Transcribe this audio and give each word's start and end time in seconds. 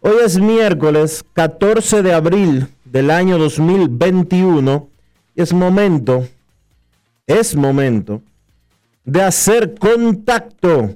Hoy 0.00 0.14
es 0.24 0.38
miércoles 0.38 1.24
14 1.32 2.02
de 2.04 2.14
abril 2.14 2.68
del 2.84 3.10
año 3.10 3.36
2021 3.36 4.88
y 5.34 5.42
es 5.42 5.52
momento, 5.52 6.28
es 7.26 7.56
momento 7.56 8.22
de 9.04 9.22
hacer 9.22 9.74
contacto 9.74 10.94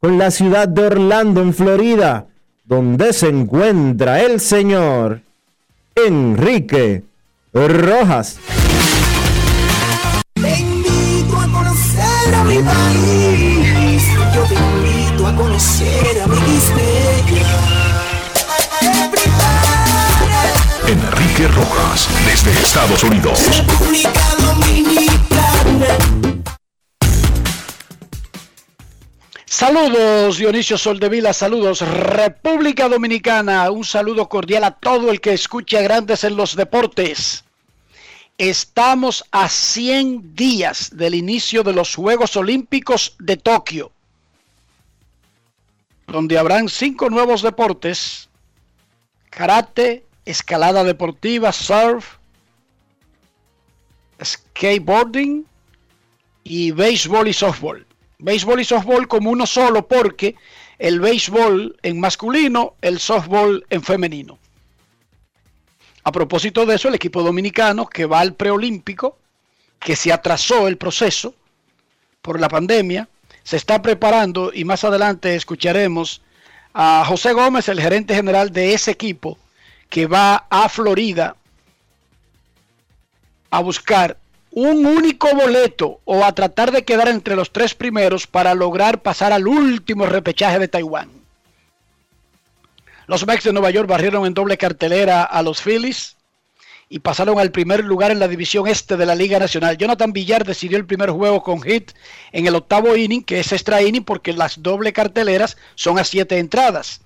con 0.00 0.18
la 0.18 0.30
ciudad 0.30 0.68
de 0.68 0.84
Orlando, 0.84 1.40
en 1.40 1.54
Florida, 1.54 2.26
donde 2.64 3.14
se 3.14 3.28
encuentra 3.28 4.20
el 4.20 4.38
señor 4.38 5.22
Enrique 5.94 7.04
Rojas. 7.54 8.38
Rojas, 21.48 22.08
desde 22.24 22.52
Estados 22.52 23.02
Unidos. 23.02 23.38
República 23.56 24.12
Dominicana. 24.38 25.98
Saludos 29.46 30.38
Dionisio 30.38 30.78
Soldevila, 30.78 31.32
saludos 31.32 31.80
República 31.80 32.88
Dominicana, 32.88 33.70
un 33.70 33.84
saludo 33.84 34.28
cordial 34.28 34.64
a 34.64 34.70
todo 34.72 35.10
el 35.10 35.20
que 35.20 35.32
escucha 35.34 35.80
Grandes 35.82 36.24
en 36.24 36.36
los 36.36 36.56
Deportes. 36.56 37.44
Estamos 38.38 39.24
a 39.30 39.48
100 39.48 40.34
días 40.34 40.96
del 40.96 41.14
inicio 41.14 41.62
de 41.62 41.74
los 41.74 41.94
Juegos 41.94 42.36
Olímpicos 42.36 43.14
de 43.18 43.36
Tokio, 43.36 43.92
donde 46.06 46.38
habrán 46.38 46.68
cinco 46.68 47.10
nuevos 47.10 47.42
deportes, 47.42 48.28
karate, 49.30 50.04
escalada 50.24 50.84
deportiva, 50.84 51.52
surf, 51.52 52.16
skateboarding 54.22 55.46
y 56.44 56.70
béisbol 56.70 57.28
y 57.28 57.32
softball. 57.32 57.86
Béisbol 58.18 58.60
y 58.60 58.64
softball 58.64 59.08
como 59.08 59.30
uno 59.30 59.46
solo 59.46 59.86
porque 59.88 60.36
el 60.78 61.00
béisbol 61.00 61.76
en 61.82 62.00
masculino, 62.00 62.74
el 62.80 62.98
softball 62.98 63.64
en 63.70 63.82
femenino. 63.82 64.38
A 66.04 66.12
propósito 66.12 66.66
de 66.66 66.76
eso, 66.76 66.88
el 66.88 66.94
equipo 66.94 67.22
dominicano 67.22 67.86
que 67.86 68.06
va 68.06 68.20
al 68.20 68.34
preolímpico, 68.34 69.18
que 69.78 69.96
se 69.96 70.12
atrasó 70.12 70.68
el 70.68 70.76
proceso 70.76 71.34
por 72.20 72.40
la 72.40 72.48
pandemia, 72.48 73.08
se 73.44 73.56
está 73.56 73.82
preparando 73.82 74.52
y 74.54 74.64
más 74.64 74.84
adelante 74.84 75.34
escucharemos 75.34 76.22
a 76.74 77.04
José 77.06 77.32
Gómez, 77.32 77.68
el 77.68 77.80
gerente 77.80 78.14
general 78.14 78.50
de 78.52 78.74
ese 78.74 78.92
equipo, 78.92 79.38
que 79.92 80.06
va 80.06 80.46
a 80.48 80.70
Florida 80.70 81.36
a 83.50 83.60
buscar 83.60 84.16
un 84.50 84.86
único 84.86 85.28
boleto 85.34 86.00
o 86.06 86.24
a 86.24 86.32
tratar 86.32 86.72
de 86.72 86.82
quedar 86.82 87.08
entre 87.08 87.36
los 87.36 87.52
tres 87.52 87.74
primeros 87.74 88.26
para 88.26 88.54
lograr 88.54 89.02
pasar 89.02 89.34
al 89.34 89.46
último 89.46 90.06
repechaje 90.06 90.58
de 90.58 90.68
Taiwán. 90.68 91.10
Los 93.06 93.26
Mets 93.26 93.44
de 93.44 93.52
Nueva 93.52 93.68
York 93.68 93.86
barrieron 93.86 94.24
en 94.24 94.32
doble 94.32 94.56
cartelera 94.56 95.24
a 95.24 95.42
los 95.42 95.60
Phillies 95.60 96.16
y 96.88 97.00
pasaron 97.00 97.38
al 97.38 97.50
primer 97.50 97.84
lugar 97.84 98.12
en 98.12 98.18
la 98.18 98.28
división 98.28 98.66
este 98.68 98.96
de 98.96 99.04
la 99.04 99.14
Liga 99.14 99.38
Nacional. 99.38 99.76
Jonathan 99.76 100.14
Villar 100.14 100.46
decidió 100.46 100.78
el 100.78 100.86
primer 100.86 101.10
juego 101.10 101.42
con 101.42 101.60
hit 101.60 101.92
en 102.32 102.46
el 102.46 102.54
octavo 102.54 102.96
inning, 102.96 103.24
que 103.24 103.40
es 103.40 103.52
extra 103.52 103.82
inning 103.82 104.04
porque 104.04 104.32
las 104.32 104.62
doble 104.62 104.94
carteleras 104.94 105.58
son 105.74 105.98
a 105.98 106.04
siete 106.04 106.38
entradas. 106.38 107.02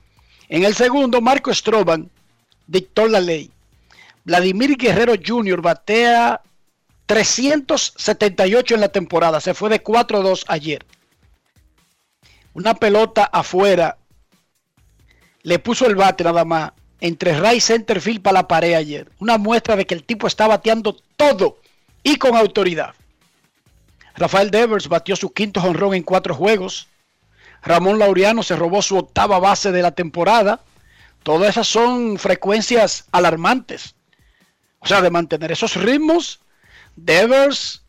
En 0.48 0.62
el 0.62 0.76
segundo, 0.76 1.20
Marco 1.20 1.52
Stroban 1.52 2.10
dictó 2.66 3.06
la 3.06 3.20
ley. 3.20 3.50
Vladimir 4.24 4.76
Guerrero 4.76 5.14
Jr. 5.24 5.60
batea 5.62 6.40
378 7.06 8.74
en 8.74 8.80
la 8.80 8.88
temporada. 8.88 9.40
Se 9.40 9.54
fue 9.54 9.70
de 9.70 9.82
4-2 9.82 10.44
ayer. 10.48 10.84
Una 12.52 12.74
pelota 12.74 13.24
afuera. 13.24 13.98
Le 15.42 15.58
puso 15.58 15.86
el 15.86 15.94
bate 15.94 16.24
nada 16.24 16.44
más. 16.44 16.72
Entre 17.00 17.38
right 17.38 17.60
centerfield 17.60 18.22
para 18.22 18.40
la 18.40 18.48
pared 18.48 18.74
ayer. 18.74 19.10
Una 19.20 19.38
muestra 19.38 19.76
de 19.76 19.86
que 19.86 19.94
el 19.94 20.02
tipo 20.02 20.26
está 20.26 20.46
bateando 20.46 20.96
todo 21.16 21.58
y 22.02 22.16
con 22.16 22.34
autoridad. 22.34 22.94
Rafael 24.16 24.50
Devers 24.50 24.88
batió 24.88 25.14
su 25.14 25.32
quinto 25.32 25.60
jonrón 25.60 25.94
en 25.94 26.02
cuatro 26.02 26.34
juegos. 26.34 26.88
Ramón 27.62 27.98
Laureano 27.98 28.42
se 28.42 28.56
robó 28.56 28.80
su 28.80 28.96
octava 28.96 29.38
base 29.38 29.72
de 29.72 29.82
la 29.82 29.92
temporada. 29.92 30.60
Todas 31.26 31.48
esas 31.50 31.66
son 31.66 32.18
frecuencias 32.18 33.06
alarmantes. 33.10 33.96
O 34.78 34.86
sea, 34.86 35.02
de 35.02 35.10
mantener 35.10 35.50
esos 35.50 35.74
ritmos, 35.74 36.38
Devers 36.94 37.82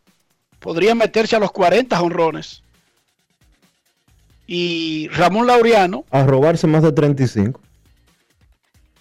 podría 0.57 0.95
meterse 0.95 1.36
a 1.36 1.39
los 1.39 1.51
40 1.51 2.01
honrones. 2.01 2.63
Y 4.48 5.07
Ramón 5.10 5.45
Laureano, 5.45 6.04
A 6.10 6.24
robarse 6.24 6.66
más 6.66 6.81
de 6.81 6.92
35. 6.92 7.62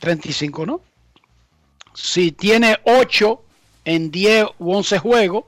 35, 0.00 0.66
¿no? 0.66 0.82
Si 1.94 2.30
tiene 2.30 2.76
8 2.84 3.42
en 3.86 4.10
10 4.10 4.48
u 4.58 4.74
11 4.74 4.98
juegos, 4.98 5.44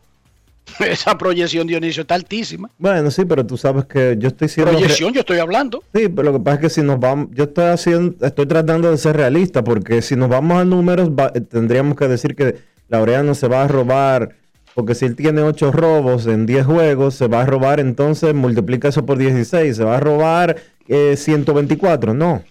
esa 0.80 1.16
proyección 1.18 1.66
Dionisio 1.66 2.02
está 2.02 2.14
altísima. 2.14 2.70
Bueno, 2.78 3.10
sí, 3.10 3.24
pero 3.24 3.44
tú 3.46 3.56
sabes 3.56 3.84
que 3.86 4.16
yo 4.18 4.28
estoy 4.28 4.48
siendo... 4.48 4.72
Proyección, 4.72 5.12
yo 5.12 5.20
estoy 5.20 5.38
hablando. 5.38 5.82
Sí, 5.94 6.08
pero 6.08 6.24
lo 6.24 6.32
que 6.34 6.40
pasa 6.44 6.54
es 6.56 6.60
que 6.60 6.70
si 6.70 6.82
nos 6.82 6.98
vamos, 7.00 7.28
yo 7.32 7.44
estoy 7.44 7.66
haciendo, 7.66 8.26
estoy 8.26 8.46
tratando 8.46 8.90
de 8.90 8.98
ser 8.98 9.16
realista, 9.16 9.62
porque 9.64 10.02
si 10.02 10.16
nos 10.16 10.28
vamos 10.28 10.60
a 10.60 10.64
números, 10.64 11.10
va- 11.10 11.32
eh, 11.34 11.40
tendríamos 11.40 11.96
que 11.96 12.08
decir 12.08 12.34
que 12.36 12.56
Laureano 12.88 13.34
se 13.34 13.48
va 13.48 13.64
a 13.64 13.68
robar 13.68 14.34
Porque 14.74 14.94
si 14.94 15.04
él 15.06 15.16
tiene 15.16 15.42
8 15.42 15.72
robos 15.72 16.26
en 16.26 16.46
10 16.46 16.64
juegos, 16.66 17.14
se 17.16 17.26
va 17.26 17.42
a 17.42 17.46
robar 17.46 17.80
entonces, 17.80 18.32
multiplica 18.32 18.88
eso 18.88 19.04
por 19.04 19.18
16, 19.18 19.76
se 19.76 19.82
va 19.84 19.96
a 19.96 20.00
robar 20.00 20.56
eh, 20.86 21.16
124, 21.16 22.14
no. 22.14 22.42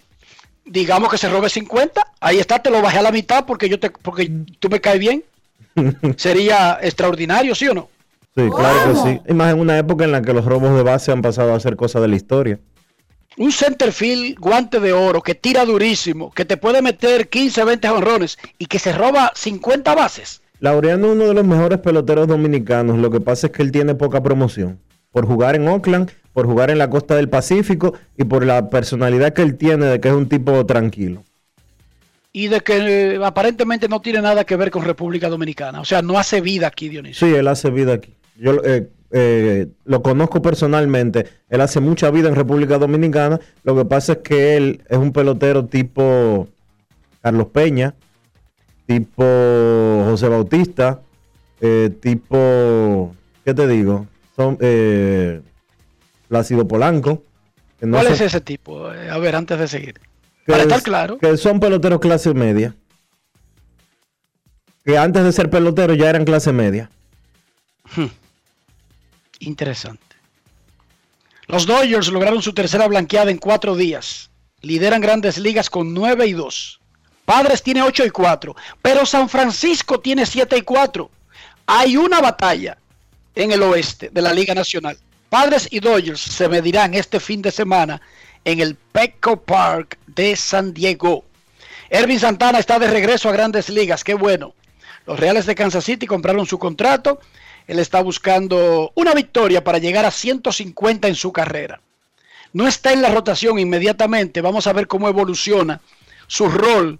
Digamos 0.65 1.09
que 1.09 1.17
se 1.17 1.29
robe 1.29 1.49
50, 1.49 2.05
ahí 2.19 2.39
está, 2.39 2.59
te 2.61 2.69
lo 2.69 2.81
bajé 2.81 2.97
a 2.97 3.01
la 3.01 3.11
mitad 3.13 3.45
porque 3.45 3.69
yo 3.69 3.79
te, 3.79 3.89
porque 3.89 4.29
tú 4.59 4.67
me 4.69 4.81
caes 4.81 4.99
bien. 4.99 5.23
Sería 6.17 6.77
extraordinario, 6.81 7.55
¿sí 7.55 7.67
o 7.69 7.73
no? 7.73 7.89
Sí, 8.37 8.51
claro 8.55 8.93
que 8.93 8.99
sí. 8.99 9.21
Y 9.27 9.33
más 9.33 9.51
en 9.51 9.59
una 9.59 9.79
época 9.79 10.05
en 10.05 10.11
la 10.11 10.21
que 10.21 10.31
los 10.31 10.45
robos 10.45 10.75
de 10.75 10.83
base 10.83 11.11
han 11.11 11.23
pasado 11.23 11.55
a 11.55 11.59
ser 11.59 11.75
cosas 11.75 12.03
de 12.03 12.07
la 12.07 12.15
historia. 12.15 12.59
Un 13.35 13.51
centerfield 13.51 14.37
guante 14.37 14.79
de 14.79 14.93
oro 14.93 15.23
que 15.23 15.33
tira 15.33 15.65
durísimo, 15.65 16.31
que 16.31 16.45
te 16.45 16.55
puede 16.55 16.83
meter 16.83 17.29
15, 17.29 17.63
20 17.63 17.89
honrones 17.89 18.37
y 18.59 18.67
que 18.67 18.77
se 18.77 18.93
roba 18.93 19.31
50 19.33 19.95
bases. 19.95 20.43
Laureano 20.59 21.07
es 21.07 21.13
uno 21.13 21.27
de 21.27 21.33
los 21.33 21.45
mejores 21.45 21.79
peloteros 21.79 22.27
dominicanos. 22.27 22.99
Lo 22.99 23.09
que 23.09 23.19
pasa 23.19 23.47
es 23.47 23.53
que 23.53 23.63
él 23.63 23.71
tiene 23.71 23.95
poca 23.95 24.21
promoción. 24.21 24.79
Por 25.11 25.25
jugar 25.25 25.55
en 25.55 25.67
Oakland, 25.67 26.11
por 26.31 26.45
jugar 26.45 26.69
en 26.69 26.77
la 26.77 26.91
costa 26.91 27.15
del 27.15 27.29
Pacífico 27.29 27.95
y 28.15 28.23
por 28.25 28.45
la 28.45 28.69
personalidad 28.69 29.33
que 29.33 29.41
él 29.41 29.57
tiene 29.57 29.87
de 29.87 29.99
que 29.99 30.09
es 30.09 30.13
un 30.13 30.29
tipo 30.29 30.63
tranquilo. 30.67 31.23
Y 32.33 32.49
de 32.49 32.61
que 32.61 33.15
eh, 33.15 33.19
aparentemente 33.23 33.87
no 33.87 33.99
tiene 33.99 34.21
nada 34.21 34.43
que 34.43 34.55
ver 34.55 34.69
con 34.69 34.83
República 34.83 35.27
Dominicana. 35.27 35.81
O 35.81 35.85
sea, 35.85 36.03
no 36.03 36.19
hace 36.19 36.39
vida 36.39 36.67
aquí, 36.67 36.87
Dionisio. 36.87 37.27
Sí, 37.27 37.33
él 37.33 37.47
hace 37.47 37.71
vida 37.71 37.93
aquí. 37.93 38.16
Yo 38.37 38.61
eh, 38.63 38.89
eh, 39.11 39.67
lo 39.85 40.01
conozco 40.01 40.41
personalmente. 40.41 41.25
Él 41.49 41.61
hace 41.61 41.79
mucha 41.79 42.09
vida 42.11 42.29
en 42.29 42.35
República 42.35 42.77
Dominicana. 42.77 43.39
Lo 43.63 43.75
que 43.75 43.85
pasa 43.85 44.13
es 44.13 44.17
que 44.19 44.55
él 44.57 44.83
es 44.89 44.97
un 44.97 45.11
pelotero 45.11 45.65
tipo 45.65 46.47
Carlos 47.21 47.47
Peña, 47.47 47.95
tipo 48.85 49.23
José 50.05 50.27
Bautista, 50.27 51.01
eh, 51.61 51.89
tipo, 51.99 53.15
¿qué 53.43 53.53
te 53.53 53.67
digo? 53.67 54.07
Son 54.35 54.57
eh, 54.61 55.41
Plácido 56.27 56.67
Polanco. 56.67 57.23
que 57.79 57.85
no 57.85 57.93
¿Cuál 57.93 58.05
son- 58.05 58.13
es 58.15 58.21
ese 58.21 58.41
tipo? 58.41 58.85
A 58.87 59.17
ver, 59.17 59.35
antes 59.35 59.57
de 59.59 59.67
seguir. 59.67 59.93
que 60.45 60.51
Para 60.51 60.59
es- 60.63 60.67
estar 60.67 60.83
claro. 60.83 61.17
Que 61.17 61.35
son 61.37 61.59
peloteros 61.59 61.99
clase 61.99 62.33
media. 62.33 62.75
Que 64.85 64.97
antes 64.97 65.23
de 65.23 65.31
ser 65.31 65.49
peloteros 65.49 65.97
ya 65.97 66.09
eran 66.09 66.23
clase 66.23 66.53
media. 66.53 66.89
Interesante. 69.39 70.15
Los 71.47 71.65
Dodgers 71.65 72.09
lograron 72.09 72.41
su 72.41 72.53
tercera 72.53 72.87
blanqueada 72.87 73.31
en 73.31 73.37
cuatro 73.37 73.75
días. 73.75 74.29
Lideran 74.61 75.01
grandes 75.01 75.37
ligas 75.37 75.69
con 75.69 75.93
9 75.93 76.27
y 76.27 76.33
2. 76.33 76.79
Padres 77.23 77.63
tiene 77.63 77.83
8 77.83 78.05
y 78.05 78.09
4. 78.09 78.55
Pero 78.81 79.05
San 79.05 79.29
Francisco 79.29 79.99
tiene 79.99 80.25
7 80.25 80.57
y 80.57 80.61
4. 80.61 81.09
Hay 81.67 81.95
una 81.97 82.21
batalla 82.21 82.77
en 83.35 83.51
el 83.51 83.63
oeste 83.63 84.09
de 84.11 84.21
la 84.21 84.33
Liga 84.33 84.53
Nacional. 84.53 84.97
Padres 85.29 85.67
y 85.71 85.79
Dodgers 85.79 86.21
se 86.21 86.47
medirán 86.47 86.93
este 86.93 87.19
fin 87.19 87.41
de 87.41 87.51
semana 87.51 88.01
en 88.43 88.59
el 88.59 88.75
Petco 88.75 89.41
Park 89.41 89.97
de 90.07 90.35
San 90.35 90.73
Diego. 90.73 91.25
Ervin 91.89 92.19
Santana 92.19 92.59
está 92.59 92.79
de 92.79 92.87
regreso 92.87 93.29
a 93.29 93.33
grandes 93.33 93.69
ligas. 93.69 94.03
Qué 94.03 94.13
bueno. 94.13 94.53
Los 95.05 95.19
Reales 95.19 95.45
de 95.45 95.55
Kansas 95.55 95.85
City 95.85 96.05
compraron 96.07 96.45
su 96.45 96.59
contrato. 96.59 97.19
Él 97.67 97.79
está 97.79 98.01
buscando 98.01 98.91
una 98.95 99.13
victoria 99.13 99.63
para 99.63 99.77
llegar 99.77 100.05
a 100.05 100.11
150 100.11 101.07
en 101.07 101.15
su 101.15 101.33
carrera. 101.33 101.81
No 102.53 102.67
está 102.67 102.93
en 102.93 103.01
la 103.01 103.09
rotación 103.09 103.59
inmediatamente. 103.59 104.41
Vamos 104.41 104.67
a 104.67 104.73
ver 104.73 104.87
cómo 104.87 105.09
evoluciona 105.09 105.81
su 106.27 106.47
rol 106.47 106.99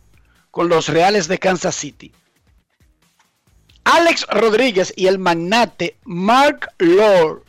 con 0.52 0.68
los 0.68 0.90
Reales 0.90 1.28
de 1.28 1.40
Kansas 1.40 1.76
City. 1.76 2.12
Alex 3.86 4.28
Rodríguez 4.30 4.94
y 4.98 5.08
el 5.08 5.18
magnate 5.18 5.96
Mark 6.04 6.70
Lord 6.80 7.44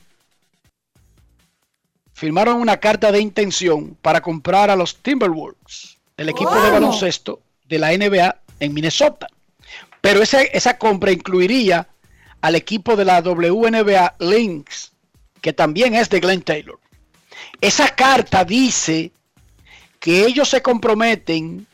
firmaron 2.12 2.60
una 2.60 2.78
carta 2.78 3.10
de 3.10 3.20
intención 3.20 3.96
para 4.00 4.20
comprar 4.20 4.70
a 4.70 4.76
los 4.76 4.96
Timberwolves, 4.96 5.98
el 6.16 6.28
equipo 6.28 6.54
de 6.60 6.70
baloncesto 6.70 7.40
de 7.68 7.78
la 7.78 7.96
NBA 7.96 8.40
en 8.60 8.74
Minnesota. 8.74 9.26
Pero 10.00 10.22
esa, 10.22 10.42
esa 10.42 10.78
compra 10.78 11.10
incluiría 11.10 11.88
al 12.40 12.55
equipo 12.55 12.96
de 12.96 13.05
la 13.05 13.20
WNBA 13.20 14.17
Lynx, 14.19 14.93
que 15.40 15.52
también 15.52 15.94
es 15.94 16.08
de 16.08 16.20
Glenn 16.20 16.43
Taylor. 16.43 16.79
Esa 17.61 17.94
carta 17.94 18.44
dice 18.44 19.12
que 20.00 20.25
ellos 20.25 20.49
se 20.49 20.62
comprometen 20.62 21.67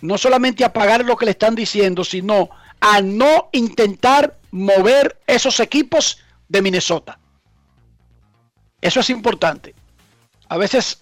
no 0.00 0.18
solamente 0.18 0.64
a 0.64 0.72
pagar 0.72 1.04
lo 1.04 1.16
que 1.16 1.26
le 1.26 1.30
están 1.30 1.54
diciendo, 1.54 2.04
sino 2.04 2.50
a 2.80 3.00
no 3.00 3.48
intentar 3.52 4.38
mover 4.50 5.18
esos 5.26 5.60
equipos 5.60 6.18
de 6.48 6.60
Minnesota. 6.60 7.18
Eso 8.80 9.00
es 9.00 9.10
importante. 9.10 9.74
A 10.48 10.58
veces 10.58 11.00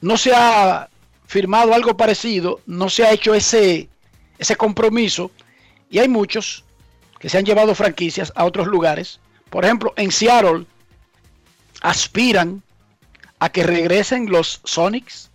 no 0.00 0.16
se 0.16 0.32
ha 0.34 0.88
firmado 1.26 1.74
algo 1.74 1.96
parecido, 1.96 2.60
no 2.66 2.88
se 2.88 3.04
ha 3.04 3.12
hecho 3.12 3.34
ese, 3.34 3.88
ese 4.38 4.56
compromiso 4.56 5.30
y 5.90 5.98
hay 5.98 6.08
muchos 6.08 6.64
que 7.18 7.28
se 7.28 7.38
han 7.38 7.44
llevado 7.44 7.74
franquicias 7.74 8.32
a 8.36 8.44
otros 8.44 8.66
lugares. 8.66 9.20
Por 9.50 9.64
ejemplo, 9.64 9.92
en 9.96 10.10
Seattle 10.10 10.66
aspiran 11.80 12.62
a 13.38 13.50
que 13.50 13.62
regresen 13.62 14.30
los 14.30 14.60
Sonics. 14.64 15.30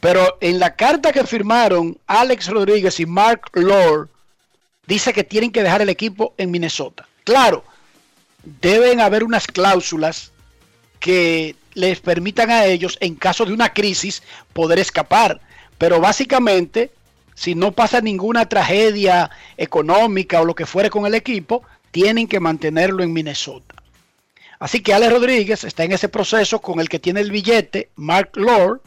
Pero 0.00 0.36
en 0.40 0.58
la 0.58 0.74
carta 0.74 1.12
que 1.12 1.24
firmaron 1.24 1.96
Alex 2.06 2.48
Rodríguez 2.48 2.98
y 2.98 3.06
Mark 3.06 3.50
Lord, 3.52 4.08
dice 4.86 5.12
que 5.12 5.22
tienen 5.22 5.52
que 5.52 5.62
dejar 5.62 5.80
el 5.80 5.88
equipo 5.88 6.34
en 6.38 6.50
Minnesota. 6.50 7.06
Claro, 7.24 7.64
deben 8.42 9.00
haber 9.00 9.22
unas 9.22 9.46
cláusulas 9.46 10.32
que 10.98 11.54
les 11.74 12.00
permitan 12.00 12.50
a 12.50 12.66
ellos, 12.66 12.98
en 13.00 13.14
caso 13.14 13.44
de 13.44 13.52
una 13.52 13.72
crisis, 13.72 14.22
poder 14.52 14.78
escapar. 14.78 15.40
Pero 15.78 16.00
básicamente, 16.00 16.90
si 17.34 17.54
no 17.54 17.72
pasa 17.72 18.00
ninguna 18.00 18.48
tragedia 18.48 19.30
económica 19.56 20.40
o 20.40 20.44
lo 20.44 20.54
que 20.54 20.66
fuere 20.66 20.90
con 20.90 21.06
el 21.06 21.14
equipo, 21.14 21.62
tienen 21.90 22.26
que 22.26 22.40
mantenerlo 22.40 23.02
en 23.02 23.12
Minnesota. 23.12 23.74
Así 24.58 24.80
que 24.80 24.94
Alex 24.94 25.12
Rodríguez 25.12 25.64
está 25.64 25.84
en 25.84 25.92
ese 25.92 26.08
proceso 26.08 26.60
con 26.60 26.78
el 26.78 26.88
que 26.88 26.98
tiene 26.98 27.20
el 27.20 27.30
billete, 27.30 27.90
Mark 27.96 28.30
Lord, 28.34 28.80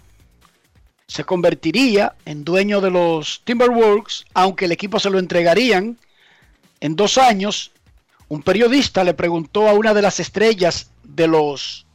se 1.07 1.23
convertiría 1.23 2.15
en 2.25 2.43
dueño 2.43 2.81
de 2.81 2.91
los 2.91 3.41
Timberwolves, 3.43 4.25
aunque 4.33 4.65
el 4.65 4.71
equipo 4.71 4.99
se 4.99 5.09
lo 5.09 5.19
entregarían 5.19 5.97
en 6.79 6.95
dos 6.95 7.17
años. 7.17 7.71
Un 8.27 8.41
periodista 8.41 9.03
le 9.03 9.13
preguntó 9.13 9.67
a 9.67 9.73
una 9.73 9.93
de 9.93 10.01
las 10.01 10.19
estrellas 10.19 10.89
de 11.03 11.27
los 11.27 11.85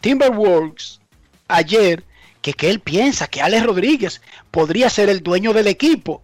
Timberwolves 0.00 1.00
ayer 1.48 2.04
que, 2.44 2.52
que 2.52 2.68
él 2.68 2.80
piensa 2.80 3.26
que 3.26 3.40
Alex 3.40 3.64
Rodríguez 3.64 4.20
podría 4.50 4.90
ser 4.90 5.08
el 5.08 5.22
dueño 5.22 5.54
del 5.54 5.66
equipo. 5.66 6.22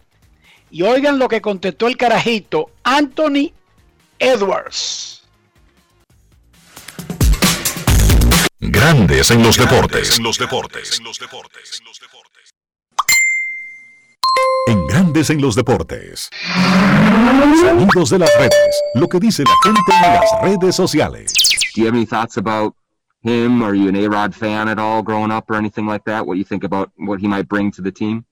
Y 0.69 0.83
oigan 0.83 1.17
lo 1.17 1.27
que 1.27 1.41
contestó 1.41 1.87
el 1.87 1.97
carajito 1.97 2.69
Anthony 2.83 3.51
Edwards. 4.19 5.23
Grandes 8.59 9.31
en 9.31 9.41
los 9.41 9.57
deportes. 9.57 10.19
En 10.19 10.23
los 10.23 10.37
deportes. 10.37 11.01
En 14.67 14.85
Grandes 14.85 15.31
en 15.31 15.41
los 15.41 15.55
deportes. 15.55 16.29
Sonidos 17.63 18.11
de 18.11 18.19
las 18.19 18.29
redes. 18.37 18.81
Lo 18.93 19.09
que 19.09 19.19
dice 19.19 19.43
la 19.43 19.55
gente 19.63 19.91
en 19.91 20.13
las 20.13 20.41
redes 20.43 20.75
sociales. 20.75 21.33
Do 21.75 21.81
you 21.81 21.87
have 21.87 21.97
any 21.97 22.05
thoughts 22.05 22.37
about 22.37 22.75
him? 23.23 23.61
Are 23.63 23.75
you 23.75 23.87
an 23.89 23.95
A-Rod 23.95 24.33
fan 24.33 24.67
at 24.67 24.79
all 24.79 25.01
growing 25.03 25.31
up 25.31 25.49
or 25.49 25.55
anything 25.55 25.85
like 25.87 26.03
that? 26.05 26.25
What 26.25 26.37
you 26.37 26.43
think 26.43 26.63
about 26.63 26.91
what 26.97 27.19
he 27.19 27.27
might 27.27 27.47
bring 27.47 27.71
to 27.71 27.81
the 27.81 27.91
team? 27.91 28.25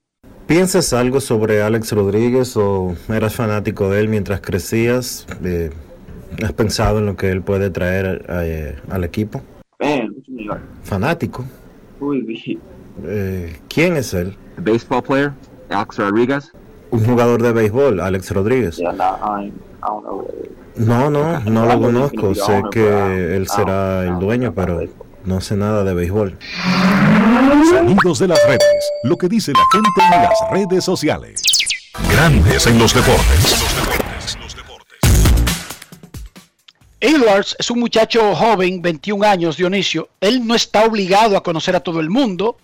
¿Piensas 0.46 0.92
algo 0.92 1.20
sobre 1.20 1.62
Alex 1.62 1.92
Rodríguez 1.92 2.56
o 2.56 2.96
eras 3.08 3.34
fanático 3.36 3.88
de 3.88 4.00
él 4.00 4.08
mientras 4.08 4.40
crecías? 4.40 5.26
Eh, 5.44 5.70
¿Has 6.42 6.52
pensado 6.52 6.98
en 6.98 7.06
lo 7.06 7.16
que 7.16 7.30
él 7.30 7.42
puede 7.42 7.70
traer 7.70 8.24
eh, 8.28 8.76
al 8.90 9.04
equipo? 9.04 9.42
Man, 9.78 10.10
what 10.14 10.24
you 10.26 10.34
mean, 10.34 10.48
like, 10.48 10.60
Fanático. 10.82 11.44
who 12.00 12.14
is 12.14 12.42
he? 12.44 12.58
Eh, 13.04 13.56
¿Quién 13.68 13.96
es 13.96 14.12
él? 14.12 14.36
The 14.56 14.62
baseball 14.62 15.02
player, 15.02 15.32
Alex 15.70 15.98
Rodriguez? 15.98 16.52
Un 16.90 17.04
jugador 17.04 17.40
de 17.42 17.52
béisbol, 17.52 18.00
Alex 18.00 18.32
Rodríguez. 18.32 18.76
Yeah, 18.78 18.92
nah, 18.92 19.16
I, 19.22 19.44
ain't, 19.44 19.54
I 19.82 19.86
don't 19.86 20.02
know. 20.02 20.28
No, 20.76 21.10
no, 21.10 21.40
no 21.40 21.66
lo 21.66 21.80
conozco. 21.80 22.34
Sé 22.34 22.62
que 22.70 22.80
él 23.36 23.46
don't- 23.46 23.54
será 23.56 23.98
I 24.04 24.06
el 24.06 24.06
don't 24.12 24.22
dueño, 24.22 24.54
pero 24.54 24.80
no 25.24 25.40
sé 25.40 25.56
nada 25.56 25.84
de 25.84 25.94
béisbol. 25.94 26.38
Sonidos 27.70 28.18
de 28.18 28.28
las 28.28 28.38
redes. 28.46 28.90
Lo 29.04 29.16
que 29.16 29.28
dice 29.28 29.52
la 29.52 29.64
gente 29.72 29.88
en 30.16 30.22
las 30.22 30.38
redes 30.50 30.84
sociales. 30.84 31.42
Grandes 32.12 32.66
en 32.66 32.78
los 32.78 32.94
deportes. 32.94 33.56
Edwards 37.02 37.56
es 37.58 37.70
un 37.70 37.80
muchacho 37.80 38.34
joven, 38.34 38.82
21 38.82 39.24
años, 39.26 39.56
Dionisio. 39.56 40.10
Él 40.20 40.46
no 40.46 40.54
está 40.54 40.84
obligado 40.84 41.36
a 41.36 41.42
conocer 41.42 41.74
a 41.74 41.80
todo 41.80 42.00
el 42.00 42.10
mundo. 42.10 42.58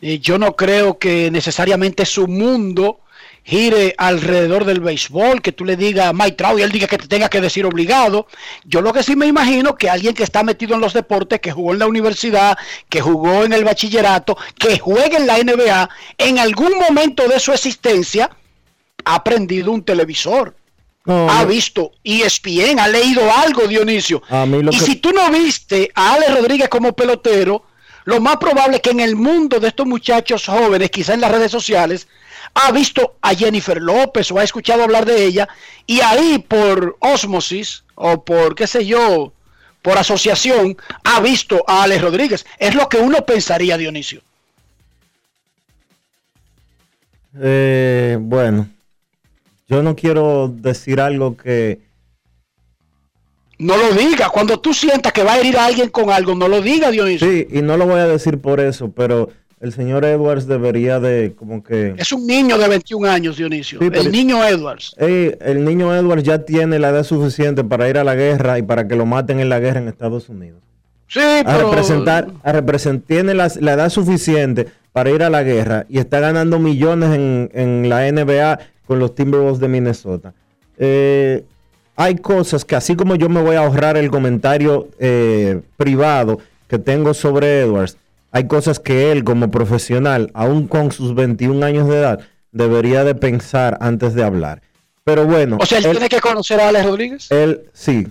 Eh, 0.00 0.18
yo 0.20 0.38
no 0.38 0.56
creo 0.56 0.98
que 0.98 1.30
necesariamente 1.30 2.02
es 2.04 2.08
su 2.08 2.26
mundo 2.26 3.00
gire 3.44 3.94
alrededor 3.98 4.64
del 4.64 4.80
béisbol, 4.80 5.42
que 5.42 5.52
tú 5.52 5.64
le 5.64 5.76
digas 5.76 6.06
a 6.06 6.12
Mike 6.12 6.32
Trout 6.36 6.58
y 6.58 6.62
él 6.62 6.70
diga 6.70 6.86
que 6.86 6.98
te 6.98 7.08
tenga 7.08 7.28
que 7.28 7.40
decir 7.40 7.66
obligado. 7.66 8.26
Yo 8.64 8.80
lo 8.80 8.92
que 8.92 9.02
sí 9.02 9.16
me 9.16 9.26
imagino 9.26 9.74
que 9.74 9.90
alguien 9.90 10.14
que 10.14 10.22
está 10.22 10.42
metido 10.42 10.74
en 10.74 10.80
los 10.80 10.92
deportes, 10.92 11.40
que 11.40 11.50
jugó 11.52 11.72
en 11.72 11.80
la 11.80 11.86
universidad, 11.86 12.56
que 12.88 13.00
jugó 13.00 13.44
en 13.44 13.52
el 13.52 13.64
bachillerato, 13.64 14.36
que 14.58 14.78
juegue 14.78 15.16
en 15.16 15.26
la 15.26 15.38
NBA, 15.38 15.88
en 16.18 16.38
algún 16.38 16.78
momento 16.78 17.26
de 17.26 17.40
su 17.40 17.52
existencia 17.52 18.30
ha 19.04 19.24
prendido 19.24 19.72
un 19.72 19.82
televisor. 19.82 20.54
No, 21.04 21.28
ha 21.28 21.44
visto 21.44 21.90
ESPN, 22.04 22.78
ha 22.78 22.86
leído 22.86 23.22
algo, 23.32 23.66
Dionisio. 23.66 24.22
A 24.28 24.46
mí 24.46 24.62
lo 24.62 24.70
y 24.70 24.78
que- 24.78 24.84
si 24.84 24.96
tú 24.96 25.10
no 25.10 25.28
viste 25.32 25.90
a 25.96 26.14
Alex 26.14 26.32
Rodríguez 26.32 26.68
como 26.68 26.92
pelotero, 26.92 27.64
lo 28.04 28.20
más 28.20 28.36
probable 28.36 28.76
es 28.76 28.82
que 28.82 28.90
en 28.90 29.00
el 29.00 29.16
mundo 29.16 29.58
de 29.58 29.66
estos 29.66 29.84
muchachos 29.86 30.46
jóvenes, 30.46 30.90
quizá 30.90 31.14
en 31.14 31.20
las 31.20 31.32
redes 31.32 31.50
sociales, 31.50 32.06
ha 32.54 32.72
visto 32.72 33.16
a 33.20 33.34
Jennifer 33.34 33.80
López 33.80 34.30
o 34.30 34.38
ha 34.38 34.44
escuchado 34.44 34.82
hablar 34.82 35.04
de 35.04 35.24
ella 35.24 35.48
y 35.86 36.00
ahí 36.00 36.38
por 36.46 36.96
osmosis 37.00 37.84
o 37.94 38.24
por 38.24 38.54
qué 38.54 38.66
sé 38.66 38.84
yo, 38.86 39.32
por 39.80 39.98
asociación, 39.98 40.76
ha 41.04 41.20
visto 41.20 41.64
a 41.66 41.82
Alex 41.82 42.02
Rodríguez. 42.02 42.46
Es 42.58 42.74
lo 42.74 42.88
que 42.88 42.98
uno 42.98 43.24
pensaría, 43.24 43.76
Dionisio. 43.76 44.20
Eh, 47.40 48.18
bueno, 48.20 48.68
yo 49.68 49.82
no 49.82 49.96
quiero 49.96 50.48
decir 50.48 51.00
algo 51.00 51.36
que... 51.36 51.80
No 53.58 53.76
lo 53.76 53.92
diga. 53.92 54.28
Cuando 54.28 54.58
tú 54.58 54.74
sientas 54.74 55.12
que 55.12 55.22
va 55.22 55.34
a 55.34 55.38
herir 55.38 55.56
a 55.56 55.66
alguien 55.66 55.88
con 55.88 56.10
algo, 56.10 56.34
no 56.34 56.48
lo 56.48 56.60
diga, 56.60 56.90
Dionisio. 56.90 57.28
Sí, 57.28 57.46
y 57.50 57.62
no 57.62 57.76
lo 57.76 57.86
voy 57.86 58.00
a 58.00 58.06
decir 58.06 58.40
por 58.40 58.60
eso, 58.60 58.90
pero 58.90 59.30
el 59.62 59.72
señor 59.72 60.04
Edwards 60.04 60.48
debería 60.48 60.98
de 60.98 61.34
como 61.36 61.62
que... 61.62 61.94
Es 61.96 62.10
un 62.10 62.26
niño 62.26 62.58
de 62.58 62.66
21 62.66 63.08
años, 63.08 63.36
Dionisio. 63.36 63.78
Sí, 63.80 63.90
el 63.94 64.10
niño 64.10 64.44
Edwards. 64.44 64.94
Ey, 64.98 65.36
el 65.40 65.64
niño 65.64 65.94
Edwards 65.94 66.24
ya 66.24 66.44
tiene 66.44 66.80
la 66.80 66.88
edad 66.88 67.04
suficiente 67.04 67.62
para 67.62 67.88
ir 67.88 67.96
a 67.96 68.02
la 68.02 68.16
guerra 68.16 68.58
y 68.58 68.62
para 68.62 68.88
que 68.88 68.96
lo 68.96 69.06
maten 69.06 69.38
en 69.38 69.48
la 69.48 69.60
guerra 69.60 69.78
en 69.78 69.86
Estados 69.86 70.28
Unidos. 70.28 70.60
Sí, 71.06 71.20
A 71.20 71.44
pero... 71.44 71.70
representar, 71.70 72.28
a 72.42 72.52
representar, 72.52 73.06
tiene 73.06 73.34
la, 73.34 73.52
la 73.60 73.74
edad 73.74 73.88
suficiente 73.88 74.66
para 74.92 75.10
ir 75.10 75.22
a 75.22 75.30
la 75.30 75.44
guerra 75.44 75.86
y 75.88 75.98
está 75.98 76.18
ganando 76.18 76.58
millones 76.58 77.14
en, 77.14 77.48
en 77.54 77.88
la 77.88 78.10
NBA 78.10 78.58
con 78.86 78.98
los 78.98 79.14
Timberwolves 79.14 79.60
de 79.60 79.68
Minnesota. 79.68 80.34
Eh, 80.76 81.44
hay 81.94 82.16
cosas 82.16 82.64
que 82.64 82.74
así 82.74 82.96
como 82.96 83.14
yo 83.14 83.28
me 83.28 83.40
voy 83.40 83.54
a 83.54 83.60
ahorrar 83.60 83.96
el 83.96 84.10
comentario 84.10 84.88
eh, 84.98 85.60
privado 85.76 86.40
que 86.66 86.78
tengo 86.80 87.14
sobre 87.14 87.60
Edwards, 87.60 87.96
hay 88.32 88.46
cosas 88.48 88.80
que 88.80 89.12
él 89.12 89.24
como 89.24 89.50
profesional, 89.50 90.30
aún 90.34 90.66
con 90.66 90.90
sus 90.90 91.14
21 91.14 91.64
años 91.64 91.88
de 91.88 91.98
edad, 91.98 92.20
debería 92.50 93.04
de 93.04 93.14
pensar 93.14 93.78
antes 93.80 94.14
de 94.14 94.24
hablar. 94.24 94.62
Pero 95.04 95.26
bueno, 95.26 95.58
O 95.60 95.66
sea, 95.66 95.78
él, 95.78 95.86
él- 95.86 95.90
tiene 95.92 96.08
que 96.08 96.20
conocer 96.20 96.60
a 96.60 96.68
Alex 96.68 96.86
Rodríguez. 96.86 97.30
él 97.30 97.62
sí, 97.72 98.06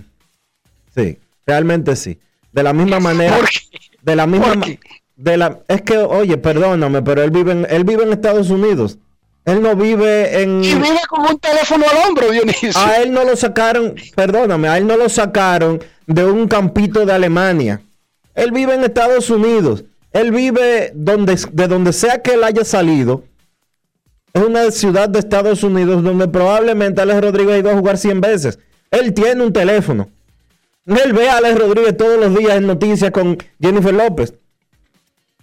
sí, 0.94 1.18
realmente 1.46 1.96
sí. 1.96 2.18
De 2.52 2.62
la 2.62 2.72
misma 2.72 3.00
manera, 3.00 3.36
¿Por 3.36 3.48
qué? 3.48 3.58
de 4.02 4.16
la 4.16 4.26
misma 4.26 4.52
¿Por 4.54 4.60
qué? 4.60 4.78
de 5.16 5.36
la 5.36 5.58
es 5.68 5.82
que 5.82 5.96
oye, 5.98 6.36
perdóname, 6.36 7.02
pero 7.02 7.22
él 7.22 7.30
vive 7.30 7.52
en, 7.52 7.66
él 7.70 7.84
vive 7.84 8.02
en 8.04 8.12
Estados 8.12 8.50
Unidos. 8.50 8.98
Él 9.44 9.60
no 9.60 9.74
vive 9.74 10.42
en 10.42 10.62
Y 10.62 10.74
vive 10.74 11.00
con 11.08 11.22
un 11.22 11.38
teléfono 11.38 11.84
al 11.90 12.08
hombro, 12.08 12.30
Dionisio. 12.30 12.70
a 12.76 12.96
él 12.98 13.10
no 13.12 13.24
lo 13.24 13.34
sacaron, 13.36 13.94
perdóname, 14.14 14.68
a 14.68 14.78
él 14.78 14.86
no 14.86 14.96
lo 14.96 15.08
sacaron 15.08 15.82
de 16.06 16.24
un 16.24 16.46
campito 16.46 17.04
de 17.06 17.12
Alemania. 17.12 17.80
Él 18.34 18.52
vive 18.52 18.74
en 18.74 18.84
Estados 18.84 19.30
Unidos. 19.30 19.84
Él 20.12 20.30
vive 20.30 20.92
donde, 20.94 21.38
de 21.52 21.68
donde 21.68 21.92
sea 21.92 22.20
que 22.22 22.34
él 22.34 22.44
haya 22.44 22.64
salido. 22.64 23.24
Es 24.34 24.42
una 24.42 24.70
ciudad 24.70 25.08
de 25.08 25.18
Estados 25.18 25.62
Unidos 25.62 26.02
donde 26.02 26.28
probablemente 26.28 27.00
Alex 27.00 27.20
Rodríguez 27.20 27.54
ha 27.54 27.58
ido 27.58 27.70
a 27.70 27.74
jugar 27.76 27.98
100 27.98 28.20
veces. 28.20 28.58
Él 28.90 29.12
tiene 29.14 29.42
un 29.42 29.52
teléfono. 29.52 30.08
Él 30.86 31.12
ve 31.12 31.28
a 31.28 31.36
Alex 31.38 31.58
Rodríguez 31.58 31.96
todos 31.96 32.18
los 32.18 32.36
días 32.36 32.56
en 32.56 32.66
noticias 32.66 33.10
con 33.10 33.36
Jennifer 33.60 33.94
López. 33.94 34.34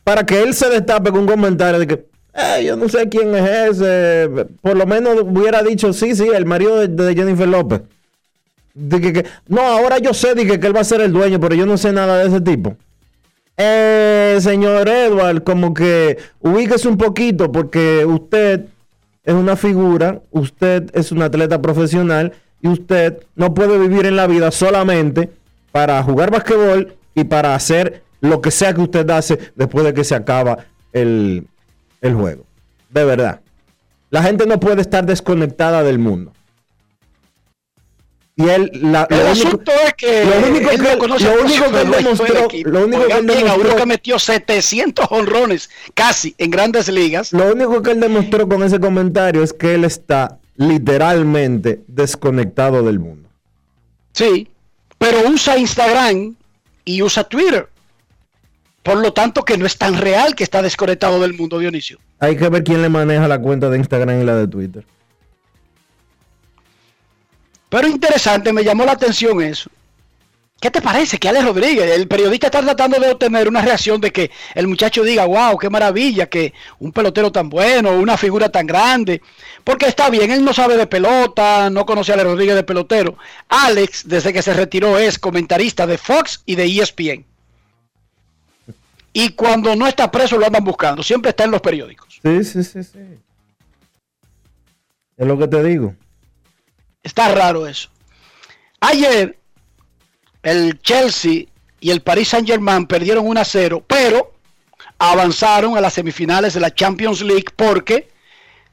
Para 0.04 0.26
que 0.26 0.42
él 0.42 0.54
se 0.54 0.70
destape 0.70 1.12
con 1.12 1.22
un 1.22 1.28
comentario 1.28 1.80
de 1.80 1.88
que, 1.88 2.06
"Eh, 2.34 2.64
yo 2.66 2.76
no 2.76 2.90
sé 2.90 3.08
quién 3.10 3.34
es 3.36 3.78
ese. 3.80 4.30
Por 4.62 4.76
lo 4.76 4.86
menos 4.86 5.22
hubiera 5.24 5.62
dicho, 5.64 5.94
sí, 5.94 6.16
sí, 6.16 6.28
el 6.28 6.46
marido 6.46 6.88
de, 6.88 7.16
Jennifer 7.16 7.48
López. 7.48 7.82
De 8.74 9.00
que, 9.02 9.14
que- 9.14 9.26
no, 9.48 9.62
ahora 9.62 10.00
yo 10.00 10.14
sé 10.14 10.34
de 10.36 10.46
que, 10.48 10.60
que 10.60 10.68
él 10.68 10.76
va 10.76 10.82
a 10.82 10.84
ser 10.86 11.02
el 11.02 11.12
dueño, 11.14 11.40
pero 11.40 11.54
yo 11.56 11.66
no 11.66 11.78
sé 11.78 11.92
nada 11.92 12.18
de 12.20 12.28
ese 12.28 12.42
tipo. 12.42 12.76
Eh, 13.62 14.38
señor 14.40 14.88
Edward, 14.88 15.44
como 15.44 15.74
que 15.74 16.18
ubíquese 16.40 16.88
un 16.88 16.98
poquito 16.98 17.52
porque 17.52 18.06
usted 18.06 18.68
es 19.26 19.34
una 19.34 19.58
figura, 19.58 20.22
usted 20.32 20.90
es 20.94 21.12
un 21.12 21.22
atleta 21.22 21.62
profesional 21.62 22.32
y 22.62 22.70
usted 22.70 23.22
no 23.36 23.54
puede 23.54 23.78
vivir 23.78 24.06
en 24.06 24.16
la 24.16 24.28
vida 24.28 24.52
solamente 24.52 25.30
para 25.74 26.02
jugar 26.04 26.32
basquetbol 26.32 26.96
y 27.14 27.26
para 27.26 27.54
hacer 27.54 28.02
lo 28.22 28.40
que 28.40 28.50
sea 28.50 28.74
que 28.74 28.80
usted 28.80 29.10
hace 29.10 29.38
después 29.56 29.84
de 29.84 29.94
que 29.94 30.06
se 30.06 30.16
acaba 30.16 30.60
el, 30.94 31.46
el 32.00 32.14
juego. 32.14 32.46
De 32.90 33.04
verdad. 33.04 33.42
La 34.10 34.24
gente 34.24 34.46
no 34.46 34.62
puede 34.62 34.80
estar 34.80 35.06
desconectada 35.06 35.84
del 35.84 36.00
mundo. 36.00 36.32
Y 38.42 38.48
él, 38.50 38.72
la, 38.76 39.06
El 39.10 39.18
lo 39.18 39.32
único- 39.32 39.48
asunto 39.48 39.72
es 39.86 39.94
que 39.96 40.24
lo 40.24 40.48
único 40.48 40.70
él 40.72 40.78
que- 40.78 40.84
no 40.94 40.98
conoce 40.98 41.26
lo 41.26 41.42
único 41.44 41.72
que 41.72 41.82
él 41.82 41.92
demostró- 41.92 42.48
lo 42.64 42.86
único 42.86 43.06
que 43.08 43.14
él 43.18 43.28
demostró- 43.28 43.86
metió 43.86 44.18
700 44.18 45.08
honrones 45.10 45.70
casi 45.94 46.34
en 46.38 46.50
grandes 46.50 46.88
ligas. 46.88 47.34
Lo 47.34 47.52
único 47.52 47.82
que 47.82 47.92
él 47.92 48.00
demostró 48.00 48.48
con 48.48 48.64
ese 48.64 48.80
comentario 48.80 49.44
es 49.44 49.52
que 49.52 49.76
él 49.76 49.84
está 49.84 50.40
literalmente 50.56 51.82
desconectado 51.88 52.82
del 52.82 53.00
mundo. 53.00 53.28
Sí, 54.14 54.48
pero 54.98 55.28
usa 55.30 55.58
Instagram 55.58 56.36
y 56.86 57.02
usa 57.02 57.26
Twitter. 57.26 57.68
Por 58.84 58.98
lo 59.00 59.12
tanto, 59.12 59.44
que 59.44 59.58
no 59.58 59.66
es 59.66 59.78
tan 59.78 59.98
real 59.98 60.34
que 60.34 60.46
está 60.46 60.62
desconectado 60.62 61.20
del 61.20 61.34
mundo, 61.34 61.60
Dionisio. 61.60 62.00
Hay 62.20 62.38
que 62.38 62.48
ver 62.48 62.64
quién 62.64 62.82
le 62.82 62.88
maneja 62.88 63.28
la 63.28 63.40
cuenta 63.42 63.70
de 63.70 63.78
Instagram 63.78 64.22
y 64.22 64.24
la 64.24 64.36
de 64.36 64.48
Twitter. 64.48 64.86
Pero 67.70 67.88
interesante, 67.88 68.52
me 68.52 68.64
llamó 68.64 68.84
la 68.86 68.94
atención 68.94 69.42
eso. 69.42 69.70
¿Qué 70.60 70.70
te 70.70 70.82
parece 70.82 71.18
que 71.18 71.30
Alex 71.30 71.46
Rodríguez, 71.46 71.90
el 71.90 72.08
periodista 72.10 72.48
está 72.48 72.62
tratando 72.62 73.00
de 73.00 73.12
obtener 73.12 73.48
una 73.48 73.62
reacción 73.62 74.02
de 74.02 74.12
que 74.12 74.30
el 74.56 74.68
muchacho 74.68 75.04
diga, 75.04 75.26
wow, 75.26 75.58
qué 75.58 75.70
maravilla, 75.70 76.26
que 76.26 76.54
un 76.80 76.92
pelotero 76.92 77.32
tan 77.32 77.48
bueno, 77.48 77.92
una 77.92 78.18
figura 78.18 78.50
tan 78.50 78.68
grande? 78.68 79.22
Porque 79.64 79.86
está 79.86 80.10
bien, 80.10 80.32
él 80.32 80.44
no 80.44 80.54
sabe 80.54 80.76
de 80.76 80.86
pelota, 80.86 81.70
no 81.70 81.86
conoce 81.86 82.12
a 82.12 82.16
Alex 82.16 82.30
Rodríguez 82.30 82.56
de 82.56 82.64
pelotero. 82.64 83.18
Alex, 83.48 84.10
desde 84.10 84.34
que 84.34 84.42
se 84.42 84.54
retiró, 84.54 84.98
es 84.98 85.18
comentarista 85.18 85.88
de 85.88 85.98
Fox 85.98 86.42
y 86.46 86.56
de 86.56 86.66
ESPN. 86.66 87.26
Y 89.14 89.30
cuando 89.30 89.78
no 89.78 89.88
está 89.88 90.12
preso 90.12 90.38
lo 90.38 90.46
andan 90.46 90.64
buscando, 90.66 91.04
siempre 91.04 91.30
está 91.30 91.46
en 91.46 91.52
los 91.52 91.62
periódicos. 91.62 92.20
Sí, 92.22 92.44
sí, 92.44 92.64
sí, 92.66 92.84
sí. 92.84 93.00
Es 95.16 95.28
lo 95.28 95.38
que 95.38 95.48
te 95.48 95.64
digo. 95.64 95.96
Está 97.04 97.34
raro 97.34 97.68
eso. 97.68 97.90
Ayer, 98.80 99.38
el 100.44 100.80
Chelsea 100.82 101.46
y 101.80 101.92
el 101.92 102.02
Paris 102.02 102.30
Saint 102.30 102.48
Germain 102.48 102.86
perdieron 102.86 103.28
1 103.28 103.40
a 103.40 103.46
0, 103.46 103.84
pero 103.88 104.34
avanzaron 104.98 105.78
a 105.78 105.82
las 105.82 105.94
semifinales 105.94 106.54
de 106.54 106.60
la 106.60 106.74
Champions 106.74 107.22
League 107.22 107.46
porque 107.56 108.10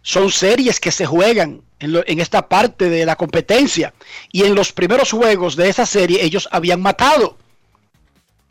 son 0.03 0.31
series 0.31 0.81
que 0.81 0.93
se 0.93 1.07
juegan 1.07 1.63
en, 1.79 2.03
en 2.07 2.21
esta 2.21 2.49
parte 2.49 2.89
de 2.89 3.07
la 3.07 3.17
competencia. 3.17 3.95
Y 4.33 4.45
en 4.45 4.55
los 4.55 4.73
primeros 4.73 5.11
juegos 5.13 5.57
de 5.57 5.69
esa 5.69 5.87
serie 5.87 6.25
ellos 6.25 6.49
habían 6.51 6.81
matado. 6.81 7.37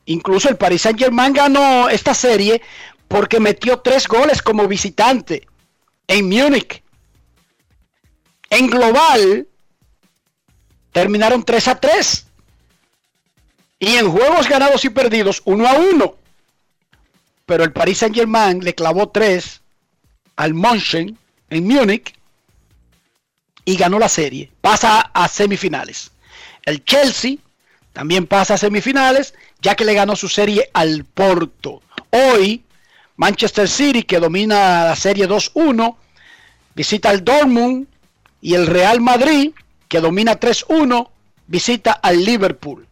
Incluso 0.06 0.50
el 0.50 0.58
Paris 0.58 0.84
Saint 0.84 1.00
Germain 1.00 1.34
ganó 1.34 1.90
esta 1.90 2.14
serie 2.14 2.62
porque 3.08 3.40
metió 3.40 3.80
tres 3.80 4.08
goles 4.08 4.42
como 4.42 4.68
visitante 4.68 5.48
en 6.08 6.30
Múnich. 6.30 6.84
En 8.50 8.68
global, 8.68 9.48
terminaron 10.96 11.44
3 11.44 11.68
a 11.68 11.76
3. 11.76 12.26
Y 13.80 13.98
en 13.98 14.10
juegos 14.10 14.48
ganados 14.48 14.86
y 14.86 14.90
perdidos, 14.90 15.42
1 15.44 15.68
a 15.68 15.74
1. 15.74 16.16
Pero 17.46 17.66
el 17.66 17.74
Paris 17.74 17.98
Saint 17.98 18.16
Germain 18.16 18.64
le 18.64 18.74
clavó 18.74 19.10
3 19.10 19.62
al 20.38 20.54
München 20.54 21.18
en 21.50 21.68
Múnich 21.68 22.16
y 23.66 23.76
ganó 23.76 24.00
la 24.00 24.08
serie. 24.08 24.50
Pasa 24.62 25.02
a 25.02 25.28
semifinales. 25.28 26.12
El 26.64 26.86
Chelsea 26.86 27.40
también 27.92 28.26
pasa 28.26 28.54
a 28.54 28.58
semifinales, 28.58 29.34
ya 29.62 29.76
que 29.76 29.84
le 29.84 29.96
ganó 29.96 30.16
su 30.16 30.30
serie 30.30 30.70
al 30.72 31.04
Porto. 31.04 31.82
Hoy, 32.10 32.64
Manchester 33.18 33.68
City, 33.68 34.04
que 34.04 34.22
domina 34.22 34.86
la 34.86 34.96
serie 34.96 35.28
2-1, 35.28 35.98
visita 36.74 37.10
al 37.10 37.26
Dortmund 37.26 37.86
y 38.40 38.54
el 38.54 38.66
Real 38.66 39.02
Madrid, 39.02 39.52
que 39.96 40.02
domina 40.02 40.38
3-1, 40.38 41.08
visita 41.48 41.94
al 41.94 42.22
Liverpool. 42.26 42.86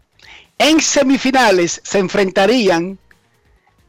En 0.57 0.79
semifinales 0.79 1.81
se 1.83 1.99
enfrentarían 1.99 2.97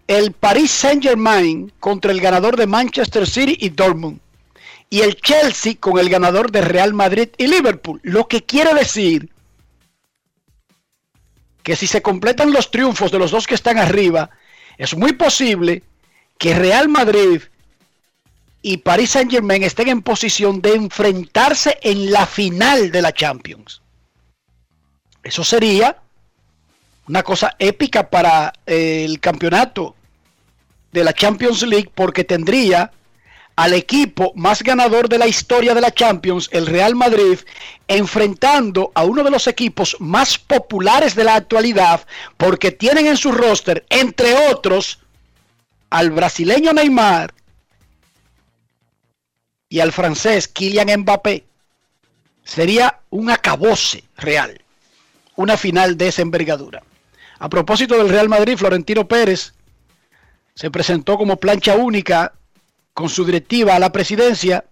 el 0.08 0.32
Paris 0.32 0.72
Saint 0.72 1.00
Germain 1.00 1.72
contra 1.78 2.10
el 2.10 2.20
ganador 2.20 2.56
de 2.56 2.66
Manchester 2.66 3.24
City 3.24 3.56
y 3.60 3.68
Dortmund. 3.68 4.18
y 4.90 5.02
el 5.02 5.14
Chelsea 5.14 5.74
con 5.78 6.00
el 6.00 6.08
ganador 6.08 6.50
de 6.50 6.62
Real 6.62 6.92
Madrid 6.92 7.28
y 7.38 7.46
Liverpool. 7.46 8.00
Lo 8.02 8.26
que 8.26 8.42
quiere 8.42 8.74
decir 8.74 9.30
que 11.62 11.76
si 11.76 11.86
se 11.86 12.02
completan 12.02 12.52
los 12.52 12.72
triunfos 12.72 13.12
de 13.12 13.20
los 13.20 13.30
dos 13.30 13.46
que 13.46 13.54
están 13.54 13.78
arriba, 13.78 14.30
es 14.76 14.96
muy 14.96 15.12
posible 15.12 15.84
que 16.36 16.52
Real 16.52 16.88
Madrid 16.88 17.42
y 18.66 18.78
Paris 18.78 19.10
Saint 19.10 19.30
Germain 19.30 19.62
estén 19.62 19.88
en 19.88 20.00
posición 20.00 20.62
de 20.62 20.72
enfrentarse 20.74 21.78
en 21.82 22.10
la 22.10 22.26
final 22.26 22.90
de 22.90 23.02
la 23.02 23.12
Champions. 23.12 23.82
Eso 25.22 25.44
sería 25.44 25.98
una 27.06 27.22
cosa 27.22 27.56
épica 27.58 28.08
para 28.08 28.54
eh, 28.64 29.04
el 29.04 29.20
campeonato 29.20 29.94
de 30.92 31.04
la 31.04 31.12
Champions 31.12 31.60
League 31.62 31.90
porque 31.94 32.24
tendría 32.24 32.90
al 33.54 33.74
equipo 33.74 34.32
más 34.34 34.62
ganador 34.62 35.10
de 35.10 35.18
la 35.18 35.26
historia 35.26 35.74
de 35.74 35.82
la 35.82 35.92
Champions, 35.92 36.48
el 36.50 36.64
Real 36.64 36.94
Madrid, 36.94 37.40
enfrentando 37.86 38.92
a 38.94 39.04
uno 39.04 39.22
de 39.22 39.30
los 39.30 39.46
equipos 39.46 39.94
más 40.00 40.38
populares 40.38 41.14
de 41.14 41.24
la 41.24 41.34
actualidad, 41.34 42.06
porque 42.38 42.70
tienen 42.70 43.08
en 43.08 43.18
su 43.18 43.30
roster, 43.30 43.84
entre 43.90 44.48
otros, 44.48 45.00
al 45.90 46.12
brasileño 46.12 46.72
Neymar 46.72 47.34
y 49.74 49.80
al 49.80 49.90
francés 49.90 50.46
Kylian 50.46 51.00
Mbappé. 51.00 51.42
Sería 52.44 53.00
un 53.10 53.28
acabose 53.28 54.04
real, 54.16 54.62
una 55.34 55.56
final 55.56 55.98
de 55.98 56.06
esa 56.06 56.22
envergadura. 56.22 56.84
A 57.40 57.48
propósito 57.48 57.96
del 57.96 58.08
Real 58.08 58.28
Madrid, 58.28 58.56
Florentino 58.56 59.08
Pérez 59.08 59.52
se 60.54 60.70
presentó 60.70 61.18
como 61.18 61.38
plancha 61.38 61.74
única 61.74 62.34
con 62.92 63.08
su 63.08 63.24
directiva 63.24 63.74
a 63.74 63.80
la 63.80 63.90
presidencia, 63.90 64.64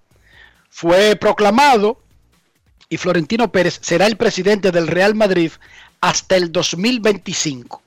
fue 0.70 1.16
proclamado 1.16 2.00
y 2.88 2.96
Florentino 2.96 3.50
Pérez 3.50 3.80
será 3.82 4.06
el 4.06 4.16
presidente 4.16 4.70
del 4.70 4.86
Real 4.86 5.16
Madrid 5.16 5.50
hasta 6.00 6.36
el 6.36 6.52
2025. 6.52 7.82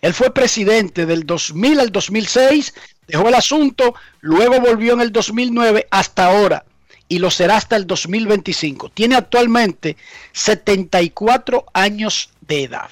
Él 0.00 0.14
fue 0.14 0.32
presidente 0.32 1.04
del 1.04 1.26
2000 1.26 1.78
al 1.78 1.92
2006, 1.92 2.72
dejó 3.06 3.28
el 3.28 3.34
asunto, 3.34 3.94
luego 4.20 4.60
volvió 4.60 4.94
en 4.94 5.00
el 5.00 5.12
2009 5.12 5.86
hasta 5.90 6.26
ahora 6.26 6.64
y 7.08 7.18
lo 7.18 7.30
será 7.30 7.56
hasta 7.56 7.76
el 7.76 7.86
2025. 7.86 8.90
Tiene 8.90 9.16
actualmente 9.16 9.96
74 10.32 11.66
años 11.72 12.30
de 12.40 12.64
edad, 12.64 12.90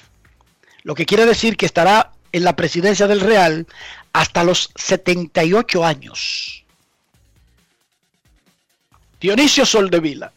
lo 0.83 0.95
que 0.95 1.05
quiere 1.05 1.25
decir 1.25 1.57
que 1.57 1.65
estará 1.65 2.11
en 2.31 2.43
la 2.43 2.55
presidencia 2.55 3.07
del 3.07 3.21
Real 3.21 3.67
hasta 4.13 4.43
los 4.43 4.71
78 4.75 5.85
años. 5.85 6.63
Dionisio 9.19 9.65
Soldevila 9.65 10.31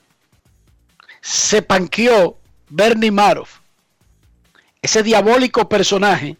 se 1.20 1.62
panqueó 1.62 2.38
Bernie 2.68 3.10
Madoff, 3.10 3.58
ese 4.80 5.02
diabólico 5.02 5.68
personaje 5.68 6.36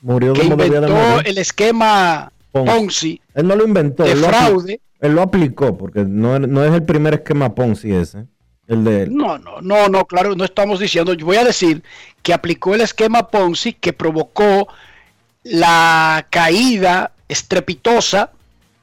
Murió 0.00 0.32
que 0.32 0.44
inventó 0.44 1.20
el 1.20 1.38
esquema 1.38 2.32
Ponzi. 2.52 3.20
Él 3.34 3.48
no 3.48 3.56
lo 3.56 3.64
inventó, 3.64 4.04
de 4.04 4.12
él 4.12 4.20
lo, 4.20 4.28
fraude. 4.28 4.80
él 5.00 5.14
lo 5.14 5.22
aplicó, 5.22 5.76
porque 5.76 6.04
no, 6.04 6.38
no 6.38 6.64
es 6.64 6.72
el 6.72 6.84
primer 6.84 7.14
esquema 7.14 7.54
Ponzi 7.54 7.92
ese, 7.92 8.26
el 8.68 8.84
de 8.84 9.02
él. 9.04 9.16
No, 9.16 9.38
no, 9.38 9.60
no, 9.60 9.88
no, 9.88 10.04
claro, 10.04 10.34
no 10.36 10.44
estamos 10.44 10.78
diciendo, 10.78 11.14
yo 11.14 11.26
voy 11.26 11.36
a 11.36 11.44
decir 11.44 11.82
que 12.22 12.34
aplicó 12.34 12.74
el 12.74 12.82
esquema 12.82 13.28
Ponzi 13.28 13.72
que 13.72 13.92
provocó 13.92 14.68
la 15.42 16.26
caída 16.30 17.12
estrepitosa 17.28 18.30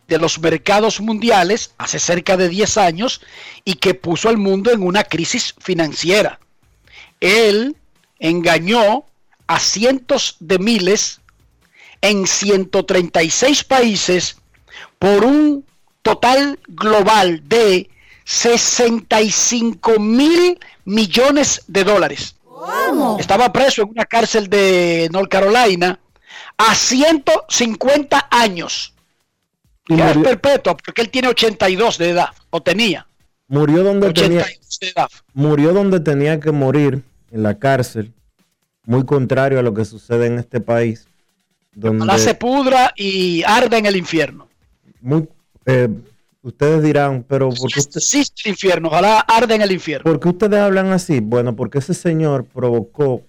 de 0.07 0.17
los 0.17 0.39
mercados 0.39 0.99
mundiales 0.99 1.73
hace 1.77 1.99
cerca 1.99 2.35
de 2.35 2.49
10 2.49 2.77
años 2.77 3.21
y 3.63 3.75
que 3.75 3.93
puso 3.93 4.27
al 4.27 4.37
mundo 4.37 4.71
en 4.71 4.81
una 4.81 5.03
crisis 5.03 5.53
financiera. 5.59 6.39
Él 7.19 7.75
engañó 8.17 9.05
a 9.47 9.59
cientos 9.59 10.35
de 10.39 10.59
miles 10.59 11.18
en 12.01 12.27
136 12.27 13.63
países 13.63 14.37
por 14.97 15.23
un 15.23 15.65
total 16.01 16.59
global 16.67 17.41
de 17.47 17.89
65 18.25 19.99
mil 19.99 20.59
millones 20.85 21.63
de 21.67 21.83
dólares. 21.83 22.35
Estaba 23.19 23.51
preso 23.51 23.83
en 23.83 23.89
una 23.89 24.05
cárcel 24.05 24.49
de 24.49 25.09
North 25.11 25.29
Carolina 25.29 25.99
a 26.57 26.75
150 26.75 28.27
años. 28.29 28.93
Y 29.87 29.95
Ya 29.97 30.11
es 30.11 30.17
perpetua 30.17 30.77
porque 30.77 31.01
él 31.01 31.09
tiene 31.09 31.29
82 31.29 31.97
de 31.97 32.09
edad, 32.09 32.29
o 32.51 32.61
tenía 32.61 33.07
murió 33.49 33.83
donde 33.83 34.13
tenía, 34.13 34.41
82 34.41 34.79
de 34.79 34.87
edad. 34.89 35.09
murió 35.33 35.73
donde 35.73 35.99
tenía 35.99 36.39
que 36.39 36.51
morir, 36.51 37.03
en 37.31 37.43
la 37.43 37.59
cárcel, 37.59 38.13
muy 38.85 39.05
contrario 39.05 39.59
a 39.59 39.61
lo 39.61 39.73
que 39.73 39.83
sucede 39.85 40.27
en 40.27 40.39
este 40.39 40.61
país, 40.61 41.08
donde 41.73 42.05
La 42.05 42.17
se 42.17 42.35
pudra 42.35 42.93
y 42.95 43.43
arde 43.45 43.77
en 43.77 43.85
el 43.85 43.95
infierno. 43.95 44.47
muy, 45.01 45.27
eh, 45.65 45.87
ustedes 46.41 46.83
dirán, 46.83 47.23
pero 47.27 47.49
¿por 47.49 47.71
qué, 47.71 47.81
Si 47.81 47.87
usted- 47.87 47.97
existe 47.99 48.41
el 48.45 48.49
infierno, 48.51 48.89
ojalá 48.89 49.19
arde 49.21 49.55
en 49.55 49.61
el 49.61 49.71
infierno. 49.71 50.03
por 50.03 50.19
qué 50.19 50.29
ustedes 50.29 50.59
hablan 50.59 50.87
así? 50.91 51.19
Bueno, 51.19 51.55
porque 51.55 51.77
ese 51.79 51.93
señor 51.93 52.45
provocó 52.45 53.23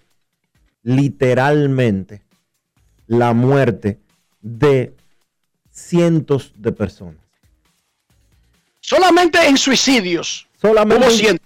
literalmente 0.83 2.23
la 3.07 3.33
muerte 3.35 3.99
de 4.41 4.95
cientos 5.71 6.53
de 6.57 6.73
personas. 6.73 7.17
Solamente 8.81 9.39
en 9.47 9.57
suicidios. 9.59 10.49
Solamente 10.61 11.05
en 11.07 11.11
suicidios. 11.11 11.41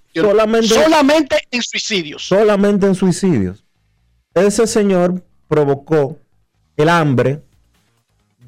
solamente 2.25 2.87
en 2.87 2.95
suicidios. 2.95 3.65
Ese 4.35 4.67
señor 4.67 5.23
provocó 5.49 6.19
el 6.77 6.89
hambre 6.89 7.43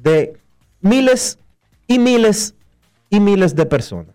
de 0.01 0.37
miles 0.81 1.39
y 1.87 1.99
miles 1.99 2.53
y 3.09 3.19
miles 3.19 3.55
de 3.55 3.65
personas. 3.65 4.13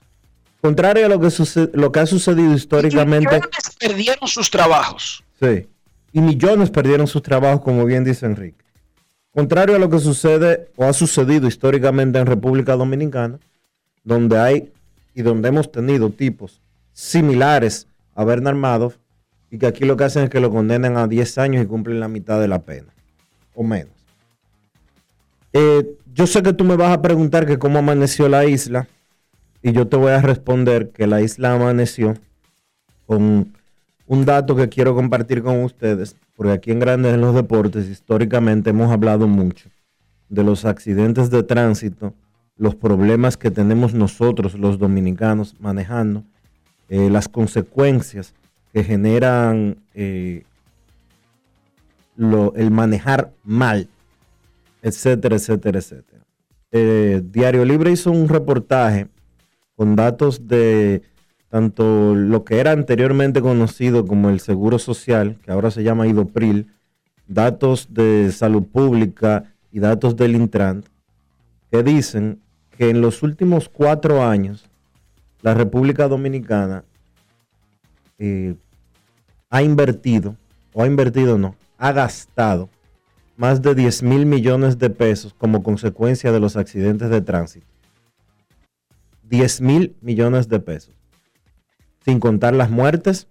Contrario 0.61 1.07
a 1.07 1.09
lo 1.09 1.19
que, 1.21 1.29
lo 1.73 1.91
que 1.91 2.01
ha 2.01 2.07
sucedido 2.07 2.55
históricamente, 2.55 3.35
Millones 3.35 3.77
perdieron 3.79 4.29
sus 4.29 4.51
trabajos. 4.51 5.25
sí, 5.41 5.67
y 6.13 6.21
millones 6.21 6.71
perdieron 6.71 7.07
sus 7.07 7.23
trabajos, 7.23 7.63
como 7.63 7.85
bien 7.87 8.05
dice 8.05 8.27
Enrique. 8.27 8.63
Contrario 9.35 9.77
a 9.77 9.79
lo 9.79 9.89
que 9.89 9.99
sucede 9.99 10.69
o 10.77 10.85
ha 10.85 10.93
sucedido 10.93 11.49
históricamente 11.49 12.19
en 12.19 12.27
República 12.27 12.77
Dominicana, 12.77 13.39
donde 14.05 14.39
hay 14.39 14.73
y 15.15 15.23
donde 15.23 15.49
hemos 15.49 15.73
tenido 15.73 16.11
tipos 16.11 16.61
similares 16.93 17.87
a 18.15 18.25
Bernard 18.25 18.57
Madoff 18.57 18.97
y 19.51 19.59
que 19.59 19.67
aquí 19.67 19.85
lo 19.85 19.97
que 19.97 20.05
hacen 20.05 20.25
es 20.25 20.31
que 20.31 20.41
lo 20.41 20.51
condenan 20.51 20.99
a 20.99 21.07
10 21.07 21.39
años 21.39 21.65
y 21.65 21.67
cumplen 21.67 21.99
la 21.99 22.09
mitad 22.09 22.41
de 22.41 22.49
la 22.49 22.61
pena 22.61 22.93
o 23.55 23.63
menos. 23.63 23.93
Eh, 25.53 25.97
yo 26.15 26.27
sé 26.27 26.43
que 26.43 26.53
tú 26.53 26.65
me 26.65 26.77
vas 26.77 26.93
a 26.93 27.03
preguntar 27.03 27.47
que 27.47 27.59
cómo 27.59 27.79
amaneció 27.79 28.29
la 28.29 28.45
isla 28.45 28.89
y 29.63 29.73
yo 29.73 29.87
te 29.87 29.97
voy 29.97 30.13
a 30.13 30.21
responder 30.21 30.91
que 30.91 31.07
la 31.07 31.21
isla 31.21 31.55
amaneció 31.55 32.15
con 33.07 33.53
un 34.07 34.25
dato 34.25 34.57
que 34.57 34.69
quiero 34.69 34.95
compartir 34.95 35.43
con 35.43 35.63
ustedes, 35.63 36.17
porque 36.37 36.53
aquí 36.53 36.71
en 36.71 36.81
Grandes 36.81 37.15
en 37.15 37.21
los 37.21 37.35
Deportes 37.35 37.89
históricamente 37.89 38.71
hemos 38.71 38.91
hablado 38.91 39.27
mucho 39.27 39.71
de 40.29 40.43
los 40.43 40.65
accidentes 40.65 41.31
de 41.31 41.43
tránsito, 41.43 42.15
los 42.57 42.75
problemas 42.75 43.37
que 43.37 43.51
tenemos 43.51 43.95
nosotros 43.95 44.55
los 44.55 44.79
dominicanos 44.79 45.55
manejando, 45.61 46.25
eh, 46.89 47.09
las 47.11 47.29
consecuencias 47.29 48.35
que 48.73 48.85
generan 48.85 49.77
eh, 49.95 50.45
el 52.17 52.71
manejar 52.71 53.33
mal, 53.45 53.89
etcétera, 54.83 55.37
etcétera, 55.37 55.79
etcétera. 55.79 56.23
Eh, 56.73 57.23
Diario 57.25 57.65
Libre 57.65 57.93
hizo 57.93 58.11
un 58.11 58.29
reportaje 58.29 59.09
con 59.77 59.97
datos 59.97 60.49
de 60.49 61.03
tanto 61.49 62.15
lo 62.15 62.45
que 62.45 62.61
era 62.61 62.73
anteriormente 62.73 63.43
conocido 63.43 64.07
como 64.07 64.31
el 64.31 64.41
Seguro 64.41 64.79
Social, 64.79 65.37
que 65.45 65.53
ahora 65.53 65.71
se 65.71 65.83
llama 65.83 66.07
IDOPRIL, 66.07 66.73
datos 67.27 67.89
de 67.93 68.33
salud 68.33 68.65
pública 68.65 69.45
y 69.71 69.79
datos 69.79 70.17
del 70.17 70.35
Intran, 70.35 70.83
que 71.71 71.83
dicen 71.83 72.41
que 72.77 72.89
en 72.89 73.03
los 73.03 73.23
últimos 73.23 73.69
cuatro 73.69 74.25
años 74.25 74.65
la 75.43 75.53
República 75.53 76.09
Dominicana 76.09 76.85
eh, 78.19 78.55
ha 79.51 79.63
invertido, 79.63 80.37
o 80.73 80.83
ha 80.83 80.87
invertido 80.87 81.37
no, 81.37 81.55
ha 81.77 81.93
gastado 81.93 82.71
más 83.37 83.63
de 83.63 83.75
10 83.75 84.03
mil 84.03 84.27
millones 84.27 84.79
de 84.79 84.91
pesos 84.91 85.35
como 85.35 85.63
consecuencia 85.63 86.33
de 86.33 86.41
los 86.41 86.57
accidentes 86.57 87.11
de 87.11 87.21
tránsito. 87.21 87.67
10 89.25 89.61
mil 89.63 89.97
millones 90.01 90.49
de 90.49 90.61
pesos. 90.61 90.95
Sin 92.05 92.21
contar 92.21 92.55
las 92.55 92.71
muertes, 92.71 93.29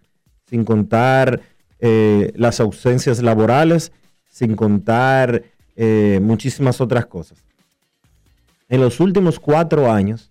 sin 0.48 0.66
contar 0.66 1.42
eh, 1.80 2.32
las 2.36 2.60
ausencias 2.60 3.22
laborales, 3.22 3.92
sin 4.28 4.56
contar 4.56 5.44
eh, 5.76 6.20
muchísimas 6.22 6.82
otras 6.82 7.06
cosas. 7.06 7.44
En 8.70 8.82
los 8.82 9.00
últimos 9.00 9.40
cuatro 9.40 9.92
años, 9.92 10.30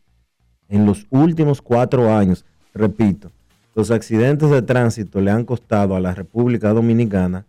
En 0.69 0.87
los 0.87 1.07
últimos 1.11 1.61
cuatro 1.61 2.15
años, 2.15 2.45
repito, 2.73 3.33
los 3.75 3.91
accidentes 3.91 4.51
de 4.51 4.63
tránsito 4.63 5.21
le 5.21 5.33
han 5.33 5.45
costado 5.45 5.97
a 5.97 6.01
la 6.01 6.15
República 6.15 6.73
Dominicana 6.73 7.45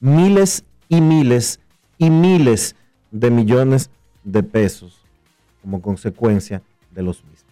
miles 0.00 0.64
y 0.88 1.00
miles 1.00 1.60
y 1.98 2.10
miles 2.10 2.76
de 3.10 3.30
millones 3.30 3.90
de 4.24 4.42
pesos 4.42 5.00
como 5.62 5.82
consecuencia 5.82 6.62
de 6.90 7.02
los 7.02 7.22
mismos. 7.24 7.44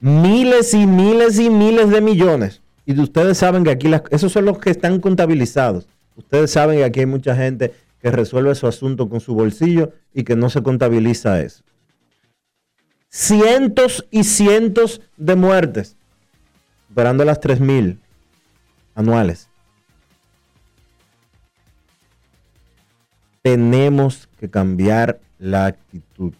Miles 0.00 0.74
y 0.74 0.86
miles 0.86 1.38
y 1.38 1.50
miles 1.50 1.90
de 1.90 2.00
millones. 2.00 2.60
Y 2.84 2.98
ustedes 3.00 3.38
saben 3.38 3.64
que 3.64 3.70
aquí 3.70 3.90
esos 4.10 4.32
son 4.32 4.44
los 4.44 4.58
que 4.58 4.70
están 4.70 5.00
contabilizados. 5.00 5.86
Ustedes 6.16 6.50
saben 6.50 6.78
que 6.78 6.84
aquí 6.84 7.00
hay 7.00 7.06
mucha 7.06 7.36
gente 7.36 7.72
que 8.00 8.10
resuelve 8.10 8.54
su 8.54 8.66
asunto 8.66 9.08
con 9.08 9.20
su 9.20 9.34
bolsillo 9.34 9.92
y 10.12 10.24
que 10.24 10.34
no 10.34 10.50
se 10.50 10.62
contabiliza 10.62 11.40
eso. 11.40 11.62
Cientos 13.08 14.06
y 14.10 14.24
cientos 14.24 15.00
de 15.16 15.36
muertes, 15.36 15.96
superando 16.88 17.24
las 17.24 17.40
3.000 17.40 17.98
anuales. 18.94 19.48
Tenemos 23.42 24.28
que 24.38 24.48
cambiar 24.48 25.18
la 25.40 25.66
actitud. 25.66 26.32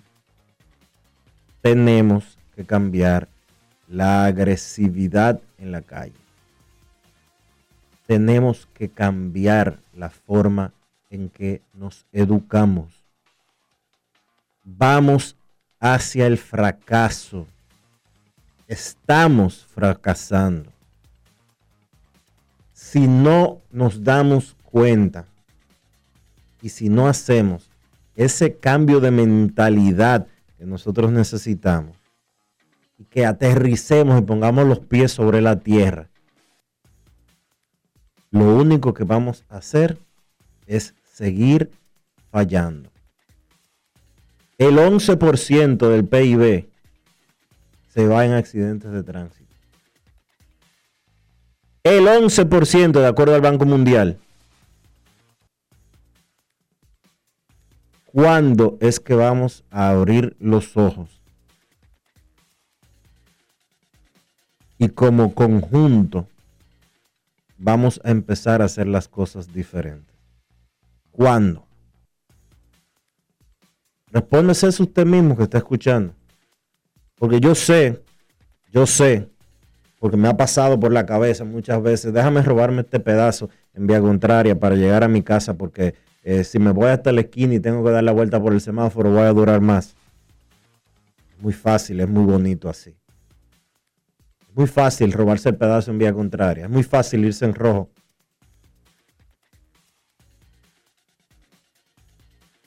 Tenemos 1.60 2.38
que 2.54 2.64
cambiar 2.64 3.26
la 3.88 4.24
agresividad 4.24 5.40
en 5.58 5.72
la 5.72 5.82
calle. 5.82 6.14
Tenemos 8.06 8.68
que 8.72 8.88
cambiar 8.88 9.80
la 9.96 10.10
forma 10.10 10.72
en 11.10 11.28
que 11.28 11.60
nos 11.74 12.06
educamos. 12.12 13.04
Vamos 14.62 15.36
hacia 15.80 16.28
el 16.28 16.38
fracaso. 16.38 17.48
Estamos 18.68 19.66
fracasando. 19.74 20.70
Si 22.72 23.08
no 23.08 23.60
nos 23.72 24.04
damos 24.04 24.56
cuenta 24.62 25.26
y 26.62 26.68
si 26.68 26.88
no 26.88 27.08
hacemos 27.08 27.68
ese 28.14 28.56
cambio 28.56 29.00
de 29.00 29.10
mentalidad 29.10 30.28
que 30.56 30.64
nosotros 30.64 31.10
necesitamos 31.10 31.96
y 32.98 33.04
que 33.04 33.26
aterricemos 33.26 34.20
y 34.20 34.24
pongamos 34.24 34.66
los 34.66 34.78
pies 34.78 35.12
sobre 35.12 35.42
la 35.42 35.58
tierra, 35.58 36.08
lo 38.30 38.56
único 38.56 38.94
que 38.94 39.04
vamos 39.04 39.44
a 39.50 39.58
hacer 39.58 39.98
es 40.66 40.94
seguir 41.12 41.70
fallando. 42.30 42.90
El 44.56 44.78
11% 44.78 45.88
del 45.88 46.06
PIB 46.06 46.68
se 47.88 48.06
va 48.06 48.24
en 48.24 48.32
accidentes 48.32 48.92
de 48.92 49.02
tránsito. 49.02 49.42
El 51.82 52.06
11% 52.06 52.92
de 52.92 53.06
acuerdo 53.06 53.34
al 53.34 53.40
Banco 53.40 53.64
Mundial. 53.66 54.18
¿Cuándo 58.12 58.76
es 58.80 59.00
que 59.00 59.14
vamos 59.14 59.64
a 59.70 59.88
abrir 59.88 60.36
los 60.38 60.76
ojos? 60.76 61.22
Y 64.76 64.90
como 64.90 65.34
conjunto 65.34 66.28
vamos 67.56 68.00
a 68.04 68.10
empezar 68.10 68.60
a 68.60 68.66
hacer 68.66 68.86
las 68.86 69.08
cosas 69.08 69.50
diferentes. 69.50 70.14
¿Cuándo? 71.10 71.64
Respóndese 74.08 74.68
eso 74.68 74.82
usted 74.82 75.06
mismo 75.06 75.34
que 75.34 75.44
está 75.44 75.56
escuchando. 75.56 76.14
Porque 77.14 77.40
yo 77.40 77.54
sé, 77.54 78.02
yo 78.70 78.86
sé, 78.86 79.30
porque 79.98 80.18
me 80.18 80.28
ha 80.28 80.36
pasado 80.36 80.78
por 80.78 80.92
la 80.92 81.06
cabeza 81.06 81.44
muchas 81.44 81.80
veces, 81.82 82.12
déjame 82.12 82.42
robarme 82.42 82.82
este 82.82 83.00
pedazo 83.00 83.48
en 83.72 83.86
vía 83.86 84.00
contraria 84.00 84.58
para 84.58 84.74
llegar 84.74 85.02
a 85.02 85.08
mi 85.08 85.22
casa, 85.22 85.54
porque 85.54 85.94
eh, 86.22 86.44
si 86.44 86.58
me 86.58 86.70
voy 86.70 86.88
hasta 86.88 87.10
la 87.10 87.22
esquina 87.22 87.54
y 87.54 87.60
tengo 87.60 87.84
que 87.84 87.90
dar 87.90 88.04
la 88.04 88.12
vuelta 88.12 88.40
por 88.40 88.52
el 88.52 88.60
semáforo, 88.60 89.10
voy 89.10 89.22
a 89.22 89.32
durar 89.32 89.60
más. 89.60 89.96
Muy 91.40 91.52
fácil, 91.52 92.00
es 92.00 92.08
muy 92.08 92.24
bonito 92.24 92.68
así. 92.68 92.96
Es 94.48 94.54
muy 94.54 94.68
fácil 94.68 95.12
robarse 95.12 95.48
el 95.48 95.56
pedazo 95.56 95.90
en 95.90 95.98
vía 95.98 96.12
contraria, 96.12 96.64
es 96.64 96.70
muy 96.70 96.84
fácil 96.84 97.24
irse 97.24 97.44
en 97.44 97.54
rojo. 97.54 97.90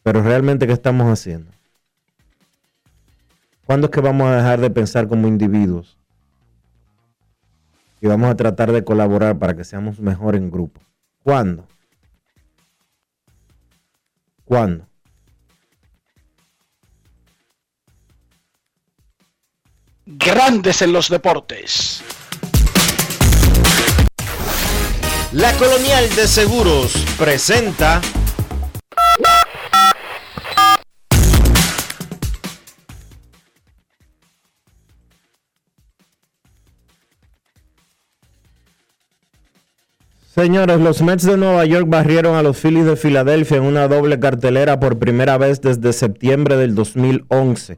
Pero 0.04 0.22
realmente, 0.22 0.68
¿qué 0.68 0.74
estamos 0.74 1.08
haciendo? 1.08 1.50
¿Cuándo 3.66 3.88
es 3.88 3.92
que 3.92 4.02
vamos 4.02 4.28
a 4.28 4.36
dejar 4.36 4.60
de 4.60 4.70
pensar 4.70 5.08
como 5.08 5.28
individuos? 5.28 5.98
Y 8.02 8.08
vamos 8.08 8.30
a 8.30 8.36
tratar 8.36 8.72
de 8.72 8.84
colaborar 8.84 9.40
para 9.40 9.56
que 9.56 9.64
seamos 9.64 10.00
mejor 10.00 10.36
en 10.36 10.52
grupo. 10.52 10.80
¿Cuándo? 11.24 11.66
¿Cuándo? 14.46 14.88
Grandes 20.06 20.84
en 20.84 20.94
los 20.94 21.10
deportes. 21.10 22.04
La 25.32 25.52
Colonial 25.54 26.16
de 26.16 26.28
Seguros 26.28 26.94
presenta 27.18 28.02
Señores, 40.36 40.82
los 40.82 41.02
Mets 41.02 41.24
de 41.24 41.38
Nueva 41.38 41.64
York 41.64 41.86
barrieron 41.88 42.36
a 42.36 42.44
los 42.44 42.60
Phillies 42.60 42.84
de 42.84 42.98
Filadelfia 42.98 43.56
en 43.56 43.64
una 43.64 43.88
doble 43.88 44.20
cartelera 44.20 44.82
por 44.82 45.00
primera 45.00 45.38
vez 45.38 45.62
desde 45.62 45.94
septiembre 45.94 46.58
del 46.58 46.76
2011, 46.76 47.78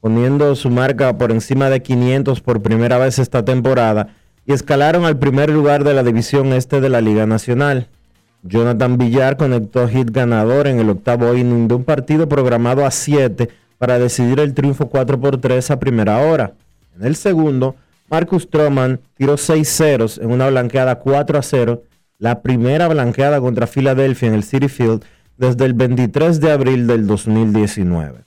poniendo 0.00 0.54
su 0.54 0.70
marca 0.70 1.18
por 1.18 1.32
encima 1.32 1.68
de 1.68 1.82
500 1.82 2.42
por 2.42 2.62
primera 2.62 2.98
vez 2.98 3.18
esta 3.18 3.44
temporada 3.44 4.14
y 4.46 4.52
escalaron 4.52 5.04
al 5.04 5.18
primer 5.18 5.50
lugar 5.50 5.82
de 5.82 5.94
la 5.94 6.04
división 6.04 6.52
este 6.52 6.80
de 6.80 6.90
la 6.90 7.00
Liga 7.00 7.26
Nacional. 7.26 7.88
Jonathan 8.44 8.98
Villar 8.98 9.36
conectó 9.36 9.88
hit 9.88 10.12
ganador 10.12 10.68
en 10.68 10.78
el 10.78 10.90
octavo 10.90 11.34
inning 11.34 11.66
de 11.66 11.74
un 11.74 11.82
partido 11.82 12.28
programado 12.28 12.86
a 12.86 12.92
7 12.92 13.48
para 13.78 13.98
decidir 13.98 14.38
el 14.38 14.54
triunfo 14.54 14.86
4 14.90 15.20
por 15.20 15.40
3 15.40 15.72
a 15.72 15.80
primera 15.80 16.18
hora. 16.18 16.52
En 16.96 17.04
el 17.04 17.16
segundo, 17.16 17.74
Marcus 18.08 18.44
Stroman 18.44 19.00
tiró 19.16 19.36
6 19.36 19.68
ceros 19.68 20.18
en 20.18 20.30
una 20.30 20.48
blanqueada 20.48 21.00
4 21.00 21.36
a 21.36 21.42
0, 21.42 21.82
la 22.18 22.42
primera 22.42 22.88
blanqueada 22.88 23.40
contra 23.40 23.66
Filadelfia 23.66 24.28
en 24.28 24.34
el 24.34 24.44
City 24.44 24.68
Field 24.68 25.04
desde 25.36 25.64
el 25.66 25.74
23 25.74 26.40
de 26.40 26.52
abril 26.52 26.86
del 26.86 27.06
2019. 27.06 28.24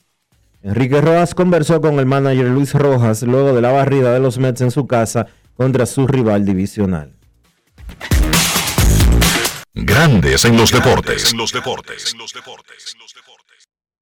Enrique 0.61 1.01
Rojas 1.01 1.33
conversó 1.33 1.81
con 1.81 1.99
el 1.99 2.05
manager 2.05 2.47
Luis 2.47 2.73
Rojas 2.73 3.23
luego 3.23 3.53
de 3.53 3.61
la 3.61 3.71
barrida 3.71 4.13
de 4.13 4.19
los 4.19 4.37
Mets 4.37 4.61
en 4.61 4.71
su 4.71 4.87
casa 4.87 5.27
contra 5.55 5.85
su 5.85 6.05
rival 6.05 6.45
divisional. 6.45 7.15
Grandes 9.73 10.45
en 10.45 10.57
los 10.57 10.71
deportes. 10.71 11.31
En 11.31 11.37
los 11.37 11.51
deportes. 11.51 12.15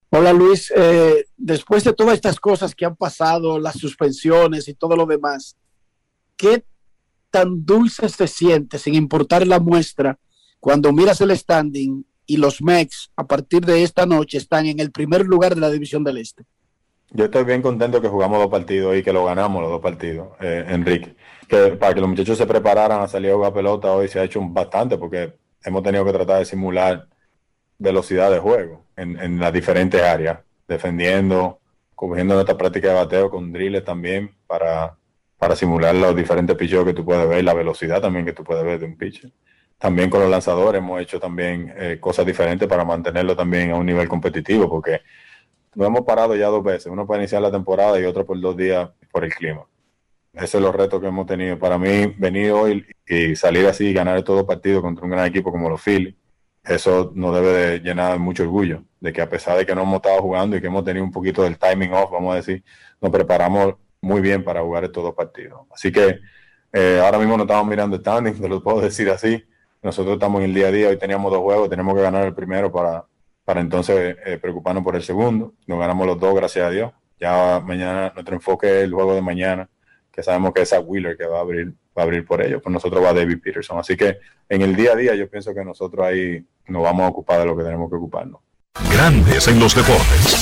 Hola 0.10 0.34
Luis, 0.34 0.72
Eh, 0.76 1.26
después 1.38 1.84
de 1.84 1.94
todas 1.94 2.16
estas 2.16 2.40
cosas 2.40 2.74
que 2.74 2.86
han 2.86 2.96
pasado, 2.96 3.60
las 3.60 3.78
suspensiones 3.78 4.68
y 4.68 4.74
todo 4.74 4.96
lo 4.96 5.06
demás, 5.06 5.56
¿qué 6.36 6.64
tan 7.30 7.66
dulce 7.66 8.10
se 8.10 8.28
siente, 8.28 8.80
sin 8.80 8.96
importar 8.96 9.46
la 9.46 9.60
muestra, 9.60 10.18
cuando 10.60 10.92
miras 10.92 11.22
el 11.22 11.36
standing 11.36 12.06
y 12.26 12.38
los 12.38 12.62
Mex 12.62 13.12
a 13.16 13.26
partir 13.26 13.66
de 13.66 13.84
esta 13.84 14.06
noche 14.06 14.38
están 14.38 14.66
en 14.66 14.80
el 14.80 14.92
primer 14.92 15.26
lugar 15.26 15.56
de 15.56 15.62
la 15.62 15.70
división 15.70 16.04
del 16.04 16.18
Este? 16.18 16.44
Yo 17.12 17.26
estoy 17.26 17.46
bien 17.46 17.62
contento 17.62 18.02
que 18.02 18.10
jugamos 18.10 18.40
dos 18.40 18.50
partidos 18.50 18.98
y 18.98 19.02
que 19.02 19.14
lo 19.14 19.24
ganamos 19.24 19.62
los 19.62 19.72
dos 19.72 19.82
partidos, 19.82 20.30
eh, 20.42 20.66
Enrique. 20.68 21.16
Que 21.48 21.70
para 21.78 21.94
que 21.94 22.02
los 22.02 22.10
muchachos 22.10 22.38
se 22.38 22.46
prepararan 22.46 23.02
a 23.02 23.08
salir 23.08 23.32
a 23.32 23.36
jugar 23.36 23.54
pelota 23.54 23.94
hoy 23.94 24.10
se 24.10 24.20
ha 24.20 24.24
hecho 24.26 24.42
bastante 24.42 24.98
porque 24.98 25.34
hemos 25.64 25.84
tenido 25.84 26.04
que 26.04 26.12
tratar 26.12 26.40
de 26.40 26.46
simular 26.46 27.08
velocidad 27.78 28.30
de 28.30 28.40
juego 28.40 28.84
en, 28.98 29.18
en 29.20 29.40
las 29.40 29.54
diferentes 29.54 30.02
áreas, 30.02 30.40
defendiendo, 30.68 31.60
cogiendo 31.96 32.34
nuestra 32.34 32.58
práctica 32.58 32.90
de 32.90 32.96
bateo 32.96 33.30
con 33.30 33.54
drills 33.54 33.86
también 33.86 34.36
para, 34.46 34.98
para 35.38 35.56
simular 35.56 35.96
los 35.96 36.16
diferentes 36.16 36.56
picheos 36.56 36.86
que 36.86 36.94
tú 36.94 37.06
puedes 37.06 37.28
ver, 37.28 37.44
la 37.44 37.54
velocidad 37.54 38.02
también 38.02 38.26
que 38.26 38.34
tú 38.34 38.44
puedes 38.44 38.64
ver 38.64 38.80
de 38.80 38.86
un 38.86 38.98
pitcher. 38.98 39.32
También 39.78 40.10
con 40.10 40.22
los 40.22 40.30
lanzadores 40.30 40.80
hemos 40.80 41.00
hecho 41.02 41.20
también 41.20 41.74
eh, 41.78 41.98
cosas 42.00 42.26
diferentes 42.26 42.68
para 42.68 42.84
mantenerlo 42.84 43.36
también 43.36 43.72
a 43.72 43.76
un 43.76 43.86
nivel 43.86 44.08
competitivo, 44.08 44.68
porque 44.68 45.02
nos 45.76 45.88
hemos 45.88 46.02
parado 46.02 46.36
ya 46.36 46.48
dos 46.48 46.64
veces, 46.64 46.88
uno 46.88 47.06
para 47.06 47.22
iniciar 47.22 47.42
la 47.42 47.52
temporada 47.52 48.00
y 48.00 48.06
otro 48.06 48.26
por 48.26 48.40
dos 48.42 48.58
días 48.58 48.90
por 49.12 49.24
el 49.24 49.34
clima. 49.34 49.66
Esos 50.34 50.52
son 50.52 50.64
los 50.64 50.76
retos 50.76 51.00
que 51.02 51.08
hemos 51.08 51.26
tenido. 51.26 51.58
Para 51.58 51.78
mí, 51.78 52.14
venir 52.18 52.52
hoy 52.52 52.86
y 53.08 53.36
salir 53.36 53.66
así 53.68 53.88
y 53.88 53.94
ganar 53.94 54.22
todo 54.24 54.46
partido 54.46 54.82
contra 54.82 55.04
un 55.06 55.12
gran 55.12 55.26
equipo 55.28 55.52
como 55.52 55.70
los 55.70 55.82
Phillies, 55.82 56.16
eso 56.64 57.12
nos 57.16 57.34
debe 57.34 57.54
de 57.54 57.80
llenar 57.80 58.20
mucho 58.20 58.44
orgullo, 58.44 58.84
de 59.00 59.14
que 59.14 59.22
a 59.22 59.30
pesar 59.30 59.58
de 59.58 59.66
que 59.66 59.74
no 59.74 59.84
hemos 59.84 59.96
estado 59.96 60.22
jugando 60.22 60.58
y 60.58 60.62
que 60.62 60.68
hemos 60.68 60.84
tenido 60.84 61.06
un 61.06 61.12
poquito 61.12 61.44
del 61.44 61.58
timing 61.58 61.94
off, 61.94 62.12
vamos 62.12 62.34
a 62.34 62.36
decir, 62.38 62.64
nos 63.00 63.12
preparamos 63.12 63.76
muy 64.02 64.22
bien 64.22 64.44
para 64.44 64.62
jugar 64.62 64.84
estos 64.84 65.04
dos 65.04 65.16
partidos. 65.16 65.62
Así 65.72 65.92
que 65.92 66.20
eh, 66.74 67.02
ahora 67.04 67.18
mismo 67.18 67.38
no 67.38 67.44
estamos 67.44 67.68
mirando 67.68 67.96
el 67.96 68.02
standing, 68.02 68.34
te 68.42 68.50
lo 68.50 68.62
puedo 68.62 68.82
decir 68.82 69.10
así. 69.10 69.44
Nosotros 69.82 70.16
estamos 70.16 70.40
en 70.40 70.46
el 70.46 70.54
día 70.54 70.68
a 70.68 70.72
día, 70.72 70.90
hoy 70.90 70.98
teníamos 70.98 71.32
dos 71.32 71.42
juegos, 71.42 71.70
tenemos 71.70 71.96
que 71.96 72.02
ganar 72.02 72.26
el 72.26 72.34
primero 72.34 72.72
para, 72.72 73.06
para 73.46 73.62
entonces 73.62 74.18
eh, 74.26 74.38
preocuparnos 74.38 74.84
por 74.84 74.96
el 74.96 75.04
segundo. 75.04 75.54
Nos 75.66 75.80
ganamos 75.80 76.06
los 76.08 76.20
dos, 76.20 76.36
gracias 76.36 76.66
a 76.66 76.70
Dios. 76.70 76.92
Ya 77.20 77.62
mañana, 77.66 78.12
nuestro 78.14 78.36
enfoque 78.36 78.68
es 78.68 78.84
el 78.84 78.94
juego 78.94 79.16
de 79.16 79.22
mañana, 79.22 79.70
que 80.12 80.22
sabemos 80.22 80.54
que 80.54 80.62
es 80.62 80.74
a 80.74 80.80
Wheeler 80.80 81.18
que 81.18 81.26
va 81.26 81.38
a 81.38 81.42
abrir, 81.42 81.74
va 81.98 82.02
a 82.02 82.04
abrir 82.04 82.26
por 82.26 82.42
ellos. 82.42 82.62
Por 82.62 82.72
nosotros 82.72 83.04
va 83.04 83.14
David 83.14 83.40
Peterson. 83.42 83.80
Así 83.80 83.96
que 83.96 84.18
en 84.50 84.62
el 84.62 84.76
día 84.76 84.92
a 84.92 84.96
día 84.96 85.16
yo 85.16 85.30
pienso 85.30 85.54
que 85.54 85.64
nosotros 85.64 86.06
ahí 86.06 86.46
nos 86.68 86.84
vamos 86.84 87.06
a 87.06 87.10
ocupar 87.10 87.40
de 87.40 87.46
lo 87.46 87.56
que 87.56 87.64
tenemos 87.64 87.90
que 87.90 87.96
ocuparnos. 87.96 88.42
Grandes 88.92 89.48
en 89.48 89.60
los 89.60 89.76
deportes. 89.76 90.38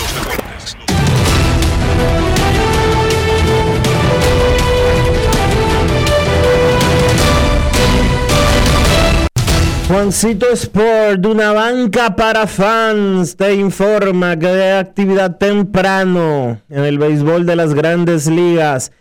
Juancito 9.87 10.47
Sport, 10.51 11.23
una 11.27 11.53
banca 11.53 12.15
para 12.15 12.47
fans, 12.47 13.35
te 13.35 13.53
informa 13.53 14.35
que 14.35 14.47
hay 14.47 14.79
actividad 14.79 15.37
temprano 15.37 16.59
en 16.69 16.85
el 16.85 16.97
béisbol 16.97 17.45
de 17.45 17.55
las 17.55 17.75
grandes 17.75 18.25
ligas. 18.25 18.91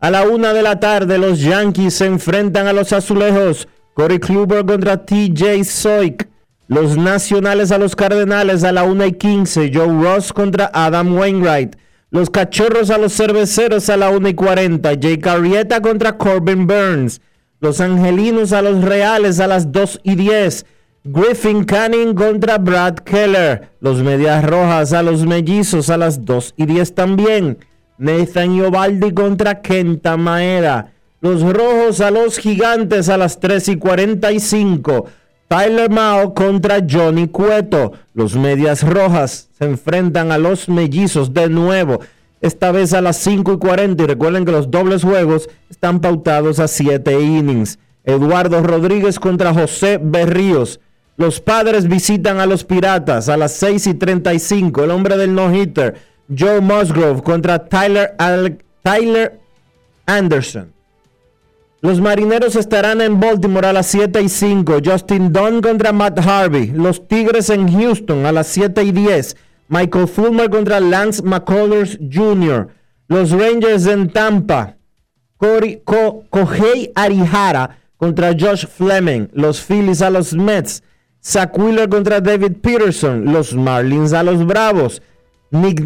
A 0.00 0.10
la 0.10 0.28
una 0.28 0.52
de 0.52 0.60
la 0.60 0.78
tarde, 0.78 1.16
los 1.16 1.40
Yankees 1.40 1.94
se 1.94 2.04
enfrentan 2.04 2.66
a 2.66 2.74
los 2.74 2.92
azulejos. 2.92 3.68
Corey 3.94 4.18
Kluber 4.18 4.66
contra 4.66 5.06
TJ 5.06 5.64
Soik. 5.64 6.28
Los 6.68 6.98
nacionales 6.98 7.72
a 7.72 7.78
los 7.78 7.96
cardenales 7.96 8.64
a 8.64 8.72
la 8.72 8.82
una 8.82 9.06
y 9.06 9.12
quince. 9.12 9.70
Joe 9.72 10.02
Ross 10.02 10.30
contra 10.30 10.70
Adam 10.74 11.16
Wainwright. 11.16 11.74
Los 12.10 12.28
cachorros 12.28 12.90
a 12.90 12.98
los 12.98 13.14
cerveceros 13.14 13.88
a 13.88 13.96
la 13.96 14.10
una 14.10 14.28
y 14.28 14.34
cuarenta. 14.34 14.92
Jake 14.92 15.26
Arrieta 15.26 15.80
contra 15.80 16.18
Corbin 16.18 16.66
Burns. 16.66 17.22
Los 17.64 17.80
Angelinos 17.80 18.52
a 18.52 18.60
los 18.60 18.84
Reales 18.84 19.40
a 19.40 19.46
las 19.46 19.72
2 19.72 20.00
y 20.02 20.16
10. 20.16 20.66
Griffin 21.04 21.64
Canning 21.64 22.14
contra 22.14 22.58
Brad 22.58 22.96
Keller. 22.96 23.70
Los 23.80 24.02
Medias 24.02 24.44
Rojas 24.44 24.92
a 24.92 25.02
los 25.02 25.24
Mellizos 25.24 25.88
a 25.88 25.96
las 25.96 26.26
2 26.26 26.52
y 26.58 26.66
10 26.66 26.94
también. 26.94 27.56
Nathan 27.96 28.54
Iovaldi 28.54 29.14
contra 29.14 29.62
Kenta 29.62 30.18
Maeda. 30.18 30.92
Los 31.22 31.40
Rojos 31.40 32.02
a 32.02 32.10
los 32.10 32.36
Gigantes 32.36 33.08
a 33.08 33.16
las 33.16 33.40
3 33.40 33.66
y 33.68 33.76
45. 33.76 35.06
Tyler 35.48 35.88
Mao 35.88 36.34
contra 36.34 36.84
Johnny 36.86 37.28
Cueto. 37.28 37.92
Los 38.12 38.36
Medias 38.36 38.82
Rojas 38.82 39.48
se 39.56 39.64
enfrentan 39.64 40.32
a 40.32 40.36
los 40.36 40.68
Mellizos 40.68 41.32
de 41.32 41.48
nuevo 41.48 42.00
esta 42.44 42.72
vez 42.72 42.92
a 42.92 43.00
las 43.00 43.16
5 43.16 43.54
y 43.54 43.58
40. 43.58 44.04
Y 44.04 44.06
recuerden 44.06 44.44
que 44.44 44.52
los 44.52 44.70
dobles 44.70 45.02
juegos 45.02 45.48
están 45.70 46.00
pautados 46.00 46.60
a 46.60 46.68
7 46.68 47.18
innings. 47.20 47.78
Eduardo 48.04 48.62
Rodríguez 48.62 49.18
contra 49.18 49.54
José 49.54 49.98
Berríos. 50.02 50.78
Los 51.16 51.40
padres 51.40 51.88
visitan 51.88 52.40
a 52.40 52.46
los 52.46 52.64
Piratas 52.64 53.30
a 53.30 53.38
las 53.38 53.52
6 53.52 53.86
y 53.86 53.94
35. 53.94 54.84
El 54.84 54.90
hombre 54.90 55.16
del 55.16 55.34
no-hitter, 55.34 55.94
Joe 56.36 56.60
Musgrove 56.60 57.22
contra 57.22 57.64
Tyler, 57.64 58.14
Tyler 58.82 59.40
Anderson. 60.04 60.70
Los 61.80 62.00
marineros 62.00 62.56
estarán 62.56 63.00
en 63.00 63.20
Baltimore 63.20 63.68
a 63.68 63.72
las 63.72 63.86
7 63.86 64.20
y 64.20 64.28
5. 64.28 64.78
Justin 64.84 65.32
Dunn 65.32 65.62
contra 65.62 65.92
Matt 65.92 66.18
Harvey. 66.18 66.66
Los 66.66 67.08
Tigres 67.08 67.48
en 67.48 67.72
Houston 67.72 68.26
a 68.26 68.32
las 68.32 68.48
7 68.48 68.82
y 68.82 68.92
10. 68.92 69.36
Michael 69.68 70.06
Fulmer 70.06 70.50
contra 70.50 70.80
Lance 70.80 71.22
McCullers 71.22 71.98
Jr. 72.12 72.68
Los 73.08 73.30
Rangers 73.30 73.86
en 73.86 74.10
Tampa. 74.10 74.76
Kohei 75.38 76.90
Arihara 76.94 77.78
contra 77.96 78.32
Josh 78.32 78.66
Fleming. 78.66 79.28
Los 79.32 79.60
Phillies 79.60 80.02
a 80.02 80.10
los 80.10 80.34
Mets. 80.34 80.82
Zach 81.22 81.56
Wheeler 81.56 81.88
contra 81.88 82.20
David 82.20 82.60
Peterson. 82.60 83.32
Los 83.32 83.54
Marlins 83.54 84.12
a 84.12 84.22
los 84.22 84.44
Bravos. 84.46 85.00
Nick 85.50 85.82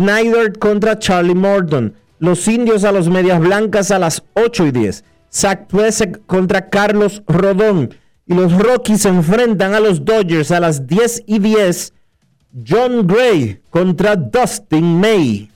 contra 0.59 0.99
Charlie 0.99 1.35
Morton. 1.35 1.95
Los 2.19 2.49
Indios 2.49 2.85
a 2.85 2.93
los 2.93 3.09
Medias 3.09 3.41
Blancas 3.41 3.91
a 3.91 3.99
las 3.99 4.23
8 4.35 4.67
y 4.67 4.71
10. 4.73 5.05
Zach 5.33 5.67
Plesek 5.69 6.27
contra 6.27 6.69
Carlos 6.69 7.23
Rodón. 7.29 7.95
Y 8.27 8.35
los 8.35 8.53
Rockies 8.53 9.07
enfrentan 9.07 9.75
a 9.75 9.81
los 9.81 10.05
Dodgers 10.05 10.51
a 10.51 10.61
las 10.61 10.87
10 10.87 11.23
y 11.27 11.38
10 11.38 11.95
John 12.53 13.07
Gray 13.07 13.61
contra 13.69 14.17
Dustin 14.17 14.99
May. 14.99 15.51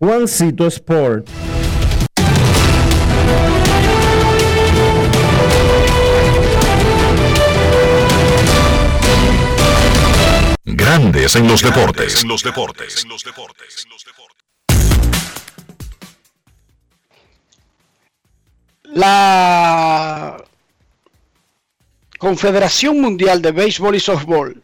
Juancito 0.00 0.66
Sport. 0.66 1.28
Grandes 10.64 11.36
en 11.36 11.46
los 11.46 11.62
deportes. 11.62 12.22
En 12.22 12.28
los 12.28 12.42
deportes. 12.42 13.04
En 13.04 13.10
los 13.10 13.22
deportes. 13.22 13.86
La 18.84 20.42
Confederación 22.20 23.00
Mundial 23.00 23.40
de 23.40 23.50
Béisbol 23.50 23.96
y 23.96 24.00
Softball 24.00 24.62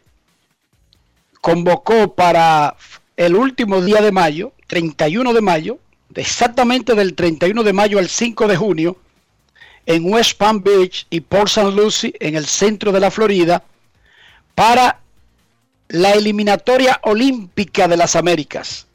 convocó 1.41 2.13
para 2.13 2.77
el 3.15 3.35
último 3.35 3.81
día 3.81 3.99
de 3.99 4.11
mayo, 4.11 4.53
31 4.67 5.33
de 5.33 5.41
mayo, 5.41 5.79
exactamente 6.13 6.93
del 6.93 7.15
31 7.15 7.63
de 7.63 7.73
mayo 7.73 7.97
al 7.97 8.09
5 8.09 8.47
de 8.47 8.57
junio, 8.57 8.97
en 9.87 10.05
West 10.05 10.37
Palm 10.37 10.61
Beach 10.61 11.07
y 11.09 11.21
Port 11.21 11.47
St. 11.47 11.71
Lucie, 11.71 12.13
en 12.19 12.35
el 12.35 12.45
centro 12.45 12.91
de 12.91 12.99
la 12.99 13.09
Florida, 13.09 13.63
para 14.53 14.99
la 15.87 16.11
eliminatoria 16.11 16.99
olímpica 17.05 17.87
de 17.87 17.97
las 17.97 18.15
Américas. 18.15 18.85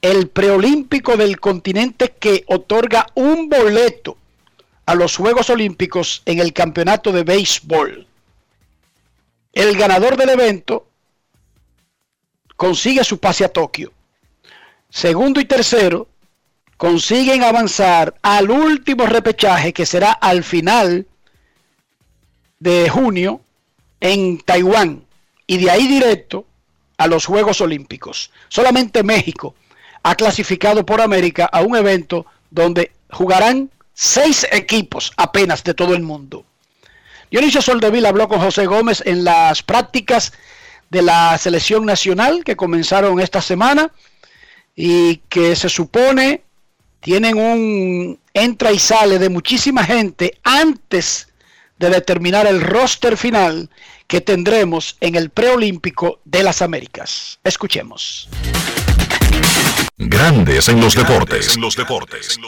El 0.00 0.28
preolímpico 0.28 1.18
del 1.18 1.38
continente 1.38 2.14
que 2.18 2.44
otorga 2.46 3.08
un 3.14 3.50
boleto 3.50 4.16
a 4.88 4.94
los 4.94 5.18
Juegos 5.18 5.50
Olímpicos 5.50 6.22
en 6.24 6.38
el 6.38 6.54
campeonato 6.54 7.12
de 7.12 7.22
béisbol. 7.22 8.06
El 9.52 9.76
ganador 9.76 10.16
del 10.16 10.30
evento 10.30 10.86
consigue 12.56 13.04
su 13.04 13.20
pase 13.20 13.44
a 13.44 13.50
Tokio. 13.50 13.92
Segundo 14.88 15.40
y 15.40 15.44
tercero 15.44 16.08
consiguen 16.78 17.42
avanzar 17.42 18.14
al 18.22 18.50
último 18.50 19.04
repechaje 19.04 19.74
que 19.74 19.84
será 19.84 20.12
al 20.12 20.42
final 20.42 21.06
de 22.58 22.88
junio 22.88 23.42
en 24.00 24.38
Taiwán 24.38 25.04
y 25.46 25.58
de 25.58 25.70
ahí 25.70 25.86
directo 25.86 26.46
a 26.96 27.08
los 27.08 27.26
Juegos 27.26 27.60
Olímpicos. 27.60 28.30
Solamente 28.48 29.02
México 29.02 29.54
ha 30.02 30.14
clasificado 30.14 30.86
por 30.86 31.02
América 31.02 31.44
a 31.44 31.60
un 31.60 31.76
evento 31.76 32.24
donde 32.50 32.90
jugarán 33.10 33.70
seis 34.00 34.46
equipos 34.52 35.12
apenas 35.16 35.64
de 35.64 35.74
todo 35.74 35.92
el 35.92 36.02
mundo. 36.02 36.44
Dionisio 37.32 37.60
Soldevil 37.60 38.06
habló 38.06 38.28
con 38.28 38.38
José 38.38 38.64
Gómez 38.64 39.02
en 39.04 39.24
las 39.24 39.64
prácticas 39.64 40.32
de 40.88 41.02
la 41.02 41.36
selección 41.36 41.84
nacional 41.84 42.44
que 42.44 42.54
comenzaron 42.54 43.18
esta 43.18 43.42
semana 43.42 43.90
y 44.76 45.16
que 45.28 45.56
se 45.56 45.68
supone 45.68 46.44
tienen 47.00 47.38
un 47.38 48.20
entra 48.32 48.70
y 48.70 48.78
sale 48.78 49.18
de 49.18 49.30
muchísima 49.30 49.82
gente 49.82 50.38
antes 50.44 51.28
de 51.80 51.90
determinar 51.90 52.46
el 52.46 52.60
roster 52.60 53.16
final 53.16 53.68
que 54.06 54.20
tendremos 54.20 54.96
en 55.00 55.16
el 55.16 55.30
preolímpico 55.30 56.20
de 56.24 56.44
las 56.44 56.62
Américas. 56.62 57.40
Escuchemos. 57.42 58.28
Grandes 59.96 60.68
en 60.68 60.80
los 60.80 60.94
deportes. 60.94 61.56
En 61.56 61.60
los 61.60 61.74
deportes. 61.74 62.38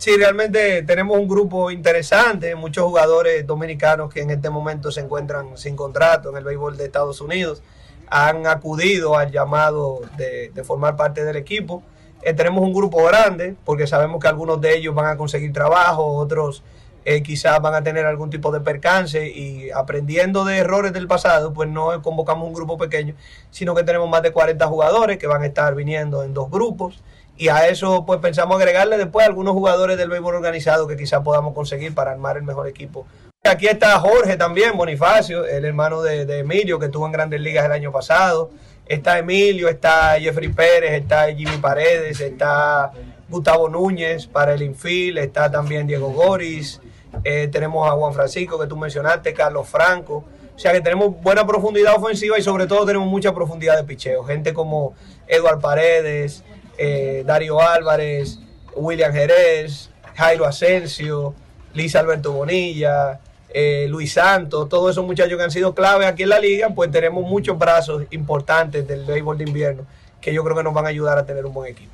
Sí, 0.00 0.16
realmente 0.16 0.84
tenemos 0.84 1.18
un 1.18 1.26
grupo 1.26 1.72
interesante, 1.72 2.54
muchos 2.54 2.84
jugadores 2.84 3.44
dominicanos 3.44 4.14
que 4.14 4.20
en 4.20 4.30
este 4.30 4.48
momento 4.48 4.92
se 4.92 5.00
encuentran 5.00 5.58
sin 5.58 5.74
contrato 5.74 6.30
en 6.30 6.36
el 6.36 6.44
béisbol 6.44 6.76
de 6.76 6.84
Estados 6.84 7.20
Unidos. 7.20 7.64
han 8.08 8.46
acudido 8.46 9.18
al 9.18 9.32
llamado 9.32 10.02
de, 10.16 10.52
formar 10.62 10.94
parte 10.94 11.24
del 11.24 11.34
equipo. 11.34 11.82
Eh, 12.22 12.32
tenemos 12.32 12.62
un 12.62 12.72
grupo 12.72 13.02
grande 13.06 13.56
porque 13.64 13.88
sabemos 13.88 14.20
que 14.20 14.28
algunos 14.28 14.60
de 14.60 14.76
ellos 14.76 14.94
van 14.94 15.06
a 15.06 15.16
conseguir 15.16 15.52
trabajo, 15.52 16.04
otros 16.04 16.62
eh, 17.04 17.20
quizás 17.24 17.60
van 17.60 17.74
a 17.74 17.82
tener 17.82 18.06
algún 18.06 18.30
tipo 18.30 18.52
de 18.52 18.60
percance 18.60 19.28
y 19.28 19.70
aprendiendo 19.72 20.44
de 20.44 20.58
errores 20.58 20.92
del 20.92 21.08
pasado, 21.08 21.52
pues 21.52 21.68
no 21.68 22.00
convocamos 22.02 22.46
un 22.46 22.54
grupo 22.54 22.78
pequeño, 22.78 23.16
sino 23.50 23.74
que 23.74 23.82
tenemos 23.82 24.08
más 24.08 24.22
de 24.22 24.30
40 24.30 24.64
jugadores 24.68 25.18
que 25.18 25.26
van 25.26 25.42
a 25.42 25.46
estar 25.46 25.74
viniendo 25.74 26.22
en 26.22 26.34
dos 26.34 26.48
grupos 26.52 27.02
y 27.38 27.48
a 27.48 27.68
eso 27.68 28.04
pues 28.04 28.18
pensamos 28.18 28.56
agregarle 28.56 28.98
después 28.98 29.24
algunos 29.24 29.54
jugadores 29.54 29.96
del 29.96 30.10
béisbol 30.10 30.34
organizado 30.34 30.88
que 30.88 30.96
quizás 30.96 31.22
podamos 31.22 31.54
conseguir 31.54 31.94
para 31.94 32.10
armar 32.10 32.36
el 32.36 32.42
mejor 32.42 32.66
equipo. 32.66 33.06
Aquí 33.44 33.68
está 33.68 33.98
Jorge 34.00 34.36
también, 34.36 34.76
Bonifacio, 34.76 35.46
el 35.46 35.64
hermano 35.64 36.02
de, 36.02 36.40
Emilio 36.40 36.78
que 36.80 36.86
estuvo 36.86 37.06
en 37.06 37.12
grandes 37.12 37.40
ligas 37.40 37.64
el 37.64 37.72
año 37.72 37.92
pasado. 37.92 38.50
Está 38.84 39.18
Emilio, 39.18 39.68
está 39.68 40.18
Jeffrey 40.18 40.48
Pérez, 40.48 40.92
está 40.92 41.32
Jimmy 41.32 41.56
Paredes, 41.58 42.20
está 42.20 42.90
Gustavo 43.28 43.68
Núñez 43.68 44.26
para 44.26 44.54
el 44.54 44.62
infield, 44.62 45.18
está 45.18 45.50
también 45.50 45.86
Diego 45.86 46.10
Goris, 46.10 46.80
eh, 47.22 47.48
tenemos 47.52 47.88
a 47.88 47.92
Juan 47.92 48.12
Francisco 48.12 48.58
que 48.58 48.66
tú 48.66 48.76
mencionaste, 48.76 49.32
Carlos 49.32 49.68
Franco. 49.68 50.24
O 50.56 50.58
sea 50.58 50.72
que 50.72 50.80
tenemos 50.80 51.22
buena 51.22 51.46
profundidad 51.46 51.94
ofensiva 51.94 52.36
y 52.36 52.42
sobre 52.42 52.66
todo 52.66 52.84
tenemos 52.84 53.06
mucha 53.06 53.32
profundidad 53.32 53.76
de 53.76 53.84
picheo. 53.84 54.24
Gente 54.24 54.52
como 54.52 54.94
Eduard 55.28 55.60
Paredes, 55.60 56.42
eh, 56.78 57.24
Dario 57.26 57.60
Álvarez, 57.60 58.38
William 58.74 59.12
Jerez, 59.12 59.90
Jairo 60.16 60.46
Asensio, 60.46 61.34
Liz 61.74 61.94
Alberto 61.96 62.32
Bonilla, 62.32 63.20
eh, 63.50 63.86
Luis 63.88 64.12
Santos, 64.12 64.68
todos 64.68 64.92
esos 64.92 65.04
muchachos 65.04 65.36
que 65.36 65.44
han 65.44 65.50
sido 65.50 65.74
clave 65.74 66.06
aquí 66.06 66.22
en 66.22 66.28
la 66.30 66.38
liga, 66.38 66.70
pues 66.74 66.90
tenemos 66.90 67.24
muchos 67.24 67.58
brazos 67.58 68.04
importantes 68.10 68.86
del 68.86 69.04
béisbol 69.04 69.38
de 69.38 69.44
invierno 69.44 69.82
que 70.20 70.32
yo 70.32 70.42
creo 70.44 70.56
que 70.56 70.62
nos 70.62 70.74
van 70.74 70.86
a 70.86 70.88
ayudar 70.88 71.18
a 71.18 71.24
tener 71.24 71.46
un 71.46 71.54
buen 71.54 71.70
equipo. 71.70 71.92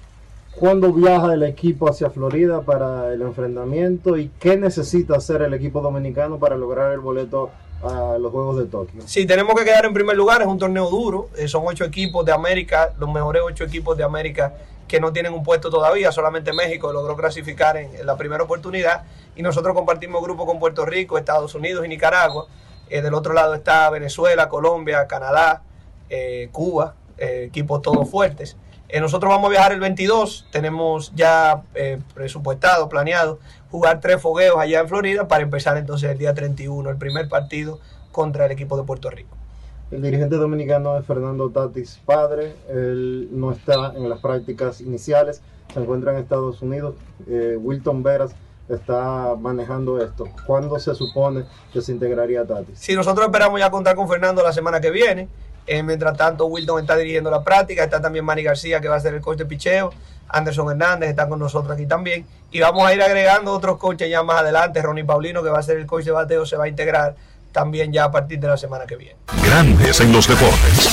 ¿Cuándo 0.56 0.92
viaja 0.92 1.34
el 1.34 1.42
equipo 1.42 1.88
hacia 1.88 2.10
Florida 2.10 2.60
para 2.62 3.12
el 3.12 3.22
enfrentamiento 3.22 4.16
y 4.16 4.30
qué 4.38 4.56
necesita 4.56 5.16
hacer 5.16 5.42
el 5.42 5.52
equipo 5.52 5.80
dominicano 5.80 6.38
para 6.38 6.56
lograr 6.56 6.92
el 6.92 7.00
boleto 7.00 7.50
a 7.82 8.16
los 8.18 8.30
Juegos 8.30 8.58
de 8.58 8.66
Tokio? 8.66 9.02
Sí, 9.04 9.26
tenemos 9.26 9.54
que 9.56 9.64
quedar 9.64 9.84
en 9.84 9.92
primer 9.92 10.16
lugar, 10.16 10.42
es 10.42 10.46
un 10.46 10.58
torneo 10.58 10.88
duro, 10.88 11.28
eh, 11.36 11.48
son 11.48 11.64
ocho 11.66 11.84
equipos 11.84 12.24
de 12.24 12.32
América, 12.32 12.92
los 12.98 13.12
mejores 13.12 13.42
ocho 13.44 13.64
equipos 13.64 13.96
de 13.96 14.04
América 14.04 14.54
que 14.88 15.00
no 15.00 15.12
tienen 15.12 15.32
un 15.32 15.42
puesto 15.42 15.70
todavía, 15.70 16.12
solamente 16.12 16.52
México 16.52 16.92
logró 16.92 17.16
clasificar 17.16 17.76
en, 17.76 18.06
la 18.06 18.16
primera 18.16 18.44
oportunidad 18.44 19.04
y 19.36 19.42
nosotros 19.42 19.74
compartimos 19.74 20.22
grupo 20.22 20.46
con 20.46 20.58
Puerto 20.58 20.84
Rico, 20.84 21.18
Estados 21.18 21.54
Unidos 21.54 21.84
y 21.84 21.88
Nicaragua. 21.88 22.46
Eh, 22.90 23.00
del 23.00 23.14
otro 23.14 23.32
lado 23.32 23.54
está 23.54 23.88
Venezuela, 23.90 24.48
Colombia, 24.48 25.06
Canadá, 25.06 25.62
eh, 26.10 26.48
Cuba, 26.52 26.94
eh, 27.18 27.44
equipos 27.48 27.82
todos 27.82 28.08
fuertes. 28.08 28.56
Nosotros 29.00 29.28
vamos 29.28 29.48
a 29.48 29.50
viajar 29.50 29.72
el 29.72 29.80
22, 29.80 30.46
tenemos 30.52 31.10
ya 31.16 31.62
presupuestado, 32.14 32.88
planeado, 32.88 33.40
jugar 33.68 33.98
tres 33.98 34.22
fogueos 34.22 34.56
allá 34.56 34.78
en 34.78 34.88
Florida 34.88 35.26
para 35.26 35.42
empezar 35.42 35.76
entonces 35.78 36.12
el 36.12 36.18
día 36.18 36.32
31, 36.32 36.90
el 36.90 36.96
primer 36.96 37.28
partido 37.28 37.80
contra 38.12 38.46
el 38.46 38.52
equipo 38.52 38.76
de 38.76 38.84
Puerto 38.84 39.10
Rico. 39.10 39.36
El 39.90 40.02
dirigente 40.02 40.36
dominicano 40.36 40.96
es 40.98 41.06
Fernando 41.06 41.50
Tatis 41.50 42.00
padre, 42.04 42.54
él 42.68 43.28
no 43.32 43.52
está 43.52 43.92
en 43.94 44.08
las 44.08 44.20
prácticas 44.20 44.80
iniciales, 44.80 45.42
se 45.72 45.80
encuentra 45.80 46.12
en 46.12 46.18
Estados 46.18 46.62
Unidos. 46.62 46.94
Eh, 47.28 47.56
Wilton 47.60 48.02
Veras 48.02 48.34
está 48.68 49.34
manejando 49.38 50.02
esto. 50.02 50.26
¿Cuándo 50.46 50.78
se 50.78 50.94
supone 50.94 51.44
que 51.72 51.82
se 51.82 51.92
integraría 51.92 52.46
Tatis? 52.46 52.78
Si 52.78 52.94
nosotros 52.94 53.26
esperamos 53.26 53.60
ya 53.60 53.70
contar 53.70 53.94
con 53.94 54.08
Fernando 54.08 54.42
la 54.42 54.52
semana 54.52 54.80
que 54.80 54.90
viene, 54.90 55.28
eh, 55.66 55.82
mientras 55.82 56.16
tanto 56.16 56.46
Wilton 56.46 56.80
está 56.80 56.96
dirigiendo 56.96 57.30
la 57.30 57.42
práctica, 57.42 57.84
está 57.84 58.00
también 58.00 58.24
Manny 58.24 58.42
García 58.42 58.80
que 58.80 58.88
va 58.88 58.96
a 58.96 59.00
ser 59.00 59.14
el 59.14 59.20
coach 59.20 59.38
de 59.38 59.46
picheo, 59.46 59.90
Anderson 60.28 60.70
Hernández 60.70 61.10
está 61.10 61.28
con 61.28 61.38
nosotros 61.38 61.72
aquí 61.72 61.86
también 61.86 62.26
y 62.50 62.60
vamos 62.60 62.86
a 62.86 62.94
ir 62.94 63.02
agregando 63.02 63.52
otros 63.52 63.78
coaches 63.78 64.10
ya 64.10 64.22
más 64.22 64.40
adelante, 64.40 64.82
Ronnie 64.82 65.04
Paulino 65.04 65.42
que 65.42 65.50
va 65.50 65.58
a 65.58 65.62
ser 65.62 65.78
el 65.78 65.86
coach 65.86 66.04
de 66.04 66.10
bateo 66.10 66.44
se 66.46 66.56
va 66.56 66.64
a 66.64 66.68
integrar 66.68 67.16
también 67.54 67.90
ya 67.92 68.04
a 68.04 68.10
partir 68.10 68.38
de 68.40 68.48
la 68.48 68.56
semana 68.58 68.84
que 68.84 68.96
viene. 68.96 69.16
Grandes 69.46 70.00
en 70.00 70.12
los 70.12 70.26
deportes. 70.26 70.90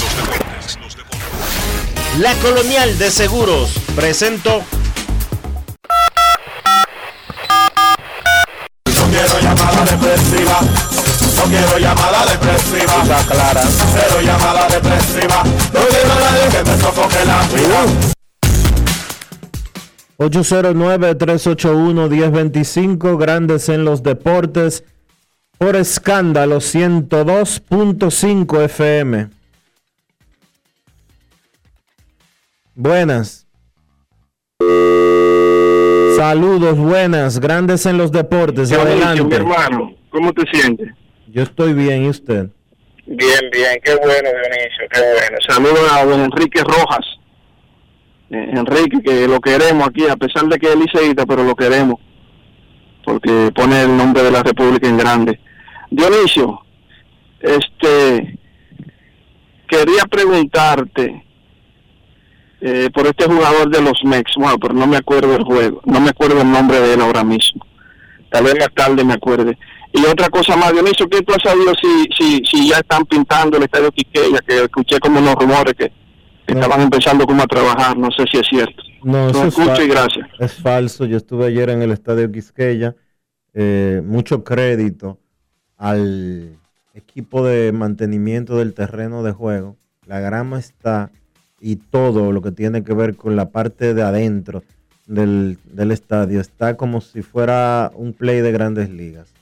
La 2.20 2.36
Colonial 2.36 3.00
de 3.00 3.10
Seguros 3.10 3.74
presentó 3.96 4.62
No 8.86 9.02
quiero 9.10 9.40
llamada 9.42 9.84
depresiva. 9.86 10.60
No 11.36 11.42
quiero 11.50 11.80
llamada 11.80 12.26
depresiva. 12.32 13.02
Está 13.02 13.26
clara. 13.26 13.64
Cero 13.94 14.22
llamada 14.24 14.68
depresiva. 14.68 15.44
No 15.44 15.82
quiero 15.90 16.14
a 16.14 16.20
nadie 16.20 16.48
que 16.52 16.64
me 16.64 16.78
sofoque 16.78 17.26
la 17.26 17.42
vida. 17.48 17.86
809-381-1025, 20.20 23.18
Grandes 23.18 23.68
en 23.70 23.84
los 23.84 24.04
Deportes, 24.04 24.84
por 25.62 25.76
escándalo 25.76 26.58
102.5 26.58 28.64
FM. 28.64 29.30
Buenas. 32.74 33.46
Saludos, 36.18 36.80
buenas, 36.80 37.40
Grandes 37.40 37.86
en 37.86 38.00
los 38.00 38.12
Deportes. 38.12 38.70
Dionisio, 38.70 39.26
mi 39.26 39.36
hermano, 39.36 39.94
¿cómo 40.10 40.34
te 40.34 40.50
sientes? 40.52 40.90
Yo 41.28 41.44
estoy 41.44 41.74
bien, 41.74 42.06
¿y 42.06 42.10
usted? 42.10 42.48
Bien, 43.06 43.42
bien, 43.52 43.80
qué 43.84 43.96
bueno, 43.98 44.30
Dionisio, 44.32 44.88
qué 44.92 45.00
bueno. 45.00 45.38
Saludos 45.48 45.92
a 45.92 46.04
don 46.06 46.22
Enrique 46.22 46.64
Rojas. 46.64 47.06
Eh, 48.32 48.50
Enrique, 48.54 49.00
que 49.04 49.28
lo 49.28 49.40
queremos 49.40 49.88
aquí, 49.88 50.08
a 50.08 50.16
pesar 50.16 50.46
de 50.46 50.58
que 50.58 50.70
es 50.70 50.76
liceísta, 50.76 51.28
pero 51.28 51.44
lo 51.44 51.54
queremos, 51.54 51.98
porque 53.06 53.52
pone 53.54 53.84
el 53.84 53.96
nombre 53.96 54.24
de 54.24 54.32
la 54.32 54.42
República 54.42 54.90
en 54.90 54.98
grande. 54.98 55.40
Dionisio, 55.92 56.62
este, 57.42 58.40
quería 59.68 60.06
preguntarte 60.10 61.26
eh, 62.62 62.90
por 62.94 63.08
este 63.08 63.26
jugador 63.26 63.70
de 63.70 63.82
los 63.82 64.02
Mex, 64.06 64.32
bueno, 64.38 64.58
pero 64.58 64.74
no 64.74 64.88
me 64.88 64.98
acuerdo 64.98 65.36
el 65.36 65.44
juego, 65.44 65.82
no 65.86 66.00
me 66.00 66.10
acuerdo 66.10 66.42
el 66.42 66.50
nombre 66.50 66.80
de 66.80 66.94
él 66.94 67.02
ahora 67.02 67.24
mismo. 67.26 67.66
Tal 68.30 68.46
vez 68.46 68.56
más 68.58 68.74
tarde 68.74 69.04
me 69.04 69.14
acuerde. 69.14 69.58
Y 69.92 70.06
otra 70.06 70.30
cosa 70.30 70.56
más, 70.56 70.72
Dionisio, 70.72 71.10
¿qué 71.10 71.22
tú 71.22 71.34
has 71.34 71.44
sabido 71.44 71.74
si, 71.76 72.06
si, 72.18 72.42
si 72.46 72.70
ya 72.70 72.78
están 72.78 73.06
pintando 73.06 73.58
el 73.58 73.64
estadio 73.64 73.92
Quiqueya? 73.92 74.40
Que 74.48 74.64
escuché 74.64 74.98
como 75.00 75.20
unos 75.20 75.36
rumores 75.36 75.74
que, 75.74 75.92
que 76.46 76.54
estaban 76.54 76.80
empezando 76.80 77.26
como 77.26 77.44
a 77.44 77.48
trabajar, 77.48 77.98
no 77.98 78.10
sé 78.12 78.24
si 78.32 78.38
es 78.38 78.48
cierto. 78.48 78.82
No, 79.04 79.30
eso 79.30 79.46
es, 79.46 79.58
escucho 79.58 79.84
y 79.84 79.90
gracias. 79.90 80.30
es 80.40 80.54
falso. 80.54 81.04
Yo 81.06 81.18
estuve 81.18 81.48
ayer 81.48 81.70
en 81.72 81.82
el 81.82 81.92
estadio 81.92 82.32
Quisqueya. 82.32 82.96
Eh, 83.54 84.02
mucho 84.06 84.46
crédito 84.46 85.20
al 85.82 86.60
equipo 86.94 87.44
de 87.44 87.72
mantenimiento 87.72 88.56
del 88.60 88.76
terreno 88.76 89.24
de 89.24 89.32
juego. 89.32 89.78
La 90.06 90.20
grama 90.20 90.60
está 90.60 91.10
y 91.60 91.78
todo 91.78 92.32
lo 92.32 92.44
que 92.44 92.52
tiene 92.52 92.84
que 92.84 92.94
ver 92.94 93.16
con 93.16 93.36
la 93.36 93.50
parte 93.50 93.96
de 93.96 94.04
adentro 94.04 94.64
del, 95.08 95.58
del 95.64 95.92
estadio 95.92 96.40
está 96.40 96.78
como 96.78 97.02
si 97.02 97.24
fuera 97.24 97.92
un 97.96 98.14
play 98.14 98.42
de 98.42 98.52
grandes 98.52 98.92
ligas. 98.92 99.34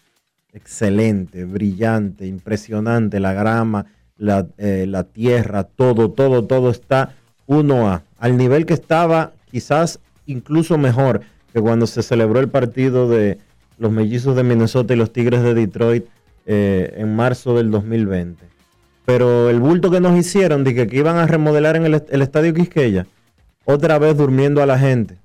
Excelente, 0.53 1.43
brillante, 1.43 2.25
impresionante. 2.25 3.19
La 3.19 3.33
grama, 3.33 3.87
la, 4.17 4.47
eh, 4.57 4.85
la 4.87 5.03
tierra, 5.03 5.65
todo, 5.65 6.09
todo, 6.11 6.45
todo 6.45 6.69
está 6.69 7.15
1A. 7.47 8.03
Al 8.17 8.37
nivel 8.37 8.65
que 8.65 8.75
estaba, 8.75 9.33
quizás 9.51 9.99
incluso 10.25 10.77
mejor 10.77 11.19
que 11.51 11.59
cuando 11.59 11.85
se 11.85 12.01
celebró 12.01 12.39
el 12.39 12.47
partido 12.47 13.09
de 13.09 13.39
los 13.77 13.91
mellizos 13.91 14.37
de 14.37 14.43
Minnesota 14.43 14.93
y 14.93 14.97
los 14.97 15.11
Tigres 15.11 15.43
de 15.43 15.53
Detroit 15.53 16.05
eh, 16.45 16.93
en 16.97 17.15
marzo 17.15 17.55
del 17.55 17.71
2020. 17.71 18.43
Pero 19.05 19.49
el 19.49 19.59
bulto 19.59 19.89
que 19.89 19.99
nos 19.99 20.17
hicieron 20.17 20.63
de 20.63 20.73
que, 20.87 20.95
iban 20.95 21.17
a 21.17 21.25
remodelar 21.27 21.75
en 21.75 21.85
el, 21.85 21.95
est- 21.95 22.11
el 22.13 22.21
estadio 22.21 22.53
Quisqueya, 22.53 23.07
otra 23.65 23.97
vez 23.99 24.15
durmiendo 24.17 24.61
a 24.61 24.65
la 24.65 24.77
gente. 24.77 25.17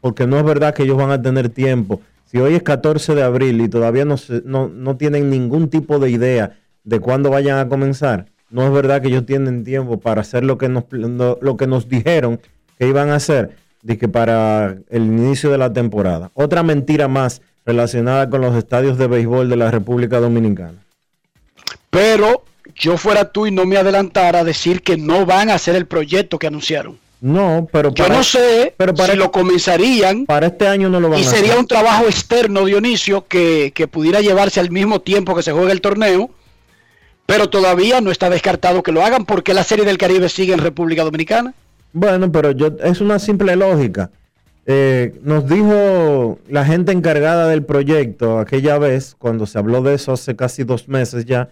Porque 0.00 0.26
no 0.26 0.38
es 0.38 0.44
verdad 0.44 0.74
que 0.74 0.82
ellos 0.84 0.96
van 0.96 1.10
a 1.10 1.20
tener 1.22 1.48
tiempo. 1.48 2.00
Si 2.26 2.38
hoy 2.38 2.54
es 2.54 2.62
14 2.62 3.14
de 3.14 3.22
abril 3.22 3.60
y 3.60 3.68
todavía 3.68 4.04
no, 4.04 4.16
no, 4.44 4.68
no 4.68 4.96
tienen 4.96 5.28
ningún 5.30 5.68
tipo 5.68 5.98
de 5.98 6.10
idea 6.10 6.56
de 6.84 6.98
cuándo 7.00 7.30
vayan 7.30 7.58
a 7.58 7.68
comenzar, 7.68 8.26
no 8.50 8.64
es 8.66 8.72
verdad 8.72 9.00
que 9.02 9.08
ellos 9.08 9.26
tienen 9.26 9.64
tiempo 9.64 10.00
para 10.00 10.20
hacer 10.22 10.42
lo 10.44 10.58
que 10.58 10.68
nos, 10.68 10.84
lo 10.90 11.56
que 11.56 11.66
nos 11.66 11.88
dijeron 11.88 12.40
que 12.78 12.88
iban 12.88 13.10
a 13.10 13.16
hacer 13.16 13.56
de 13.82 13.98
que 13.98 14.08
para 14.08 14.76
el 14.90 15.02
inicio 15.02 15.50
de 15.50 15.58
la 15.58 15.72
temporada. 15.72 16.30
Otra 16.34 16.62
mentira 16.62 17.08
más 17.08 17.42
relacionada 17.64 18.28
con 18.28 18.40
los 18.40 18.54
estadios 18.56 18.98
de 18.98 19.06
béisbol 19.06 19.48
de 19.48 19.56
la 19.56 19.70
República 19.70 20.18
Dominicana. 20.20 20.78
Pero 21.90 22.44
yo 22.74 22.96
fuera 22.96 23.30
tú 23.30 23.46
y 23.46 23.50
no 23.50 23.66
me 23.66 23.76
adelantara 23.76 24.40
a 24.40 24.44
decir 24.44 24.82
que 24.82 24.96
no 24.96 25.26
van 25.26 25.50
a 25.50 25.54
hacer 25.54 25.76
el 25.76 25.86
proyecto 25.86 26.38
que 26.38 26.46
anunciaron. 26.46 26.98
No, 27.20 27.68
pero 27.70 27.94
Yo 27.94 28.08
no 28.08 28.24
sé 28.24 28.74
pero 28.76 28.96
para, 28.96 29.12
si 29.12 29.18
lo 29.18 29.30
comenzarían 29.30 30.26
para 30.26 30.48
este 30.48 30.66
año 30.66 30.88
no 30.88 30.98
lo 30.98 31.08
van 31.08 31.20
y 31.20 31.24
a 31.24 31.30
sería 31.30 31.50
hacer. 31.52 31.58
un 31.60 31.68
trabajo 31.68 32.06
externo, 32.06 32.64
Dionisio, 32.64 33.26
que, 33.28 33.70
que 33.74 33.86
pudiera 33.86 34.20
llevarse 34.20 34.58
al 34.58 34.70
mismo 34.72 35.00
tiempo 35.00 35.36
que 35.36 35.42
se 35.44 35.52
juega 35.52 35.70
el 35.70 35.80
torneo, 35.80 36.30
Pero 37.26 37.48
todavía 37.48 38.00
no 38.00 38.10
está 38.10 38.28
descartado 38.28 38.82
que 38.82 38.90
lo 38.92 39.04
hagan 39.04 39.24
porque 39.24 39.54
la 39.54 39.62
Serie 39.62 39.84
del 39.84 39.98
Caribe 39.98 40.28
sigue 40.28 40.52
en 40.52 40.58
República 40.58 41.04
Dominicana. 41.04 41.54
Bueno, 41.92 42.32
pero 42.32 42.50
yo 42.50 42.72
es 42.82 43.00
una 43.00 43.18
simple 43.20 43.54
lógica. 43.54 44.10
Eh, 44.64 45.14
nos 45.22 45.48
dijo 45.48 46.38
la 46.48 46.64
gente 46.64 46.92
encargada 46.92 47.48
del 47.48 47.64
proyecto 47.64 48.38
aquella 48.38 48.78
vez, 48.78 49.16
cuando 49.18 49.44
se 49.46 49.58
habló 49.58 49.82
de 49.82 49.94
eso 49.94 50.12
hace 50.12 50.36
casi 50.36 50.62
dos 50.62 50.88
meses 50.88 51.24
ya, 51.24 51.48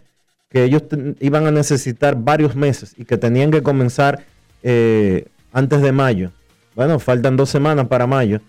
que 0.48 0.64
ellos 0.64 0.82
iban 1.20 1.46
a 1.46 1.50
necesitar 1.50 2.14
varios 2.16 2.54
meses 2.54 2.94
y 2.96 3.04
que 3.04 3.16
tenían 3.16 3.50
que 3.50 3.62
comenzar 3.62 4.24
eh, 4.62 5.26
antes 5.52 5.80
de 5.82 5.90
mayo. 5.92 6.30
Bueno, 6.76 6.98
faltan 7.00 7.36
dos 7.36 7.50
semanas 7.50 7.88
para 7.88 8.06
mayo. 8.06 8.40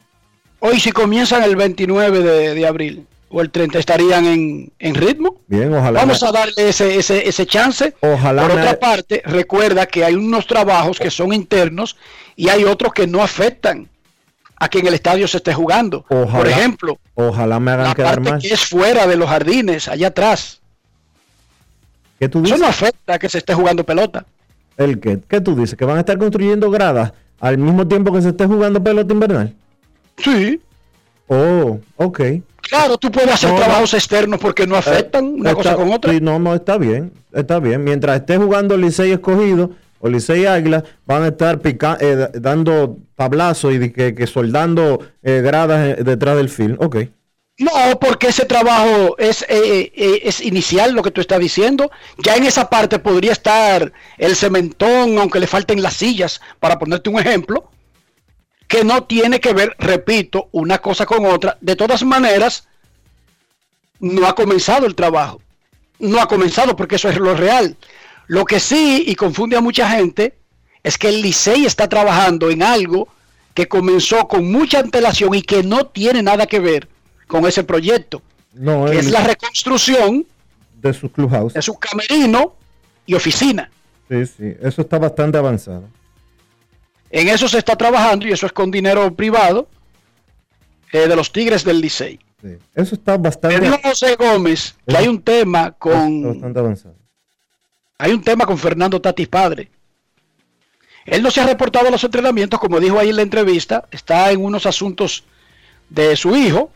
Hoy 0.59 0.79
si 0.79 0.91
comienzan 0.91 1.41
el 1.43 1.55
29 1.55 2.21
de, 2.21 2.53
de 2.53 2.67
abril 2.67 3.07
o 3.29 3.41
el 3.41 3.49
30 3.49 3.79
estarían 3.79 4.25
en, 4.25 4.71
en 4.77 4.93
ritmo. 4.95 5.41
Bien, 5.47 5.73
ojalá. 5.73 5.99
Vamos 6.01 6.21
a 6.21 6.31
darle 6.31 6.69
ese, 6.69 6.97
ese, 6.97 7.27
ese 7.27 7.45
chance. 7.47 7.95
Ojalá 8.01 8.43
Por 8.47 8.53
me- 8.55 8.61
otra 8.61 8.79
parte, 8.79 9.23
recuerda 9.25 9.87
que 9.87 10.03
hay 10.05 10.13
unos 10.13 10.45
trabajos 10.45 10.99
que 10.99 11.09
son 11.09 11.33
internos 11.33 11.97
y 12.35 12.49
hay 12.49 12.63
otros 12.63 12.93
que 12.93 13.07
no 13.07 13.23
afectan 13.23 13.87
a 14.63 14.69
que 14.69 14.77
en 14.79 14.87
el 14.87 14.93
estadio 14.93 15.27
se 15.27 15.37
esté 15.37 15.53
jugando. 15.55 16.05
Ojalá. 16.07 16.37
Por 16.37 16.47
ejemplo, 16.47 16.99
Ojalá 17.15 17.59
me 17.59 17.71
hagan 17.71 17.87
la 17.87 17.95
quedar 17.95 18.15
parte 18.15 18.29
mal. 18.31 18.41
que 18.41 18.49
es 18.53 18.61
fuera 18.65 19.07
de 19.07 19.15
los 19.15 19.27
jardines, 19.27 19.87
allá 19.87 20.07
atrás. 20.09 20.61
¿Qué 22.19 22.29
tú 22.29 22.39
Eso 22.39 22.45
dices? 22.45 22.59
no 22.59 22.67
afecta 22.67 23.15
a 23.15 23.19
que 23.19 23.27
se 23.27 23.39
esté 23.39 23.53
jugando 23.55 23.83
pelota. 23.83 24.25
¿El 24.77 24.99
qué? 24.99 25.19
¿Qué 25.27 25.41
tú 25.41 25.55
dices? 25.55 25.75
¿Que 25.75 25.85
van 25.85 25.97
a 25.97 26.01
estar 26.01 26.17
construyendo 26.19 26.69
gradas 26.69 27.11
al 27.39 27.57
mismo 27.57 27.87
tiempo 27.87 28.13
que 28.13 28.21
se 28.21 28.29
esté 28.29 28.45
jugando 28.45 28.83
pelota 28.83 29.11
invernal? 29.13 29.55
Sí. 30.17 30.61
Oh, 31.27 31.79
ok. 31.97 32.21
Claro, 32.61 32.97
tú 32.97 33.09
puedes 33.11 33.33
hacer 33.33 33.49
No, 33.49 33.55
trabajos 33.57 33.93
externos 33.95 34.39
porque 34.39 34.67
no 34.67 34.75
afectan 34.75 35.25
una 35.25 35.49
Está- 35.51 35.55
cosa 35.55 35.75
con 35.75 35.91
otra. 35.91 36.13
sí, 36.13 36.19
no, 36.21 36.37
no, 36.37 36.53
está 36.53 36.77
bien. 36.77 37.11
Está 37.33 37.59
bien. 37.59 37.83
Mientras 37.83 38.19
esté 38.19 38.37
jugando 38.37 38.77
Licey 38.77 39.11
escogido 39.11 39.71
o 40.01 40.09
Licey 40.09 40.45
Águila, 40.45 40.83
van 41.05 41.23
a 41.23 41.27
estar 41.29 41.61
eh, 41.63 42.15
da- 42.15 42.31
dando 42.33 42.97
tablazos 43.15 43.73
y 43.73 43.91
que, 43.91 44.27
soldando 44.27 44.99
eh, 45.23 45.41
gradas 45.41 45.99
eh, 45.99 46.03
detrás 46.03 46.35
del 46.37 46.49
film. 46.49 46.77
Ok. 46.79 46.97
No, 47.57 47.71
porque 47.99 48.27
ese 48.29 48.45
trabajo 48.45 49.15
es, 49.19 49.45
es 49.47 50.41
inicial, 50.41 50.93
lo 50.93 51.03
que 51.03 51.11
tú 51.11 51.21
estás 51.21 51.39
diciendo. 51.39 51.91
Ya 52.17 52.35
en 52.35 52.45
esa 52.45 52.69
parte 52.69 52.97
podría 52.97 53.33
estar 53.33 53.93
el 54.17 54.35
cementón, 54.35 55.19
aunque 55.19 55.39
le 55.39 55.45
falten 55.45 55.81
las 55.83 55.93
sillas, 55.93 56.41
para 56.59 56.79
ponerte 56.79 57.11
un 57.11 57.19
ejemplo, 57.19 57.69
que 58.67 58.83
no 58.83 59.03
tiene 59.03 59.39
que 59.39 59.53
ver, 59.53 59.75
repito, 59.77 60.47
una 60.53 60.79
cosa 60.79 61.05
con 61.05 61.23
otra. 61.25 61.57
De 61.61 61.75
todas 61.75 62.03
maneras, 62.03 62.67
no 63.99 64.25
ha 64.25 64.33
comenzado 64.33 64.87
el 64.87 64.95
trabajo. 64.95 65.39
No 65.99 66.19
ha 66.19 66.27
comenzado 66.27 66.75
porque 66.75 66.95
eso 66.95 67.09
es 67.09 67.17
lo 67.19 67.35
real. 67.35 67.77
Lo 68.31 68.45
que 68.45 68.61
sí, 68.61 69.03
y 69.07 69.15
confunde 69.15 69.57
a 69.57 69.61
mucha 69.61 69.89
gente, 69.89 70.37
es 70.83 70.97
que 70.97 71.09
el 71.09 71.21
Licey 71.21 71.65
está 71.65 71.89
trabajando 71.89 72.49
en 72.49 72.63
algo 72.63 73.09
que 73.53 73.67
comenzó 73.67 74.25
con 74.29 74.49
mucha 74.49 74.79
antelación 74.79 75.35
y 75.35 75.41
que 75.41 75.63
no 75.63 75.87
tiene 75.87 76.23
nada 76.23 76.45
que 76.47 76.61
ver 76.61 76.87
con 77.27 77.45
ese 77.45 77.65
proyecto, 77.65 78.21
No, 78.53 78.85
que 78.85 78.99
es 78.99 79.11
la 79.11 79.21
reconstrucción 79.21 80.25
de 80.81 80.93
su 80.93 81.11
clubhouse. 81.11 81.53
de 81.55 81.61
su 81.61 81.73
camerino 81.77 82.55
y 83.05 83.15
oficina. 83.15 83.69
Sí, 84.07 84.25
sí. 84.25 84.53
Eso 84.61 84.83
está 84.83 84.97
bastante 84.97 85.37
avanzado. 85.37 85.89
En 87.09 87.27
eso 87.27 87.49
se 87.49 87.57
está 87.57 87.75
trabajando 87.75 88.25
y 88.27 88.31
eso 88.31 88.45
es 88.45 88.53
con 88.53 88.71
dinero 88.71 89.13
privado 89.13 89.67
eh, 90.93 91.05
de 91.05 91.15
los 91.17 91.33
Tigres 91.33 91.65
del 91.65 91.81
Licey. 91.81 92.17
Sí. 92.41 92.55
Eso 92.75 92.95
está 92.95 93.17
Me 93.17 93.23
bastante, 93.23 93.59
dijo 93.59 93.77
José 93.83 94.15
Gómez 94.15 94.73
que 94.87 94.95
hay 94.95 95.09
un 95.09 95.21
tema 95.21 95.63
está 95.63 95.79
con 95.79 96.23
bastante 96.23 96.59
avanzado. 96.59 97.01
Hay 98.01 98.13
un 98.13 98.23
tema 98.23 98.47
con 98.47 98.57
Fernando 98.57 98.99
Tatis 98.99 99.27
padre. 99.27 99.69
Él 101.05 101.21
no 101.21 101.29
se 101.29 101.39
ha 101.39 101.45
reportado 101.45 101.87
a 101.87 101.91
los 101.91 102.03
entrenamientos, 102.03 102.59
como 102.59 102.79
dijo 102.79 102.97
ahí 102.97 103.09
en 103.09 103.15
la 103.15 103.21
entrevista, 103.21 103.87
está 103.91 104.31
en 104.31 104.43
unos 104.43 104.65
asuntos 104.65 105.23
de 105.87 106.15
su 106.15 106.35
hijo, 106.35 106.71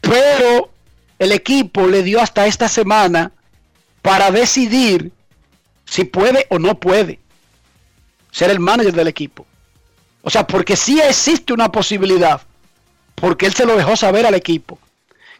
pero 0.00 0.70
el 1.18 1.32
equipo 1.32 1.86
le 1.86 2.02
dio 2.02 2.22
hasta 2.22 2.46
esta 2.46 2.70
semana 2.70 3.32
para 4.00 4.30
decidir 4.30 5.12
si 5.84 6.04
puede 6.04 6.46
o 6.48 6.58
no 6.58 6.80
puede 6.80 7.20
ser 8.30 8.50
el 8.50 8.60
manager 8.60 8.94
del 8.94 9.08
equipo. 9.08 9.44
O 10.22 10.30
sea, 10.30 10.46
porque 10.46 10.74
sí 10.74 10.98
existe 11.02 11.52
una 11.52 11.70
posibilidad, 11.70 12.40
porque 13.14 13.44
él 13.44 13.52
se 13.52 13.66
lo 13.66 13.76
dejó 13.76 13.94
saber 13.94 14.24
al 14.24 14.34
equipo, 14.34 14.78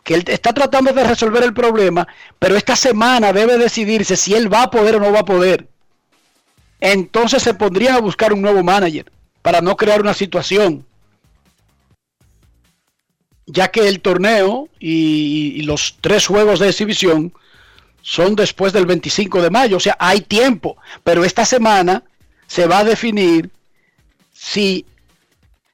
que 0.02 0.14
él 0.14 0.24
está 0.26 0.52
tratando 0.52 0.92
de 0.92 1.04
resolver 1.04 1.42
el 1.42 1.54
problema, 1.54 2.06
pero 2.38 2.56
esta 2.56 2.76
semana 2.76 3.32
debe 3.32 3.58
decidirse 3.58 4.16
si 4.16 4.34
él 4.34 4.52
va 4.52 4.64
a 4.64 4.70
poder 4.70 4.96
o 4.96 5.00
no 5.00 5.12
va 5.12 5.20
a 5.20 5.24
poder. 5.24 5.68
Entonces 6.80 7.42
se 7.42 7.54
pondrían 7.54 7.96
a 7.96 8.00
buscar 8.00 8.32
un 8.32 8.40
nuevo 8.42 8.62
manager 8.62 9.10
para 9.42 9.60
no 9.60 9.76
crear 9.76 10.00
una 10.00 10.14
situación. 10.14 10.86
Ya 13.46 13.68
que 13.68 13.88
el 13.88 14.00
torneo 14.00 14.68
y, 14.78 15.52
y 15.56 15.62
los 15.62 15.96
tres 16.00 16.26
juegos 16.26 16.60
de 16.60 16.68
exhibición 16.68 17.32
son 18.02 18.34
después 18.34 18.72
del 18.72 18.86
25 18.86 19.42
de 19.42 19.50
mayo, 19.50 19.76
o 19.76 19.80
sea, 19.80 19.96
hay 19.98 20.22
tiempo, 20.22 20.76
pero 21.04 21.24
esta 21.24 21.44
semana 21.44 22.02
se 22.46 22.66
va 22.66 22.78
a 22.78 22.84
definir 22.84 23.50
si 24.32 24.86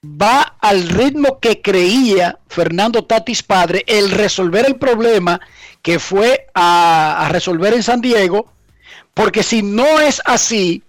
va 0.03 0.41
al 0.59 0.87
ritmo 0.89 1.39
que 1.39 1.61
creía 1.61 2.39
Fernando 2.47 3.03
Tatis 3.03 3.43
padre 3.43 3.83
el 3.87 4.11
resolver 4.11 4.65
el 4.65 4.75
problema 4.75 5.39
que 5.81 5.99
fue 5.99 6.47
a, 6.53 7.29
resolver 7.31 7.73
en 7.73 7.83
San 7.83 8.01
Diego, 8.01 8.47
porque 9.13 9.43
si 9.43 9.63
no 9.63 9.99
es 9.99 10.21
así, 10.25 10.83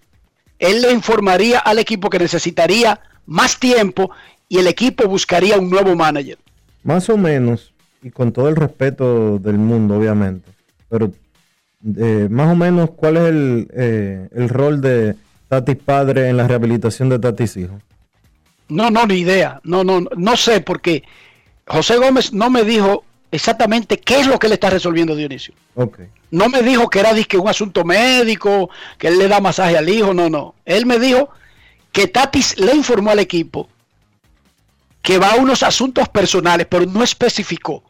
él 0.58 0.82
le 0.82 0.92
informaría 0.92 1.60
al 1.60 1.78
equipo 1.78 2.10
que 2.10 2.18
necesitaría 2.18 3.00
más 3.26 3.58
tiempo 3.58 4.10
y 4.48 4.58
el 4.58 4.66
equipo 4.66 5.06
buscaría 5.08 5.56
un 5.56 5.70
nuevo 5.70 5.94
manager. 5.94 6.38
Más 6.82 7.08
o 7.10 7.16
menos, 7.16 7.72
y 8.02 8.10
con 8.10 8.32
todo 8.32 8.48
el 8.48 8.56
respeto 8.56 9.38
del 9.38 9.58
mundo, 9.58 9.96
obviamente, 9.96 10.50
pero 10.88 11.12
eh, 11.96 12.26
más 12.30 12.52
o 12.52 12.56
menos, 12.56 12.90
¿cuál 12.90 13.18
es 13.18 13.28
el, 13.28 13.68
eh, 13.72 14.28
el 14.32 14.48
rol 14.48 14.80
de 14.80 15.14
Tatis 15.48 15.76
padre 15.76 16.28
en 16.28 16.36
la 16.36 16.48
rehabilitación 16.48 17.08
de 17.08 17.18
Tatis 17.18 17.56
hijo? 17.56 17.78
No, 18.68 18.90
no, 18.90 19.06
ni 19.06 19.14
idea. 19.14 19.60
No, 19.64 19.84
no, 19.84 20.00
no 20.00 20.36
sé 20.36 20.60
porque 20.60 21.02
José 21.66 21.96
Gómez 21.96 22.32
no 22.32 22.50
me 22.50 22.64
dijo 22.64 23.04
exactamente 23.30 23.98
qué 23.98 24.20
es 24.20 24.26
lo 24.26 24.38
que 24.38 24.46
él 24.46 24.54
está 24.54 24.70
resolviendo 24.70 25.16
Dionisio. 25.16 25.54
Ok. 25.74 26.00
No 26.30 26.48
me 26.48 26.62
dijo 26.62 26.88
que 26.90 27.00
era 27.00 27.14
disque 27.14 27.38
un 27.38 27.48
asunto 27.48 27.84
médico, 27.84 28.70
que 28.98 29.08
él 29.08 29.18
le 29.18 29.28
da 29.28 29.40
masaje 29.40 29.76
al 29.76 29.88
hijo, 29.88 30.12
no, 30.12 30.28
no. 30.28 30.54
Él 30.64 30.84
me 30.84 30.98
dijo 30.98 31.30
que 31.92 32.06
Tatis 32.06 32.58
le 32.58 32.74
informó 32.74 33.10
al 33.10 33.18
equipo 33.18 33.68
que 35.00 35.18
va 35.18 35.32
a 35.32 35.36
unos 35.36 35.62
asuntos 35.62 36.08
personales, 36.10 36.66
pero 36.68 36.84
no 36.84 37.02
especificó. 37.02 37.82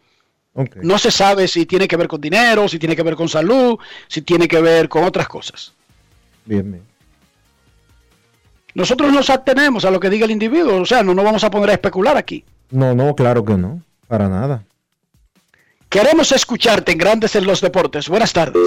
ok. 0.53 0.76
No 0.83 0.99
se 0.99 1.11
sabe 1.11 1.49
si 1.49 1.66
tiene 1.66 1.89
que 1.89 1.97
ver 1.97 2.07
con 2.07 2.20
dinero, 2.20 2.68
si 2.68 2.79
tiene 2.79 2.95
que 2.95 3.03
ver 3.03 3.16
con 3.16 3.29
salud, 3.29 3.76
si 4.07 4.22
tiene 4.22 4.47
que 4.47 4.61
ver 4.61 4.89
con 4.89 5.03
otras 5.03 5.26
cosas. 5.26 5.72
Bien, 6.45 6.70
bien. 6.70 6.85
Nosotros 8.79 9.12
nos 9.12 9.29
atenemos 9.29 9.85
a 9.85 9.91
lo 9.91 9.99
que 9.99 10.09
diga 10.09 10.24
el 10.24 10.31
individuo, 10.31 10.81
o 10.81 10.87
sea, 10.87 11.03
no 11.03 11.12
nos 11.12 11.24
vamos 11.24 11.43
a 11.43 11.51
poner 11.51 11.70
a 11.70 11.72
especular 11.72 12.16
aquí. 12.16 12.45
No, 12.70 12.95
no, 12.95 13.16
claro 13.16 13.45
que 13.45 13.55
no. 13.55 13.83
Para 14.07 14.29
nada. 14.29 14.62
Queremos 15.89 16.31
escucharte 16.31 16.93
en 16.93 16.99
Grandes 16.99 17.35
en 17.35 17.45
los 17.45 17.61
Deportes. 17.61 18.09
Buenas 18.09 18.33
tardes. 18.33 18.62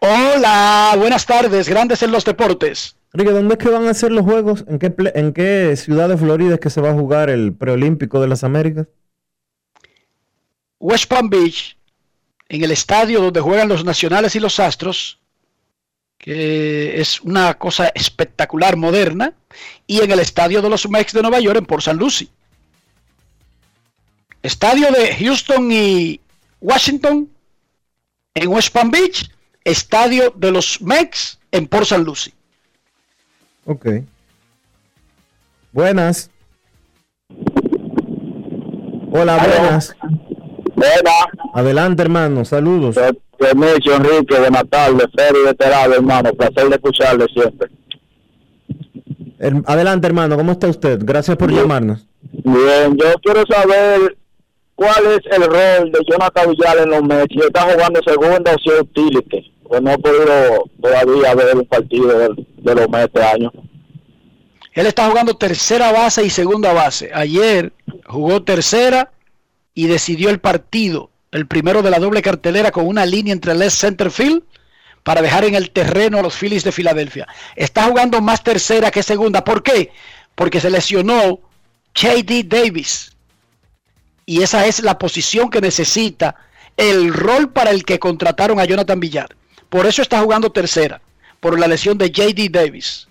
Hola, 0.00 0.96
buenas 0.98 1.26
tardes, 1.26 1.68
Grandes 1.68 2.02
en 2.02 2.10
los 2.10 2.24
Deportes. 2.24 2.96
Enrique, 3.12 3.30
¿dónde 3.30 3.54
es 3.54 3.58
que 3.58 3.68
van 3.68 3.86
a 3.86 3.90
hacer 3.90 4.10
los 4.10 4.24
juegos? 4.24 4.64
¿En 4.66 4.80
qué, 4.80 4.92
en 5.14 5.32
qué 5.32 5.76
ciudad 5.76 6.08
de 6.08 6.16
Florida 6.16 6.54
es 6.54 6.60
que 6.60 6.70
se 6.70 6.80
va 6.80 6.90
a 6.90 6.94
jugar 6.94 7.30
el 7.30 7.52
preolímpico 7.52 8.20
de 8.20 8.26
las 8.26 8.42
Américas? 8.42 8.88
West 10.80 11.08
Palm 11.08 11.30
Beach, 11.30 11.78
en 12.48 12.64
el 12.64 12.72
estadio 12.72 13.20
donde 13.20 13.40
juegan 13.40 13.68
los 13.68 13.84
Nacionales 13.84 14.34
y 14.34 14.40
los 14.40 14.58
Astros, 14.58 15.20
que 16.24 17.02
es 17.02 17.20
una 17.20 17.52
cosa 17.52 17.88
espectacular, 17.94 18.78
moderna, 18.78 19.34
y 19.86 20.00
en 20.00 20.10
el 20.10 20.20
estadio 20.20 20.62
de 20.62 20.70
los 20.70 20.88
Mex 20.88 21.12
de 21.12 21.20
Nueva 21.20 21.38
York 21.38 21.58
en 21.58 21.66
Port 21.66 21.80
St. 21.80 21.98
Lucie. 21.98 22.28
Estadio 24.42 24.90
de 24.90 25.14
Houston 25.16 25.70
y 25.70 26.18
Washington 26.62 27.28
en 28.32 28.48
West 28.48 28.72
Palm 28.72 28.90
Beach, 28.90 29.30
estadio 29.64 30.32
de 30.34 30.50
los 30.50 30.80
Mex 30.80 31.38
en 31.52 31.66
Port 31.66 31.82
St. 31.82 32.02
Lucie. 32.02 32.32
Ok. 33.66 33.86
Buenas. 35.72 36.30
Hola, 39.12 39.36
buenas. 39.36 39.94
Buenas. 40.74 41.26
Adelante, 41.52 42.02
hermano. 42.02 42.46
Saludos. 42.46 42.96
Permiso, 43.38 43.94
Enrique, 43.96 44.38
buenas 44.38 44.68
tardes, 44.68 45.06
Feri 45.16 45.42
Veterano, 45.44 45.94
hermano, 45.94 46.32
placer 46.32 46.68
de 46.68 46.76
escucharle 46.76 47.26
siempre. 47.32 47.70
Adelante, 49.66 50.06
hermano. 50.06 50.36
¿Cómo 50.36 50.52
está 50.52 50.68
usted? 50.68 51.00
Gracias 51.02 51.36
por 51.36 51.50
llamarnos. 51.52 52.06
Bien, 52.32 52.96
yo 52.96 53.12
quiero 53.22 53.44
saber 53.46 54.16
cuál 54.74 55.04
es 55.06 55.20
el 55.36 55.42
rol 55.44 55.92
de 55.92 56.00
Jonathan 56.08 56.50
Villar 56.50 56.78
en 56.78 56.90
los 56.90 57.02
Mets, 57.02 57.26
si 57.30 57.40
está 57.40 57.62
jugando 57.62 58.00
segunda 58.06 58.54
o 58.54 58.58
si 58.58 58.70
es 58.70 58.80
utility, 58.80 59.52
pues 59.68 59.82
no 59.82 59.92
he 59.92 59.98
podido 59.98 60.64
todavía 60.80 61.34
ver 61.34 61.56
el 61.56 61.66
partido 61.66 62.18
de, 62.18 62.46
de 62.58 62.74
los 62.74 62.88
Mets 62.88 63.04
este 63.04 63.22
año. 63.22 63.52
Él 64.72 64.86
está 64.86 65.08
jugando 65.08 65.34
tercera 65.34 65.92
base 65.92 66.24
y 66.24 66.30
segunda 66.30 66.72
base. 66.72 67.10
Ayer 67.14 67.72
jugó 68.06 68.42
tercera 68.42 69.12
y 69.72 69.86
decidió 69.86 70.30
el 70.30 70.40
partido, 70.40 71.10
el 71.34 71.46
primero 71.48 71.82
de 71.82 71.90
la 71.90 71.98
doble 71.98 72.22
cartelera 72.22 72.70
con 72.70 72.86
una 72.86 73.04
línea 73.04 73.32
entre 73.32 73.54
left 73.54 73.76
center 73.76 74.10
field 74.10 74.44
para 75.02 75.20
dejar 75.20 75.44
en 75.44 75.56
el 75.56 75.70
terreno 75.70 76.18
a 76.18 76.22
los 76.22 76.36
Phillies 76.36 76.62
de 76.62 76.70
Filadelfia. 76.70 77.26
Está 77.56 77.84
jugando 77.84 78.20
más 78.20 78.42
tercera 78.42 78.92
que 78.92 79.02
segunda. 79.02 79.42
¿Por 79.42 79.62
qué? 79.62 79.90
Porque 80.36 80.60
se 80.60 80.70
lesionó 80.70 81.40
J.D. 81.94 82.44
Davis. 82.44 83.16
Y 84.24 84.42
esa 84.42 84.64
es 84.66 84.80
la 84.82 84.96
posición 84.96 85.50
que 85.50 85.60
necesita, 85.60 86.36
el 86.76 87.12
rol 87.12 87.50
para 87.50 87.70
el 87.70 87.84
que 87.84 87.98
contrataron 87.98 88.60
a 88.60 88.64
Jonathan 88.64 89.00
Villar. 89.00 89.28
Por 89.68 89.86
eso 89.86 90.02
está 90.02 90.20
jugando 90.20 90.52
tercera, 90.52 91.00
por 91.40 91.58
la 91.58 91.66
lesión 91.66 91.98
de 91.98 92.12
J.D. 92.14 92.48
Davis. 92.48 93.08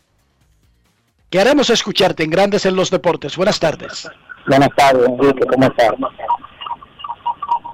Queremos 1.30 1.70
escucharte 1.70 2.24
en 2.24 2.30
Grandes 2.30 2.66
en 2.66 2.78
los 2.78 2.90
Deportes. 2.90 3.36
Buenas 3.36 3.60
tardes. 3.60 4.08
Buenas 4.48 4.70
tardes, 4.78 5.10
Enrique, 5.10 5.46
¿cómo 5.46 5.68
estás? 5.68 5.92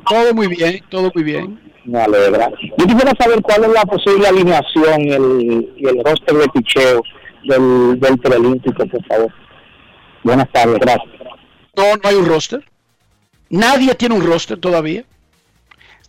Todo 0.08 0.34
muy 0.34 0.48
bien, 0.48 0.84
todo 0.90 1.12
muy 1.14 1.24
bien. 1.24 1.60
Me 1.86 2.02
alegra. 2.02 2.50
Yo 2.78 2.86
quisiera 2.86 3.14
saber 3.20 3.42
cuál 3.42 3.64
es 3.64 3.72
la 3.72 3.82
posible 3.84 4.28
alineación 4.28 5.02
y 5.02 5.12
el, 5.12 5.74
y 5.78 5.88
el 5.88 6.04
roster 6.04 6.36
de 6.36 6.48
picheo 6.50 7.02
del, 7.44 8.00
del 8.00 8.18
preolímpico, 8.20 8.86
por 8.86 9.06
favor. 9.06 9.34
Buenas 10.24 10.52
tardes, 10.52 10.80
gracias. 10.80 11.10
No, 11.76 11.84
no 11.96 12.10
hay 12.10 12.16
un 12.16 12.26
roster. 12.26 12.64
Nadie 13.50 13.96
tiene 13.96 14.16
un 14.16 14.26
roster 14.26 14.60
todavía. 14.60 15.04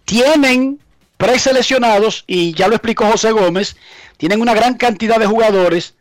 Tienen 0.04 0.80
preseleccionados, 1.16 2.24
y 2.26 2.54
ya 2.54 2.66
lo 2.66 2.74
explicó 2.74 3.04
José 3.04 3.32
Gómez, 3.32 3.76
tienen 4.16 4.40
una 4.40 4.54
gran 4.54 4.74
cantidad 4.74 5.18
de 5.18 5.26
jugadores 5.26 5.94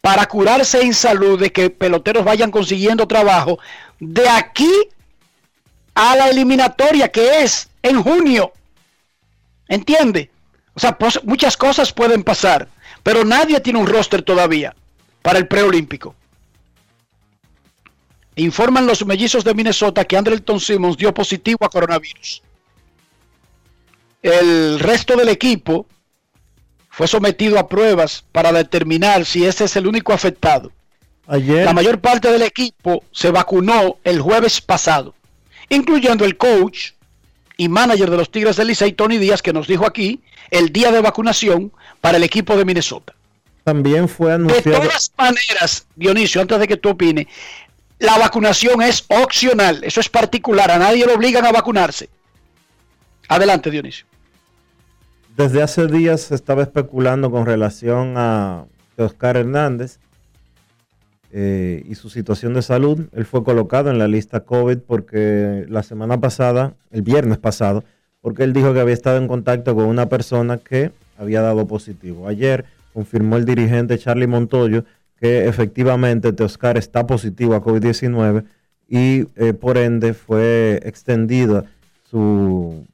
para 0.00 0.26
curarse 0.26 0.80
en 0.80 0.94
salud 0.94 1.38
de 1.38 1.52
que 1.52 1.70
peloteros 1.70 2.24
vayan 2.24 2.50
consiguiendo 2.50 3.06
trabajo 3.06 3.58
de 4.00 4.28
aquí 4.28 4.70
a 5.94 6.16
la 6.16 6.28
eliminatoria 6.28 7.10
que 7.10 7.42
es 7.42 7.68
en 7.82 8.02
junio. 8.02 8.52
¿Entiende? 9.68 10.30
O 10.74 10.80
sea, 10.80 10.96
muchas 11.24 11.56
cosas 11.56 11.92
pueden 11.92 12.22
pasar, 12.22 12.68
pero 13.02 13.24
nadie 13.24 13.60
tiene 13.60 13.78
un 13.78 13.86
roster 13.86 14.22
todavía 14.22 14.74
para 15.20 15.38
el 15.38 15.46
preolímpico. 15.46 16.14
Informan 18.36 18.86
los 18.86 19.04
mellizos 19.04 19.44
de 19.44 19.54
Minnesota 19.54 20.04
que 20.04 20.16
Andrelton 20.16 20.58
Simmons 20.58 20.96
dio 20.96 21.12
positivo 21.12 21.64
a 21.64 21.68
coronavirus. 21.68 22.42
El 24.22 24.78
resto 24.78 25.16
del 25.16 25.28
equipo 25.28 25.86
fue 26.88 27.08
sometido 27.08 27.58
a 27.58 27.68
pruebas 27.68 28.24
para 28.32 28.52
determinar 28.52 29.26
si 29.26 29.44
ese 29.44 29.64
es 29.64 29.76
el 29.76 29.86
único 29.86 30.12
afectado. 30.12 30.72
Ayer, 31.26 31.64
La 31.64 31.72
mayor 31.72 32.00
parte 32.00 32.30
del 32.30 32.42
equipo 32.42 33.04
se 33.12 33.30
vacunó 33.30 33.96
el 34.04 34.20
jueves 34.20 34.60
pasado, 34.60 35.14
incluyendo 35.74 36.24
el 36.24 36.36
coach 36.36 36.90
y 37.56 37.68
manager 37.68 38.10
de 38.10 38.16
los 38.16 38.30
Tigres 38.30 38.56
del 38.56 38.68
Licey, 38.68 38.92
Tony 38.92 39.18
Díaz, 39.18 39.42
que 39.42 39.52
nos 39.52 39.66
dijo 39.66 39.86
aquí 39.86 40.20
el 40.50 40.72
día 40.72 40.90
de 40.92 41.00
vacunación 41.00 41.72
para 42.00 42.16
el 42.16 42.24
equipo 42.24 42.56
de 42.56 42.64
Minnesota. 42.64 43.14
también 43.64 44.08
fue 44.08 44.28
De 44.30 44.34
anunciado. 44.34 44.80
todas 44.82 45.12
maneras, 45.16 45.86
Dionisio, 45.96 46.40
antes 46.40 46.58
de 46.58 46.66
que 46.68 46.76
tú 46.76 46.90
opines, 46.90 47.26
la 48.00 48.18
vacunación 48.18 48.82
es 48.82 49.04
opcional, 49.08 49.84
eso 49.84 50.00
es 50.00 50.08
particular, 50.08 50.70
a 50.70 50.78
nadie 50.78 51.06
lo 51.06 51.14
obligan 51.14 51.44
a 51.46 51.52
vacunarse. 51.52 52.08
Adelante, 53.28 53.70
Dionisio. 53.70 54.04
Desde 55.36 55.62
hace 55.62 55.86
días 55.86 56.22
se 56.22 56.34
estaba 56.34 56.62
especulando 56.62 57.30
con 57.30 57.46
relación 57.46 58.14
a 58.16 58.64
Oscar 58.98 59.36
Hernández 59.36 59.98
eh, 61.32 61.82
y 61.88 61.94
su 61.94 62.10
situación 62.10 62.52
de 62.54 62.62
salud. 62.62 63.06
Él 63.12 63.24
fue 63.24 63.42
colocado 63.42 63.90
en 63.90 63.98
la 63.98 64.06
lista 64.06 64.40
COVID 64.40 64.78
porque 64.78 65.64
la 65.68 65.82
semana 65.82 66.20
pasada, 66.20 66.74
el 66.90 67.02
viernes 67.02 67.38
pasado, 67.38 67.84
porque 68.20 68.44
él 68.44 68.52
dijo 68.52 68.74
que 68.74 68.80
había 68.80 68.94
estado 68.94 69.16
en 69.16 69.28
contacto 69.28 69.74
con 69.74 69.86
una 69.86 70.10
persona 70.10 70.58
que 70.58 70.92
había 71.16 71.40
dado 71.40 71.66
positivo. 71.66 72.28
Ayer 72.28 72.66
confirmó 72.92 73.36
el 73.36 73.44
dirigente 73.44 73.98
Charlie 73.98 74.26
Montoyo 74.26 74.84
que 75.18 75.48
efectivamente 75.48 76.32
Teoscar 76.32 76.76
está 76.76 77.06
positivo 77.06 77.54
a 77.54 77.62
COVID-19 77.62 78.44
y 78.88 79.26
eh, 79.36 79.54
por 79.54 79.78
ende 79.78 80.14
fue 80.14 80.80
extendida 80.84 81.64
su 82.10 82.84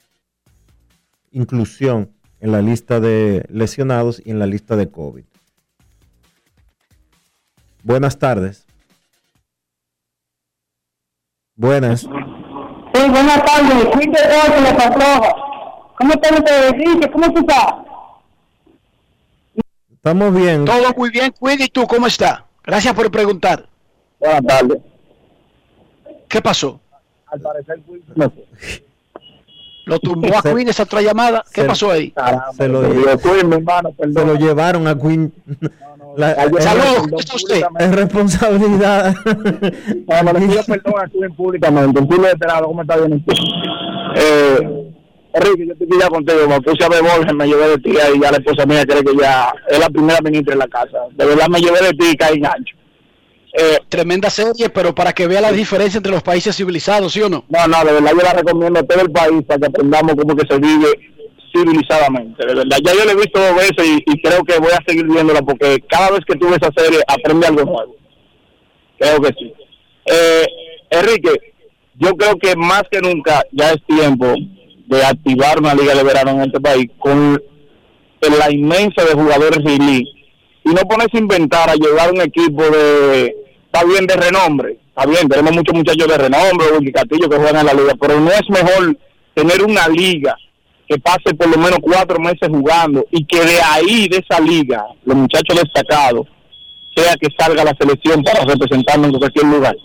inclusión 1.32 2.10
en 2.40 2.52
la 2.52 2.62
lista 2.62 3.00
de 3.00 3.44
lesionados 3.48 4.22
y 4.24 4.30
en 4.30 4.38
la 4.38 4.46
lista 4.46 4.76
de 4.76 4.88
COVID. 4.88 5.24
Buenas 7.88 8.18
tardes. 8.18 8.66
Buenas. 11.56 12.02
Sí, 12.02 12.08
buenas 12.92 13.42
tardes. 13.46 13.84
La 14.62 14.76
Patroja. 14.76 15.32
¿Cómo? 15.98 16.12
Dice, 16.76 17.10
¿cómo 17.10 17.32
tú 17.32 17.40
estás? 17.40 17.66
Estamos 19.90 20.34
bien. 20.34 20.66
Todo 20.66 20.92
muy 20.98 21.08
bien, 21.08 21.32
Quinn, 21.32 21.62
¿y 21.62 21.68
tú 21.68 21.86
cómo 21.86 22.06
está? 22.06 22.44
Gracias 22.62 22.92
por 22.94 23.10
preguntar. 23.10 23.66
Buenas 24.20 24.44
tardes. 24.44 24.78
¿Qué 26.28 26.42
pasó? 26.42 26.78
Al 27.28 27.40
parecer, 27.40 27.80
no. 28.14 28.30
¿Lo 29.86 29.98
tumbó 29.98 30.28
a 30.36 30.42
Quinn 30.42 30.68
esa 30.68 30.82
otra 30.82 31.00
llamada? 31.00 31.42
¿Qué 31.54 31.62
se- 31.62 31.66
pasó 31.66 31.90
ahí? 31.90 32.12
Se 32.54 32.68
lo, 32.68 32.82
Yo 32.82 33.18
fui, 33.18 33.42
mi 33.44 33.56
hermano, 33.56 33.94
se 33.98 34.06
lo 34.26 34.34
llevaron 34.34 34.86
a 34.86 34.94
Queen. 34.94 35.32
La- 36.16 36.32
es- 36.32 36.64
Saludos, 36.64 36.98
¿cómo 37.02 37.20
está 37.20 37.34
usted? 37.36 37.62
Es 37.78 37.90
responsabilidad. 37.94 39.14
No, 40.08 40.22
no 40.22 40.32
le 40.32 40.46
pido 40.46 40.62
perdón 40.64 40.94
aquí 41.04 41.18
en 41.22 41.34
públicamente. 41.34 41.98
En 42.00 42.06
público 42.06 42.26
esperado, 42.28 42.66
¿cómo 42.66 42.82
está 42.82 42.96
bien 42.96 43.12
usted? 43.14 43.34
Eh, 44.16 44.90
Enrique, 45.34 45.66
yo 45.66 45.72
estoy 45.74 46.00
ya 46.00 46.08
contigo. 46.08 46.48
Me 46.48 46.60
puse 46.62 46.84
a 46.84 46.88
ver 46.88 47.02
Borges, 47.02 47.34
me 47.34 47.46
llevé 47.46 47.68
de 47.68 47.78
ti 47.78 47.90
y 47.90 48.20
ya 48.20 48.30
la 48.32 48.38
esposa 48.38 48.64
mía 48.66 48.84
cree 48.86 49.04
que 49.04 49.14
ya 49.20 49.52
es 49.68 49.78
la 49.78 49.88
primera 49.90 50.18
ministra 50.22 50.54
en 50.54 50.58
la 50.60 50.66
casa. 50.68 50.98
De 51.12 51.24
verdad 51.26 51.48
me 51.48 51.60
llevé 51.60 51.78
de 51.80 51.90
ti 51.90 52.06
y 52.12 52.16
caí 52.16 52.40
gancho. 52.40 52.74
Eh, 53.52 53.78
Tremenda 53.88 54.30
serie, 54.30 54.68
pero 54.70 54.94
para 54.94 55.12
que 55.12 55.26
vea 55.26 55.40
la 55.40 55.52
diferencia 55.52 55.98
entre 55.98 56.12
los 56.12 56.22
países 56.22 56.54
civilizados, 56.56 57.12
¿sí 57.12 57.20
o 57.22 57.28
no? 57.28 57.44
no, 57.48 57.66
no, 57.66 57.84
de 57.84 57.92
verdad 57.92 58.10
yo 58.12 58.22
la 58.22 58.32
recomiendo 58.34 58.80
a 58.80 58.82
todo 58.82 59.00
el 59.02 59.10
país 59.10 59.42
para 59.46 59.60
que 59.60 59.66
aprendamos 59.66 60.14
cómo 60.16 60.36
que 60.36 60.46
se 60.46 60.58
vive 60.58 60.88
civilizadamente. 61.58 62.46
De 62.46 62.54
verdad, 62.54 62.78
ya 62.84 62.92
yo 62.92 63.04
la 63.04 63.12
he 63.12 63.16
visto 63.16 63.40
dos 63.40 63.54
veces 63.54 64.02
y, 64.06 64.22
creo 64.22 64.44
que 64.44 64.58
voy 64.58 64.72
a 64.72 64.84
seguir 64.86 65.06
viéndola 65.06 65.42
porque 65.42 65.82
cada 65.88 66.10
vez 66.10 66.20
que 66.26 66.36
tú 66.36 66.46
ves 66.46 66.58
esa 66.60 66.72
serie 66.76 67.00
aprende 67.06 67.46
algo 67.46 67.64
nuevo. 67.64 67.96
Creo 68.98 69.20
que 69.20 69.28
sí. 69.38 69.52
Eh, 70.06 70.46
Enrique, 70.90 71.54
yo 71.94 72.10
creo 72.12 72.36
que 72.36 72.56
más 72.56 72.82
que 72.90 73.00
nunca 73.00 73.42
ya 73.52 73.72
es 73.72 73.84
tiempo 73.86 74.34
de 74.86 75.04
activar 75.04 75.58
una 75.58 75.74
liga 75.74 75.94
de 75.94 76.02
verano 76.02 76.30
en 76.30 76.40
este 76.42 76.60
país 76.60 76.86
con 76.98 77.42
la 78.20 78.50
inmensa 78.50 79.04
de 79.04 79.12
jugadores 79.12 79.60
y 79.64 80.68
no 80.68 80.82
ponerse 80.82 81.16
a 81.16 81.20
inventar 81.20 81.70
a 81.70 81.74
llevar 81.74 82.12
un 82.12 82.20
equipo 82.20 82.62
de 82.62 83.34
está 83.66 83.84
bien 83.84 84.06
de 84.06 84.16
renombre, 84.16 84.78
está 84.88 85.06
bien, 85.06 85.28
tenemos 85.28 85.52
muchos 85.52 85.74
muchachos 85.74 86.08
de 86.08 86.18
renombre, 86.18 86.72
Wilkie 86.72 86.92
Castillo 86.92 87.28
que 87.28 87.36
juegan 87.36 87.60
en 87.60 87.66
la 87.66 87.74
liga, 87.74 87.94
pero 88.00 88.18
no 88.18 88.30
es 88.30 88.48
mejor 88.48 88.96
tener 89.34 89.62
una 89.62 89.88
liga 89.88 90.36
que 90.88 90.98
pase 90.98 91.34
por 91.34 91.48
lo 91.48 91.58
menos 91.58 91.78
cuatro 91.82 92.18
meses 92.18 92.48
jugando 92.48 93.04
y 93.10 93.24
que 93.26 93.40
de 93.44 93.60
ahí, 93.60 94.08
de 94.08 94.24
esa 94.26 94.40
liga, 94.40 94.86
los 95.04 95.16
muchachos 95.16 95.60
destacados, 95.62 96.26
sea 96.96 97.14
que 97.16 97.28
salga 97.38 97.62
la 97.64 97.76
selección 97.78 98.22
para 98.22 98.44
representarnos 98.44 99.10
en 99.10 99.18
cualquier 99.18 99.44
lugar. 99.46 99.76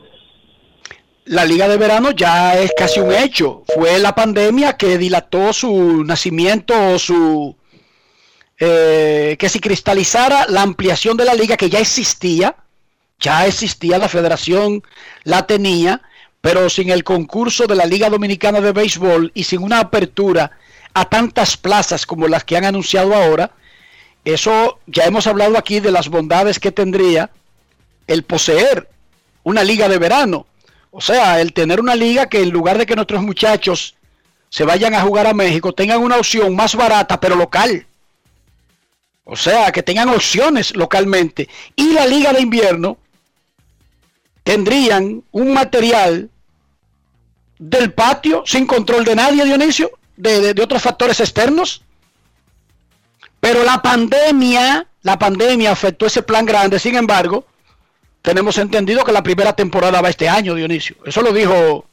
La 1.26 1.46
liga 1.46 1.68
de 1.68 1.78
verano 1.78 2.12
ya 2.12 2.58
es 2.60 2.72
casi 2.78 3.00
un 3.00 3.14
hecho. 3.14 3.64
Fue 3.76 4.00
la 4.00 4.16
pandemia 4.16 4.74
que 4.74 4.98
dilató 4.98 5.54
su 5.54 6.04
nacimiento 6.04 6.74
o 6.94 7.00
su... 7.00 7.56
eh, 8.60 9.36
que 9.38 9.50
se 9.50 9.60
cristalizara 9.60 10.46
la 10.48 10.62
ampliación 10.62 11.16
de 11.18 11.26
la 11.26 11.34
liga 11.34 11.58
que 11.58 11.70
ya 11.70 11.80
existía. 11.80 12.56
Ya 13.20 13.46
existía, 13.46 13.98
la 13.98 14.10
federación 14.10 14.84
la 15.24 15.48
tenía, 15.48 16.02
pero 16.42 16.70
sin 16.70 16.90
el 16.90 17.06
concurso 17.06 17.68
de 17.68 17.76
la 17.76 17.86
Liga 17.86 18.10
Dominicana 18.10 18.60
de 18.60 18.74
Béisbol 18.74 19.32
y 19.34 19.44
sin 19.46 19.64
una 19.64 19.80
apertura 19.80 20.52
a 20.94 21.06
tantas 21.06 21.58
plazas 21.58 22.06
como 22.06 22.28
las 22.28 22.44
que 22.44 22.58
han 22.58 22.66
anunciado 22.66 23.16
ahora, 23.16 23.52
eso 24.26 24.80
ya 24.86 25.06
hemos 25.06 25.28
hablado 25.28 25.58
aquí 25.58 25.80
de 25.80 25.92
las 25.92 26.10
bondades 26.10 26.60
que 26.60 26.72
tendría 26.72 27.30
el 28.08 28.24
poseer 28.24 28.90
una 29.44 29.64
liga 29.64 29.90
de 29.90 29.98
verano. 29.98 30.46
O 30.92 31.02
sea, 31.02 31.42
el 31.42 31.54
tener 31.54 31.80
una 31.80 31.96
liga 31.96 32.28
que 32.28 32.42
en 32.42 32.52
lugar 32.52 32.78
de 32.78 32.86
que 32.86 32.96
nuestros 32.96 33.22
muchachos 33.22 33.96
se 34.50 34.64
vayan 34.64 34.94
a 34.94 35.02
jugar 35.02 35.26
a 35.26 35.34
México, 35.34 35.74
tengan 35.74 36.02
una 36.02 36.18
opción 36.18 36.56
más 36.56 36.76
barata, 36.76 37.20
pero 37.20 37.36
local. 37.36 37.86
O 39.26 39.36
sea, 39.36 39.72
que 39.72 39.82
tengan 39.82 40.10
opciones 40.10 40.76
localmente. 40.76 41.50
Y 41.76 41.94
la 41.94 42.06
liga 42.06 42.32
de 42.34 42.42
invierno 42.42 42.98
tendrían 44.44 45.24
un 45.32 45.54
material 45.54 46.30
del 47.58 47.94
patio, 47.94 48.44
sin 48.46 48.68
control 48.68 49.06
de 49.06 49.16
nadie, 49.16 49.46
Dionisio, 49.46 49.92
de, 50.16 50.40
de- 50.42 50.54
de 50.54 50.62
otros 50.64 50.82
factores 50.82 51.20
externos. 51.20 51.82
Pero 53.40 53.64
la 53.64 53.82
pandemia, 53.82 54.88
la 55.02 55.20
pandemia 55.20 55.72
afectó 55.72 56.06
ese 56.06 56.24
plan 56.24 56.46
grande. 56.46 56.80
Sin 56.80 56.96
embargo, 56.96 57.46
tenemos 58.22 58.58
entendido 58.58 59.04
que 59.04 59.12
la 59.12 59.22
primera 59.24 59.54
temporada 59.54 60.02
va 60.02 60.10
este 60.10 60.30
año, 60.30 60.56
Dionisio. 60.56 60.96
Eso 61.06 61.22
lo 61.22 61.34
dijo. 61.34 61.86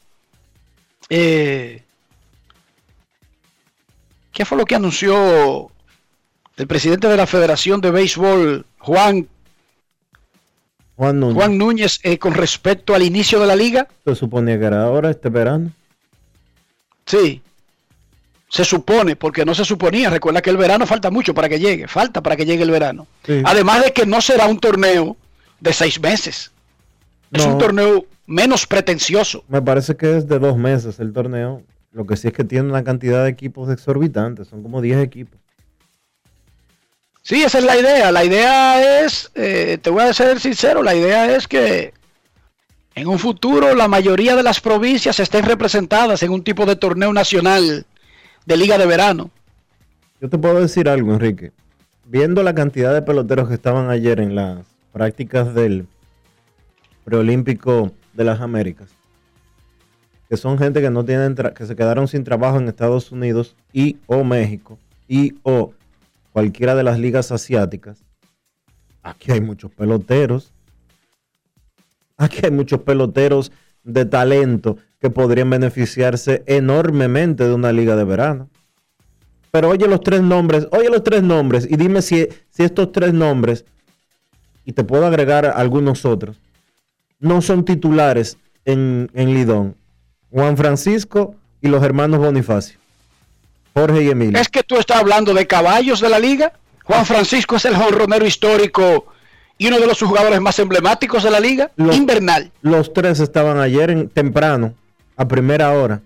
Eh, 1.09 1.83
¿Qué 4.31 4.45
fue 4.45 4.57
lo 4.57 4.65
que 4.65 4.75
anunció 4.75 5.69
el 6.55 6.67
presidente 6.67 7.07
de 7.09 7.17
la 7.17 7.27
Federación 7.27 7.81
de 7.81 7.91
Béisbol, 7.91 8.65
Juan, 8.77 9.27
Juan 10.95 11.19
Núñez. 11.19 11.35
Juan 11.35 11.57
Núñez, 11.57 11.99
eh, 12.03 12.17
con 12.17 12.33
respecto 12.33 12.93
al 12.95 13.03
inicio 13.03 13.39
de 13.41 13.47
la 13.47 13.55
liga? 13.57 13.87
Se 14.05 14.15
suponía 14.15 14.57
que 14.57 14.65
era 14.65 14.83
ahora, 14.83 15.09
este 15.09 15.27
verano. 15.29 15.71
Sí. 17.05 17.41
Se 18.51 18.65
supone, 18.65 19.15
porque 19.15 19.45
no 19.45 19.55
se 19.55 19.63
suponía. 19.63 20.09
Recuerda 20.09 20.41
que 20.41 20.49
el 20.49 20.57
verano 20.57 20.85
falta 20.85 21.09
mucho 21.09 21.33
para 21.33 21.47
que 21.47 21.57
llegue. 21.57 21.87
Falta 21.87 22.21
para 22.21 22.35
que 22.35 22.45
llegue 22.45 22.63
el 22.63 22.71
verano. 22.71 23.07
Sí. 23.25 23.41
Además 23.45 23.81
de 23.81 23.93
que 23.93 24.05
no 24.05 24.19
será 24.19 24.45
un 24.47 24.59
torneo 24.59 25.15
de 25.61 25.71
seis 25.71 26.01
meses. 26.01 26.51
Es 27.31 27.45
un 27.45 27.57
torneo 27.57 28.05
menos 28.25 28.67
pretencioso. 28.67 29.45
Me 29.47 29.61
parece 29.61 29.95
que 29.95 30.17
es 30.17 30.27
de 30.27 30.37
dos 30.37 30.57
meses 30.57 30.99
el 30.99 31.13
torneo. 31.13 31.63
Lo 31.93 32.05
que 32.05 32.17
sí 32.17 32.27
es 32.27 32.33
que 32.33 32.43
tiene 32.43 32.67
una 32.67 32.83
cantidad 32.83 33.23
de 33.23 33.29
equipos 33.29 33.71
exorbitantes. 33.71 34.49
Son 34.49 34.61
como 34.61 34.81
10 34.81 34.99
equipos. 34.99 35.39
Sí, 37.21 37.43
esa 37.43 37.59
es 37.59 37.63
la 37.63 37.77
idea. 37.77 38.11
La 38.11 38.25
idea 38.25 39.05
es, 39.05 39.31
eh, 39.33 39.77
te 39.81 39.89
voy 39.89 40.03
a 40.03 40.13
ser 40.13 40.41
sincero, 40.41 40.83
la 40.83 40.93
idea 40.93 41.33
es 41.33 41.47
que 41.47 41.93
en 42.95 43.07
un 43.07 43.17
futuro 43.17 43.73
la 43.75 43.87
mayoría 43.87 44.35
de 44.35 44.43
las 44.43 44.59
provincias 44.59 45.21
estén 45.21 45.45
representadas 45.45 46.21
en 46.23 46.31
un 46.31 46.43
tipo 46.43 46.65
de 46.65 46.75
torneo 46.75 47.13
nacional 47.13 47.85
de 48.45 48.57
liga 48.57 48.77
de 48.77 48.85
verano. 48.85 49.29
Yo 50.19 50.29
te 50.29 50.37
puedo 50.37 50.59
decir 50.59 50.89
algo, 50.89 51.13
Enrique. 51.13 51.51
Viendo 52.05 52.43
la 52.43 52.53
cantidad 52.53 52.93
de 52.93 53.01
peloteros 53.01 53.47
que 53.47 53.53
estaban 53.53 53.89
ayer 53.89 54.19
en 54.19 54.35
las 54.35 54.65
prácticas 54.91 55.53
del 55.53 55.87
preolímpico 57.03 57.91
de 58.13 58.23
las 58.23 58.41
Américas, 58.41 58.89
que 60.29 60.37
son 60.37 60.57
gente 60.57 60.81
que 60.81 60.89
no 60.89 61.03
tienen 61.05 61.35
que 61.35 61.65
se 61.65 61.75
quedaron 61.75 62.07
sin 62.07 62.23
trabajo 62.23 62.57
en 62.57 62.67
Estados 62.67 63.11
Unidos 63.11 63.55
y 63.73 63.97
o 64.07 64.23
México 64.23 64.77
y 65.07 65.35
o 65.43 65.73
cualquiera 66.31 66.75
de 66.75 66.83
las 66.83 66.99
ligas 66.99 67.31
asiáticas. 67.31 68.03
Aquí 69.03 69.31
hay 69.31 69.41
muchos 69.41 69.71
peloteros. 69.71 70.53
Aquí 72.17 72.39
hay 72.43 72.51
muchos 72.51 72.81
peloteros 72.81 73.51
de 73.83 74.05
talento 74.05 74.77
que 75.01 75.09
podrían 75.09 75.49
beneficiarse 75.49 76.43
enormemente 76.45 77.43
de 77.47 77.53
una 77.53 77.71
liga 77.71 77.95
de 77.95 78.03
verano. 78.03 78.49
Pero 79.51 79.69
oye 79.69 79.87
los 79.87 80.01
tres 80.01 80.21
nombres, 80.21 80.67
oye 80.71 80.89
los 80.89 81.03
tres 81.03 81.23
nombres 81.23 81.67
y 81.69 81.75
dime 81.75 82.01
si, 82.01 82.27
si 82.51 82.63
estos 82.63 82.91
tres 82.91 83.13
nombres, 83.13 83.65
y 84.63 84.73
te 84.73 84.83
puedo 84.83 85.05
agregar 85.07 85.45
algunos 85.45 86.05
otros, 86.05 86.37
no 87.19 87.41
son 87.41 87.65
titulares 87.65 88.37
en, 88.63 89.09
en 89.13 89.33
Lidón. 89.33 89.75
Juan 90.31 90.55
Francisco 90.55 91.35
y 91.61 91.67
los 91.67 91.83
hermanos 91.83 92.19
Bonifacio. 92.19 92.79
Jorge 93.73 94.03
y 94.03 94.09
Emilio. 94.09 94.39
Es 94.39 94.49
que 94.49 94.63
tú 94.63 94.77
estás 94.77 94.97
hablando 94.97 95.33
de 95.33 95.47
caballos 95.47 95.99
de 95.99 96.09
la 96.09 96.19
liga. 96.19 96.53
Juan 96.83 97.05
Francisco 97.05 97.55
es 97.55 97.65
el 97.65 97.75
jonronero 97.75 98.25
histórico 98.25 99.05
y 99.57 99.67
uno 99.67 99.79
de 99.79 99.87
los 99.87 99.99
jugadores 100.01 100.39
más 100.41 100.59
emblemáticos 100.59 101.23
de 101.23 101.31
la 101.31 101.39
liga. 101.39 101.71
Los- 101.75 101.95
Invernal. 101.95 102.51
Los 102.61 102.93
tres 102.93 103.19
estaban 103.19 103.59
ayer 103.59 103.89
en, 103.89 104.09
temprano, 104.09 104.73
a 105.21 105.27
primera 105.27 105.71
hora. 105.71 106.01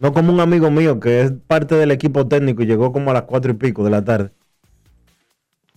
No 0.00 0.12
como 0.12 0.32
un 0.32 0.40
amigo 0.40 0.70
mío 0.70 0.98
que 0.98 1.20
es 1.22 1.32
parte 1.46 1.74
del 1.76 1.90
equipo 1.90 2.26
técnico 2.26 2.62
y 2.62 2.66
llegó 2.66 2.92
como 2.92 3.10
a 3.10 3.14
las 3.14 3.22
cuatro 3.24 3.52
y 3.52 3.54
pico 3.54 3.84
de 3.84 3.90
la 3.90 4.04
tarde. 4.04 4.30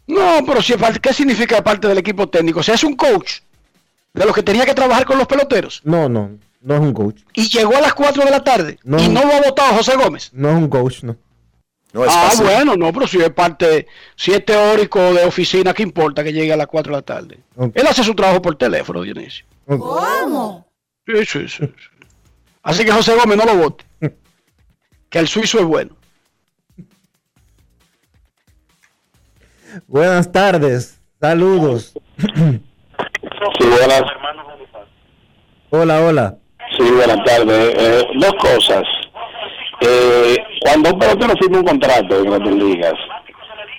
No, 0.07 0.43
pero 0.45 0.61
si 0.61 0.73
es 0.73 0.79
parte- 0.79 0.99
¿qué 0.99 1.13
significa 1.13 1.61
parte 1.63 1.87
del 1.87 1.97
equipo 1.97 2.27
técnico? 2.29 2.61
O 2.61 2.63
sea, 2.63 2.75
es 2.75 2.83
un 2.83 2.95
coach 2.95 3.39
de 4.13 4.25
los 4.25 4.33
que 4.33 4.43
tenía 4.43 4.65
que 4.65 4.73
trabajar 4.73 5.05
con 5.05 5.17
los 5.17 5.27
peloteros. 5.27 5.81
No, 5.83 6.07
no, 6.07 6.31
no 6.61 6.73
es 6.75 6.79
un 6.79 6.93
coach. 6.93 7.21
Y 7.33 7.47
llegó 7.49 7.75
a 7.75 7.81
las 7.81 7.93
4 7.93 8.23
de 8.23 8.31
la 8.31 8.43
tarde. 8.43 8.79
No. 8.83 8.97
Y 9.01 9.09
no 9.09 9.23
lo 9.25 9.33
ha 9.33 9.41
votado 9.41 9.75
José 9.75 9.95
Gómez. 9.97 10.29
No 10.33 10.49
es 10.49 10.55
un 10.55 10.69
coach, 10.69 11.03
no. 11.03 11.17
ah, 12.07 12.31
bueno, 12.41 12.75
no, 12.77 12.93
pero 12.93 13.05
si 13.07 13.17
es 13.21 13.29
parte, 13.31 13.87
si 14.15 14.31
es 14.33 14.43
teórico 14.45 15.13
de 15.13 15.25
oficina, 15.25 15.73
¿qué 15.73 15.83
importa 15.83 16.23
que 16.23 16.31
llegue 16.33 16.53
a 16.53 16.57
las 16.57 16.67
4 16.67 16.91
de 16.93 16.97
la 16.97 17.01
tarde? 17.05 17.39
Él 17.73 17.87
hace 17.87 18.03
su 18.03 18.15
trabajo 18.15 18.41
por 18.41 18.55
teléfono, 18.55 19.01
Dionisio. 19.01 19.45
¿Cómo? 19.65 20.65
Sí, 21.05 21.25
sí, 21.25 21.47
sí. 21.49 21.65
sí. 21.65 21.96
Así 22.67 22.83
que 22.83 22.91
José 22.91 23.15
Gómez 23.15 23.37
no 23.37 23.45
lo 23.45 23.55
vote. 23.55 23.85
Que 25.09 25.19
el 25.19 25.27
suizo 25.29 25.59
es 25.59 25.65
bueno. 25.65 25.95
Buenas 29.87 30.29
tardes, 30.33 30.99
saludos. 31.21 31.93
Sí, 32.17 33.65
buenas, 33.69 34.01
Hola, 35.69 36.01
hola. 36.01 36.37
sí, 36.77 36.83
buenas 36.91 37.23
tardes. 37.23 37.73
Eh, 37.77 38.03
dos 38.19 38.33
cosas. 38.41 38.83
Eh, 39.79 40.35
cuando 40.61 40.91
un 40.91 40.99
pelotero 40.99 41.33
firma 41.39 41.59
un 41.59 41.65
contrato 41.65 42.17
en 42.19 42.23
Grandes 42.25 42.55
Ligas, 42.55 42.93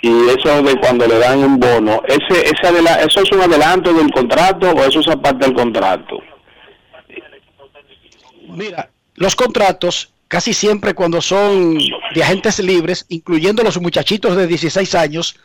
y 0.01 0.29
eso 0.31 0.63
de 0.63 0.77
cuando 0.81 1.07
le 1.07 1.19
dan 1.19 1.41
un 1.41 1.59
bono, 1.61 2.01
ese, 2.07 2.41
ese 2.43 2.67
adela- 2.69 3.03
¿eso 3.03 3.21
es 3.21 3.31
un 3.33 3.43
adelanto 3.43 3.93
del 3.93 4.11
contrato 4.13 4.71
o 4.71 4.83
eso 4.85 5.01
es 5.01 5.09
aparte 5.09 5.45
del 5.45 5.55
contrato? 5.55 6.17
Mira, 8.49 8.91
los 9.15 9.37
contratos 9.37 10.13
casi 10.29 10.53
siempre 10.53 10.95
cuando 10.95 11.21
son 11.23 11.79
de 12.15 12.23
agentes 12.23 12.59
libres, 12.59 13.07
incluyendo 13.09 13.63
los 13.63 13.81
muchachitos 13.81 14.37
de 14.37 14.47
16 14.47 14.95
años, 14.95 15.37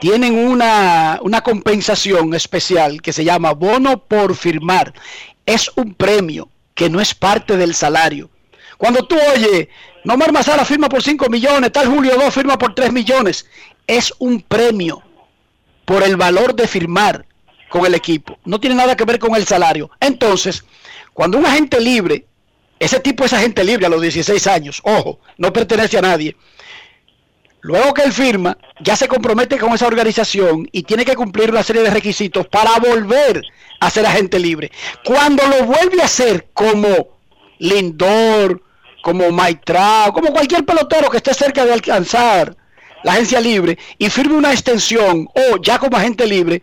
tienen 0.00 0.38
una, 0.38 1.18
una 1.22 1.40
compensación 1.40 2.34
especial 2.34 3.02
que 3.02 3.12
se 3.12 3.24
llama 3.24 3.52
bono 3.52 4.04
por 4.04 4.36
firmar. 4.36 4.92
Es 5.44 5.70
un 5.76 5.94
premio 5.94 6.50
que 6.74 6.88
no 6.88 7.00
es 7.00 7.14
parte 7.14 7.56
del 7.56 7.74
salario. 7.74 8.30
Cuando 8.76 9.04
tú 9.04 9.16
oyes, 9.34 9.68
Nomar 10.04 10.32
Mazara 10.32 10.64
firma 10.64 10.88
por 10.88 11.02
5 11.02 11.28
millones, 11.28 11.72
tal 11.72 11.88
Julio 11.88 12.16
2 12.16 12.32
firma 12.32 12.56
por 12.56 12.74
3 12.74 12.92
millones, 12.92 13.46
es 13.86 14.14
un 14.18 14.40
premio 14.40 15.02
por 15.84 16.02
el 16.02 16.16
valor 16.16 16.54
de 16.54 16.68
firmar 16.68 17.26
con 17.68 17.84
el 17.84 17.94
equipo. 17.94 18.38
No 18.44 18.60
tiene 18.60 18.76
nada 18.76 18.96
que 18.96 19.04
ver 19.04 19.18
con 19.18 19.34
el 19.34 19.46
salario. 19.46 19.90
Entonces, 20.00 20.64
cuando 21.18 21.36
un 21.36 21.46
agente 21.46 21.80
libre, 21.80 22.26
ese 22.78 23.00
tipo 23.00 23.24
es 23.24 23.32
agente 23.32 23.64
libre 23.64 23.86
a 23.86 23.88
los 23.88 24.00
16 24.00 24.46
años, 24.46 24.80
ojo, 24.84 25.18
no 25.36 25.52
pertenece 25.52 25.98
a 25.98 26.00
nadie. 26.00 26.36
Luego 27.60 27.92
que 27.92 28.02
él 28.02 28.12
firma, 28.12 28.56
ya 28.78 28.94
se 28.94 29.08
compromete 29.08 29.58
con 29.58 29.72
esa 29.72 29.88
organización 29.88 30.68
y 30.70 30.84
tiene 30.84 31.04
que 31.04 31.16
cumplir 31.16 31.50
una 31.50 31.64
serie 31.64 31.82
de 31.82 31.90
requisitos 31.90 32.46
para 32.46 32.78
volver 32.78 33.42
a 33.80 33.90
ser 33.90 34.06
agente 34.06 34.38
libre. 34.38 34.70
Cuando 35.04 35.42
lo 35.48 35.64
vuelve 35.64 36.00
a 36.02 36.04
hacer 36.04 36.50
como 36.54 37.18
Lindor, 37.58 38.62
como 39.02 39.32
Maitrao, 39.32 40.12
como 40.12 40.30
cualquier 40.30 40.64
pelotero 40.64 41.10
que 41.10 41.16
esté 41.16 41.34
cerca 41.34 41.66
de 41.66 41.72
alcanzar 41.72 42.56
la 43.02 43.14
agencia 43.14 43.40
libre 43.40 43.76
y 43.98 44.08
firme 44.08 44.34
una 44.34 44.52
extensión 44.52 45.28
o 45.34 45.60
ya 45.60 45.80
como 45.80 45.96
agente 45.96 46.28
libre, 46.28 46.62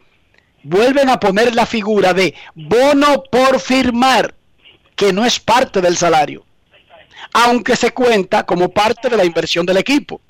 vuelven 0.63 1.09
a 1.09 1.19
poner 1.19 1.53
la 1.53 1.65
figura 1.65 2.13
de 2.13 2.33
bono 2.55 3.23
por 3.29 3.59
firmar, 3.59 4.34
que 4.95 5.11
no 5.13 5.25
es 5.25 5.39
parte 5.39 5.81
del 5.81 5.97
salario, 5.97 6.45
aunque 7.33 7.75
se 7.75 7.91
cuenta 7.91 8.43
como 8.43 8.69
parte 8.69 9.09
de 9.09 9.17
la 9.17 9.25
inversión 9.25 9.65
del 9.65 9.77
equipo. 9.77 10.21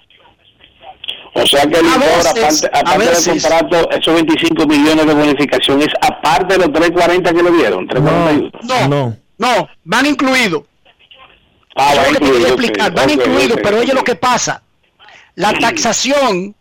O 1.38 1.46
sea 1.46 1.64
que 1.68 1.80
el 1.80 1.86
A 1.86 1.90
Lindor, 1.90 2.34
veces, 2.34 2.64
aparte, 2.64 2.70
a 2.74 2.80
aparte 2.80 3.00
del 3.00 3.10
veces. 3.10 3.44
contrato, 3.44 3.90
esos 3.92 4.14
25 4.16 4.66
millones 4.68 5.06
de 5.06 5.14
bonificación 5.14 5.82
es 5.82 5.90
aparte 6.02 6.54
de 6.58 6.60
los 6.66 6.72
340 6.74 7.34
que 7.34 7.44
le 7.44 7.52
dieron. 7.52 7.88
341. 7.88 8.52
No, 8.64 8.88
No. 8.88 9.18
no, 9.38 9.68
van 9.84 10.06
incluidos. 10.06 10.64
Ah, 11.76 11.92
Eso 11.92 12.02
va 12.02 12.08
es 12.08 12.14
lo 12.14 12.20
que 12.20 12.26
te 12.26 12.32
quería 12.32 12.48
incluido, 12.48 12.56
ok, 12.56 12.62
explicar, 12.62 12.92
van 12.94 13.06
ok, 13.06 13.12
incluidos, 13.16 13.60
pero 13.62 13.80
oye 13.80 13.94
lo 13.94 14.04
que 14.04 14.16
pasa. 14.16 14.64
La 15.36 15.52
taxación 15.52 16.56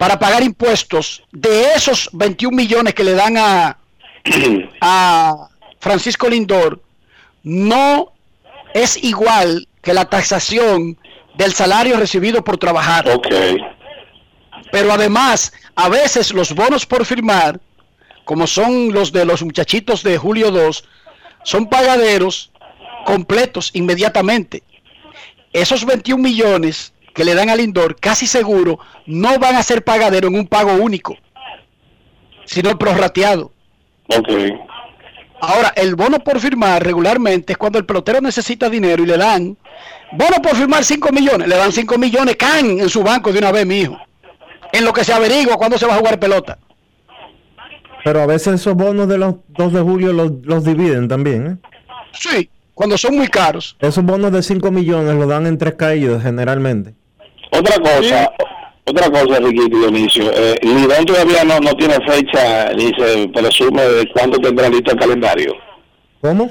para 0.00 0.18
pagar 0.18 0.42
impuestos 0.42 1.22
de 1.30 1.74
esos 1.76 2.10
21 2.12 2.56
millones 2.56 2.94
que 2.94 3.04
le 3.04 3.12
dan 3.14 3.36
a, 3.38 3.78
a 4.80 5.48
Francisco 5.78 6.28
Lindor 6.28 6.80
no 7.42 8.12
es 8.74 9.02
igual 9.02 9.68
que 9.82 9.94
la 9.94 10.04
taxación 10.06 10.98
del 11.34 11.52
salario 11.52 11.96
recibido 11.96 12.42
por 12.44 12.58
trabajar. 12.58 13.08
Ok. 13.08 13.26
Pero 14.70 14.92
además, 14.92 15.52
a 15.74 15.88
veces 15.88 16.32
los 16.32 16.54
bonos 16.54 16.86
por 16.86 17.04
firmar, 17.04 17.60
como 18.24 18.46
son 18.46 18.92
los 18.92 19.12
de 19.12 19.24
los 19.24 19.42
muchachitos 19.42 20.02
de 20.02 20.16
Julio 20.16 20.50
2, 20.50 20.84
son 21.42 21.68
pagaderos 21.68 22.50
completos 23.04 23.70
inmediatamente. 23.74 24.62
Esos 25.52 25.84
21 25.84 26.22
millones 26.22 26.92
que 27.12 27.24
le 27.24 27.34
dan 27.34 27.50
al 27.50 27.58
Lindor, 27.58 27.96
casi 27.96 28.26
seguro, 28.26 28.78
no 29.06 29.38
van 29.38 29.56
a 29.56 29.62
ser 29.62 29.84
pagadero 29.84 30.28
en 30.28 30.36
un 30.36 30.46
pago 30.46 30.72
único, 30.74 31.16
sino 32.44 32.78
prorrateado. 32.78 33.52
Ahora, 35.44 35.72
el 35.74 35.96
bono 35.96 36.20
por 36.20 36.38
firmar 36.38 36.84
regularmente 36.84 37.54
es 37.54 37.58
cuando 37.58 37.76
el 37.76 37.84
pelotero 37.84 38.20
necesita 38.20 38.70
dinero 38.70 39.02
y 39.02 39.06
le 39.06 39.18
dan 39.18 39.56
bono 40.12 40.40
por 40.40 40.54
firmar 40.54 40.84
5 40.84 41.10
millones, 41.10 41.48
le 41.48 41.56
dan 41.56 41.72
5 41.72 41.98
millones, 41.98 42.36
can 42.36 42.78
en 42.78 42.88
su 42.88 43.02
banco 43.02 43.32
de 43.32 43.40
una 43.40 43.50
vez, 43.50 43.66
mi 43.66 43.80
hijo. 43.80 43.98
En 44.72 44.84
lo 44.84 44.92
que 44.92 45.02
se 45.02 45.12
averigua 45.12 45.56
cuándo 45.56 45.76
se 45.78 45.86
va 45.86 45.94
a 45.94 45.98
jugar 45.98 46.20
pelota. 46.20 46.58
Pero 48.04 48.20
a 48.20 48.26
veces 48.26 48.60
esos 48.60 48.74
bonos 48.74 49.08
de 49.08 49.18
los 49.18 49.34
2 49.48 49.72
de 49.72 49.80
julio 49.80 50.12
los, 50.12 50.30
los 50.44 50.62
dividen 50.62 51.08
también, 51.08 51.46
¿eh? 51.48 51.56
Sí, 52.12 52.48
cuando 52.72 52.96
son 52.96 53.16
muy 53.16 53.26
caros. 53.26 53.76
Esos 53.80 54.04
bonos 54.04 54.30
de 54.30 54.44
5 54.44 54.70
millones 54.70 55.12
los 55.16 55.26
dan 55.26 55.48
en 55.48 55.58
tres 55.58 55.74
caídos 55.74 56.22
generalmente. 56.22 56.94
Otra 57.50 57.80
cosa, 57.80 58.30
otra 58.84 59.10
cosa, 59.10 59.38
Ricky 59.40 59.68
Dionisio. 59.68 60.30
Eh, 60.32 60.54
Lidón 60.62 61.04
todavía 61.04 61.44
no, 61.44 61.60
no 61.60 61.74
tiene 61.74 61.94
fecha, 62.06 62.72
ni 62.74 62.90
se 62.94 63.28
presume 63.28 63.82
de 63.82 64.08
cuándo 64.12 64.38
tendrá 64.38 64.68
listo 64.68 64.92
el 64.92 64.98
calendario. 64.98 65.54
¿Cómo? 66.20 66.50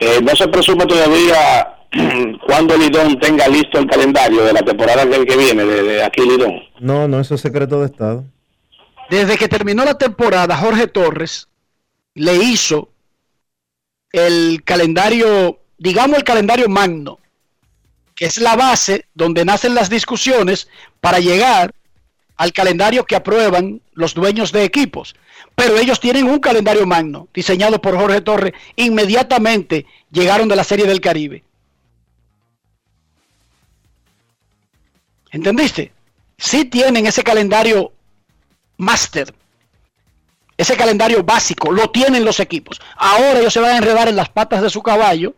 Eh, 0.00 0.20
no 0.22 0.36
se 0.36 0.46
presume 0.48 0.86
todavía 0.86 1.76
cuándo 2.46 2.76
Lidón 2.76 3.18
tenga 3.18 3.48
listo 3.48 3.78
el 3.78 3.86
calendario 3.86 4.44
de 4.44 4.52
la 4.52 4.60
temporada 4.60 5.08
que, 5.08 5.24
que 5.24 5.36
viene, 5.36 5.64
de, 5.64 5.82
de 5.82 6.02
aquí 6.02 6.20
Lidón. 6.22 6.54
No, 6.80 7.08
no, 7.08 7.20
eso 7.20 7.34
es 7.34 7.40
secreto 7.40 7.80
de 7.80 7.86
Estado. 7.86 8.24
Desde 9.10 9.38
que 9.38 9.48
terminó 9.48 9.84
la 9.84 9.96
temporada, 9.96 10.56
Jorge 10.56 10.86
Torres 10.86 11.48
le 12.14 12.34
hizo 12.36 12.90
el 14.12 14.62
calendario, 14.64 15.60
digamos 15.78 16.18
el 16.18 16.24
calendario 16.24 16.68
magno, 16.68 17.18
que 18.18 18.26
es 18.26 18.38
la 18.38 18.56
base 18.56 19.06
donde 19.14 19.44
nacen 19.44 19.76
las 19.76 19.88
discusiones 19.88 20.66
para 21.00 21.20
llegar 21.20 21.72
al 22.36 22.52
calendario 22.52 23.04
que 23.06 23.14
aprueban 23.14 23.80
los 23.92 24.12
dueños 24.12 24.50
de 24.50 24.64
equipos. 24.64 25.14
Pero 25.54 25.78
ellos 25.78 26.00
tienen 26.00 26.26
un 26.26 26.40
calendario 26.40 26.84
magno 26.84 27.28
diseñado 27.32 27.80
por 27.80 27.96
Jorge 27.96 28.20
Torres. 28.20 28.54
Inmediatamente 28.74 29.86
llegaron 30.10 30.48
de 30.48 30.56
la 30.56 30.64
Serie 30.64 30.84
del 30.86 31.00
Caribe. 31.00 31.44
¿Entendiste? 35.30 35.92
Sí 36.38 36.64
tienen 36.64 37.06
ese 37.06 37.22
calendario 37.22 37.92
máster, 38.78 39.32
ese 40.56 40.76
calendario 40.76 41.22
básico, 41.22 41.70
lo 41.70 41.90
tienen 41.90 42.24
los 42.24 42.40
equipos. 42.40 42.80
Ahora 42.96 43.38
ellos 43.38 43.52
se 43.52 43.60
van 43.60 43.74
a 43.74 43.78
enredar 43.78 44.08
en 44.08 44.16
las 44.16 44.28
patas 44.28 44.60
de 44.60 44.70
su 44.70 44.82
caballo 44.82 45.34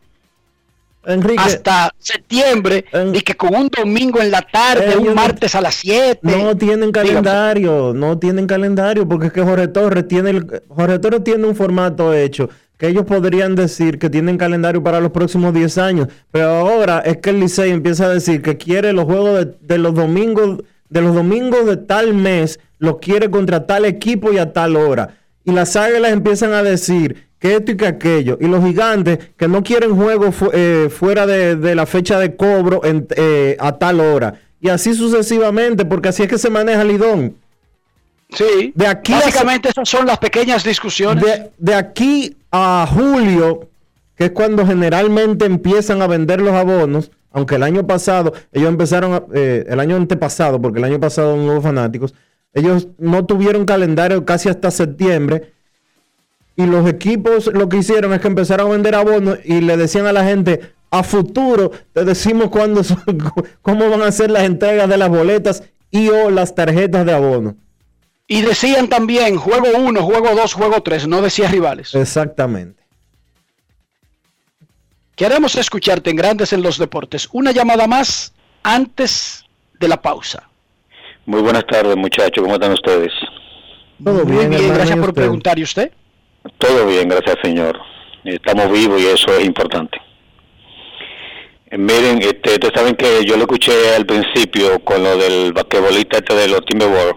Enrique, 1.07 1.41
hasta 1.43 1.91
septiembre 1.99 2.85
y 3.13 3.21
que 3.23 3.35
con 3.35 3.55
un 3.55 3.69
domingo 3.69 4.21
en 4.21 4.31
la 4.31 4.43
tarde, 4.43 4.89
Ellos 4.93 5.09
un 5.09 5.15
martes 5.15 5.55
a 5.55 5.61
las 5.61 5.75
7. 5.77 6.21
no 6.23 6.57
tienen 6.57 6.93
calendario, 6.93 7.93
no 7.95 8.19
tienen 8.19 8.47
calendario, 8.47 9.09
porque 9.09 9.29
es 9.29 9.33
que 9.33 9.43
Jorge 9.43 9.69
Torres 9.69 10.07
tiene 10.09 10.31
el- 10.31 10.63
Jorge 10.69 10.99
Torres 10.99 11.25
tiene 11.25 11.47
un 11.47 11.55
formato 11.57 12.13
hecho 12.15 12.49
que 12.77 12.89
ellos 12.89 13.05
podrían 13.05 13.55
decir 13.55 13.99
que 13.99 14.09
tienen 14.09 14.39
calendario 14.39 14.83
para 14.83 15.01
los 15.01 15.11
próximos 15.11 15.53
10 15.53 15.77
años, 15.79 16.09
pero 16.31 16.49
ahora 16.49 17.01
es 17.01 17.19
que 17.19 17.31
el 17.31 17.41
Licey 17.41 17.71
empieza 17.71 18.07
a 18.07 18.09
decir 18.09 18.41
que 18.41 18.57
quiere 18.57 18.93
los 18.95 19.05
juegos 19.05 19.39
de, 19.39 19.55
de 19.61 19.79
los 19.79 19.95
domingos 19.95 20.59
de 20.89 21.01
los 21.03 21.15
domingos 21.15 21.67
de 21.67 21.77
tal 21.77 22.15
mes, 22.15 22.59
los 22.79 22.99
quiere 22.99 23.31
contra 23.31 23.65
tal 23.67 23.85
equipo 23.85 24.33
y 24.33 24.39
a 24.39 24.53
tal 24.53 24.75
hora. 24.75 25.19
Y 25.45 25.53
las 25.53 25.77
águilas 25.77 26.11
empiezan 26.11 26.53
a 26.53 26.65
decir 26.65 27.29
que 27.41 27.57
esto 27.57 27.73
y 27.73 27.77
que 27.77 27.87
aquello. 27.87 28.39
Y 28.41 28.47
los 28.47 28.63
gigantes 28.65 29.19
que 29.37 29.49
no 29.49 29.63
quieren 29.65 29.97
juegos 29.97 30.35
fu- 30.37 30.51
eh, 30.53 30.89
fuera 30.91 31.27
de, 31.27 31.57
de 31.57 31.75
la 31.75 31.87
fecha 31.87 32.19
de 32.21 32.37
cobro 32.37 32.85
en- 32.85 33.09
eh, 33.17 33.57
a 33.59 33.73
tal 33.79 33.99
hora. 34.01 34.35
Y 34.61 34.69
así 34.69 34.95
sucesivamente, 34.95 35.85
porque 35.87 36.11
así 36.11 36.23
es 36.23 36.29
que 36.29 36.39
se 36.39 36.51
maneja 36.51 36.85
Lidón. 36.85 37.35
Sí, 38.29 38.73
de 38.77 38.87
aquí 38.87 39.13
básicamente 39.13 39.71
esas 39.71 39.89
son 39.89 40.07
las 40.07 40.19
pequeñas 40.19 40.63
discusiones. 40.63 41.25
De, 41.25 41.51
de 41.59 41.75
aquí 41.75 42.37
a 42.53 42.87
julio, 42.89 43.69
que 44.15 44.27
es 44.27 44.31
cuando 44.33 44.65
generalmente 44.67 45.47
empiezan 45.47 46.01
a 46.03 46.07
vender 46.07 46.41
los 46.41 46.53
abonos, 46.53 47.11
aunque 47.33 47.55
el 47.57 47.63
año 47.63 47.87
pasado, 47.87 48.33
ellos 48.53 48.69
empezaron, 48.69 49.15
a- 49.15 49.23
eh, 49.35 49.65
el 49.69 49.81
año 49.81 49.97
antepasado, 49.97 50.61
porque 50.61 50.79
el 50.79 50.85
año 50.85 51.01
pasado 51.01 51.37
no 51.37 51.53
hubo 51.55 51.63
fanáticos, 51.63 52.15
ellos 52.53 52.89
no 52.99 53.25
tuvieron 53.25 53.65
calendario 53.65 54.25
casi 54.25 54.49
hasta 54.49 54.71
septiembre. 54.71 55.53
Y 56.57 56.67
los 56.67 56.87
equipos 56.89 57.47
lo 57.47 57.69
que 57.69 57.79
hicieron 57.79 58.13
es 58.13 58.21
que 58.21 58.29
empezaron 58.29 58.67
a 58.69 58.71
vender 58.73 58.95
abonos 58.95 59.39
y 59.45 59.61
le 59.61 59.77
decían 59.77 60.07
a 60.07 60.13
la 60.13 60.25
gente, 60.25 60.73
a 60.91 61.03
futuro 61.03 61.71
te 61.93 62.05
decimos 62.05 62.51
cuándo 62.51 62.85
son- 62.85 63.03
cómo 63.63 63.89
van 63.89 64.03
a 64.03 64.13
ser 64.13 64.31
las 64.31 64.43
entregas 64.45 64.89
de 64.89 64.97
las 64.97 65.09
boletas 65.09 65.63
y 65.91 66.09
o 66.09 66.31
las 66.31 66.55
tarjetas 66.55 67.07
de 67.07 67.13
abono. 67.15 67.57
Y 68.27 68.43
decían 68.43 68.89
también 68.89 69.37
juego 69.37 69.67
1, 69.77 70.03
juego 70.03 70.35
2, 70.37 70.53
juego 70.55 70.83
3, 70.83 71.09
no 71.09 71.21
decía 71.23 71.49
rivales. 71.49 71.95
Exactamente. 71.95 72.81
Queremos 75.17 75.55
escucharte 75.57 76.11
en 76.11 76.17
Grandes 76.17 76.53
en 76.53 76.63
los 76.63 76.79
Deportes. 76.79 77.29
Una 77.33 77.53
llamada 77.53 77.87
más 77.87 78.33
antes 78.63 79.45
de 79.79 79.89
la 79.89 80.01
pausa. 80.01 80.49
Muy 81.27 81.43
buenas 81.43 81.67
tardes, 81.67 81.97
muchachos. 81.97 82.43
¿Cómo 82.43 82.55
están 82.55 82.73
ustedes? 82.73 83.13
Todo 84.03 84.25
Muy 84.25 84.47
bien, 84.47 84.73
gracias 84.75 84.99
por 84.99 85.13
preguntar. 85.13 85.59
¿Y 85.59 85.63
usted? 85.65 85.93
Todo 86.59 86.87
bien, 86.87 87.09
gracias, 87.09 87.37
señor. 87.43 87.81
Estamos 88.25 88.71
vivos 88.71 89.01
y 89.01 89.07
eso 89.07 89.35
es 89.37 89.45
importante. 89.45 90.01
Eh, 91.71 91.79
Miren, 91.79 92.21
este, 92.23 92.53
ustedes 92.53 92.75
saben 92.75 92.95
que 92.97 93.25
yo 93.25 93.37
lo 93.37 93.43
escuché 93.43 93.95
al 93.95 94.05
principio 94.05 94.79
con 94.81 95.03
lo 95.03 95.17
del 95.17 95.53
basquetbolista 95.53 96.19
este 96.19 96.35
de 96.35 96.49
los 96.49 96.65
Timberwolves. 96.65 97.17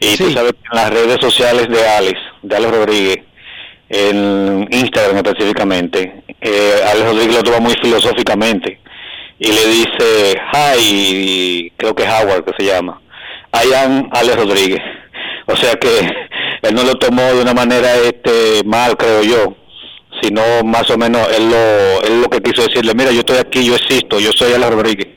Y 0.00 0.16
tú 0.16 0.30
sabes 0.32 0.52
que 0.52 0.68
en 0.72 0.76
las 0.76 0.90
redes 0.90 1.18
sociales 1.20 1.68
de 1.68 1.86
Alex, 1.86 2.18
de 2.42 2.56
Alex 2.56 2.72
Rodríguez, 2.72 3.18
en 3.88 4.68
Instagram 4.70 5.16
específicamente, 5.16 6.22
eh, 6.40 6.74
Alex 6.90 7.06
Rodríguez 7.06 7.36
lo 7.36 7.42
toma 7.42 7.60
muy 7.60 7.74
filosóficamente 7.82 8.80
y 9.38 9.48
le 9.48 9.66
dice, 9.66 10.40
hi, 10.52 11.72
creo 11.76 11.94
que 11.94 12.04
es 12.04 12.08
Howard 12.08 12.44
que 12.44 12.52
se 12.58 12.70
llama, 12.70 13.00
I 13.52 13.74
am 13.74 14.08
Alex 14.12 14.36
Rodríguez. 14.36 14.80
O 15.46 15.56
sea 15.56 15.74
que 15.74 15.88
él 16.62 16.74
no 16.74 16.82
lo 16.82 16.94
tomó 16.96 17.22
de 17.22 17.42
una 17.42 17.54
manera 17.54 17.96
este 17.96 18.62
mal, 18.64 18.96
creo 18.96 19.22
yo, 19.22 19.56
sino 20.22 20.42
más 20.64 20.88
o 20.90 20.98
menos 20.98 21.26
él 21.36 21.48
lo, 21.50 22.02
él 22.04 22.22
lo 22.22 22.28
que 22.28 22.40
quiso 22.40 22.62
decirle, 22.62 22.94
mira, 22.94 23.10
yo 23.12 23.20
estoy 23.20 23.38
aquí, 23.38 23.64
yo 23.64 23.74
existo, 23.76 24.18
yo 24.20 24.30
soy 24.32 24.52
Alex 24.52 24.70
Rodríguez. 24.70 25.08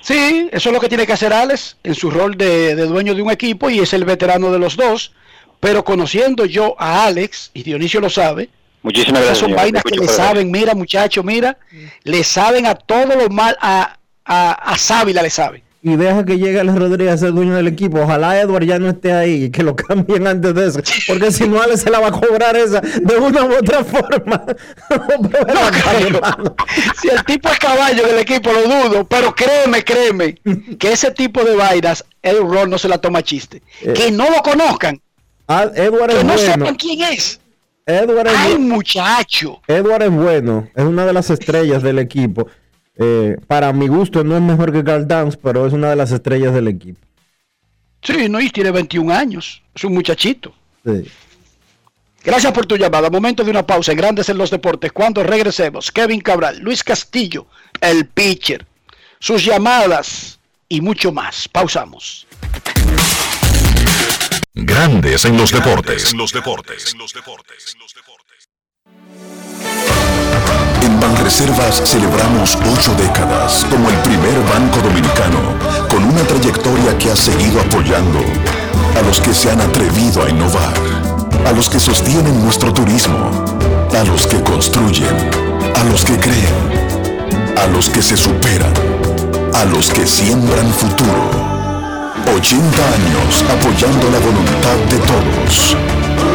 Sí, 0.00 0.48
eso 0.52 0.68
es 0.68 0.72
lo 0.74 0.80
que 0.80 0.88
tiene 0.88 1.06
que 1.06 1.14
hacer 1.14 1.32
Alex 1.32 1.78
en 1.82 1.94
su 1.94 2.10
rol 2.10 2.36
de, 2.36 2.76
de 2.76 2.84
dueño 2.84 3.14
de 3.14 3.22
un 3.22 3.30
equipo 3.30 3.70
y 3.70 3.78
es 3.80 3.94
el 3.94 4.04
veterano 4.04 4.52
de 4.52 4.58
los 4.58 4.76
dos. 4.76 5.12
Pero 5.60 5.82
conociendo 5.82 6.44
yo 6.44 6.76
a 6.78 7.06
Alex, 7.06 7.50
y 7.54 7.62
Dionisio 7.62 8.00
lo 8.00 8.10
sabe, 8.10 8.50
Muchísimas 8.82 9.22
esas 9.22 9.38
gracias. 9.38 9.38
son 9.38 9.54
vainas 9.56 9.82
que 9.82 9.96
le 9.96 10.06
saben, 10.08 10.50
mira 10.50 10.74
muchacho, 10.74 11.22
mira, 11.22 11.56
le 12.02 12.22
saben 12.22 12.66
a 12.66 12.74
todo 12.74 13.16
lo 13.16 13.30
mal, 13.30 13.56
a, 13.62 13.96
a, 14.26 14.52
a 14.52 14.76
Sábila 14.76 15.22
le 15.22 15.30
sabe. 15.30 15.63
Y 15.86 15.96
deja 15.96 16.24
que 16.24 16.38
llegue 16.38 16.58
Alex 16.60 16.78
Rodríguez 16.78 17.12
a 17.12 17.18
ser 17.18 17.32
dueño 17.32 17.54
del 17.54 17.66
equipo. 17.68 18.00
Ojalá 18.00 18.40
Edward 18.40 18.64
ya 18.64 18.78
no 18.78 18.88
esté 18.88 19.12
ahí 19.12 19.44
y 19.44 19.50
que 19.50 19.62
lo 19.62 19.76
cambien 19.76 20.26
antes 20.26 20.54
de 20.54 20.66
eso. 20.66 20.80
Porque 21.06 21.30
si 21.30 21.46
no, 21.46 21.60
Alex 21.60 21.82
se 21.82 21.90
la 21.90 22.00
va 22.00 22.08
a 22.08 22.10
cobrar 22.10 22.56
esa 22.56 22.80
de 22.80 23.16
una 23.18 23.44
u 23.44 23.52
otra 23.54 23.84
forma. 23.84 24.42
Si 27.00 27.08
el 27.08 27.22
tipo 27.24 27.50
es 27.50 27.58
caballo 27.58 28.06
del 28.06 28.18
equipo, 28.18 28.50
lo 28.50 28.62
dudo, 28.62 29.04
pero 29.06 29.34
créeme, 29.34 29.84
créeme, 29.84 30.34
que 30.78 30.92
ese 30.92 31.10
tipo 31.10 31.44
de 31.44 31.54
vainas, 31.54 32.04
rol 32.22 32.70
no 32.70 32.78
se 32.78 32.88
la 32.88 32.98
toma 32.98 33.22
chiste. 33.22 33.60
Que 33.94 34.10
no 34.10 34.30
lo 34.30 34.42
conozcan, 34.42 35.00
Ah, 35.46 35.68
Edward 35.74 36.10
que 36.10 36.18
es 36.18 36.24
no 36.24 36.32
bueno. 36.32 36.52
sepan 36.52 36.74
quién 36.76 37.02
es. 37.02 37.38
Edward 37.84 38.28
es, 38.28 38.32
Ay, 38.34 38.58
muchacho. 38.58 39.60
Edward 39.68 40.04
es 40.04 40.10
bueno. 40.10 40.66
Es 40.74 40.84
una 40.84 41.04
de 41.04 41.12
las 41.12 41.28
estrellas 41.28 41.82
del 41.82 41.98
equipo. 41.98 42.46
Eh, 42.96 43.36
para 43.46 43.72
mi 43.72 43.88
gusto 43.88 44.22
no 44.22 44.36
es 44.36 44.42
mejor 44.42 44.72
que 44.72 44.84
Carl 44.84 45.06
Towns, 45.06 45.36
pero 45.36 45.66
es 45.66 45.72
una 45.72 45.90
de 45.90 45.96
las 45.96 46.12
estrellas 46.12 46.54
del 46.54 46.68
equipo. 46.68 47.00
Sí, 48.02 48.28
no, 48.28 48.40
y 48.40 48.50
tiene 48.50 48.70
21 48.70 49.12
años, 49.12 49.62
es 49.74 49.84
un 49.84 49.94
muchachito. 49.94 50.54
Sí. 50.84 51.10
Gracias 52.22 52.52
por 52.52 52.64
tu 52.64 52.76
llamada. 52.76 53.10
Momento 53.10 53.44
de 53.44 53.50
una 53.50 53.66
pausa 53.66 53.92
en 53.92 53.98
Grandes 53.98 54.28
en 54.30 54.38
los 54.38 54.50
Deportes. 54.50 54.92
Cuando 54.92 55.22
regresemos, 55.22 55.90
Kevin 55.90 56.20
Cabral, 56.20 56.58
Luis 56.58 56.82
Castillo, 56.82 57.46
el 57.80 58.06
pitcher, 58.06 58.66
sus 59.18 59.44
llamadas 59.44 60.38
y 60.68 60.80
mucho 60.80 61.12
más. 61.12 61.48
Pausamos. 61.48 62.26
Grandes 64.54 65.24
en 65.24 65.36
los 65.36 65.50
deportes. 65.50 66.12
En 66.12 66.18
los 66.18 66.32
deportes. 66.32 66.94
En 66.94 66.98
Banreservas 71.14 71.80
celebramos 71.84 72.58
ocho 72.72 72.92
décadas 72.96 73.64
como 73.70 73.88
el 73.88 73.96
primer 73.98 74.34
banco 74.52 74.80
dominicano 74.82 75.38
con 75.88 76.02
una 76.04 76.22
trayectoria 76.22 76.98
que 76.98 77.12
ha 77.12 77.16
seguido 77.16 77.60
apoyando 77.60 78.18
a 78.98 79.02
los 79.02 79.20
que 79.20 79.32
se 79.32 79.48
han 79.48 79.60
atrevido 79.60 80.24
a 80.24 80.28
innovar, 80.28 80.74
a 81.46 81.52
los 81.52 81.68
que 81.70 81.78
sostienen 81.78 82.42
nuestro 82.42 82.72
turismo, 82.72 83.30
a 83.96 84.04
los 84.04 84.26
que 84.26 84.42
construyen, 84.42 85.16
a 85.76 85.84
los 85.84 86.04
que 86.04 86.18
creen, 86.18 87.58
a 87.62 87.66
los 87.68 87.88
que 87.88 88.02
se 88.02 88.16
superan, 88.16 88.74
a 89.54 89.64
los 89.66 89.90
que 89.90 90.06
siembran 90.06 90.68
futuro. 90.72 91.30
80 92.26 92.58
años 92.66 93.44
apoyando 93.50 94.10
la 94.10 94.18
voluntad 94.18 94.76
de 94.90 94.98
todos. 95.06 95.76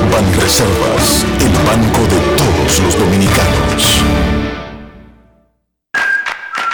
Banreservas, 0.09 1.25
el 1.41 1.51
banco 1.67 2.01
de 2.03 2.19
todos 2.37 2.79
los 2.79 2.97
dominicanos. 2.97 4.28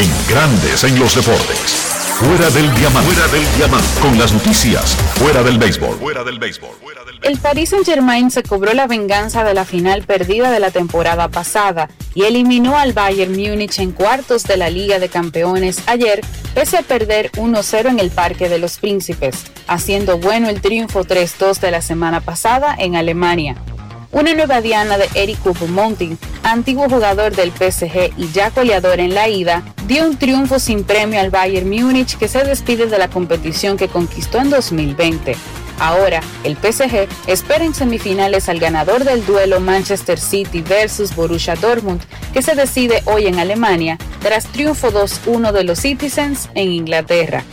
En 0.00 0.08
Grandes 0.30 0.82
en 0.84 0.98
los 0.98 1.14
Deportes. 1.14 1.72
Fuera 2.18 2.48
del 2.48 2.74
diamante. 2.74 3.12
Fuera 3.12 3.28
del 3.30 3.44
diamante. 3.58 4.00
Con 4.00 4.18
las 4.18 4.32
noticias. 4.32 4.96
Fuera 5.16 5.42
del 5.42 5.58
béisbol. 5.58 5.98
Fuera 5.98 6.24
del 6.24 6.38
béisbol. 6.38 6.70
El 7.20 7.36
Paris 7.36 7.68
Saint-Germain 7.68 8.30
se 8.30 8.42
cobró 8.42 8.72
la 8.72 8.86
venganza 8.86 9.44
de 9.44 9.52
la 9.52 9.66
final 9.66 10.04
perdida 10.04 10.50
de 10.50 10.58
la 10.58 10.70
temporada 10.70 11.28
pasada 11.28 11.90
y 12.14 12.22
eliminó 12.22 12.78
al 12.78 12.94
Bayern 12.94 13.32
Múnich 13.32 13.78
en 13.78 13.92
cuartos 13.92 14.44
de 14.44 14.56
la 14.56 14.70
Liga 14.70 14.98
de 14.98 15.10
Campeones 15.10 15.82
ayer, 15.86 16.22
pese 16.54 16.78
a 16.78 16.82
perder 16.82 17.30
1-0 17.32 17.90
en 17.90 17.98
el 17.98 18.08
Parque 18.10 18.48
de 18.48 18.58
los 18.58 18.78
Príncipes, 18.78 19.44
haciendo 19.66 20.16
bueno 20.16 20.48
el 20.48 20.62
triunfo 20.62 21.04
3-2 21.04 21.60
de 21.60 21.72
la 21.72 21.82
semana 21.82 22.22
pasada 22.22 22.74
en 22.78 22.96
Alemania. 22.96 23.56
Una 24.12 24.34
nueva 24.34 24.60
diana 24.60 24.98
de 24.98 25.08
Eric 25.14 25.38
Monti, 25.68 26.16
antiguo 26.42 26.88
jugador 26.88 27.36
del 27.36 27.52
PSG 27.52 28.12
y 28.16 28.28
ya 28.32 28.50
goleador 28.50 28.98
en 28.98 29.14
la 29.14 29.28
ida, 29.28 29.62
dio 29.86 30.04
un 30.04 30.16
triunfo 30.16 30.58
sin 30.58 30.82
premio 30.82 31.20
al 31.20 31.30
Bayern 31.30 31.70
Múnich 31.70 32.18
que 32.18 32.26
se 32.26 32.42
despide 32.42 32.86
de 32.86 32.98
la 32.98 33.08
competición 33.08 33.76
que 33.76 33.86
conquistó 33.86 34.38
en 34.38 34.50
2020. 34.50 35.36
Ahora, 35.78 36.20
el 36.42 36.56
PSG 36.56 37.08
espera 37.28 37.64
en 37.64 37.72
semifinales 37.72 38.48
al 38.48 38.58
ganador 38.58 39.04
del 39.04 39.24
duelo 39.24 39.60
Manchester 39.60 40.18
City 40.18 40.60
versus 40.60 41.14
Borussia 41.14 41.54
Dortmund, 41.54 42.02
que 42.32 42.42
se 42.42 42.56
decide 42.56 43.02
hoy 43.06 43.28
en 43.28 43.38
Alemania, 43.38 43.96
tras 44.20 44.44
triunfo 44.46 44.90
2-1 44.90 45.52
de 45.52 45.62
los 45.62 45.78
Citizens 45.78 46.50
en 46.54 46.72
Inglaterra. 46.72 47.44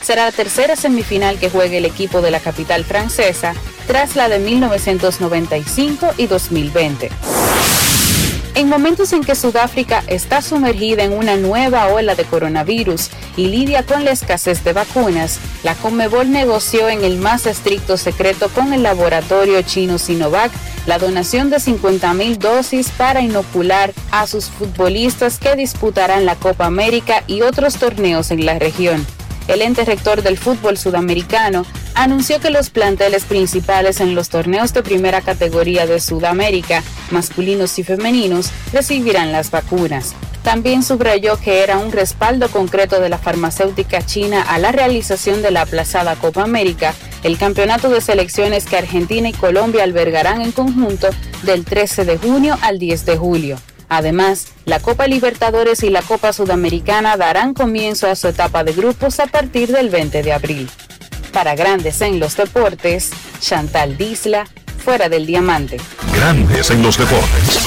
Será 0.00 0.24
la 0.24 0.32
tercera 0.32 0.76
semifinal 0.76 1.38
que 1.38 1.50
juegue 1.50 1.78
el 1.78 1.84
equipo 1.84 2.20
de 2.20 2.30
la 2.30 2.40
capital 2.40 2.84
francesa 2.84 3.54
tras 3.86 4.16
la 4.16 4.28
de 4.28 4.38
1995 4.38 6.14
y 6.16 6.26
2020. 6.26 7.10
En 8.56 8.70
momentos 8.70 9.12
en 9.12 9.22
que 9.22 9.34
Sudáfrica 9.34 10.02
está 10.06 10.40
sumergida 10.40 11.02
en 11.02 11.12
una 11.12 11.36
nueva 11.36 11.88
ola 11.88 12.14
de 12.14 12.24
coronavirus 12.24 13.10
y 13.36 13.48
lidia 13.48 13.84
con 13.84 14.06
la 14.06 14.12
escasez 14.12 14.64
de 14.64 14.72
vacunas, 14.72 15.38
la 15.62 15.74
Conmebol 15.74 16.30
negoció 16.30 16.88
en 16.88 17.04
el 17.04 17.18
más 17.18 17.44
estricto 17.44 17.98
secreto 17.98 18.48
con 18.48 18.72
el 18.72 18.82
laboratorio 18.82 19.60
chino 19.60 19.98
Sinovac 19.98 20.50
la 20.86 20.98
donación 20.98 21.50
de 21.50 21.56
50.000 21.56 22.38
dosis 22.38 22.88
para 22.90 23.20
inocular 23.20 23.92
a 24.10 24.26
sus 24.26 24.46
futbolistas 24.46 25.38
que 25.38 25.54
disputarán 25.54 26.24
la 26.24 26.36
Copa 26.36 26.64
América 26.64 27.24
y 27.26 27.42
otros 27.42 27.76
torneos 27.76 28.30
en 28.30 28.46
la 28.46 28.58
región 28.58 29.04
el 29.48 29.62
ente 29.62 29.84
rector 29.84 30.22
del 30.22 30.38
fútbol 30.38 30.76
sudamericano, 30.76 31.64
anunció 31.94 32.40
que 32.40 32.50
los 32.50 32.70
planteles 32.70 33.24
principales 33.24 34.00
en 34.00 34.14
los 34.14 34.28
torneos 34.28 34.72
de 34.72 34.82
primera 34.82 35.20
categoría 35.20 35.86
de 35.86 36.00
Sudamérica, 36.00 36.82
masculinos 37.10 37.78
y 37.78 37.84
femeninos, 37.84 38.50
recibirán 38.72 39.32
las 39.32 39.50
vacunas. 39.50 40.14
También 40.42 40.84
subrayó 40.84 41.40
que 41.40 41.64
era 41.64 41.76
un 41.78 41.90
respaldo 41.90 42.48
concreto 42.48 43.00
de 43.00 43.08
la 43.08 43.18
farmacéutica 43.18 44.06
china 44.06 44.42
a 44.42 44.58
la 44.58 44.70
realización 44.70 45.42
de 45.42 45.50
la 45.50 45.62
aplazada 45.62 46.14
Copa 46.14 46.44
América, 46.44 46.94
el 47.24 47.36
campeonato 47.36 47.88
de 47.88 48.00
selecciones 48.00 48.64
que 48.66 48.76
Argentina 48.76 49.28
y 49.28 49.32
Colombia 49.32 49.82
albergarán 49.82 50.42
en 50.42 50.52
conjunto 50.52 51.08
del 51.42 51.64
13 51.64 52.04
de 52.04 52.18
junio 52.18 52.56
al 52.62 52.78
10 52.78 53.06
de 53.06 53.16
julio. 53.16 53.58
Además, 53.88 54.48
la 54.64 54.80
Copa 54.80 55.06
Libertadores 55.06 55.82
y 55.82 55.90
la 55.90 56.02
Copa 56.02 56.32
Sudamericana 56.32 57.16
darán 57.16 57.54
comienzo 57.54 58.08
a 58.08 58.16
su 58.16 58.28
etapa 58.28 58.64
de 58.64 58.72
grupos 58.72 59.20
a 59.20 59.26
partir 59.26 59.70
del 59.70 59.90
20 59.90 60.22
de 60.22 60.32
abril. 60.32 60.68
Para 61.32 61.54
Grandes 61.54 62.00
en 62.00 62.18
los 62.18 62.36
Deportes, 62.36 63.10
Chantal 63.40 63.96
Disla, 63.96 64.46
fuera 64.78 65.08
del 65.08 65.26
diamante. 65.26 65.78
Grandes 66.14 66.70
en 66.70 66.82
los 66.82 66.98
deportes. 66.98 67.60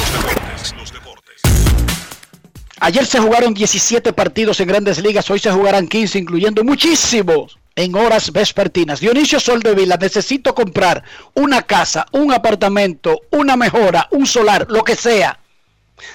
Ayer 2.82 3.06
se 3.06 3.20
jugaron 3.20 3.54
17 3.54 4.14
partidos 4.14 4.60
en 4.60 4.68
grandes 4.68 5.02
ligas, 5.04 5.30
hoy 5.30 5.40
se 5.40 5.52
jugarán 5.52 5.88
15, 5.88 6.18
incluyendo 6.18 6.64
muchísimos 6.64 7.60
en 7.76 7.96
horas 7.96 8.32
vespertinas. 8.32 9.02
Dionisio 9.02 9.40
Soldevila, 9.40 9.98
necesito 9.98 10.56
comprar 10.56 11.04
una 11.34 11.62
casa, 11.62 12.06
un 12.14 12.34
apartamento, 12.34 13.22
una 13.32 13.58
mejora, 13.58 14.08
un 14.12 14.26
solar, 14.26 14.66
lo 14.70 14.84
que 14.84 14.96
sea 14.96 15.39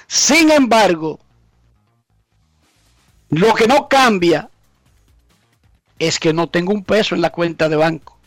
sin 0.07 0.51
embargo, 0.51 1.19
lo 3.29 3.53
que 3.53 3.67
no 3.67 3.87
cambia 3.87 4.49
es 5.99 6.19
que 6.19 6.33
no 6.33 6.47
tengo 6.47 6.73
un 6.73 6.83
peso 6.83 7.15
en 7.15 7.21
la 7.21 7.31
cuenta 7.31 7.69
de 7.69 7.75
banco, 7.75 8.17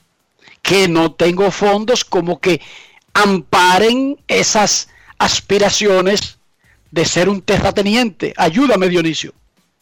que 0.63 0.89
no 0.89 1.13
tengo 1.13 1.51
fondos 1.51 2.05
como 2.05 2.41
que 2.41 2.61
amparen 3.15 4.19
esas 4.27 4.89
aspiraciones 5.19 6.39
de 6.91 7.05
ser 7.05 7.29
un 7.29 7.43
terrateniente. 7.43 8.35
Ayúdame, 8.37 8.89
Dionisio. 8.89 9.33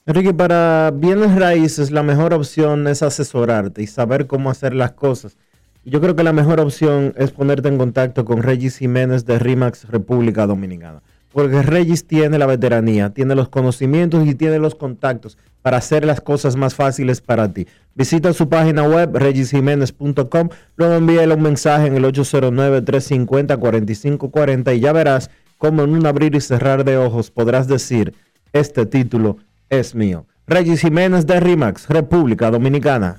Enrique, 0.06 0.32
para 0.32 0.92
bienes 0.94 1.34
raíces 1.34 1.90
la 1.90 2.02
mejor 2.02 2.32
opción 2.32 2.86
es 2.86 3.02
asesorarte 3.02 3.82
y 3.82 3.86
saber 3.86 4.26
cómo 4.26 4.50
hacer 4.50 4.74
las 4.74 4.92
cosas. 4.92 5.36
Yo 5.84 6.00
creo 6.00 6.14
que 6.16 6.24
la 6.24 6.32
mejor 6.32 6.60
opción 6.60 7.14
es 7.16 7.30
ponerte 7.30 7.68
en 7.68 7.78
contacto 7.78 8.24
con 8.24 8.42
Regis 8.42 8.78
Jiménez 8.78 9.24
de 9.24 9.38
RIMAX 9.38 9.88
República 9.88 10.46
Dominicana 10.46 11.02
porque 11.36 11.60
Regis 11.60 12.06
tiene 12.06 12.38
la 12.38 12.46
veteranía, 12.46 13.10
tiene 13.10 13.34
los 13.34 13.50
conocimientos 13.50 14.26
y 14.26 14.34
tiene 14.34 14.58
los 14.58 14.74
contactos 14.74 15.36
para 15.60 15.76
hacer 15.76 16.06
las 16.06 16.22
cosas 16.22 16.56
más 16.56 16.74
fáciles 16.74 17.20
para 17.20 17.52
ti. 17.52 17.66
Visita 17.94 18.32
su 18.32 18.48
página 18.48 18.84
web 18.84 19.14
regisjiménez.com, 19.14 20.48
luego 20.76 20.94
envíale 20.94 21.34
un 21.34 21.42
mensaje 21.42 21.88
en 21.88 21.96
el 21.96 22.04
809-350-4540 22.04 24.78
y 24.78 24.80
ya 24.80 24.94
verás 24.94 25.28
cómo 25.58 25.82
en 25.82 25.90
un 25.90 26.06
abrir 26.06 26.34
y 26.34 26.40
cerrar 26.40 26.84
de 26.84 26.96
ojos 26.96 27.30
podrás 27.30 27.68
decir, 27.68 28.14
este 28.54 28.86
título 28.86 29.36
es 29.68 29.94
mío. 29.94 30.24
Regis 30.46 30.80
Jiménez 30.80 31.26
de 31.26 31.38
RIMAX, 31.38 31.90
República 31.90 32.50
Dominicana. 32.50 33.18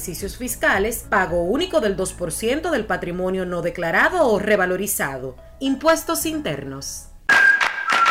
ejercicios 0.00 0.38
fiscales, 0.38 1.04
pago 1.10 1.42
único 1.42 1.82
del 1.82 1.94
2% 1.94 2.70
del 2.70 2.86
patrimonio 2.86 3.44
no 3.44 3.60
declarado, 3.60 4.28
o 4.28 4.38
revalorizado. 4.38 5.36
Impuestos 5.58 6.24
internos. 6.24 7.08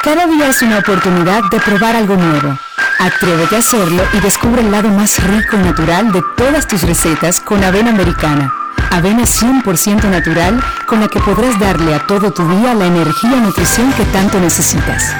Cada 0.03 0.27
día 0.27 0.49
es 0.49 0.61
una 0.61 0.77
oportunidad 0.77 1.41
de 1.49 1.59
probar 1.59 1.95
algo 1.95 2.15
nuevo. 2.15 2.55
Atrévete 2.99 3.55
a 3.55 3.59
hacerlo 3.59 4.03
y 4.13 4.19
descubre 4.19 4.61
el 4.61 4.71
lado 4.71 4.89
más 4.89 5.17
rico 5.23 5.57
y 5.57 5.63
natural 5.63 6.11
de 6.11 6.21
todas 6.37 6.67
tus 6.67 6.83
recetas 6.83 7.39
con 7.39 7.63
avena 7.63 7.89
americana. 7.89 8.53
Avena 8.91 9.23
100% 9.23 10.03
natural 10.11 10.63
con 10.85 10.99
la 10.99 11.07
que 11.07 11.19
podrás 11.19 11.59
darle 11.59 11.95
a 11.95 12.05
todo 12.05 12.31
tu 12.31 12.47
día 12.49 12.75
la 12.75 12.85
energía 12.85 13.35
y 13.35 13.41
nutrición 13.41 13.91
que 13.93 14.05
tanto 14.05 14.39
necesitas. 14.39 15.15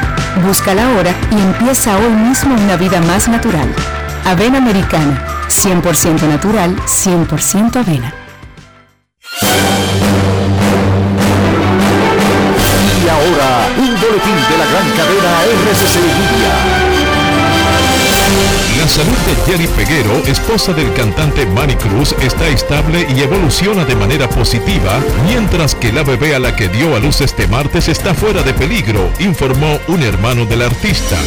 Búscala 0.45 0.85
ahora 0.85 1.15
y 1.31 1.41
empieza 1.41 1.97
hoy 1.97 2.11
mismo 2.11 2.53
una 2.53 2.75
vida 2.75 3.01
más 3.01 3.27
natural. 3.27 3.73
Avena 4.25 4.59
Americana, 4.59 5.38
100% 5.49 6.27
natural, 6.27 6.75
100% 6.85 7.75
avena. 7.77 8.13
Y 13.03 13.07
ahora, 13.07 13.67
un 13.77 13.89
boletín 13.99 14.35
de 14.49 14.57
la 14.57 14.65
gran 14.65 14.89
cadena 14.91 15.43
RCC 15.43 15.95
Media. 15.99 16.98
Salud 18.89 19.17
de 19.27 19.35
Jerry 19.45 19.67
Peguero, 19.67 20.17
esposa 20.25 20.73
del 20.73 20.91
cantante 20.93 21.45
Manny 21.45 21.75
Cruz, 21.75 22.15
está 22.21 22.47
estable 22.47 23.05
y 23.15 23.21
evoluciona 23.21 23.85
de 23.85 23.95
manera 23.95 24.27
positiva, 24.27 24.99
mientras 25.27 25.75
que 25.75 25.93
la 25.93 26.01
bebé 26.03 26.33
a 26.33 26.39
la 26.39 26.55
que 26.55 26.69
dio 26.69 26.95
a 26.95 26.99
luz 26.99 27.21
este 27.21 27.47
martes 27.47 27.87
está 27.87 28.15
fuera 28.15 28.41
de 28.41 28.53
peligro, 28.55 29.11
informó 29.19 29.79
un 29.87 30.01
hermano 30.01 30.47
del 30.47 30.63
artista. 30.63 31.17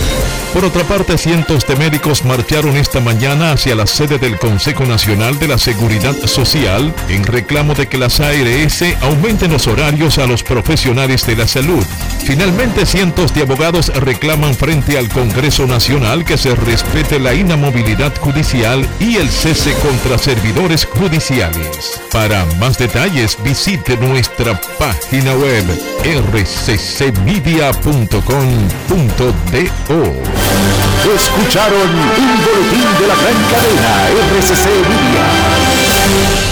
Por 0.52 0.66
otra 0.66 0.82
parte, 0.84 1.16
cientos 1.16 1.66
de 1.66 1.76
médicos 1.76 2.26
marcharon 2.26 2.76
esta 2.76 3.00
mañana 3.00 3.52
hacia 3.52 3.74
la 3.74 3.86
sede 3.86 4.18
del 4.18 4.38
Consejo 4.38 4.84
Nacional 4.84 5.38
de 5.38 5.48
la 5.48 5.56
Seguridad 5.56 6.14
Social 6.26 6.92
en 7.08 7.24
reclamo 7.24 7.74
de 7.74 7.86
que 7.86 7.96
las 7.96 8.20
ARS 8.20 8.84
aumenten 9.00 9.50
los 9.50 9.66
horarios 9.66 10.18
a 10.18 10.26
los 10.26 10.42
profesionales 10.42 11.26
de 11.26 11.36
la 11.36 11.48
salud. 11.48 11.82
Finalmente, 12.24 12.84
cientos 12.84 13.32
de 13.34 13.42
abogados 13.42 13.88
reclaman 13.94 14.54
frente 14.54 14.98
al 14.98 15.08
Congreso 15.08 15.66
Nacional 15.66 16.26
que 16.26 16.36
se 16.36 16.54
respete 16.54 17.18
la 17.18 17.32
inamovilidad 17.53 18.16
judicial 18.18 18.88
y 18.98 19.16
el 19.16 19.28
cese 19.28 19.74
contra 19.74 20.16
servidores 20.16 20.86
judiciales. 20.86 22.00
Para 22.11 22.46
más 22.59 22.78
detalles 22.78 23.36
visite 23.44 23.98
nuestra 23.98 24.59
página 24.78 25.34
web 25.34 25.64
rccmedia.com.do. 26.03 27.12
Escucharon 31.14 31.90
un 31.90 32.40
boletín 32.42 32.88
de 33.00 33.07
la 33.07 33.16
gran 33.16 33.38
cadena 33.50 34.09
RCC 34.38 34.64
Media. 34.88 36.51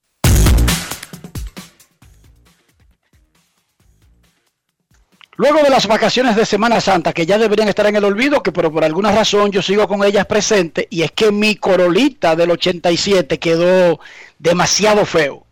Luego 5.41 5.63
de 5.63 5.71
las 5.71 5.87
vacaciones 5.87 6.35
de 6.35 6.45
Semana 6.45 6.79
Santa, 6.79 7.13
que 7.13 7.25
ya 7.25 7.39
deberían 7.39 7.67
estar 7.67 7.87
en 7.87 7.95
el 7.95 8.05
olvido, 8.05 8.43
que 8.43 8.51
pero 8.51 8.71
por 8.71 8.83
alguna 8.83 9.11
razón 9.11 9.49
yo 9.49 9.63
sigo 9.63 9.87
con 9.87 10.03
ellas 10.03 10.27
presentes, 10.27 10.85
y 10.91 11.01
es 11.01 11.11
que 11.13 11.31
mi 11.31 11.55
Corolita 11.55 12.35
del 12.35 12.51
87 12.51 13.39
quedó 13.39 13.99
demasiado 14.37 15.03
feo. 15.03 15.43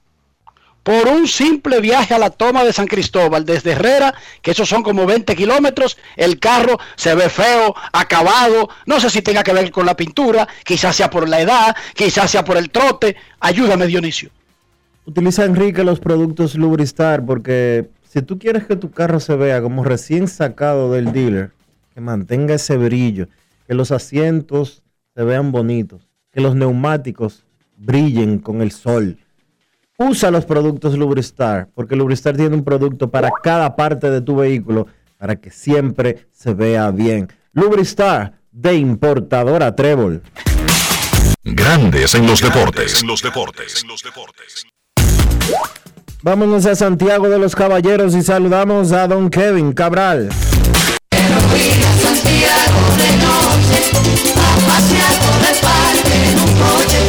Por 0.84 1.08
un 1.08 1.28
simple 1.28 1.82
viaje 1.82 2.14
a 2.14 2.20
la 2.20 2.30
toma 2.30 2.64
de 2.64 2.72
San 2.72 2.86
Cristóbal 2.86 3.46
desde 3.46 3.72
Herrera, 3.72 4.14
que 4.44 4.52
esos 4.52 4.70
son 4.70 4.84
como 4.84 5.08
20 5.08 5.36
kilómetros, 5.36 5.98
el 6.16 6.38
carro 6.38 6.78
se 6.96 7.16
ve 7.16 7.28
feo, 7.28 7.74
acabado, 7.92 8.70
no 8.86 9.00
sé 9.00 9.10
si 9.10 9.24
tenga 9.24 9.42
que 9.42 9.54
ver 9.54 9.72
con 9.72 9.88
la 9.88 9.98
pintura, 9.98 10.48
quizás 10.64 10.98
sea 10.98 11.10
por 11.10 11.28
la 11.28 11.42
edad, 11.42 11.76
quizás 11.96 12.30
sea 12.30 12.46
por 12.46 12.58
el 12.58 12.70
trote. 12.70 13.16
Ayúdame, 13.40 13.88
Dionisio. 13.88 14.30
Utiliza 15.08 15.46
Enrique 15.46 15.84
los 15.84 16.00
productos 16.00 16.54
Lubristar 16.54 17.26
porque 17.26 17.90
si 18.10 18.24
tú 18.24 18.40
quieres 18.40 18.66
que 18.66 18.76
tu 18.76 18.90
carro 18.90 19.20
se 19.20 19.36
vea 19.36 19.62
como 19.62 19.84
recién 19.84 20.28
sacado 20.28 20.92
del 20.92 21.12
dealer, 21.14 21.52
que 21.94 22.02
mantenga 22.02 22.56
ese 22.56 22.76
brillo, 22.76 23.28
que 23.68 23.76
los 23.76 23.92
asientos 23.92 24.82
se 25.16 25.24
vean 25.24 25.52
bonitos, 25.52 26.10
que 26.32 26.42
los 26.42 26.56
neumáticos 26.56 27.46
brillen 27.78 28.40
con 28.40 28.62
el 28.62 28.72
sol. 28.72 29.20
Usa 30.00 30.32
los 30.32 30.46
productos 30.46 30.98
Lubristar, 30.98 31.70
porque 31.76 31.96
Lubristar 31.96 32.36
tiene 32.36 32.56
un 32.56 32.64
producto 32.64 33.12
para 33.12 33.30
cada 33.44 33.76
parte 33.76 34.10
de 34.10 34.22
tu 34.22 34.38
vehículo 34.38 34.88
para 35.20 35.36
que 35.36 35.52
siempre 35.52 36.28
se 36.32 36.56
vea 36.56 36.90
bien. 36.90 37.28
Lubristar 37.54 38.40
de 38.52 38.74
importadora 38.74 39.76
Trébol. 39.76 40.24
Grandes 41.44 42.16
en 42.16 42.26
los 42.26 42.42
deportes. 42.42 43.04
En 43.04 43.08
los 43.08 43.22
deportes. 43.22 43.86
Vámonos 46.22 46.66
a 46.66 46.76
Santiago 46.76 47.30
de 47.30 47.40
los 47.40 47.56
Caballeros 47.56 48.14
y 48.14 48.22
saludamos 48.22 48.92
a 48.92 49.08
don 49.08 49.30
Kevin 49.30 49.72
Cabral. 49.72 50.28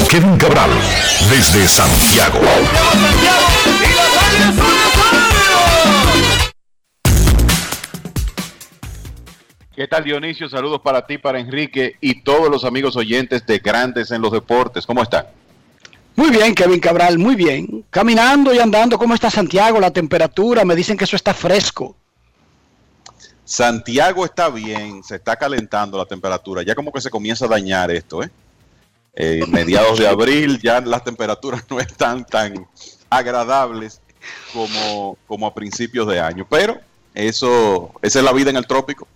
Kevin 0.09 0.37
Cabral, 0.37 0.71
desde 1.29 1.67
Santiago. 1.67 2.39
¿Qué 9.75 9.89
tal 9.89 10.05
Dionisio? 10.05 10.49
Saludos 10.49 10.83
para 10.85 11.05
ti, 11.05 11.19
para 11.19 11.41
Enrique 11.41 11.97
y 12.01 12.23
todos 12.23 12.49
los 12.49 12.65
amigos 12.65 12.95
oyentes 12.95 13.45
de 13.45 13.59
Grandes 13.59 14.13
en 14.13 14.23
los 14.23 14.31
Deportes. 14.31 14.87
¿Cómo 14.87 15.03
están? 15.03 15.40
Muy 16.21 16.29
bien, 16.29 16.55
Kevin 16.55 16.81
Cabral, 16.81 17.17
muy 17.19 17.35
bien. 17.35 17.83
Caminando 17.89 18.53
y 18.53 18.59
andando, 18.59 18.99
¿cómo 18.99 19.15
está 19.15 19.31
Santiago? 19.31 19.81
La 19.81 19.91
temperatura, 19.91 20.67
me 20.67 20.77
dicen 20.77 20.99
que 20.99 21.05
eso 21.05 21.17
está 21.17 21.33
fresco. 21.33 21.97
Santiago 23.43 24.27
está 24.27 24.51
bien, 24.51 25.03
se 25.03 25.17
está 25.17 25.37
calentando 25.37 25.97
la 25.97 26.05
temperatura, 26.05 26.63
ya 26.63 26.75
como 26.75 26.93
que 26.93 27.01
se 27.01 27.09
comienza 27.09 27.47
a 27.47 27.49
dañar 27.49 27.91
esto, 27.91 28.23
¿eh? 28.23 28.29
Eh, 29.15 29.41
mediados 29.49 29.99
de 29.99 30.07
abril 30.07 30.61
ya 30.63 30.83
las 30.83 31.05
temperaturas 31.05 31.65
no 31.71 31.81
están 31.81 32.27
tan 32.27 32.67
agradables 33.09 34.03
como, 34.53 35.17
como 35.27 35.47
a 35.47 35.55
principios 35.55 36.07
de 36.07 36.21
año, 36.21 36.47
pero 36.51 36.83
eso, 37.15 37.93
esa 38.03 38.19
es 38.19 38.25
la 38.27 38.35
vida 38.35 38.51
en 38.51 38.57
el 38.57 38.67
trópico. 38.67 39.09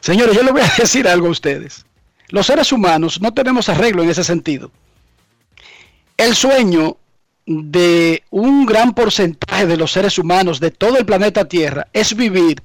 Señores, 0.00 0.34
yo 0.34 0.42
les 0.42 0.52
voy 0.54 0.62
a 0.62 0.72
decir 0.78 1.06
algo 1.06 1.26
a 1.26 1.32
ustedes. 1.32 1.84
Los 2.28 2.46
seres 2.46 2.72
humanos 2.72 3.20
no 3.20 3.34
tenemos 3.34 3.68
arreglo 3.68 4.02
en 4.02 4.08
ese 4.08 4.24
sentido. 4.24 4.70
El 6.16 6.34
sueño 6.34 6.96
de 7.46 8.22
un 8.30 8.66
gran 8.66 8.94
porcentaje 8.94 9.66
de 9.66 9.76
los 9.76 9.92
seres 9.92 10.18
humanos 10.18 10.58
de 10.58 10.70
todo 10.70 10.98
el 10.98 11.06
planeta 11.06 11.46
Tierra 11.46 11.86
es 11.92 12.16
vivir 12.16 12.62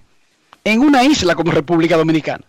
en 0.63 0.81
una 0.81 1.03
isla 1.03 1.35
como 1.35 1.51
República 1.51 1.97
Dominicana. 1.97 2.43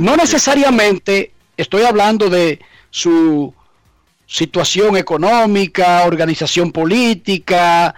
No 0.00 0.16
necesariamente 0.16 1.32
estoy 1.56 1.82
hablando 1.82 2.28
de 2.30 2.60
su 2.90 3.54
situación 4.26 4.96
económica, 4.96 6.04
organización 6.04 6.72
política, 6.72 7.94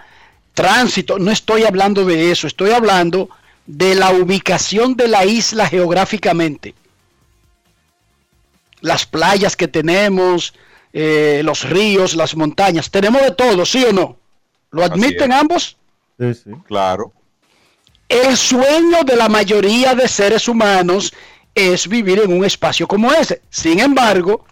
tránsito, 0.53 1.19
no 1.19 1.31
estoy 1.31 1.63
hablando 1.63 2.03
de 2.05 2.31
eso, 2.31 2.47
estoy 2.47 2.71
hablando 2.71 3.29
de 3.65 3.95
la 3.95 4.11
ubicación 4.11 4.95
de 4.95 5.07
la 5.07 5.25
isla 5.25 5.67
geográficamente. 5.67 6.73
Las 8.81 9.05
playas 9.05 9.55
que 9.55 9.67
tenemos, 9.67 10.53
eh, 10.99 11.43
los 11.43 11.69
ríos, 11.69 12.15
las 12.15 12.35
montañas, 12.35 12.89
tenemos 12.89 13.21
de 13.21 13.29
todo, 13.29 13.67
¿sí 13.67 13.83
o 13.83 13.93
no? 13.93 14.17
¿Lo 14.71 14.83
admiten 14.83 15.31
ambos? 15.31 15.77
Sí, 16.17 16.33
sí. 16.33 16.49
Claro. 16.65 17.13
El 18.09 18.35
sueño 18.35 19.03
de 19.05 19.15
la 19.15 19.29
mayoría 19.29 19.93
de 19.93 20.07
seres 20.07 20.47
humanos 20.47 21.13
es 21.53 21.87
vivir 21.87 22.19
en 22.21 22.33
un 22.33 22.43
espacio 22.43 22.87
como 22.87 23.13
ese. 23.13 23.43
Sin 23.51 23.79
embargo, 23.79 24.43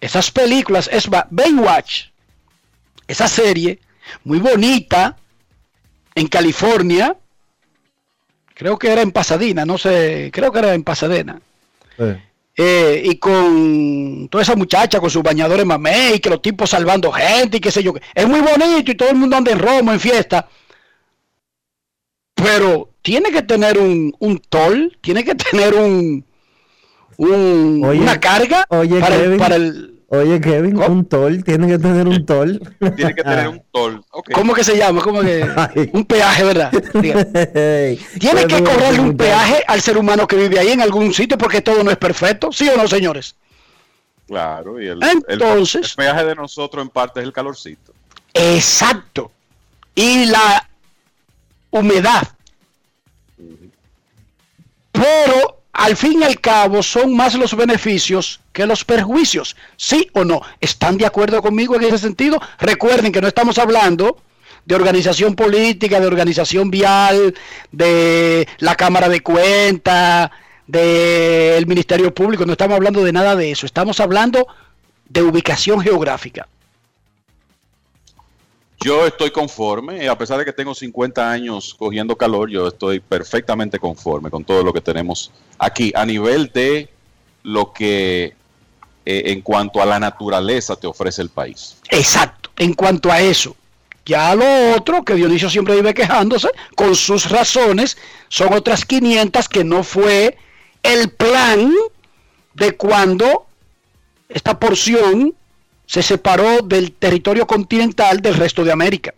esas 0.00 0.28
películas, 0.32 0.90
es 0.92 1.08
Baywatch, 1.08 2.06
esa 3.06 3.28
serie 3.28 3.78
muy 4.24 4.40
bonita 4.40 5.16
en 6.16 6.26
California, 6.26 7.16
creo 8.54 8.76
que 8.76 8.90
era 8.90 9.02
en 9.02 9.12
Pasadena, 9.12 9.64
no 9.64 9.78
sé, 9.78 10.30
creo 10.32 10.50
que 10.50 10.58
era 10.58 10.74
en 10.74 10.82
Pasadena. 10.82 11.40
Eh, 12.60 13.02
y 13.04 13.16
con 13.18 14.28
toda 14.28 14.42
esa 14.42 14.56
muchacha 14.56 14.98
con 14.98 15.08
sus 15.10 15.22
bañadores 15.22 15.64
mamé 15.64 16.16
y 16.16 16.18
que 16.18 16.28
los 16.28 16.42
tipos 16.42 16.68
salvando 16.70 17.12
gente 17.12 17.58
y 17.58 17.60
qué 17.60 17.70
sé 17.70 17.82
yo. 17.84 17.94
Es 18.12 18.26
muy 18.28 18.40
bonito 18.40 18.90
y 18.90 18.96
todo 18.96 19.10
el 19.10 19.14
mundo 19.16 19.36
anda 19.36 19.52
en 19.52 19.60
romo, 19.60 19.92
en 19.92 20.00
fiesta. 20.00 20.48
Pero 22.34 22.90
tiene 23.02 23.30
que 23.30 23.42
tener 23.42 23.78
un, 23.78 24.12
un 24.18 24.38
tol, 24.38 24.98
tiene 25.00 25.24
que 25.24 25.34
tener 25.34 25.74
un, 25.74 26.24
un 27.16 27.82
Oye, 27.84 28.00
una 28.00 28.18
carga 28.20 28.64
Oye, 28.70 29.00
para, 29.00 29.14
el, 29.16 29.36
para 29.36 29.56
el- 29.56 29.97
oye, 30.08 30.40
Kevin, 30.40 30.76
un 30.78 31.04
tol, 31.06 31.42
tiene 31.44 31.66
que 31.68 31.78
tener 31.78 32.06
un 32.08 32.24
tol. 32.26 32.60
Tiene 32.96 33.14
que 33.14 33.22
tener 33.22 33.48
un 33.48 33.62
toll. 33.72 34.02
Ok. 34.10 34.30
¿Cómo 34.32 34.52
que 34.54 34.64
se 34.64 34.76
llama? 34.76 35.00
¿Cómo 35.02 35.20
que? 35.22 35.90
Un 35.92 36.04
peaje, 36.04 36.44
¿verdad? 36.44 36.70
Tiene 36.92 38.46
que 38.46 38.62
cobrarle 38.64 39.00
un 39.00 39.16
peaje 39.16 39.62
al 39.66 39.80
ser 39.80 39.96
humano 39.98 40.26
que 40.26 40.36
vive 40.36 40.58
ahí 40.58 40.68
en 40.68 40.80
algún 40.80 41.12
sitio 41.14 41.36
porque 41.38 41.60
todo 41.60 41.82
no 41.84 41.90
es 41.90 41.96
perfecto, 41.98 42.50
¿sí 42.52 42.68
o 42.68 42.76
no, 42.76 42.86
señores? 42.88 43.34
Claro, 44.26 44.80
y 44.80 44.88
el, 44.88 45.00
Entonces- 45.28 45.74
el, 45.96 46.02
el 46.02 46.06
peaje 46.12 46.24
de 46.26 46.34
nosotros 46.34 46.82
en 46.82 46.90
parte 46.90 47.20
es 47.20 47.26
el 47.26 47.32
calorcito. 47.32 47.92
Exacto. 48.34 49.30
Y 49.94 50.26
la 50.26 50.68
humedad. 51.70 52.22
Pero 54.92 55.57
al 55.78 55.96
fin 55.96 56.20
y 56.20 56.24
al 56.24 56.40
cabo 56.40 56.82
son 56.82 57.14
más 57.14 57.36
los 57.36 57.54
beneficios 57.54 58.40
que 58.52 58.66
los 58.66 58.84
perjuicios. 58.84 59.54
¿Sí 59.76 60.10
o 60.12 60.24
no? 60.24 60.42
¿Están 60.60 60.98
de 60.98 61.06
acuerdo 61.06 61.40
conmigo 61.40 61.76
en 61.76 61.84
ese 61.84 61.98
sentido? 61.98 62.42
Recuerden 62.58 63.12
que 63.12 63.20
no 63.20 63.28
estamos 63.28 63.58
hablando 63.58 64.20
de 64.64 64.74
organización 64.74 65.36
política, 65.36 66.00
de 66.00 66.08
organización 66.08 66.68
vial, 66.68 67.32
de 67.70 68.48
la 68.58 68.74
Cámara 68.74 69.08
de 69.08 69.20
Cuentas, 69.20 70.30
del 70.66 71.64
Ministerio 71.68 72.12
Público. 72.12 72.44
No 72.44 72.52
estamos 72.52 72.74
hablando 72.74 73.04
de 73.04 73.12
nada 73.12 73.36
de 73.36 73.52
eso. 73.52 73.64
Estamos 73.64 74.00
hablando 74.00 74.48
de 75.08 75.22
ubicación 75.22 75.80
geográfica. 75.80 76.48
Yo 78.80 79.06
estoy 79.06 79.30
conforme, 79.30 80.08
a 80.08 80.16
pesar 80.16 80.38
de 80.38 80.44
que 80.44 80.52
tengo 80.52 80.74
50 80.74 81.30
años 81.30 81.74
cogiendo 81.76 82.16
calor, 82.16 82.48
yo 82.48 82.68
estoy 82.68 83.00
perfectamente 83.00 83.78
conforme 83.78 84.30
con 84.30 84.44
todo 84.44 84.62
lo 84.62 84.72
que 84.72 84.80
tenemos 84.80 85.32
aquí 85.58 85.92
a 85.94 86.06
nivel 86.06 86.50
de 86.54 86.88
lo 87.42 87.72
que 87.72 88.34
eh, 89.04 89.22
en 89.32 89.40
cuanto 89.40 89.82
a 89.82 89.86
la 89.86 89.98
naturaleza 89.98 90.76
te 90.76 90.86
ofrece 90.86 91.22
el 91.22 91.28
país. 91.28 91.76
Exacto, 91.90 92.50
en 92.56 92.74
cuanto 92.74 93.10
a 93.10 93.20
eso. 93.20 93.56
Ya 94.06 94.34
lo 94.34 94.76
otro, 94.76 95.04
que 95.04 95.14
Dionisio 95.14 95.50
siempre 95.50 95.74
vive 95.74 95.92
quejándose, 95.92 96.48
con 96.76 96.94
sus 96.94 97.28
razones, 97.28 97.98
son 98.28 98.54
otras 98.54 98.84
500 98.84 99.48
que 99.48 99.64
no 99.64 99.82
fue 99.82 100.38
el 100.82 101.10
plan 101.10 101.72
de 102.54 102.76
cuando 102.76 103.46
esta 104.28 104.58
porción 104.58 105.34
se 105.88 106.02
separó 106.02 106.60
del 106.60 106.92
territorio 106.92 107.46
continental 107.46 108.20
del 108.20 108.34
resto 108.34 108.62
de 108.62 108.72
América. 108.72 109.14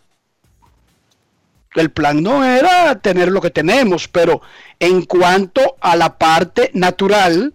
El 1.75 1.91
plan 1.91 2.23
no 2.23 2.45
era 2.45 2.97
tener 2.99 3.29
lo 3.29 3.41
que 3.41 3.49
tenemos, 3.49 4.07
pero 4.07 4.41
en 4.79 5.03
cuanto 5.03 5.75
a 5.81 5.97
la 5.97 6.17
parte 6.17 6.71
natural, 6.73 7.53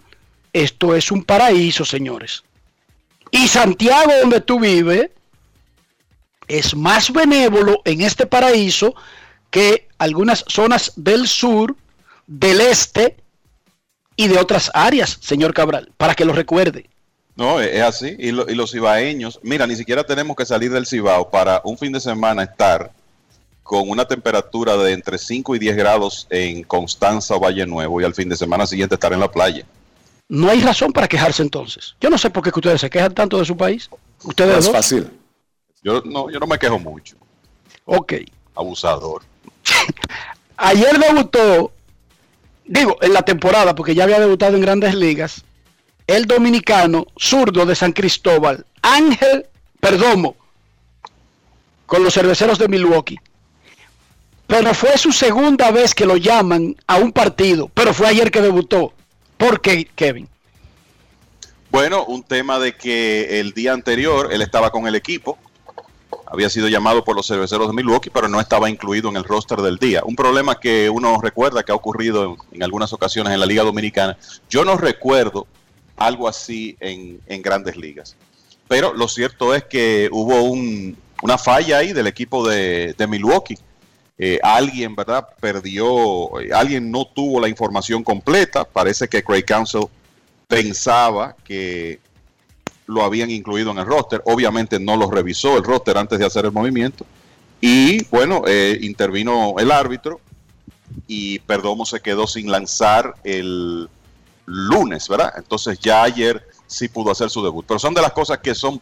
esto 0.52 0.94
es 0.94 1.10
un 1.10 1.24
paraíso, 1.24 1.86
señores. 1.86 2.44
Y 3.30 3.48
Santiago, 3.48 4.12
donde 4.20 4.42
tú 4.42 4.60
vives, 4.60 5.08
es 6.46 6.76
más 6.76 7.10
benévolo 7.10 7.80
en 7.86 8.02
este 8.02 8.26
paraíso 8.26 8.94
que 9.50 9.88
algunas 9.96 10.44
zonas 10.46 10.92
del 10.96 11.26
sur, 11.26 11.74
del 12.26 12.60
este 12.60 13.16
y 14.14 14.28
de 14.28 14.38
otras 14.38 14.70
áreas, 14.74 15.18
señor 15.22 15.54
Cabral, 15.54 15.90
para 15.96 16.14
que 16.14 16.26
lo 16.26 16.34
recuerde. 16.34 16.90
No, 17.36 17.60
es 17.60 17.74
es 17.74 17.82
así. 17.82 18.16
Y, 18.18 18.32
lo- 18.32 18.48
y 18.50 18.54
los 18.54 18.72
cibaeños, 18.72 19.38
mira, 19.42 19.66
ni 19.66 19.76
siquiera 19.76 20.04
tenemos 20.04 20.36
que 20.36 20.46
salir 20.46 20.72
del 20.72 20.86
Cibao 20.86 21.30
para 21.30 21.60
un 21.64 21.76
fin 21.76 21.92
de 21.92 22.00
semana 22.00 22.42
estar 22.44 22.90
con 23.62 23.90
una 23.90 24.06
temperatura 24.06 24.76
de 24.76 24.92
entre 24.92 25.18
5 25.18 25.54
y 25.54 25.58
10 25.58 25.76
grados 25.76 26.26
en 26.30 26.62
Constanza 26.62 27.34
o 27.34 27.40
Valle 27.40 27.66
Nuevo 27.66 28.00
y 28.00 28.04
al 28.04 28.14
fin 28.14 28.28
de 28.28 28.36
semana 28.36 28.66
siguiente 28.66 28.94
estar 28.94 29.12
en 29.12 29.20
la 29.20 29.30
playa. 29.30 29.64
No 30.28 30.48
hay 30.50 30.60
razón 30.60 30.92
para 30.92 31.06
quejarse 31.08 31.42
entonces. 31.42 31.94
Yo 32.00 32.08
no 32.10 32.16
sé 32.18 32.30
por 32.30 32.42
qué 32.42 32.50
que 32.50 32.58
ustedes 32.60 32.80
se 32.80 32.90
quejan 32.90 33.12
tanto 33.14 33.38
de 33.38 33.44
su 33.44 33.56
país. 33.56 33.88
Ustedes 34.24 34.64
dos. 34.64 34.72
fácil. 34.72 35.08
Yo 35.82 36.00
no, 36.04 36.30
yo 36.30 36.38
no 36.40 36.46
me 36.46 36.58
quejo 36.58 36.78
mucho. 36.78 37.16
Ok. 37.84 38.14
Abusador. 38.54 39.22
Ayer 40.56 40.98
debutó, 40.98 41.72
digo, 42.64 42.96
en 43.02 43.12
la 43.12 43.22
temporada, 43.22 43.74
porque 43.74 43.94
ya 43.94 44.04
había 44.04 44.18
debutado 44.20 44.56
en 44.56 44.62
grandes 44.62 44.94
ligas, 44.94 45.44
el 46.06 46.26
dominicano 46.26 47.06
zurdo 47.18 47.66
de 47.66 47.74
San 47.74 47.92
Cristóbal, 47.92 48.64
Ángel 48.82 49.46
Perdomo, 49.80 50.36
con 51.86 52.02
los 52.02 52.14
cerveceros 52.14 52.58
de 52.58 52.68
Milwaukee. 52.68 53.18
Pero 54.46 54.72
fue 54.74 54.96
su 54.96 55.10
segunda 55.10 55.72
vez 55.72 55.94
que 55.94 56.06
lo 56.06 56.16
llaman 56.16 56.76
a 56.86 56.96
un 56.98 57.12
partido, 57.12 57.68
pero 57.74 57.92
fue 57.92 58.06
ayer 58.06 58.30
que 58.30 58.40
debutó. 58.40 58.92
¿Por 59.36 59.60
qué, 59.60 59.88
Kevin? 59.94 60.28
Bueno, 61.70 62.04
un 62.04 62.22
tema 62.22 62.58
de 62.60 62.76
que 62.76 63.40
el 63.40 63.52
día 63.52 63.72
anterior 63.72 64.32
él 64.32 64.40
estaba 64.40 64.70
con 64.70 64.86
el 64.86 64.94
equipo, 64.94 65.36
había 66.26 66.48
sido 66.48 66.68
llamado 66.68 67.04
por 67.04 67.16
los 67.16 67.26
cerveceros 67.26 67.66
de 67.66 67.74
Milwaukee, 67.74 68.10
pero 68.10 68.28
no 68.28 68.40
estaba 68.40 68.70
incluido 68.70 69.08
en 69.10 69.16
el 69.16 69.24
roster 69.24 69.58
del 69.58 69.78
día. 69.78 70.02
Un 70.04 70.16
problema 70.16 70.58
que 70.58 70.88
uno 70.88 71.20
recuerda 71.20 71.64
que 71.64 71.72
ha 71.72 71.74
ocurrido 71.74 72.24
en, 72.24 72.56
en 72.56 72.62
algunas 72.62 72.92
ocasiones 72.92 73.32
en 73.32 73.40
la 73.40 73.46
Liga 73.46 73.64
Dominicana. 73.64 74.16
Yo 74.48 74.64
no 74.64 74.76
recuerdo 74.76 75.46
algo 75.96 76.28
así 76.28 76.76
en, 76.80 77.20
en 77.26 77.42
grandes 77.42 77.76
ligas. 77.76 78.16
Pero 78.68 78.92
lo 78.94 79.08
cierto 79.08 79.54
es 79.54 79.64
que 79.64 80.08
hubo 80.12 80.42
un- 80.42 80.96
una 81.22 81.38
falla 81.38 81.78
ahí 81.78 81.92
del 81.92 82.06
equipo 82.06 82.46
de, 82.48 82.94
de 82.96 83.06
Milwaukee. 83.06 83.56
Eh, 84.18 84.38
alguien, 84.42 84.94
¿verdad? 84.96 85.26
Perdió, 85.40 86.36
alguien 86.54 86.90
no 86.90 87.04
tuvo 87.06 87.40
la 87.40 87.48
información 87.48 88.02
completa. 88.02 88.64
Parece 88.64 89.08
que 89.08 89.22
Craig 89.22 89.44
Council 89.44 89.86
pensaba 90.48 91.36
que 91.44 92.00
lo 92.86 93.02
habían 93.02 93.30
incluido 93.30 93.70
en 93.72 93.78
el 93.78 93.86
roster. 93.86 94.22
Obviamente 94.26 94.78
no 94.78 94.96
lo 94.96 95.10
revisó 95.10 95.56
el 95.56 95.64
roster 95.64 95.98
antes 95.98 96.18
de 96.18 96.24
hacer 96.26 96.44
el 96.44 96.52
movimiento. 96.52 97.04
Y 97.60 98.04
bueno, 98.06 98.42
eh, 98.46 98.78
intervino 98.82 99.54
el 99.58 99.70
árbitro 99.70 100.20
y 101.06 101.38
Perdomo 101.40 101.84
se 101.84 102.00
quedó 102.00 102.26
sin 102.26 102.50
lanzar 102.50 103.14
el 103.24 103.88
lunes, 104.46 105.08
¿verdad? 105.08 105.34
Entonces 105.36 105.78
ya 105.78 106.02
ayer 106.02 106.46
sí 106.66 106.88
pudo 106.88 107.10
hacer 107.10 107.30
su 107.30 107.42
debut. 107.42 107.64
Pero 107.66 107.78
son 107.78 107.94
de 107.94 108.02
las 108.02 108.12
cosas 108.12 108.38
que 108.38 108.54
son 108.54 108.80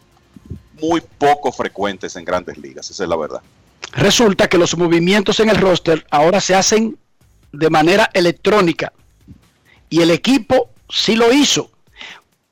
muy 0.81 1.01
poco 1.01 1.51
frecuentes 1.53 2.17
en 2.17 2.25
grandes 2.25 2.59
ligas, 2.59 2.91
esa 2.91 3.03
es 3.03 3.09
la 3.09 3.17
verdad. 3.17 3.41
Resulta 3.93 4.49
que 4.49 4.59
los 4.59 4.77
movimientos 4.77 5.41
en 5.41 5.51
el 5.51 5.57
roster 5.57 6.07
ahora 6.11 6.41
se 6.41 6.55
hacen 6.55 6.99
de 7.53 7.71
manera 7.71 8.11
electrónica. 8.13 8.93
Y 9.89 10.01
el 10.01 10.11
equipo 10.11 10.71
sí 10.89 11.17
lo 11.17 11.33
hizo. 11.33 11.71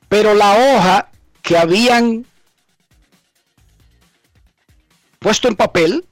Pero 0.09 0.35
la 0.35 0.53
hoja 0.53 1.11
que 1.43 1.59
habían 1.59 2.25
puesto 5.19 5.49
en 5.49 5.57
papel, 5.57 6.07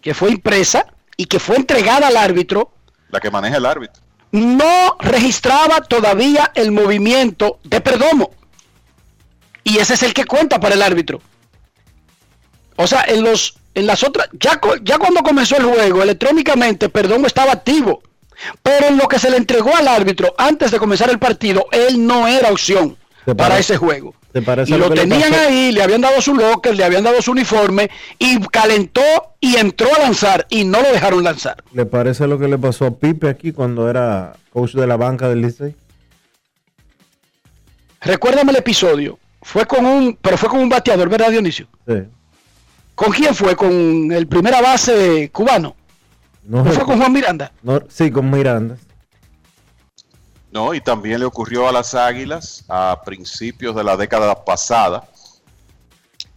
que 0.00 0.14
fue 0.14 0.30
impresa 0.30 0.86
y 1.16 1.26
que 1.26 1.40
fue 1.40 1.56
entregada 1.56 2.08
al 2.08 2.16
árbitro, 2.16 2.72
La 3.10 3.20
que 3.20 3.30
maneja 3.30 3.56
el 3.56 3.66
árbitro. 3.66 4.02
No 4.32 4.96
registraba 5.00 5.80
todavía 5.80 6.50
el 6.54 6.72
movimiento 6.72 7.58
de 7.64 7.80
Perdomo. 7.80 8.30
Y 9.64 9.78
ese 9.78 9.94
es 9.94 10.02
el 10.02 10.14
que 10.14 10.24
cuenta 10.24 10.60
para 10.60 10.74
el 10.74 10.82
árbitro. 10.82 11.20
O 12.76 12.86
sea, 12.86 13.04
en 13.06 13.22
los 13.22 13.56
en 13.74 13.86
las 13.86 14.02
otras 14.02 14.28
ya 14.32 14.60
ya 14.82 14.98
cuando 14.98 15.22
comenzó 15.22 15.56
el 15.56 15.64
juego 15.64 16.02
electrónicamente 16.02 16.88
Perdomo 16.88 17.26
estaba 17.26 17.52
activo. 17.52 18.02
Pero 18.62 18.86
en 18.86 18.98
lo 18.98 19.08
que 19.08 19.18
se 19.18 19.30
le 19.30 19.36
entregó 19.36 19.74
al 19.74 19.88
árbitro 19.88 20.34
antes 20.38 20.70
de 20.70 20.78
comenzar 20.78 21.10
el 21.10 21.18
partido, 21.18 21.66
él 21.72 22.06
no 22.06 22.28
era 22.28 22.52
opción 22.52 22.96
¿Te 23.24 23.34
para 23.34 23.58
ese 23.58 23.76
juego. 23.76 24.14
¿Te 24.38 24.42
parece 24.42 24.72
Y 24.72 24.78
lo 24.78 24.88
tenían 24.88 25.34
ahí, 25.34 25.72
le 25.72 25.82
habían 25.82 26.00
dado 26.00 26.20
su 26.20 26.32
locker, 26.32 26.76
le 26.76 26.84
habían 26.84 27.02
dado 27.02 27.20
su 27.20 27.32
uniforme 27.32 27.90
y 28.20 28.38
calentó 28.46 29.00
y 29.40 29.56
entró 29.56 29.88
a 29.96 29.98
lanzar 29.98 30.46
y 30.48 30.64
no 30.64 30.80
lo 30.80 30.92
dejaron 30.92 31.24
lanzar. 31.24 31.64
¿Le 31.72 31.86
parece 31.86 32.28
lo 32.28 32.38
que 32.38 32.46
le 32.46 32.56
pasó 32.56 32.86
a 32.86 32.96
Pipe 32.96 33.28
aquí 33.28 33.50
cuando 33.50 33.90
era 33.90 34.36
coach 34.52 34.74
de 34.74 34.86
la 34.86 34.96
banca 34.96 35.28
del 35.28 35.42
Licey? 35.42 35.74
Recuérdame 38.00 38.52
el 38.52 38.58
episodio. 38.58 39.18
Fue 39.42 39.66
con 39.66 39.84
un, 39.84 40.16
pero 40.22 40.38
fue 40.38 40.48
con 40.48 40.60
un 40.60 40.68
bateador, 40.68 41.08
¿verdad, 41.08 41.30
Dionisio? 41.30 41.66
Sí. 41.88 41.94
¿Con 42.94 43.10
quién 43.10 43.34
fue? 43.34 43.56
¿Con 43.56 44.12
el 44.12 44.28
primera 44.28 44.60
base 44.60 45.30
cubano? 45.32 45.74
No, 46.44 46.62
¿No 46.62 46.70
fue 46.70 46.84
con 46.84 46.98
Juan 46.98 47.12
Miranda? 47.12 47.50
no, 47.64 47.82
sí, 47.88 48.12
con 48.12 48.30
Miranda. 48.30 48.76
No, 50.50 50.72
y 50.74 50.80
también 50.80 51.20
le 51.20 51.26
ocurrió 51.26 51.68
a 51.68 51.72
las 51.72 51.94
Águilas 51.94 52.64
a 52.68 53.02
principios 53.04 53.76
de 53.76 53.84
la 53.84 53.96
década 53.96 54.44
pasada 54.44 55.06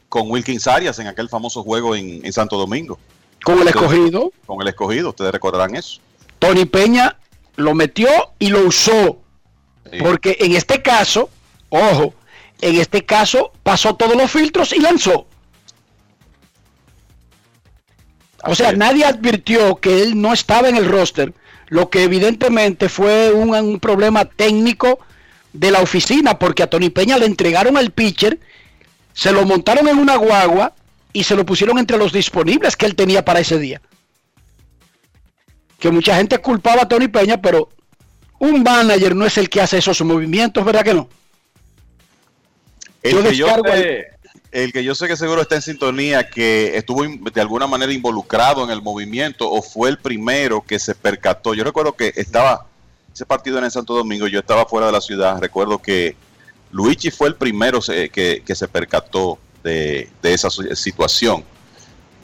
con 0.09 0.29
Wilkins 0.29 0.67
Arias 0.67 0.99
en 0.99 1.07
aquel 1.07 1.29
famoso 1.29 1.63
juego 1.63 1.95
en, 1.95 2.25
en 2.25 2.33
Santo 2.33 2.57
Domingo. 2.57 2.99
Con 3.43 3.61
el 3.61 3.67
escogido. 3.69 4.31
Con 4.45 4.61
el 4.61 4.67
escogido, 4.67 5.09
ustedes 5.09 5.31
recordarán 5.31 5.75
eso. 5.75 6.01
Tony 6.39 6.65
Peña 6.65 7.17
lo 7.55 7.73
metió 7.73 8.09
y 8.37 8.49
lo 8.49 8.67
usó. 8.67 9.19
Porque 9.99 10.37
en 10.39 10.53
este 10.53 10.81
caso, 10.81 11.29
ojo, 11.69 12.13
en 12.61 12.79
este 12.79 13.05
caso 13.05 13.51
pasó 13.63 13.95
todos 13.95 14.15
los 14.15 14.29
filtros 14.31 14.73
y 14.73 14.79
lanzó. 14.79 15.25
O 18.43 18.55
sea, 18.55 18.71
nadie 18.71 19.05
advirtió 19.05 19.75
que 19.77 20.01
él 20.01 20.19
no 20.19 20.33
estaba 20.33 20.69
en 20.69 20.77
el 20.77 20.89
roster, 20.89 21.33
lo 21.71 21.89
que 21.89 22.03
evidentemente 22.03 22.89
fue 22.89 23.31
un, 23.31 23.55
un 23.55 23.79
problema 23.79 24.25
técnico 24.25 24.99
de 25.53 25.71
la 25.71 25.79
oficina, 25.79 26.37
porque 26.37 26.63
a 26.63 26.69
Tony 26.69 26.89
Peña 26.89 27.17
le 27.17 27.25
entregaron 27.25 27.77
al 27.77 27.91
pitcher, 27.91 28.37
se 29.13 29.31
lo 29.31 29.45
montaron 29.45 29.87
en 29.87 29.97
una 29.97 30.17
guagua 30.17 30.73
y 31.13 31.23
se 31.23 31.33
lo 31.33 31.45
pusieron 31.45 31.79
entre 31.79 31.97
los 31.97 32.11
disponibles 32.11 32.75
que 32.75 32.85
él 32.85 32.95
tenía 32.95 33.23
para 33.23 33.39
ese 33.39 33.57
día. 33.57 33.81
Que 35.79 35.91
mucha 35.91 36.17
gente 36.17 36.39
culpaba 36.39 36.81
a 36.81 36.87
Tony 36.89 37.07
Peña, 37.07 37.41
pero 37.41 37.69
un 38.39 38.63
manager 38.63 39.15
no 39.15 39.25
es 39.25 39.37
el 39.37 39.49
que 39.49 39.61
hace 39.61 39.77
esos 39.77 40.01
movimientos, 40.01 40.65
¿verdad 40.65 40.83
que 40.83 40.93
no? 40.93 41.07
El, 43.01 43.23
que 43.23 43.33
yo, 43.33 43.47
sé, 43.47 44.07
el 44.51 44.73
que 44.73 44.83
yo 44.83 44.95
sé 44.95 45.07
que 45.07 45.15
seguro 45.15 45.41
está 45.41 45.55
en 45.55 45.61
sintonía, 45.61 46.29
que 46.29 46.75
estuvo 46.77 47.03
de 47.03 47.41
alguna 47.41 47.67
manera 47.67 47.93
involucrado 47.93 48.63
en 48.63 48.69
el 48.69 48.81
movimiento 48.81 49.49
o 49.49 49.61
fue 49.61 49.89
el 49.89 49.97
primero 49.97 50.61
que 50.61 50.77
se 50.79 50.93
percató. 50.95 51.53
Yo 51.53 51.63
recuerdo 51.63 51.93
que 51.93 52.11
estaba, 52.15 52.65
ese 53.13 53.25
partido 53.25 53.57
en 53.57 53.63
el 53.65 53.71
Santo 53.71 53.93
Domingo, 53.93 54.27
yo 54.27 54.39
estaba 54.39 54.65
fuera 54.65 54.87
de 54.87 54.91
la 54.93 55.01
ciudad, 55.01 55.39
recuerdo 55.39 55.77
que 55.81 56.15
Luigi 56.71 57.11
fue 57.11 57.29
el 57.29 57.35
primero 57.35 57.81
se- 57.81 58.09
que, 58.09 58.43
que 58.45 58.55
se 58.55 58.67
percató 58.67 59.37
de, 59.63 60.09
de 60.21 60.33
esa 60.33 60.49
situación, 60.49 61.43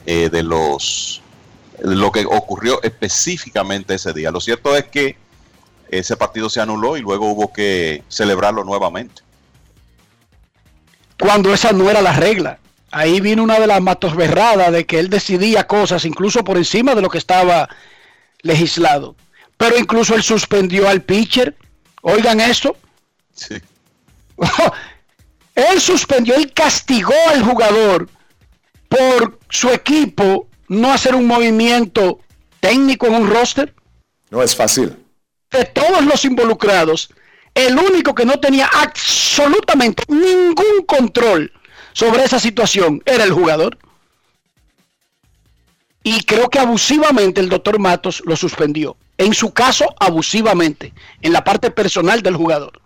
eh, 0.06 0.28
de 0.30 0.42
los 0.42 1.22
de 1.82 1.94
lo 1.94 2.10
que 2.10 2.26
ocurrió 2.26 2.82
específicamente 2.82 3.94
ese 3.94 4.12
día. 4.12 4.30
Lo 4.32 4.40
cierto 4.40 4.76
es 4.76 4.84
que 4.86 5.16
ese 5.90 6.16
partido 6.16 6.50
se 6.50 6.60
anuló 6.60 6.96
y 6.96 7.00
luego 7.02 7.30
hubo 7.30 7.52
que 7.52 8.02
celebrarlo 8.08 8.64
nuevamente. 8.64 9.22
Cuando 11.18 11.52
esa 11.52 11.72
no 11.72 11.90
era 11.90 12.00
la 12.02 12.12
regla. 12.12 12.58
Ahí 12.90 13.20
vino 13.20 13.42
una 13.42 13.58
de 13.60 13.66
las 13.66 13.82
matosberradas 13.82 14.72
de 14.72 14.86
que 14.86 14.98
él 14.98 15.10
decidía 15.10 15.66
cosas 15.66 16.04
incluso 16.04 16.42
por 16.42 16.56
encima 16.56 16.94
de 16.94 17.02
lo 17.02 17.10
que 17.10 17.18
estaba 17.18 17.68
legislado. 18.42 19.14
Pero 19.56 19.76
incluso 19.76 20.14
él 20.14 20.22
suspendió 20.22 20.88
al 20.88 21.02
pitcher. 21.02 21.54
Oigan 22.02 22.40
esto. 22.40 22.76
Sí. 23.34 23.56
él 25.54 25.80
suspendió, 25.80 26.34
él 26.36 26.52
castigó 26.52 27.14
al 27.30 27.42
jugador 27.42 28.08
por 28.88 29.38
su 29.50 29.68
equipo 29.70 30.48
no 30.68 30.92
hacer 30.92 31.14
un 31.14 31.26
movimiento 31.26 32.20
técnico 32.60 33.06
en 33.06 33.14
un 33.14 33.30
roster. 33.30 33.74
No 34.30 34.42
es 34.42 34.54
fácil. 34.54 34.96
De 35.50 35.64
todos 35.64 36.04
los 36.04 36.24
involucrados, 36.24 37.10
el 37.58 37.76
único 37.76 38.14
que 38.14 38.24
no 38.24 38.38
tenía 38.38 38.70
absolutamente 38.72 40.04
ningún 40.06 40.84
control 40.86 41.52
sobre 41.92 42.22
esa 42.22 42.38
situación 42.38 43.02
era 43.04 43.24
el 43.24 43.32
jugador. 43.32 43.76
Y 46.04 46.22
creo 46.22 46.48
que 46.48 46.60
abusivamente 46.60 47.40
el 47.40 47.48
doctor 47.48 47.80
Matos 47.80 48.22
lo 48.24 48.36
suspendió. 48.36 48.96
En 49.16 49.34
su 49.34 49.52
caso, 49.52 49.84
abusivamente, 49.98 50.94
en 51.20 51.32
la 51.32 51.42
parte 51.42 51.72
personal 51.72 52.22
del 52.22 52.36
jugador. 52.36 52.80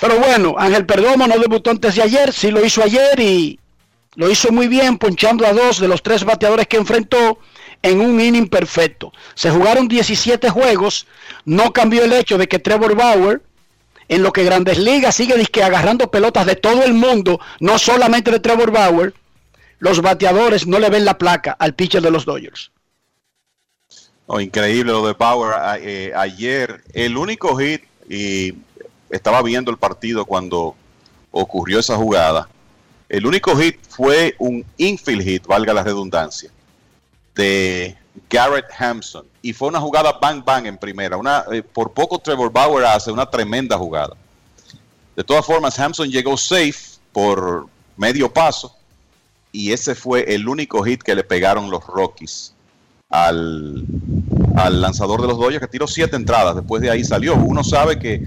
Pero 0.00 0.18
bueno, 0.20 0.54
Ángel 0.56 0.86
Perdomo 0.86 1.26
no 1.26 1.38
debutó 1.38 1.70
antes 1.70 1.96
de 1.96 2.02
ayer, 2.02 2.32
sí 2.32 2.52
lo 2.52 2.64
hizo 2.64 2.82
ayer 2.82 3.18
y 3.18 3.58
lo 4.14 4.30
hizo 4.30 4.52
muy 4.52 4.68
bien, 4.68 4.98
ponchando 4.98 5.44
a 5.46 5.52
dos 5.52 5.80
de 5.80 5.88
los 5.88 6.02
tres 6.02 6.24
bateadores 6.24 6.68
que 6.68 6.76
enfrentó 6.76 7.40
en 7.82 8.00
un 8.00 8.20
inning 8.20 8.48
perfecto. 8.48 9.12
Se 9.34 9.50
jugaron 9.50 9.88
17 9.88 10.50
juegos, 10.50 11.06
no 11.44 11.72
cambió 11.72 12.04
el 12.04 12.12
hecho 12.12 12.38
de 12.38 12.48
que 12.48 12.58
Trevor 12.58 12.94
Bauer, 12.94 13.42
en 14.08 14.22
lo 14.22 14.32
que 14.32 14.44
Grandes 14.44 14.78
Ligas 14.78 15.16
sigue 15.16 15.36
disque 15.36 15.62
agarrando 15.62 16.10
pelotas 16.10 16.46
de 16.46 16.56
todo 16.56 16.84
el 16.84 16.94
mundo, 16.94 17.40
no 17.60 17.78
solamente 17.78 18.30
de 18.30 18.40
Trevor 18.40 18.70
Bauer, 18.70 19.14
los 19.78 20.00
bateadores 20.00 20.66
no 20.66 20.78
le 20.78 20.90
ven 20.90 21.04
la 21.04 21.18
placa 21.18 21.56
al 21.58 21.74
pitcher 21.74 22.02
de 22.02 22.10
los 22.10 22.24
Dodgers. 22.24 22.70
No, 24.28 24.40
increíble 24.40 24.92
lo 24.92 25.06
de 25.06 25.12
Bauer 25.12 25.54
eh, 25.80 26.12
ayer. 26.16 26.82
El 26.92 27.16
único 27.16 27.56
hit, 27.56 27.82
y 28.08 28.54
estaba 29.10 29.42
viendo 29.42 29.70
el 29.70 29.76
partido 29.76 30.24
cuando 30.24 30.74
ocurrió 31.30 31.78
esa 31.78 31.96
jugada. 31.96 32.48
El 33.08 33.26
único 33.26 33.56
hit 33.56 33.78
fue 33.88 34.34
un 34.38 34.64
infield 34.78 35.22
hit, 35.22 35.46
valga 35.46 35.72
la 35.72 35.84
redundancia, 35.84 36.50
de 37.36 37.96
Garrett 38.28 38.66
Hampson. 38.76 39.24
Y 39.42 39.52
fue 39.52 39.68
una 39.68 39.80
jugada 39.80 40.18
bang 40.20 40.42
bang 40.44 40.66
en 40.66 40.78
primera. 40.78 41.16
Una, 41.16 41.44
eh, 41.52 41.62
por 41.62 41.92
poco 41.92 42.18
Trevor 42.18 42.50
Bauer 42.50 42.84
hace 42.86 43.12
una 43.12 43.26
tremenda 43.26 43.78
jugada. 43.78 44.16
De 45.14 45.22
todas 45.22 45.46
formas, 45.46 45.78
Hampson 45.78 46.10
llegó 46.10 46.36
safe 46.36 46.98
por 47.12 47.68
medio 47.96 48.32
paso. 48.32 48.74
Y 49.52 49.72
ese 49.72 49.94
fue 49.94 50.34
el 50.34 50.48
único 50.48 50.82
hit 50.82 51.02
que 51.02 51.14
le 51.14 51.24
pegaron 51.24 51.70
los 51.70 51.86
Rockies 51.86 52.52
al, 53.08 53.86
al 54.56 54.80
lanzador 54.80 55.22
de 55.22 55.28
los 55.28 55.38
Dodgers 55.38 55.60
que 55.60 55.68
tiró 55.68 55.86
siete 55.86 56.16
entradas. 56.16 56.56
Después 56.56 56.82
de 56.82 56.90
ahí 56.90 57.04
salió. 57.04 57.36
Uno 57.36 57.62
sabe 57.62 57.98
que 57.98 58.22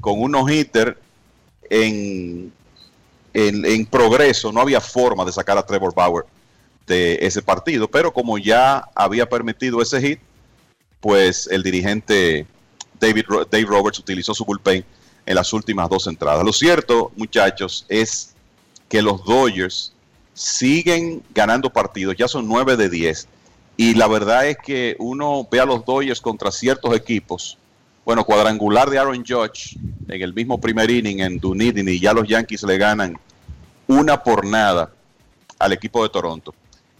con 0.00 0.22
unos 0.22 0.50
hitter 0.50 0.98
en, 1.68 2.52
en, 3.34 3.64
en 3.66 3.86
progreso 3.86 4.52
no 4.52 4.60
había 4.60 4.80
forma 4.80 5.24
de 5.24 5.32
sacar 5.32 5.58
a 5.58 5.66
Trevor 5.66 5.94
Bauer 5.94 6.24
de 6.90 7.18
ese 7.22 7.40
partido. 7.40 7.88
Pero 7.88 8.12
como 8.12 8.36
ya 8.36 8.88
había 8.94 9.28
permitido 9.28 9.80
ese 9.80 10.00
hit, 10.00 10.20
pues 11.00 11.48
el 11.50 11.62
dirigente 11.62 12.46
David 12.98 13.24
Dave 13.50 13.64
Roberts 13.64 14.00
utilizó 14.00 14.34
su 14.34 14.44
bullpen 14.44 14.84
en 15.24 15.34
las 15.34 15.52
últimas 15.52 15.88
dos 15.88 16.08
entradas. 16.08 16.44
Lo 16.44 16.52
cierto, 16.52 17.12
muchachos, 17.16 17.86
es 17.88 18.34
que 18.88 19.00
los 19.00 19.24
Dodgers 19.24 19.92
siguen 20.34 21.22
ganando 21.32 21.70
partidos, 21.70 22.16
ya 22.16 22.26
son 22.26 22.48
9 22.48 22.76
de 22.76 22.90
10. 22.90 23.28
Y 23.76 23.94
la 23.94 24.08
verdad 24.08 24.48
es 24.48 24.58
que 24.58 24.96
uno 24.98 25.46
ve 25.50 25.60
a 25.60 25.64
los 25.64 25.84
Dodgers 25.84 26.20
contra 26.20 26.50
ciertos 26.50 26.94
equipos. 26.94 27.56
Bueno, 28.04 28.24
cuadrangular 28.24 28.90
de 28.90 28.98
Aaron 28.98 29.24
Judge 29.24 29.76
en 30.08 30.20
el 30.20 30.34
mismo 30.34 30.60
primer 30.60 30.90
inning 30.90 31.20
en 31.20 31.38
Dunedin 31.38 31.88
y 31.88 32.00
ya 32.00 32.12
los 32.12 32.26
Yankees 32.26 32.64
le 32.64 32.76
ganan 32.76 33.16
una 33.86 34.22
por 34.22 34.44
nada 34.44 34.90
al 35.58 35.72
equipo 35.72 36.02
de 36.02 36.08
Toronto. 36.08 36.52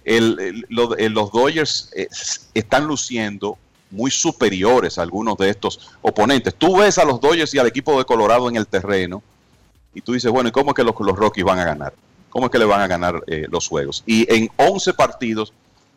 El- 0.04 0.66
los 0.68 1.32
Dodgers 1.32 1.90
eh, 1.94 2.08
están 2.54 2.86
luciendo 2.86 3.58
muy 3.90 4.10
superiores 4.10 4.98
a 4.98 5.02
algunos 5.02 5.36
de 5.36 5.50
estos 5.50 5.90
oponentes. 6.02 6.54
Tú 6.54 6.76
ves 6.76 6.96
a 6.98 7.04
los 7.04 7.20
Dodgers 7.20 7.52
y 7.54 7.58
al 7.58 7.66
equipo 7.66 7.98
de 7.98 8.04
Colorado 8.04 8.48
en 8.48 8.56
el 8.56 8.66
terreno 8.66 9.22
y 9.94 10.00
tú 10.00 10.12
dices, 10.12 10.30
bueno, 10.30 10.48
¿y 10.48 10.52
cómo 10.52 10.70
es 10.70 10.74
que 10.76 10.84
los, 10.84 10.94
los 11.00 11.16
Rockies 11.16 11.44
van 11.44 11.58
a 11.58 11.64
ganar? 11.64 11.92
¿Cómo 12.30 12.46
es 12.46 12.52
que 12.52 12.58
le 12.60 12.64
van 12.64 12.80
a 12.80 12.86
ganar 12.86 13.22
eh, 13.26 13.46
los 13.50 13.66
juegos? 13.66 14.04
Y 14.06 14.32
en 14.32 14.48
11 14.56 14.94
partidos 14.94 15.52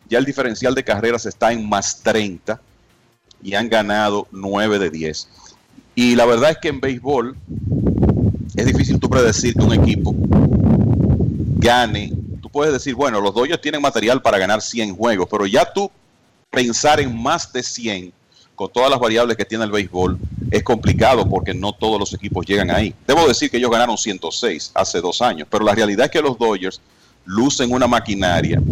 ya 0.08 0.18
el 0.18 0.24
diferencial 0.24 0.74
de 0.74 0.82
carreras 0.82 1.24
está 1.26 1.52
en 1.52 1.68
más 1.68 2.00
30 2.02 2.60
y 3.42 3.54
han 3.54 3.68
ganado 3.68 4.26
9 4.32 4.78
de 4.80 4.90
10. 4.90 5.28
Y 5.94 6.16
la 6.16 6.26
verdad 6.26 6.50
es 6.50 6.58
que 6.58 6.68
en 6.68 6.80
béisbol 6.80 7.36
es 8.56 8.66
difícil 8.66 8.98
tú 8.98 9.08
predecir 9.08 9.54
que 9.54 9.62
un 9.62 9.72
equipo 9.74 10.12
gane. 11.58 12.12
Puedes 12.54 12.72
decir, 12.72 12.94
bueno, 12.94 13.20
los 13.20 13.34
Dodgers 13.34 13.60
tienen 13.60 13.82
material 13.82 14.22
para 14.22 14.38
ganar 14.38 14.62
100 14.62 14.94
juegos, 14.94 15.26
pero 15.28 15.44
ya 15.44 15.64
tú 15.72 15.90
pensar 16.50 17.00
en 17.00 17.20
más 17.20 17.52
de 17.52 17.64
100 17.64 18.12
con 18.54 18.70
todas 18.70 18.88
las 18.88 19.00
variables 19.00 19.36
que 19.36 19.44
tiene 19.44 19.64
el 19.64 19.72
béisbol 19.72 20.16
es 20.52 20.62
complicado 20.62 21.28
porque 21.28 21.52
no 21.52 21.72
todos 21.72 21.98
los 21.98 22.14
equipos 22.14 22.46
llegan 22.46 22.70
ahí. 22.70 22.94
Debo 23.08 23.26
decir 23.26 23.50
que 23.50 23.56
ellos 23.56 23.72
ganaron 23.72 23.98
106 23.98 24.70
hace 24.72 25.00
dos 25.00 25.20
años, 25.20 25.48
pero 25.50 25.64
la 25.64 25.74
realidad 25.74 26.04
es 26.04 26.12
que 26.12 26.22
los 26.22 26.38
Dodgers 26.38 26.80
lucen 27.24 27.72
una 27.72 27.88
maquinaria 27.88 28.62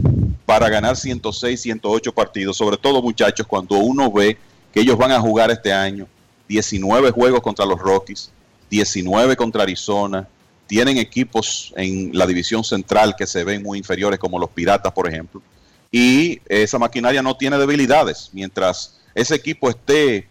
para 0.47 0.69
ganar 0.69 0.97
106, 0.97 1.61
108 1.61 2.13
partidos, 2.13 2.57
sobre 2.57 2.77
todo 2.77 3.03
muchachos, 3.03 3.49
cuando 3.49 3.75
uno 3.79 4.13
ve 4.13 4.39
que 4.73 4.79
ellos 4.79 4.97
van 4.97 5.11
a 5.11 5.19
jugar 5.19 5.51
este 5.51 5.73
año 5.73 6.07
19 6.47 7.11
juegos 7.11 7.41
contra 7.41 7.67
los 7.67 7.81
Rockies, 7.81 8.31
19 8.71 9.35
contra 9.35 9.65
Arizona, 9.65 10.29
tienen 10.73 10.97
equipos 10.97 11.71
en 11.77 12.13
la 12.15 12.27
división 12.27 12.65
central 12.65 13.15
que 13.15 13.27
se 13.27 13.45
ven 13.45 13.63
muy 13.63 13.77
inferiores 13.77 14.19
como 14.19 14.39
los 14.39 14.49
Piratas, 14.49 14.91
por 14.91 15.07
ejemplo, 15.07 15.43
y 15.91 16.41
esa 16.49 16.79
maquinaria 16.79 17.21
no 17.21 17.37
tiene 17.37 17.59
debilidades. 17.59 18.31
Mientras 18.33 18.99
ese 19.15 19.35
equipo 19.35 19.69
esté 19.69 20.27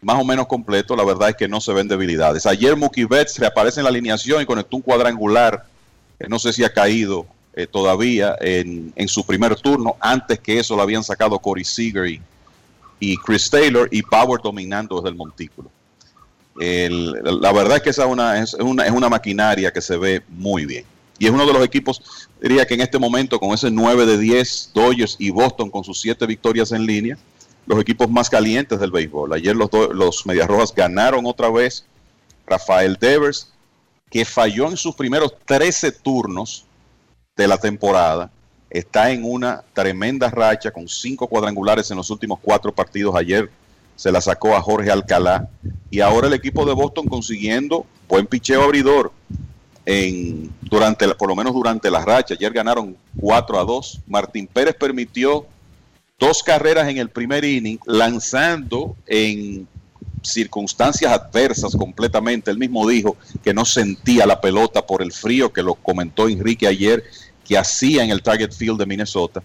más 0.00 0.16
o 0.20 0.24
menos 0.24 0.46
completo, 0.46 0.94
la 0.94 1.02
verdad 1.02 1.30
es 1.30 1.34
que 1.34 1.48
no 1.48 1.60
se 1.60 1.72
ven 1.72 1.88
debilidades. 1.88 2.46
Ayer 2.46 2.76
Mookie 2.76 3.04
Betts 3.04 3.36
reaparece 3.40 3.80
en 3.80 3.84
la 3.84 3.90
alineación 3.90 4.40
y 4.40 4.46
conectó 4.46 4.76
un 4.76 4.82
cuadrangular, 4.82 5.66
eh, 6.20 6.26
no 6.28 6.38
sé 6.38 6.52
si 6.52 6.62
ha 6.62 6.72
caído 6.72 7.26
eh, 7.54 7.66
todavía 7.66 8.36
en, 8.40 9.08
su 9.08 9.26
primer 9.26 9.56
turno, 9.56 9.96
antes 9.98 10.38
que 10.38 10.60
eso 10.60 10.76
lo 10.76 10.82
habían 10.82 11.02
sacado 11.02 11.36
Corey 11.40 11.64
Seager 11.64 12.20
y 13.00 13.16
Chris 13.16 13.50
Taylor 13.50 13.88
y 13.90 14.02
Power 14.02 14.40
dominando 14.40 14.98
desde 14.98 15.08
el 15.08 15.16
montículo. 15.16 15.68
La 16.56 17.52
verdad 17.52 17.76
es 17.76 17.82
que 17.82 17.90
esa 17.90 18.04
es 18.04 18.10
una, 18.10 18.38
es, 18.40 18.54
una, 18.54 18.86
es 18.86 18.92
una 18.92 19.08
maquinaria 19.08 19.72
que 19.72 19.80
se 19.80 19.96
ve 19.96 20.22
muy 20.28 20.66
bien. 20.66 20.84
Y 21.18 21.26
es 21.26 21.32
uno 21.32 21.46
de 21.46 21.52
los 21.52 21.64
equipos, 21.64 22.28
diría 22.40 22.66
que 22.66 22.74
en 22.74 22.80
este 22.80 22.98
momento, 22.98 23.38
con 23.38 23.52
ese 23.52 23.70
9 23.70 24.06
de 24.06 24.18
10, 24.18 24.70
Dodgers 24.74 25.16
y 25.18 25.30
Boston 25.30 25.70
con 25.70 25.84
sus 25.84 26.00
7 26.00 26.26
victorias 26.26 26.72
en 26.72 26.86
línea, 26.86 27.16
los 27.66 27.80
equipos 27.80 28.10
más 28.10 28.28
calientes 28.28 28.78
del 28.78 28.90
béisbol. 28.90 29.32
Ayer 29.32 29.56
los, 29.56 29.70
los 29.92 30.26
Medias 30.26 30.48
Rojas 30.48 30.74
ganaron 30.74 31.24
otra 31.26 31.50
vez. 31.50 31.84
Rafael 32.46 32.98
Devers, 33.00 33.52
que 34.10 34.24
falló 34.24 34.68
en 34.68 34.76
sus 34.76 34.94
primeros 34.94 35.34
13 35.46 35.92
turnos 35.92 36.66
de 37.36 37.48
la 37.48 37.56
temporada, 37.56 38.30
está 38.68 39.10
en 39.10 39.24
una 39.24 39.62
tremenda 39.72 40.28
racha 40.30 40.70
con 40.70 40.88
cinco 40.88 41.26
cuadrangulares 41.26 41.90
en 41.90 41.96
los 41.96 42.10
últimos 42.10 42.38
cuatro 42.40 42.74
partidos. 42.74 43.14
Ayer 43.14 43.50
se 43.96 44.12
la 44.12 44.20
sacó 44.20 44.54
a 44.56 44.62
Jorge 44.62 44.90
Alcalá 44.90 45.48
y 45.90 46.00
ahora 46.00 46.26
el 46.26 46.32
equipo 46.32 46.64
de 46.64 46.74
Boston 46.74 47.06
consiguiendo 47.06 47.86
buen 48.08 48.26
picheo 48.26 48.62
abridor 48.62 49.12
en 49.86 50.52
durante 50.62 51.06
por 51.14 51.28
lo 51.28 51.36
menos 51.36 51.52
durante 51.52 51.90
la 51.90 52.04
racha. 52.04 52.34
Ayer 52.34 52.52
ganaron 52.52 52.96
4 53.16 53.58
a 53.58 53.64
2. 53.64 54.00
Martín 54.06 54.46
Pérez 54.46 54.74
permitió 54.78 55.46
dos 56.18 56.42
carreras 56.42 56.88
en 56.88 56.98
el 56.98 57.10
primer 57.10 57.44
inning, 57.44 57.78
lanzando 57.86 58.96
en 59.06 59.66
circunstancias 60.22 61.12
adversas 61.12 61.76
completamente. 61.76 62.50
Él 62.50 62.58
mismo 62.58 62.88
dijo 62.88 63.16
que 63.42 63.52
no 63.52 63.64
sentía 63.64 64.26
la 64.26 64.40
pelota 64.40 64.86
por 64.86 65.02
el 65.02 65.12
frío 65.12 65.52
que 65.52 65.62
lo 65.62 65.74
comentó 65.74 66.28
Enrique 66.28 66.66
ayer 66.66 67.04
que 67.44 67.58
hacía 67.58 68.02
en 68.02 68.10
el 68.10 68.22
Target 68.22 68.52
Field 68.52 68.78
de 68.78 68.86
Minnesota. 68.86 69.42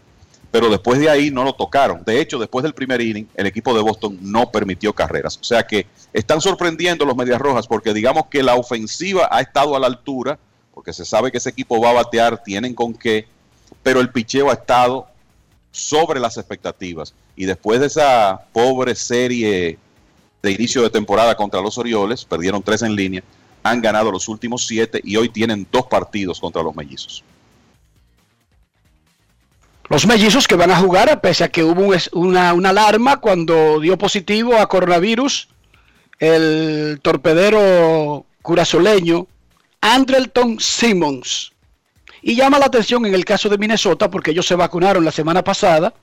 Pero 0.51 0.69
después 0.69 0.99
de 0.99 1.09
ahí 1.09 1.29
no 1.29 1.43
lo 1.43 1.53
tocaron. 1.53 2.03
De 2.03 2.19
hecho, 2.19 2.39
después 2.39 2.63
del 2.63 2.73
primer 2.73 3.01
inning, 3.01 3.27
el 3.35 3.45
equipo 3.45 3.73
de 3.73 3.81
Boston 3.81 4.17
no 4.21 4.49
permitió 4.51 4.93
carreras. 4.93 5.37
O 5.37 5.43
sea 5.43 5.65
que 5.65 5.85
están 6.11 6.41
sorprendiendo 6.41 7.05
los 7.05 7.15
Medias 7.15 7.39
Rojas 7.39 7.67
porque 7.67 7.93
digamos 7.93 8.25
que 8.27 8.41
la 8.41 8.55
ofensiva 8.55 9.27
ha 9.31 9.41
estado 9.41 9.75
a 9.75 9.79
la 9.79 9.87
altura, 9.87 10.39
porque 10.73 10.93
se 10.93 11.05
sabe 11.05 11.31
que 11.31 11.37
ese 11.37 11.49
equipo 11.49 11.79
va 11.79 11.91
a 11.91 11.93
batear, 11.93 12.41
tienen 12.43 12.73
con 12.73 12.93
qué, 12.93 13.27
pero 13.83 13.99
el 13.99 14.09
picheo 14.09 14.49
ha 14.49 14.53
estado 14.53 15.07
sobre 15.71 16.19
las 16.19 16.37
expectativas. 16.37 17.13
Y 17.35 17.45
después 17.45 17.79
de 17.79 17.87
esa 17.87 18.45
pobre 18.51 18.95
serie 18.95 19.77
de 20.41 20.51
inicio 20.51 20.81
de 20.81 20.89
temporada 20.89 21.35
contra 21.35 21.61
los 21.61 21.77
Orioles, 21.77 22.25
perdieron 22.25 22.63
tres 22.63 22.81
en 22.81 22.95
línea, 22.95 23.23
han 23.61 23.81
ganado 23.81 24.11
los 24.11 24.27
últimos 24.27 24.65
siete 24.65 25.01
y 25.03 25.15
hoy 25.17 25.29
tienen 25.29 25.67
dos 25.71 25.85
partidos 25.85 26.39
contra 26.39 26.63
los 26.63 26.75
mellizos. 26.75 27.23
Los 29.89 30.05
mellizos 30.05 30.47
que 30.47 30.55
van 30.55 30.69
a 30.69 30.77
jugar, 30.77 31.19
pese 31.19 31.43
a 31.43 31.49
que 31.49 31.63
hubo 31.63 31.91
una, 32.13 32.53
una 32.53 32.69
alarma 32.69 33.17
cuando 33.17 33.79
dio 33.79 33.97
positivo 33.97 34.55
a 34.55 34.69
coronavirus, 34.69 35.47
el 36.19 36.99
torpedero 37.01 38.25
curazoleño 38.43 39.25
Andrelton 39.81 40.59
Simmons. 40.59 41.53
Y 42.21 42.35
llama 42.35 42.59
la 42.59 42.67
atención 42.67 43.05
en 43.05 43.15
el 43.15 43.25
caso 43.25 43.49
de 43.49 43.57
Minnesota 43.57 44.11
porque 44.11 44.31
ellos 44.31 44.45
se 44.45 44.55
vacunaron 44.55 45.03
la 45.03 45.11
semana 45.11 45.43
pasada. 45.43 45.93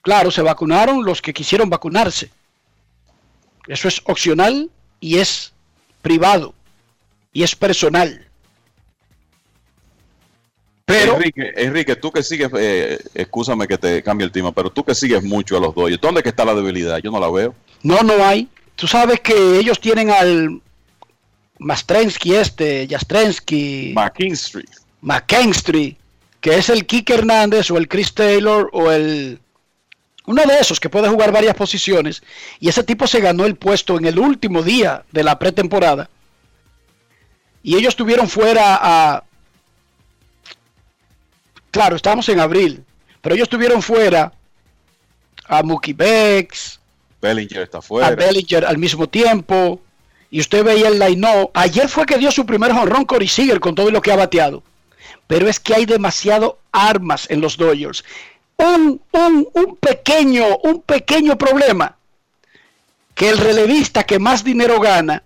Claro, 0.00 0.32
se 0.32 0.42
vacunaron 0.42 1.04
los 1.04 1.22
que 1.22 1.32
quisieron 1.32 1.70
vacunarse. 1.70 2.30
Eso 3.68 3.86
es 3.86 4.00
opcional 4.04 4.70
y 4.98 5.18
es 5.18 5.52
privado 6.00 6.54
y 7.32 7.44
es 7.44 7.54
personal. 7.54 8.26
Pero 10.92 11.14
Enrique, 11.16 11.52
Enrique, 11.56 11.96
tú 11.96 12.12
que 12.12 12.22
sigues, 12.22 12.50
eh, 12.58 12.98
excúsame 13.14 13.66
que 13.66 13.78
te 13.78 14.02
cambie 14.02 14.26
el 14.26 14.32
tema, 14.32 14.52
pero 14.52 14.70
tú 14.70 14.84
que 14.84 14.94
sigues 14.94 15.22
mucho 15.22 15.56
a 15.56 15.60
los 15.60 15.74
Dodgers, 15.74 16.00
¿dónde 16.00 16.22
que 16.22 16.28
está 16.28 16.44
la 16.44 16.54
debilidad? 16.54 16.98
Yo 16.98 17.10
no 17.10 17.18
la 17.18 17.30
veo. 17.30 17.54
No, 17.82 18.02
no 18.02 18.24
hay. 18.24 18.48
Tú 18.76 18.86
sabes 18.86 19.20
que 19.20 19.58
ellos 19.58 19.80
tienen 19.80 20.10
al 20.10 20.60
Mastrensky 21.58 22.34
este, 22.34 22.86
Jastrensky, 22.88 23.92
McKinstry, 23.94 24.64
McKinstry, 25.00 25.96
que 26.40 26.56
es 26.56 26.68
el 26.68 26.86
Kike 26.86 27.14
Hernández 27.14 27.70
o 27.70 27.78
el 27.78 27.88
Chris 27.88 28.12
Taylor 28.14 28.68
o 28.72 28.90
el 28.90 29.38
uno 30.24 30.42
de 30.44 30.58
esos 30.58 30.78
que 30.78 30.88
puede 30.88 31.08
jugar 31.08 31.32
varias 31.32 31.54
posiciones 31.54 32.22
y 32.60 32.68
ese 32.68 32.84
tipo 32.84 33.06
se 33.06 33.20
ganó 33.20 33.44
el 33.44 33.56
puesto 33.56 33.96
en 33.96 34.06
el 34.06 34.18
último 34.18 34.62
día 34.62 35.04
de 35.10 35.24
la 35.24 35.38
pretemporada 35.38 36.08
y 37.62 37.76
ellos 37.76 37.96
tuvieron 37.96 38.28
fuera 38.28 38.78
a 38.80 39.24
claro, 41.72 41.96
estamos 41.96 42.28
en 42.28 42.38
abril, 42.38 42.84
pero 43.20 43.34
ellos 43.34 43.48
tuvieron 43.48 43.82
fuera 43.82 44.32
a 45.46 45.62
Mookie 45.64 45.92
Becks, 45.92 46.78
Bellinger 47.22 47.62
está 47.62 47.78
a 47.78 47.82
fuera. 47.82 48.14
Bellinger 48.14 48.66
al 48.66 48.76
mismo 48.76 49.08
tiempo. 49.08 49.80
Y 50.30 50.40
usted 50.40 50.64
veía 50.64 50.88
el 50.88 50.98
line 50.98 51.50
Ayer 51.54 51.88
fue 51.88 52.04
que 52.04 52.18
dio 52.18 52.32
su 52.32 52.44
primer 52.44 52.72
jonrón 52.72 53.04
Corey 53.04 53.28
Seager 53.28 53.60
con 53.60 53.74
todo 53.74 53.90
lo 53.90 54.02
que 54.02 54.12
ha 54.12 54.16
bateado. 54.16 54.62
Pero 55.26 55.48
es 55.48 55.60
que 55.60 55.74
hay 55.74 55.86
demasiado 55.86 56.58
armas 56.72 57.30
en 57.30 57.40
los 57.40 57.56
Dodgers. 57.56 58.04
Un, 58.56 59.00
un, 59.12 59.48
un 59.52 59.76
pequeño, 59.76 60.58
un 60.64 60.82
pequeño 60.82 61.38
problema. 61.38 61.96
Que 63.14 63.28
el 63.28 63.38
relevista 63.38 64.04
que 64.04 64.18
más 64.18 64.42
dinero 64.42 64.80
gana, 64.80 65.22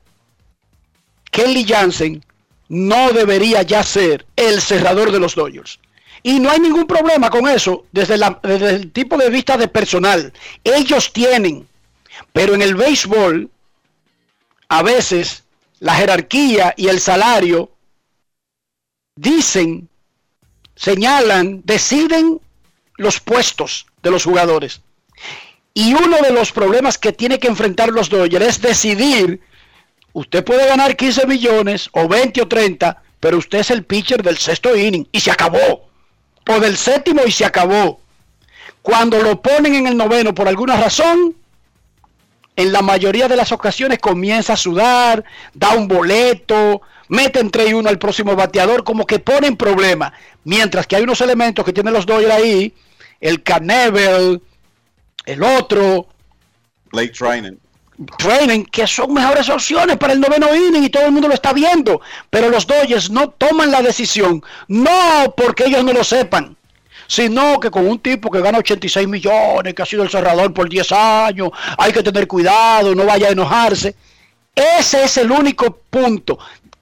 Kelly 1.31 1.65
Jansen, 1.65 2.25
no 2.69 3.13
debería 3.13 3.63
ya 3.63 3.83
ser 3.85 4.27
el 4.35 4.61
cerrador 4.61 5.13
de 5.13 5.21
los 5.21 5.35
Dodgers. 5.35 5.79
Y 6.27 6.41
no 6.41 6.51
hay 6.51 6.59
ningún 6.59 6.89
problema 6.89 7.31
con 7.31 7.47
eso 7.47 7.85
desde, 7.93 8.17
el 8.17 8.91
tipo 8.91 9.17
de 9.17 9.31
vista 9.31 9.57
de 9.57 9.69
personal. 9.69 10.33
Ellos 10.65 11.13
tienen 11.13 11.69
pero 12.33 12.55
en 12.55 12.63
el 12.63 12.75
béisbol, 12.75 13.49
a 14.69 14.83
veces 14.83 15.45
la 15.79 15.95
jerarquía 15.95 16.75
y 16.77 16.89
el 16.89 17.01
salario 17.01 17.71
dicen, 19.15 19.89
señalan, 20.75 21.63
deciden 21.65 22.41
los 22.97 23.21
puestos 23.21 23.87
de 24.03 24.11
los 24.11 24.25
jugadores. 24.25 24.81
Y 25.75 25.95
uno 25.95 26.19
de 26.23 26.33
los 26.33 26.53
problemas 26.53 26.99
que 26.99 27.13
tiene 27.13 27.39
que 27.39 27.49
enfrentar 27.49 27.91
los 27.91 28.09
Dodgers 28.09 28.47
es 28.47 28.61
decidir, 28.61 29.41
usted 30.13 30.45
puede 30.45 30.67
ganar 30.67 30.97
15 30.97 31.27
millones 31.27 31.89
o 31.93 32.09
20 32.09 32.43
o 32.43 32.49
30, 32.49 33.03
pero 33.21 33.39
usted 33.39 33.59
es 33.59 33.71
el 33.71 33.85
pitcher 33.85 34.23
del 34.23 34.39
sexto 34.39 34.77
inning 34.77 35.07
y 35.13 35.21
se 35.21 35.31
acabó. 35.31 35.86
O 36.49 36.61
del 36.61 36.77
séptimo 36.77 37.23
y 37.27 37.31
se 37.31 37.45
acabó. 37.45 38.01
Cuando 38.83 39.21
lo 39.21 39.43
ponen 39.43 39.75
en 39.75 39.87
el 39.87 39.97
noveno 39.97 40.35
por 40.35 40.47
alguna 40.47 40.77
razón, 40.77 41.35
en 42.55 42.73
la 42.73 42.83
mayoría 42.83 43.29
de 43.29 43.37
las 43.37 43.53
ocasiones 43.53 43.99
comienza 43.99 44.53
a 44.53 44.57
sudar, 44.57 45.25
da 45.53 45.75
un 45.75 45.89
boleto, 45.89 46.83
mete 47.09 47.41
entre 47.41 47.69
y 47.69 47.75
uno 47.75 47.89
al 47.89 47.99
próximo 47.99 48.37
bateador, 48.37 48.85
como 48.85 49.07
que 49.07 49.19
ponen 49.19 49.57
problema. 49.57 50.13
Mientras 50.45 50.87
que 50.87 50.97
hay 50.97 51.03
unos 51.03 51.21
elementos 51.21 51.65
que 51.65 51.73
tienen 51.73 51.93
los 51.93 52.07
Dodgers 52.07 52.33
ahí, 52.33 52.75
el 53.21 53.43
Carnevel, 53.43 54.41
el 55.25 55.43
otro, 55.43 56.09
Blake 56.93 57.13
Trinan. 57.13 57.59
Training, 58.19 58.65
que 58.65 58.87
son 58.87 59.15
mejores 59.15 59.49
opciones 59.49 59.97
para 59.97 60.13
el 60.13 60.21
noveno 60.21 60.55
inning 60.55 60.85
y 60.85 60.91
todo 60.91 61.07
el 61.07 61.13
mundo 61.13 61.29
lo 61.29 61.35
está 61.35 61.53
viendo. 61.53 62.01
Pero 62.29 62.51
los 62.51 62.67
Dodgers 62.67 63.11
no 63.11 63.31
toman 63.31 63.71
la 63.71 63.81
decisión, 63.81 64.43
no 64.69 65.35
porque 65.37 65.65
ellos 65.65 65.83
no 65.83 65.93
lo 65.93 66.05
sepan, 66.05 66.57
sino 67.07 67.59
que 67.59 67.71
con 67.71 67.87
un 67.87 67.99
tipo 67.99 68.31
que 68.31 68.41
gana 68.41 68.59
86 68.59 69.09
millones, 69.09 69.75
que 69.75 69.83
ha 69.83 69.87
sido 69.87 70.03
el 70.03 70.11
cerrador 70.11 70.53
por 70.53 70.69
10 70.69 70.93
años, 70.93 71.51
hay 71.79 71.93
que 71.93 72.03
tener 72.03 72.27
cuidado, 72.27 72.95
no 72.95 73.07
vaya 73.07 73.29
a 73.29 73.33
enojarse. 73.33 73.95
Ese 74.55 75.05
es 75.05 75.17
el 75.17 75.31
único 75.31 75.79
punto. 75.91 76.39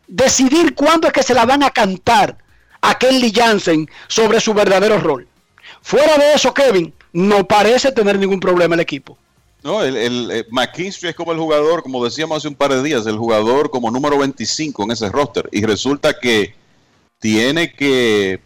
Decidir 0.06 0.74
cuándo 0.74 1.06
es 1.06 1.12
que 1.12 1.22
se 1.22 1.34
la 1.34 1.44
van 1.44 1.62
a 1.62 1.70
cantar 1.70 2.36
a 2.80 2.98
Kelly 2.98 3.32
Jansen 3.34 3.88
sobre 4.08 4.40
su 4.40 4.52
verdadero 4.52 4.98
rol. 4.98 5.26
Fuera 5.80 6.16
de 6.18 6.34
eso, 6.34 6.52
Kevin, 6.52 6.92
no 7.12 7.46
parece 7.46 7.92
tener 7.92 8.18
ningún 8.18 8.40
problema 8.40 8.74
el 8.74 8.80
equipo. 8.80 9.18
No, 9.64 9.82
el, 9.82 9.96
el, 9.96 10.30
eh, 10.30 10.46
es 10.76 11.14
como 11.14 11.32
el 11.32 11.38
jugador, 11.38 11.82
como 11.82 12.04
decíamos 12.04 12.36
hace 12.36 12.48
un 12.48 12.54
par 12.54 12.70
de 12.70 12.82
días, 12.82 13.06
el 13.06 13.16
jugador 13.16 13.70
como 13.70 13.90
número 13.90 14.18
25 14.18 14.82
en 14.82 14.90
ese 14.90 15.08
roster. 15.08 15.48
Y 15.52 15.64
resulta 15.64 16.20
que 16.20 16.54
tiene 17.18 17.72
que 17.72 18.40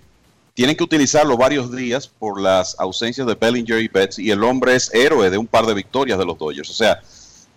tienen 0.54 0.76
que 0.76 0.84
utilizarlo 0.84 1.36
varios 1.36 1.74
días 1.74 2.06
por 2.06 2.40
las 2.40 2.78
ausencias 2.78 3.26
de 3.26 3.34
Bellinger 3.34 3.80
y 3.80 3.88
Betts 3.88 4.20
y 4.20 4.30
el 4.30 4.44
hombre 4.44 4.76
es 4.76 4.94
héroe 4.94 5.28
de 5.28 5.38
un 5.38 5.46
par 5.48 5.66
de 5.66 5.74
victorias 5.74 6.20
de 6.20 6.24
los 6.24 6.38
Dodgers. 6.38 6.70
O 6.70 6.74
sea, 6.74 7.00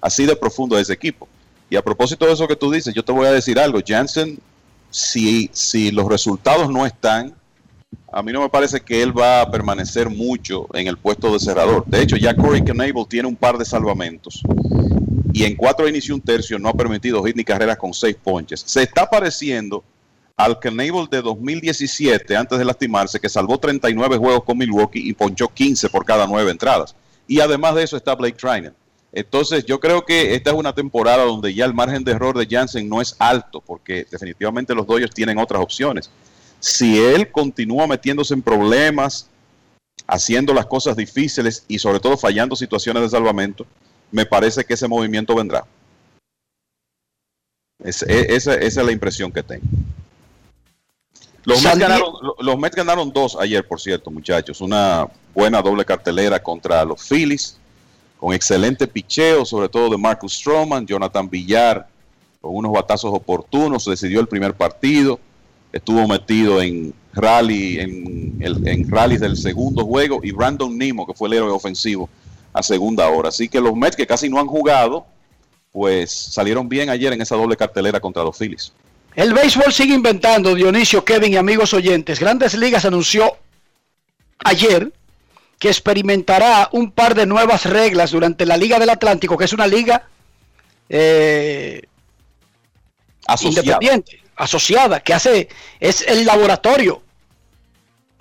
así 0.01 0.25
de 0.25 0.35
profundo 0.35 0.75
es 0.75 0.83
ese 0.83 0.93
equipo. 0.93 1.27
Y 1.69 1.75
a 1.75 1.83
propósito 1.83 2.25
de 2.25 2.33
eso 2.33 2.47
que 2.47 2.55
tú 2.55 2.71
dices, 2.71 2.95
yo 2.95 3.05
te 3.05 3.11
voy 3.11 3.27
a 3.27 3.31
decir 3.31 3.59
algo. 3.59 3.79
Jansen, 3.85 4.39
si, 4.89 5.51
si 5.53 5.91
los 5.91 6.07
resultados 6.07 6.71
no 6.71 6.83
están, 6.83 7.35
a 8.11 8.21
mí 8.21 8.31
no 8.33 8.41
me 8.41 8.49
parece 8.49 8.81
que 8.81 9.01
él 9.01 9.17
va 9.17 9.41
a 9.41 9.49
permanecer 9.49 10.09
mucho 10.09 10.67
en 10.73 10.87
el 10.87 10.97
puesto 10.97 11.31
de 11.31 11.39
cerrador. 11.39 11.85
De 11.85 12.01
hecho, 12.01 12.17
ya 12.17 12.35
Corey 12.35 12.61
Knable 12.61 13.05
tiene 13.07 13.27
un 13.27 13.35
par 13.35 13.57
de 13.57 13.63
salvamentos 13.63 14.41
y 15.33 15.45
en 15.45 15.55
cuatro 15.55 15.87
inició 15.87 16.15
un 16.15 16.21
tercio, 16.21 16.59
no 16.59 16.67
ha 16.67 16.73
permitido 16.73 17.23
hit 17.23 17.37
ni 17.37 17.43
carreras 17.43 17.77
con 17.77 17.93
seis 17.93 18.17
ponches. 18.21 18.63
Se 18.65 18.83
está 18.83 19.09
pareciendo 19.09 19.83
al 20.35 20.59
Knable 20.59 21.07
de 21.09 21.21
2017, 21.21 22.35
antes 22.35 22.57
de 22.59 22.65
lastimarse, 22.65 23.19
que 23.19 23.29
salvó 23.29 23.57
39 23.57 24.17
juegos 24.17 24.43
con 24.43 24.57
Milwaukee 24.57 25.07
y 25.07 25.13
ponchó 25.13 25.47
15 25.47 25.89
por 25.89 26.03
cada 26.03 26.27
nueve 26.27 26.51
entradas. 26.51 26.95
Y 27.27 27.39
además 27.39 27.75
de 27.75 27.83
eso 27.83 27.95
está 27.95 28.15
Blake 28.15 28.37
Trinan. 28.37 28.73
Entonces, 29.13 29.65
yo 29.65 29.79
creo 29.79 30.03
que 30.03 30.35
esta 30.35 30.51
es 30.51 30.55
una 30.55 30.73
temporada 30.73 31.23
donde 31.23 31.53
ya 31.53 31.65
el 31.65 31.73
margen 31.73 32.03
de 32.03 32.13
error 32.13 32.37
de 32.37 32.47
Jansen 32.49 32.89
no 32.89 33.01
es 33.01 33.15
alto, 33.19 33.61
porque 33.61 34.05
definitivamente 34.09 34.73
los 34.73 34.87
Dodgers 34.87 35.13
tienen 35.13 35.37
otras 35.37 35.61
opciones 35.61 36.09
si 36.61 36.97
él 37.03 37.29
continúa 37.31 37.87
metiéndose 37.87 38.33
en 38.33 38.41
problemas 38.41 39.27
haciendo 40.07 40.53
las 40.53 40.65
cosas 40.67 40.95
difíciles 40.95 41.65
y 41.67 41.77
sobre 41.79 41.99
todo 41.99 42.15
fallando 42.17 42.55
situaciones 42.55 43.03
de 43.03 43.09
salvamento, 43.09 43.65
me 44.11 44.25
parece 44.25 44.63
que 44.63 44.75
ese 44.75 44.87
movimiento 44.87 45.35
vendrá. 45.35 45.65
Es- 47.83 48.03
e- 48.03 48.33
esa, 48.35 48.53
esa 48.55 48.81
es 48.81 48.85
la 48.85 48.91
impresión 48.91 49.31
que 49.31 49.41
tengo. 49.43 49.65
Los 51.43 51.63
Mets, 51.63 51.79
ganaron, 51.79 52.13
lo- 52.21 52.35
los 52.39 52.57
Mets 52.59 52.75
ganaron 52.75 53.11
dos 53.11 53.35
ayer, 53.39 53.67
por 53.67 53.81
cierto, 53.81 54.11
muchachos. 54.11 54.61
Una 54.61 55.07
buena 55.33 55.61
doble 55.61 55.83
cartelera 55.83 56.41
contra 56.41 56.85
los 56.85 57.01
Phillies, 57.01 57.57
con 58.19 58.33
excelente 58.33 58.85
picheo, 58.87 59.43
sobre 59.45 59.67
todo 59.67 59.89
de 59.89 59.97
Marcus 59.97 60.33
Stroman, 60.33 60.85
Jonathan 60.85 61.27
Villar, 61.27 61.87
con 62.39 62.55
unos 62.55 62.71
batazos 62.71 63.11
oportunos, 63.11 63.85
decidió 63.85 64.19
el 64.19 64.27
primer 64.27 64.53
partido, 64.53 65.19
estuvo 65.71 66.07
metido 66.07 66.61
en 66.61 66.93
rally, 67.13 67.79
en, 67.79 68.37
el, 68.39 68.67
en 68.67 68.89
rallies 68.89 69.21
del 69.21 69.37
segundo 69.37 69.85
juego, 69.85 70.19
y 70.23 70.31
Brandon 70.31 70.77
Nimo, 70.77 71.05
que 71.05 71.13
fue 71.13 71.27
el 71.27 71.35
héroe 71.35 71.51
ofensivo, 71.51 72.09
a 72.53 72.63
segunda 72.63 73.07
hora. 73.09 73.29
Así 73.29 73.47
que 73.49 73.61
los 73.61 73.75
Mets, 73.75 73.95
que 73.95 74.07
casi 74.07 74.29
no 74.29 74.39
han 74.39 74.47
jugado, 74.47 75.05
pues 75.71 76.11
salieron 76.11 76.67
bien 76.67 76.89
ayer 76.89 77.13
en 77.13 77.21
esa 77.21 77.35
doble 77.35 77.55
cartelera 77.55 77.99
contra 77.99 78.23
los 78.23 78.37
Phillies. 78.37 78.73
El 79.15 79.33
béisbol 79.33 79.73
sigue 79.73 79.93
inventando, 79.93 80.55
Dionisio, 80.55 81.03
Kevin 81.03 81.33
y 81.33 81.37
amigos 81.37 81.73
oyentes. 81.73 82.19
Grandes 82.19 82.53
Ligas 82.53 82.85
anunció 82.85 83.37
ayer 84.39 84.91
que 85.59 85.67
experimentará 85.67 86.69
un 86.71 86.91
par 86.91 87.13
de 87.13 87.25
nuevas 87.25 87.65
reglas 87.65 88.11
durante 88.11 88.45
la 88.45 88.57
Liga 88.57 88.79
del 88.79 88.89
Atlántico, 88.89 89.37
que 89.37 89.45
es 89.45 89.53
una 89.53 89.67
liga 89.67 90.07
eh, 90.89 91.83
independiente, 93.41 94.20
asociada, 94.35 94.99
que 95.01 95.13
hace, 95.13 95.49
es 95.79 96.01
el 96.07 96.25
laboratorio 96.25 97.01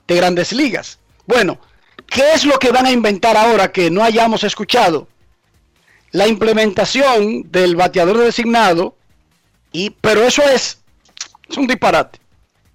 de 0.07 0.17
grandes 0.17 0.53
ligas. 0.53 0.99
Bueno, 1.27 1.59
¿qué 2.07 2.33
es 2.35 2.45
lo 2.45 2.59
que 2.59 2.73
van 2.73 2.87
a 2.87 2.93
inventar 2.93 3.37
ahora 3.37 3.73
que 3.73 3.91
no 3.91 4.03
hayamos 4.03 4.45
escuchado? 4.45 5.09
La 6.13 6.27
implementación 6.27 7.51
del 7.51 7.77
bateador 7.77 8.19
designado, 8.19 8.97
y, 9.73 9.91
pero 9.91 10.23
eso 10.25 10.43
es, 10.43 10.81
es 11.49 11.57
un 11.57 11.67
disparate. 11.67 12.19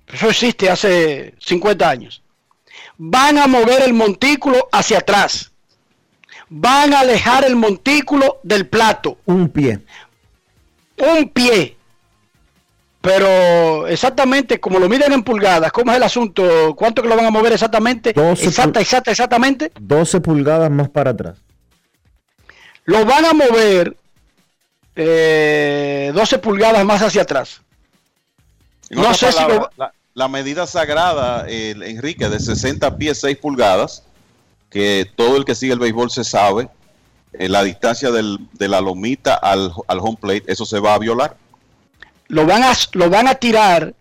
Eso 0.08 0.30
existe 0.30 0.70
hace 0.70 1.34
50 1.40 1.90
años. 1.90 2.22
Van 2.98 3.38
a 3.38 3.48
mover 3.48 3.84
el 3.84 3.94
montículo 3.94 4.70
hacia 4.72 5.00
atrás. 5.00 5.52
Van 6.48 6.94
a 6.94 7.02
alejar 7.02 7.44
el 7.44 7.56
montículo 7.56 8.40
del 8.44 8.68
plato. 8.68 9.18
Un 9.26 9.50
pie. 9.50 9.80
Un 10.98 11.30
pie. 11.30 11.76
Pero 13.06 13.88
exactamente 13.88 14.60
como 14.60 14.80
lo 14.80 14.90
miden 14.90 15.14
en 15.14 15.24
pulgadas, 15.24 15.72
¿cómo 15.72 15.92
es 15.92 15.98
el 15.98 16.04
asunto? 16.04 16.76
¿Cuánto 16.76 17.02
que 17.02 17.08
lo 17.08 17.16
van 17.16 17.26
a 17.26 17.30
mover 17.32 17.54
exactamente? 17.54 18.12
12 18.14 18.46
Exacta, 18.48 18.82
exacta, 18.82 19.12
exactamente. 19.12 19.72
12 19.80 20.20
pulgadas 20.22 20.70
más 20.72 20.90
para 20.90 21.12
atrás. 21.12 21.38
Lo 22.86 23.06
van 23.06 23.26
a 23.26 23.34
mover 23.34 23.96
eh, 24.96 26.12
12 26.14 26.40
pulgadas 26.40 26.84
más 26.86 27.02
hacia 27.02 27.22
atrás. 27.24 27.62
En 28.90 29.02
No 29.02 29.14
sé 29.14 29.32
si 29.32 29.42
lo- 29.44 29.70
la, 29.78 29.94
la 30.14 30.28
medida 30.28 30.66
sagrada, 30.68 31.46
Enrique, 31.48 32.30
de 32.30 32.40
60 32.40 32.98
pies 32.98 33.20
6 33.22 33.38
pulgadas, 33.38 34.04
que 34.70 35.10
todo 35.16 35.38
el 35.38 35.46
que 35.46 35.56
sigue 35.56 35.74
el 35.74 35.80
béisbol 35.80 36.10
se 36.12 36.24
sabe, 36.24 36.70
eh, 37.34 37.50
la 37.50 37.64
distancia 37.64 38.12
del- 38.12 38.40
de 38.54 38.68
la 38.68 38.82
lomita 38.82 39.36
al, 39.36 39.72
al 39.88 40.00
home 40.00 40.18
plate, 40.20 40.44
eso 40.48 40.66
se 40.66 40.80
va 40.80 40.94
a 40.94 41.00
violar. 41.00 41.36
Lo 42.28 42.46
van 42.46 42.64
a, 42.64 42.74
lo 42.94 43.10
van 43.10 43.28
a 43.28 43.36
tirar 43.36 43.94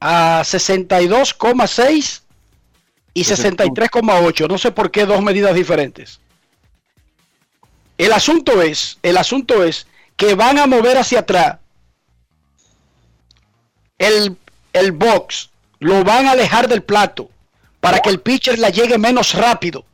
a 0.00 0.42
62,6 0.42 2.20
y 3.14 3.24
63,8. 3.24 4.48
No 4.48 4.58
sé 4.58 4.70
por 4.70 4.90
qué 4.90 5.06
dos 5.06 5.22
medidas 5.22 5.54
diferentes. 5.54 6.20
El 7.96 8.12
asunto 8.12 8.60
es, 8.62 8.98
el 9.02 9.16
asunto 9.16 9.64
es 9.64 9.86
que 10.16 10.34
van 10.34 10.58
a 10.58 10.66
mover 10.66 10.98
hacia 10.98 11.20
atrás 11.20 11.58
el, 13.98 14.36
el 14.72 14.92
box, 14.92 15.50
lo 15.78 16.04
van 16.04 16.26
a 16.26 16.32
alejar 16.32 16.68
del 16.68 16.82
plato 16.82 17.30
para 17.80 18.00
que 18.00 18.10
el 18.10 18.20
pitcher 18.20 18.58
la 18.58 18.70
llegue 18.70 18.98
menos 18.98 19.34
rápido. 19.34 19.84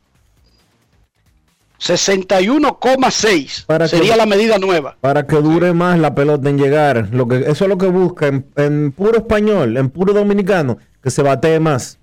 61,6 1.81 3.65
Para 3.65 3.85
que- 3.85 3.89
sería 3.97 4.15
la 4.15 4.25
medida 4.25 4.57
nueva. 4.59 4.97
Para 5.01 5.25
que 5.25 5.35
dure 5.37 5.73
más 5.73 5.97
la 5.99 6.13
pelota 6.13 6.49
en 6.49 6.57
llegar. 6.57 7.09
Lo 7.11 7.27
que, 7.27 7.37
eso 7.39 7.65
es 7.65 7.69
lo 7.69 7.77
que 7.77 7.87
busca 7.87 8.27
en, 8.27 8.45
en 8.55 8.91
puro 8.91 9.17
español, 9.17 9.77
en 9.77 9.89
puro 9.89 10.13
dominicano, 10.13 10.77
que 11.01 11.09
se 11.09 11.23
batee 11.23 11.59
más. 11.59 11.97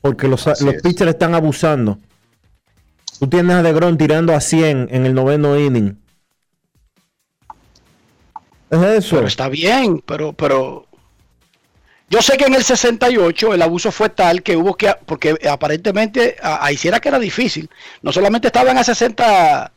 Porque 0.00 0.28
los, 0.28 0.46
Así 0.46 0.64
los 0.64 0.74
es. 0.74 0.82
pitchers 0.82 1.10
están 1.10 1.34
abusando. 1.34 1.98
Tú 3.18 3.26
tienes 3.26 3.56
a 3.56 3.62
DeGrom 3.62 3.98
tirando 3.98 4.32
a 4.34 4.40
100 4.40 4.88
en 4.90 5.04
el 5.06 5.12
noveno 5.14 5.58
inning. 5.58 5.98
Es 8.70 8.80
eso. 8.82 9.16
Pero 9.16 9.26
está 9.26 9.48
bien, 9.48 10.00
pero, 10.06 10.32
pero 10.32 10.86
yo 12.10 12.20
sé 12.20 12.36
que 12.36 12.44
en 12.44 12.54
el 12.54 12.64
68 12.64 13.54
el 13.54 13.62
abuso 13.62 13.90
fue 13.92 14.08
tal 14.10 14.42
que 14.42 14.56
hubo 14.56 14.74
que, 14.76 14.92
porque 15.06 15.36
aparentemente 15.48 16.36
a- 16.42 16.64
ahí 16.66 16.76
sí 16.76 16.88
era 16.88 17.00
que 17.00 17.08
era 17.08 17.18
difícil. 17.18 17.70
No 18.02 18.12
solamente 18.12 18.48
estaban 18.48 18.76
a 18.76 18.84
60 18.84 19.72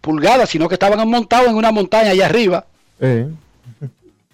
pulgadas, 0.00 0.50
sino 0.50 0.68
que 0.68 0.74
estaban 0.74 1.08
montados 1.08 1.48
en 1.48 1.56
una 1.56 1.72
montaña 1.72 2.10
allá 2.10 2.26
arriba. 2.26 2.66
Eh. 3.00 3.26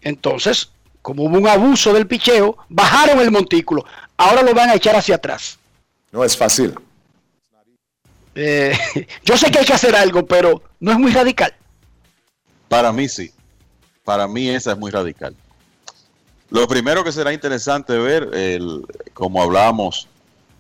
Entonces, 0.03 0.71
como 1.01 1.25
hubo 1.25 1.39
un 1.39 1.49
abuso 1.49 1.93
del 1.93 2.07
picheo, 2.07 2.57
bajaron 2.69 3.21
el 3.21 3.31
montículo. 3.31 3.85
Ahora 4.17 4.43
lo 4.43 4.53
van 4.53 4.71
a 4.71 4.75
echar 4.75 4.97
hacia 4.97 5.15
atrás. 5.17 5.59
No 6.13 6.23
es 6.25 6.37
fácil. 6.37 6.75
Eh, 8.35 8.77
yo 9.25 9.37
sé 9.37 9.51
que 9.51 9.61
hay 9.61 9.65
que 9.65 9.73
hacer 9.75 9.95
algo, 9.95 10.27
pero 10.27 10.63
no 10.81 10.93
es 10.93 10.99
muy 10.99 11.13
radical. 11.13 11.55
Para 12.69 12.93
mí 12.93 13.09
sí. 13.09 13.33
Para 14.03 14.27
mí 14.29 14.49
esa 14.51 14.73
es 14.73 14.79
muy 14.79 14.91
radical. 14.91 15.35
Lo 16.51 16.67
primero 16.69 17.03
que 17.03 17.13
será 17.13 17.33
interesante 17.33 17.97
ver, 17.99 18.31
el- 18.35 18.87
como 19.13 19.43
hablamos 19.43 20.09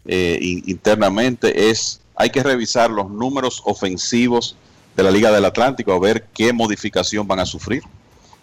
eh, 0.06 0.38
in- 0.40 0.62
internamente, 0.66 1.70
es 1.70 2.00
hay 2.16 2.30
que 2.30 2.42
revisar 2.42 2.90
los 2.90 3.10
números 3.10 3.62
ofensivos 3.64 4.54
de 4.96 5.02
la 5.02 5.10
Liga 5.10 5.32
del 5.32 5.44
Atlántico 5.44 5.92
a 5.92 5.98
ver 5.98 6.26
qué 6.34 6.52
modificación 6.52 7.26
van 7.26 7.40
a 7.40 7.46
sufrir. 7.46 7.82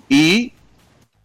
Y 0.09 0.53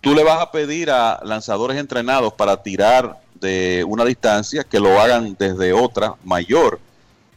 tú 0.00 0.14
le 0.14 0.22
vas 0.22 0.40
a 0.40 0.50
pedir 0.52 0.90
a 0.90 1.20
lanzadores 1.24 1.78
entrenados 1.78 2.32
para 2.34 2.62
tirar 2.62 3.18
de 3.40 3.84
una 3.88 4.04
distancia 4.04 4.62
que 4.62 4.78
lo 4.78 5.00
hagan 5.00 5.36
desde 5.38 5.72
otra 5.72 6.14
mayor. 6.24 6.78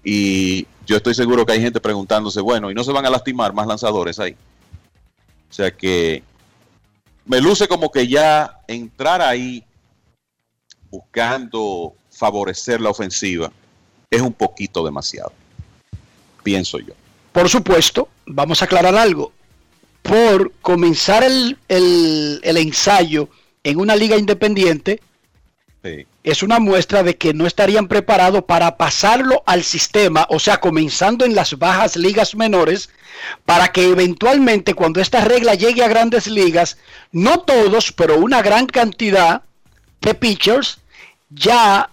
Y 0.04 0.68
yo 0.86 0.98
estoy 0.98 1.14
seguro 1.16 1.46
que 1.46 1.54
hay 1.54 1.62
gente 1.62 1.80
preguntándose, 1.80 2.42
bueno, 2.42 2.70
¿y 2.70 2.76
no 2.76 2.84
se 2.84 2.92
van 2.92 3.06
a 3.06 3.10
lastimar 3.10 3.54
más 3.54 3.66
lanzadores 3.68 4.20
ahí? 4.20 4.36
O 5.50 5.54
sea 5.54 5.72
que 5.72 6.22
me 7.30 7.40
luce 7.40 7.68
como 7.68 7.92
que 7.92 8.08
ya 8.08 8.60
entrar 8.68 9.22
ahí 9.22 9.64
buscando 10.90 11.94
favorecer 12.12 12.82
la 12.82 12.90
ofensiva 12.90 13.52
es 14.10 14.22
un 14.22 14.34
poquito 14.34 14.84
demasiado. 14.84 15.32
Pienso 16.44 16.80
yo. 16.80 16.94
Por 17.32 17.48
supuesto, 17.48 18.10
vamos 18.26 18.62
a 18.62 18.66
aclarar 18.66 18.96
algo. 18.96 19.32
Por 20.02 20.52
comenzar 20.62 21.24
el, 21.24 21.58
el- 21.68 22.40
el 22.44 22.58
ensayo 22.58 23.30
en 23.64 23.80
una 23.80 23.96
liga 23.96 24.18
independiente, 24.18 25.00
Es 26.24 26.44
una 26.44 26.60
muestra 26.60 27.04
de 27.04 27.18
que 27.18 27.34
no 27.34 27.46
estarían 27.48 27.88
preparados 27.88 28.44
para 28.44 28.76
pasarlo 28.76 29.44
al 29.46 29.64
sistema, 29.64 30.28
o 30.30 30.40
sea, 30.40 30.60
comenzando 30.60 31.24
en 31.24 31.36
las 31.36 31.58
bajas 31.58 31.96
ligas 31.96 32.36
menores, 32.36 32.90
para 33.46 33.72
que 33.72 33.90
eventualmente 33.90 34.74
cuando 34.74 35.00
esta 35.00 35.24
regla 35.24 35.56
llegue 35.56 35.84
a 35.84 35.88
grandes 35.88 36.28
ligas, 36.28 36.78
no 37.12 37.40
todos, 37.40 37.94
pero 37.94 38.18
una 38.20 38.42
gran 38.42 38.68
cantidad 38.68 39.44
de 40.02 40.14
pitchers 40.14 40.80
ya 41.30 41.90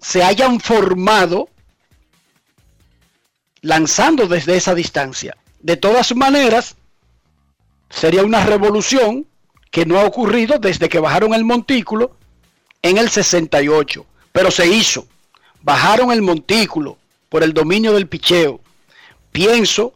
se 0.00 0.22
hayan 0.22 0.58
formado 0.60 1.48
lanzando 3.60 4.26
desde 4.26 4.56
esa 4.56 4.74
distancia. 4.74 5.36
De 5.60 5.76
todas 5.76 6.14
maneras, 6.14 6.76
sería 7.90 8.22
una 8.22 8.44
revolución 8.44 9.26
que 9.70 9.86
no 9.86 9.98
ha 9.98 10.04
ocurrido 10.04 10.58
desde 10.58 10.88
que 10.88 10.98
bajaron 10.98 11.34
el 11.34 11.44
montículo 11.44 12.16
en 12.82 12.98
el 12.98 13.08
68, 13.08 14.06
pero 14.32 14.50
se 14.50 14.66
hizo. 14.66 15.06
Bajaron 15.62 16.12
el 16.12 16.22
montículo 16.22 16.98
por 17.28 17.42
el 17.42 17.52
dominio 17.52 17.92
del 17.92 18.06
picheo. 18.06 18.60
Pienso 19.32 19.94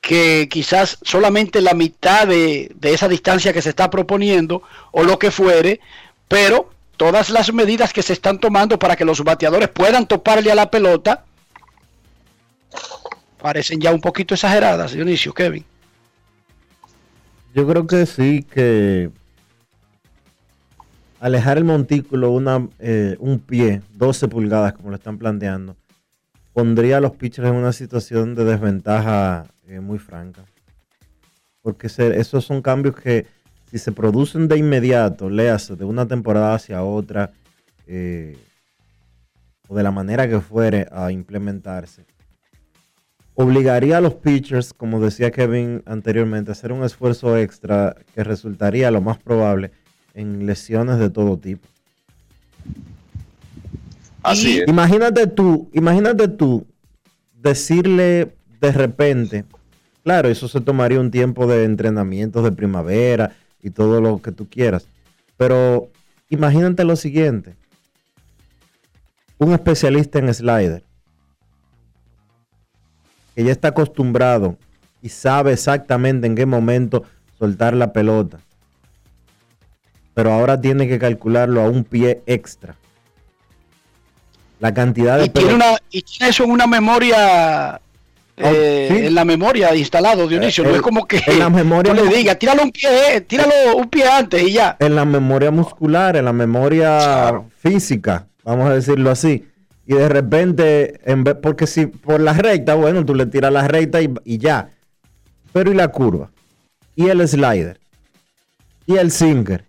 que 0.00 0.48
quizás 0.50 0.98
solamente 1.02 1.60
la 1.60 1.74
mitad 1.74 2.26
de, 2.26 2.72
de 2.74 2.94
esa 2.94 3.08
distancia 3.08 3.52
que 3.52 3.62
se 3.62 3.70
está 3.70 3.90
proponiendo 3.90 4.62
o 4.92 5.02
lo 5.02 5.18
que 5.18 5.30
fuere, 5.30 5.80
pero 6.28 6.70
todas 6.96 7.30
las 7.30 7.52
medidas 7.52 7.92
que 7.92 8.02
se 8.02 8.12
están 8.12 8.38
tomando 8.38 8.78
para 8.78 8.96
que 8.96 9.04
los 9.04 9.22
bateadores 9.22 9.68
puedan 9.68 10.06
toparle 10.06 10.50
a 10.50 10.54
la 10.54 10.70
pelota 10.70 11.24
parecen 13.38 13.80
ya 13.80 13.92
un 13.92 14.00
poquito 14.00 14.34
exageradas, 14.34 14.92
Dionisio, 14.92 15.32
Kevin. 15.32 15.64
Yo 17.54 17.66
creo 17.66 17.86
que 17.86 18.04
sí, 18.06 18.44
que 18.52 19.10
alejar 21.20 21.58
el 21.58 21.64
montículo 21.64 22.30
una, 22.30 22.68
eh, 22.78 23.16
un 23.18 23.38
pie, 23.38 23.82
12 23.94 24.28
pulgadas, 24.28 24.72
como 24.74 24.90
lo 24.90 24.96
están 24.96 25.18
planteando, 25.18 25.76
pondría 26.52 26.98
a 26.98 27.00
los 27.00 27.12
pitchers 27.12 27.48
en 27.48 27.54
una 27.54 27.72
situación 27.72 28.34
de 28.34 28.44
desventaja 28.44 29.46
eh, 29.66 29.80
muy 29.80 29.98
franca. 29.98 30.44
Porque 31.62 31.88
esos 31.88 32.44
son 32.44 32.62
cambios 32.62 32.96
que 32.96 33.26
si 33.70 33.78
se 33.78 33.92
producen 33.92 34.48
de 34.48 34.56
inmediato, 34.56 35.28
léase, 35.28 35.76
de 35.76 35.84
una 35.84 36.06
temporada 36.06 36.54
hacia 36.54 36.82
otra, 36.82 37.32
eh, 37.86 38.38
o 39.68 39.76
de 39.76 39.82
la 39.82 39.90
manera 39.90 40.28
que 40.28 40.40
fuere 40.40 40.86
a 40.90 41.12
implementarse, 41.12 42.06
obligaría 43.34 43.98
a 43.98 44.00
los 44.00 44.14
pitchers, 44.14 44.72
como 44.72 45.00
decía 45.00 45.30
Kevin 45.30 45.82
anteriormente, 45.84 46.50
a 46.50 46.52
hacer 46.52 46.72
un 46.72 46.82
esfuerzo 46.82 47.36
extra 47.36 47.94
que 48.14 48.24
resultaría 48.24 48.90
lo 48.90 49.00
más 49.00 49.18
probable 49.18 49.72
en 50.14 50.46
lesiones 50.46 50.98
de 50.98 51.10
todo 51.10 51.36
tipo. 51.38 51.66
Así 54.22 54.60
es. 54.60 54.68
Imagínate 54.68 55.26
tú, 55.26 55.68
imagínate 55.72 56.28
tú 56.28 56.66
decirle 57.34 58.34
de 58.60 58.72
repente, 58.72 59.44
claro, 60.02 60.28
eso 60.28 60.48
se 60.48 60.60
tomaría 60.60 61.00
un 61.00 61.10
tiempo 61.10 61.46
de 61.46 61.64
entrenamientos 61.64 62.42
de 62.44 62.52
primavera 62.52 63.32
y 63.62 63.70
todo 63.70 64.00
lo 64.00 64.20
que 64.20 64.32
tú 64.32 64.48
quieras, 64.48 64.86
pero 65.36 65.88
imagínate 66.28 66.84
lo 66.84 66.96
siguiente, 66.96 67.54
un 69.38 69.52
especialista 69.52 70.18
en 70.18 70.32
slider 70.34 70.82
que 73.34 73.44
ya 73.44 73.52
está 73.52 73.68
acostumbrado 73.68 74.58
y 75.00 75.10
sabe 75.10 75.52
exactamente 75.52 76.26
en 76.26 76.34
qué 76.34 76.44
momento 76.44 77.04
soltar 77.38 77.74
la 77.74 77.92
pelota, 77.92 78.40
pero 80.18 80.32
ahora 80.32 80.60
tiene 80.60 80.88
que 80.88 80.98
calcularlo 80.98 81.60
a 81.60 81.68
un 81.68 81.84
pie 81.84 82.22
extra. 82.26 82.74
La 84.58 84.74
cantidad 84.74 85.16
de 85.16 85.26
Y 85.26 85.28
tiene, 85.28 85.54
una, 85.54 85.76
y 85.92 86.02
tiene 86.02 86.30
eso 86.30 86.42
en 86.42 86.50
una 86.50 86.66
memoria, 86.66 87.80
eh, 88.36 88.88
Ah, 88.90 88.94
sí. 88.96 89.06
en 89.06 89.14
la 89.14 89.24
memoria 89.24 89.72
instalado, 89.76 90.26
Dionisio. 90.26 90.64
Eh, 90.64 90.66
no 90.66 90.70
el- 90.72 90.76
es 90.78 90.82
como 90.82 91.06
que 91.06 91.22
en 91.24 91.38
la 91.38 91.48
memoria 91.50 91.94
tú 91.94 92.04
le 92.04 92.16
digas, 92.16 92.36
tíralo 92.36 92.64
un 92.64 92.72
pie, 92.72 92.88
eh, 93.14 93.20
tíralo 93.20 93.76
un 93.76 93.88
pie 93.88 94.08
antes 94.08 94.42
y 94.42 94.54
ya. 94.54 94.76
en 94.80 94.96
la 94.96 95.04
memoria 95.04 95.52
muscular, 95.52 96.16
en 96.16 96.24
la 96.24 96.32
memoria 96.32 97.40
física, 97.56 98.26
vamos 98.42 98.68
a 98.68 98.74
decirlo 98.74 99.12
así. 99.12 99.46
Y 99.86 99.94
de 99.94 100.08
repente, 100.08 100.98
en 101.04 101.22
vez, 101.22 101.36
porque 101.40 101.68
si 101.68 101.86
por 101.86 102.20
la 102.20 102.32
recta, 102.32 102.74
bueno, 102.74 103.04
tú 103.06 103.14
le 103.14 103.26
tiras 103.26 103.52
la 103.52 103.68
recta 103.68 104.02
y, 104.02 104.12
y 104.24 104.38
ya. 104.38 104.70
Pero 105.52 105.70
y 105.70 105.74
la 105.76 105.86
curva, 105.86 106.32
y 106.96 107.06
el 107.06 107.26
slider, 107.28 107.78
y 108.84 108.96
el 108.96 109.12
sinker, 109.12 109.64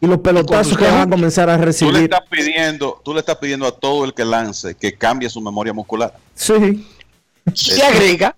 y 0.00 0.06
los 0.06 0.18
pelotazos 0.18 0.76
que 0.76 0.84
van 0.84 1.08
a 1.08 1.10
comenzar 1.10 1.48
a 1.48 1.54
Tú 1.54 1.60
le 1.60 1.66
recibir. 1.66 1.96
estás 2.02 2.20
pidiendo, 2.28 3.00
tú 3.04 3.14
le 3.14 3.20
estás 3.20 3.36
pidiendo 3.36 3.66
a 3.66 3.72
todo 3.72 4.04
el 4.04 4.12
que 4.12 4.24
lance 4.24 4.74
que 4.74 4.94
cambie 4.94 5.30
su 5.30 5.40
memoria 5.40 5.72
muscular. 5.72 6.14
Sí. 6.34 6.86
Se 7.54 7.82
agrega 7.82 8.36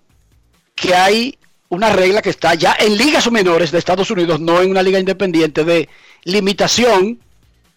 que 0.75 0.95
hay 0.95 1.37
una 1.67 1.89
regla 1.89 2.21
que 2.21 2.29
está 2.29 2.53
ya 2.55 2.75
en 2.79 2.97
ligas 2.97 3.29
menores 3.31 3.71
de 3.71 3.77
Estados 3.77 4.09
Unidos, 4.11 4.39
no 4.39 4.61
en 4.61 4.71
una 4.71 4.81
liga 4.81 4.99
independiente, 4.99 5.63
de 5.63 5.89
limitación 6.23 7.19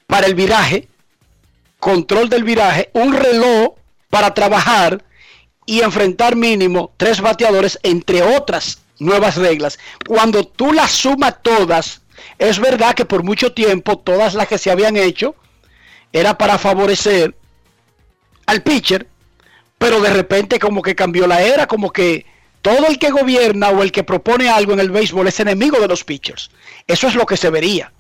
para 0.07 0.27
el 0.27 0.35
viraje, 0.35 0.89
control 1.79 2.29
del 2.29 2.45
viraje, 2.45 2.91
un 2.93 3.13
reloj 3.13 3.75
para 4.09 4.33
trabajar 4.35 5.03
y 5.67 5.81
enfrentar 5.81 6.37
mínimo 6.37 6.93
tres 6.97 7.21
bateadores, 7.21 7.79
entre 7.83 8.23
otras 8.23 8.79
nuevas 8.99 9.37
reglas. 9.37 9.79
Cuando 10.07 10.45
tú 10.45 10.73
las 10.73 10.93
sumas 10.93 11.37
todas, 11.43 12.02
es 12.39 12.59
verdad 12.59 12.95
que 12.95 13.05
por 13.05 13.23
mucho 13.23 13.53
tiempo 13.53 13.99
todas 13.99 14.35
las 14.35 14.49
que 14.49 14.59
se 14.59 14.71
habían 14.71 14.97
hecho 14.97 15.35
era 16.13 16.37
para 16.37 16.59
favorecer 16.59 17.35
al 18.47 18.63
pitcher, 18.63 19.07
pero 19.79 20.01
de 20.01 20.13
repente 20.13 20.59
como 20.59 20.83
que 20.83 20.95
cambió 20.95 21.27
la 21.27 21.43
era, 21.43 21.67
como 21.67 21.91
que 21.91 22.27
todo 22.61 22.87
el 22.87 22.99
que 22.99 23.11
gobierna 23.11 23.71
o 23.71 23.83
el 23.83 23.91
que 23.91 24.05
propone 24.05 24.49
algo 24.49 24.73
en 24.73 24.81
el 24.81 24.91
béisbol 24.91 25.27
es 25.27 25.41
enemigo 25.41 25.81
de 25.81 25.89
los 25.89 26.05
pitchers. 26.05 26.51
Eso 26.87 27.09
es 27.09 27.15
lo 27.15 27.27
que 27.27 27.37
se 27.37 27.51
vería. 27.51 27.93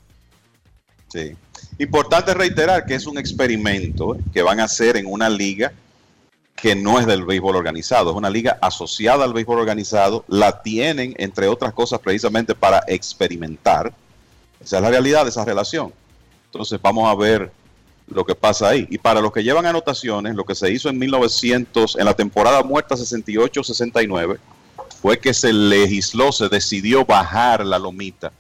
Sí. 1.09 1.33
Importante 1.79 2.33
reiterar 2.35 2.87
que 2.87 2.95
es 2.95 3.07
un 3.07 3.19
experimento 3.19 4.17
que 4.33 4.43
van 4.43 4.61
a 4.61 4.65
hacer 4.65 4.97
en 4.97 5.07
una 5.07 5.29
liga 5.29 5.73
que 6.55 6.77
no 6.77 7.01
es 7.01 7.07
del 7.07 7.25
béisbol 7.25 7.57
organizado, 7.57 8.11
es 8.11 8.17
una 8.17 8.31
liga 8.31 8.59
asociada 8.61 9.25
al 9.25 9.33
béisbol 9.33 9.59
organizado, 9.59 10.25
la 10.29 10.63
tienen, 10.63 11.15
entre 11.19 11.49
otras 11.49 11.73
cosas, 11.73 11.99
precisamente 11.99 12.55
para 12.55 12.85
experimentar. 12.87 13.93
Esa 14.63 14.77
es 14.77 14.83
la 14.83 14.91
realidad 14.91 15.25
de 15.25 15.31
esa 15.31 15.45
relación. 15.45 15.93
Entonces 16.47 16.81
vamos 16.81 17.09
a 17.09 17.15
ver 17.15 17.51
lo 18.09 18.25
que 18.25 18.35
pasa 18.35 18.69
ahí. 18.69 18.87
Y 18.91 18.99
para 18.99 19.21
los 19.21 19.33
que 19.33 19.43
llevan 19.43 19.67
anotaciones, 19.67 20.35
lo 20.35 20.45
que 20.45 20.55
se 20.55 20.71
hizo 20.71 20.89
en 20.89 20.99
1900, 20.99 21.97
en 21.97 22.05
la 22.05 22.15
temporada 22.15 22.63
muerta 22.63 22.95
68-69, 22.95 24.39
fue 25.01 25.19
que 25.19 25.35
se 25.35 25.53
legisló, 25.53 26.31
se 26.31 26.49
decidió 26.49 27.05
bajar 27.05 27.65
la 27.65 27.79
lomita 27.79 28.33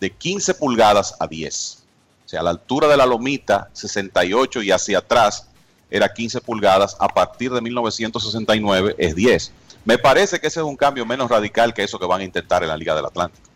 de 0.00 0.10
15 0.10 0.54
pulgadas 0.54 1.14
a 1.20 1.26
10. 1.26 1.78
O 2.26 2.28
sea, 2.28 2.42
la 2.42 2.50
altura 2.50 2.88
de 2.88 2.96
la 2.96 3.06
lomita, 3.06 3.68
68 3.72 4.62
y 4.62 4.70
hacia 4.70 4.98
atrás 4.98 5.46
era 5.90 6.12
15 6.12 6.40
pulgadas. 6.40 6.96
A 6.98 7.08
partir 7.08 7.52
de 7.52 7.60
1969 7.60 8.96
es 8.98 9.14
10. 9.14 9.52
Me 9.84 9.98
parece 9.98 10.40
que 10.40 10.46
ese 10.46 10.60
es 10.60 10.66
un 10.66 10.76
cambio 10.76 11.04
menos 11.04 11.30
radical 11.30 11.74
que 11.74 11.84
eso 11.84 11.98
que 11.98 12.06
van 12.06 12.22
a 12.22 12.24
intentar 12.24 12.62
en 12.62 12.70
la 12.70 12.76
Liga 12.76 12.94
del 12.94 13.04
Atlántico. 13.04 13.51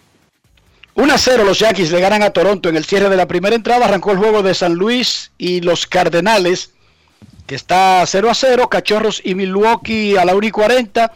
1 0.97 1.12
a 1.12 1.18
0 1.18 1.44
los 1.44 1.59
Yankees 1.59 1.90
le 1.90 2.01
ganan 2.01 2.23
a 2.23 2.31
Toronto 2.31 2.70
en 2.70 2.77
el 2.77 2.86
cierre 2.86 3.10
de 3.10 3.18
la 3.18 3.28
primera 3.28 3.55
entrada. 3.55 3.85
Arrancó 3.85 4.12
el 4.12 4.18
juego 4.18 4.43
de 4.43 4.55
San 4.55 4.73
Luis 4.74 5.31
y 5.36 5.60
los 5.60 5.86
Cardenales, 5.86 6.70
que 7.47 7.55
está 7.55 8.02
0 8.06 8.31
a 8.31 8.35
0. 8.35 8.70
Cachorros 8.70 9.20
y 9.23 9.35
Milwaukee 9.35 10.16
a 10.16 10.24
la 10.24 10.35
1 10.35 10.47
y 10.47 10.51
40. 10.51 11.12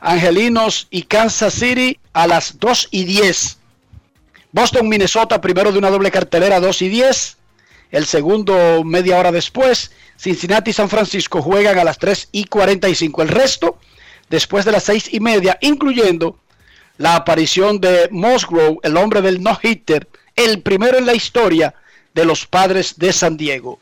Angelinos 0.00 0.86
y 0.88 1.02
Kansas 1.02 1.54
City 1.54 1.98
a 2.12 2.28
las 2.28 2.60
2 2.60 2.88
y 2.92 3.04
10. 3.04 3.58
Boston, 4.52 4.88
Minnesota, 4.88 5.40
primero 5.40 5.72
de 5.72 5.78
una 5.78 5.90
doble 5.90 6.12
cartelera, 6.12 6.60
2 6.60 6.82
y 6.82 6.88
10. 6.90 7.36
El 7.90 8.06
segundo, 8.06 8.84
media 8.84 9.18
hora 9.18 9.32
después. 9.32 9.90
Cincinnati 10.16 10.70
y 10.70 10.74
San 10.74 10.88
Francisco 10.88 11.42
juegan 11.42 11.76
a 11.76 11.82
las 11.82 11.98
3 11.98 12.28
y 12.30 12.44
45. 12.44 13.22
El 13.22 13.28
resto, 13.28 13.78
después 14.30 14.64
de 14.64 14.70
las 14.70 14.84
6 14.84 15.12
y 15.12 15.18
media, 15.18 15.58
incluyendo 15.60 16.38
la 16.98 17.16
aparición 17.16 17.80
de 17.80 18.08
Musgrove, 18.10 18.78
el 18.82 18.96
hombre 18.96 19.20
del 19.22 19.42
no-hitter, 19.42 20.08
el 20.36 20.62
primero 20.62 20.98
en 20.98 21.06
la 21.06 21.14
historia 21.14 21.74
de 22.14 22.24
los 22.24 22.46
padres 22.46 22.98
de 22.98 23.12
San 23.12 23.36
Diego. 23.36 23.78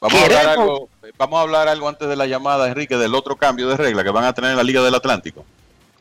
Vamos 0.00 0.20
a, 0.20 0.24
hablar 0.24 0.48
algo, 0.48 0.88
vamos 1.18 1.38
a 1.38 1.42
hablar 1.42 1.68
algo 1.68 1.88
antes 1.88 2.08
de 2.08 2.16
la 2.16 2.26
llamada, 2.26 2.68
Enrique, 2.68 2.96
del 2.96 3.14
otro 3.14 3.36
cambio 3.36 3.68
de 3.68 3.76
regla 3.76 4.02
que 4.02 4.10
van 4.10 4.24
a 4.24 4.32
tener 4.32 4.50
en 4.50 4.56
la 4.56 4.62
Liga 4.62 4.82
del 4.82 4.94
Atlántico. 4.94 5.44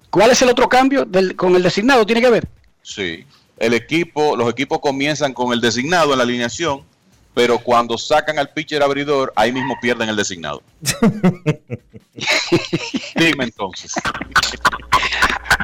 ¿Cuál 0.09 0.31
es 0.31 0.41
el 0.41 0.49
otro 0.49 0.67
cambio 0.69 1.05
del- 1.05 1.35
con 1.35 1.55
el 1.55 1.63
designado? 1.63 2.05
¿Tiene 2.05 2.21
que 2.21 2.29
ver? 2.29 2.47
Sí. 2.81 3.25
El 3.57 3.73
equipo, 3.73 4.37
los 4.37 4.49
equipos 4.49 4.79
comienzan 4.79 5.33
con 5.33 5.51
el 5.51 5.59
designado 5.59 6.13
en 6.13 6.17
la 6.17 6.23
alineación, 6.23 6.81
pero 7.33 7.59
cuando 7.59 7.97
sacan 7.97 8.37
al 8.39 8.49
pitcher 8.49 8.81
abridor, 8.83 9.31
ahí 9.35 9.51
mismo 9.51 9.75
pierden 9.81 10.09
el 10.09 10.15
designado. 10.15 10.61
Dime 13.15 13.45
entonces. 13.45 13.93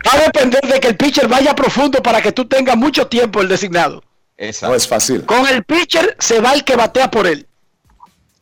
Va 0.07 0.13
a 0.13 0.17
depender 0.25 0.61
de 0.61 0.79
que 0.79 0.87
el 0.89 0.95
pitcher 0.97 1.27
vaya 1.27 1.53
profundo 1.55 2.01
para 2.01 2.21
que 2.21 2.31
tú 2.31 2.45
tengas 2.45 2.77
mucho 2.77 3.07
tiempo 3.07 3.41
el 3.41 3.47
designado. 3.47 4.03
No 4.61 4.75
es 4.75 4.87
fácil. 4.87 5.25
Con 5.25 5.47
el 5.47 5.63
pitcher 5.63 6.15
se 6.19 6.39
va 6.39 6.53
el 6.53 6.63
que 6.63 6.75
batea 6.75 7.09
por 7.09 7.25
él. 7.27 7.47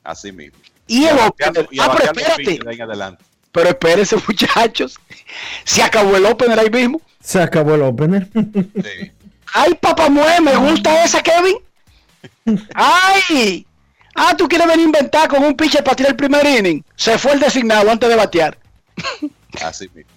Así 0.03 0.31
mismo. 0.31 0.57
Y 0.87 1.05
el 1.05 1.15
bateando- 1.17 1.61
opener. 1.61 1.67
y 1.71 1.79
Ah, 1.79 1.95
pero 1.97 2.11
espérate. 2.11 2.59
ahí 2.69 2.81
adelante. 2.81 3.23
Pero 3.51 3.69
espérense, 3.69 4.15
muchachos. 4.27 4.99
Se 5.63 5.81
acabó 5.83 6.15
el 6.17 6.25
opener 6.25 6.59
ahí 6.59 6.69
mismo. 6.69 7.01
Se 7.21 7.39
acabó 7.41 7.75
el 7.75 7.83
opener. 7.83 8.27
Ay, 9.53 9.75
papá 9.79 10.09
mue, 10.09 10.41
me 10.41 10.55
gusta 10.57 11.03
esa, 11.05 11.21
Kevin. 11.21 11.55
Ay. 12.73 13.65
Ah, 14.15 14.35
tú 14.37 14.47
quieres 14.47 14.67
venir 14.67 14.83
a 14.83 14.85
inventar 14.85 15.27
con 15.27 15.43
un 15.43 15.55
pitcher 15.55 15.83
para 15.83 15.95
tirar 15.95 16.11
el 16.11 16.17
primer 16.17 16.45
inning. 16.45 16.83
Se 16.95 17.17
fue 17.17 17.33
el 17.33 17.39
designado 17.39 17.89
antes 17.89 18.07
de 18.09 18.15
batear. 18.15 18.57
Así 19.61 19.89
mismo. 19.93 20.11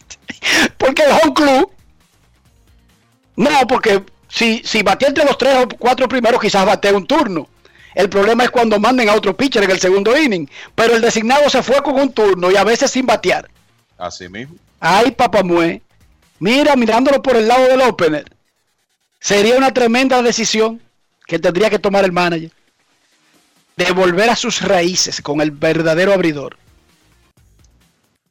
Porque 0.76 1.02
el 1.02 1.12
home 1.12 1.34
club. 1.34 1.70
No, 3.36 3.66
porque 3.68 4.02
si, 4.28 4.62
si 4.64 4.82
batea 4.82 5.08
entre 5.08 5.24
los 5.24 5.38
tres 5.38 5.54
o 5.62 5.68
cuatro 5.78 6.08
primeros, 6.08 6.40
quizás 6.40 6.66
bate 6.66 6.92
un 6.92 7.06
turno. 7.06 7.48
El 7.94 8.08
problema 8.08 8.42
es 8.44 8.50
cuando 8.50 8.80
manden 8.80 9.08
a 9.08 9.14
otro 9.14 9.36
pitcher 9.36 9.62
en 9.62 9.70
el 9.70 9.78
segundo 9.78 10.16
inning. 10.18 10.48
Pero 10.74 10.96
el 10.96 11.00
designado 11.00 11.48
se 11.48 11.62
fue 11.62 11.80
con 11.82 12.00
un 12.00 12.12
turno 12.12 12.50
y 12.50 12.56
a 12.56 12.64
veces 12.64 12.90
sin 12.90 13.06
batear. 13.06 13.48
Así 13.96 14.28
mismo. 14.28 14.56
Ay, 14.80 15.12
papamue. 15.12 15.82
Mira, 16.40 16.74
mirándolo 16.74 17.22
por 17.22 17.36
el 17.36 17.46
lado 17.46 17.68
del 17.68 17.80
opener. 17.82 18.24
Sería 19.20 19.56
una 19.56 19.72
tremenda 19.72 20.22
decisión 20.22 20.80
que 21.28 21.38
tendría 21.38 21.68
que 21.70 21.78
tomar 21.78 22.04
el 22.04 22.10
manager. 22.10 22.50
De 23.76 23.92
volver 23.92 24.28
a 24.30 24.34
sus 24.34 24.60
raíces 24.62 25.20
con 25.22 25.40
el 25.40 25.52
verdadero 25.52 26.12
abridor. 26.12 26.56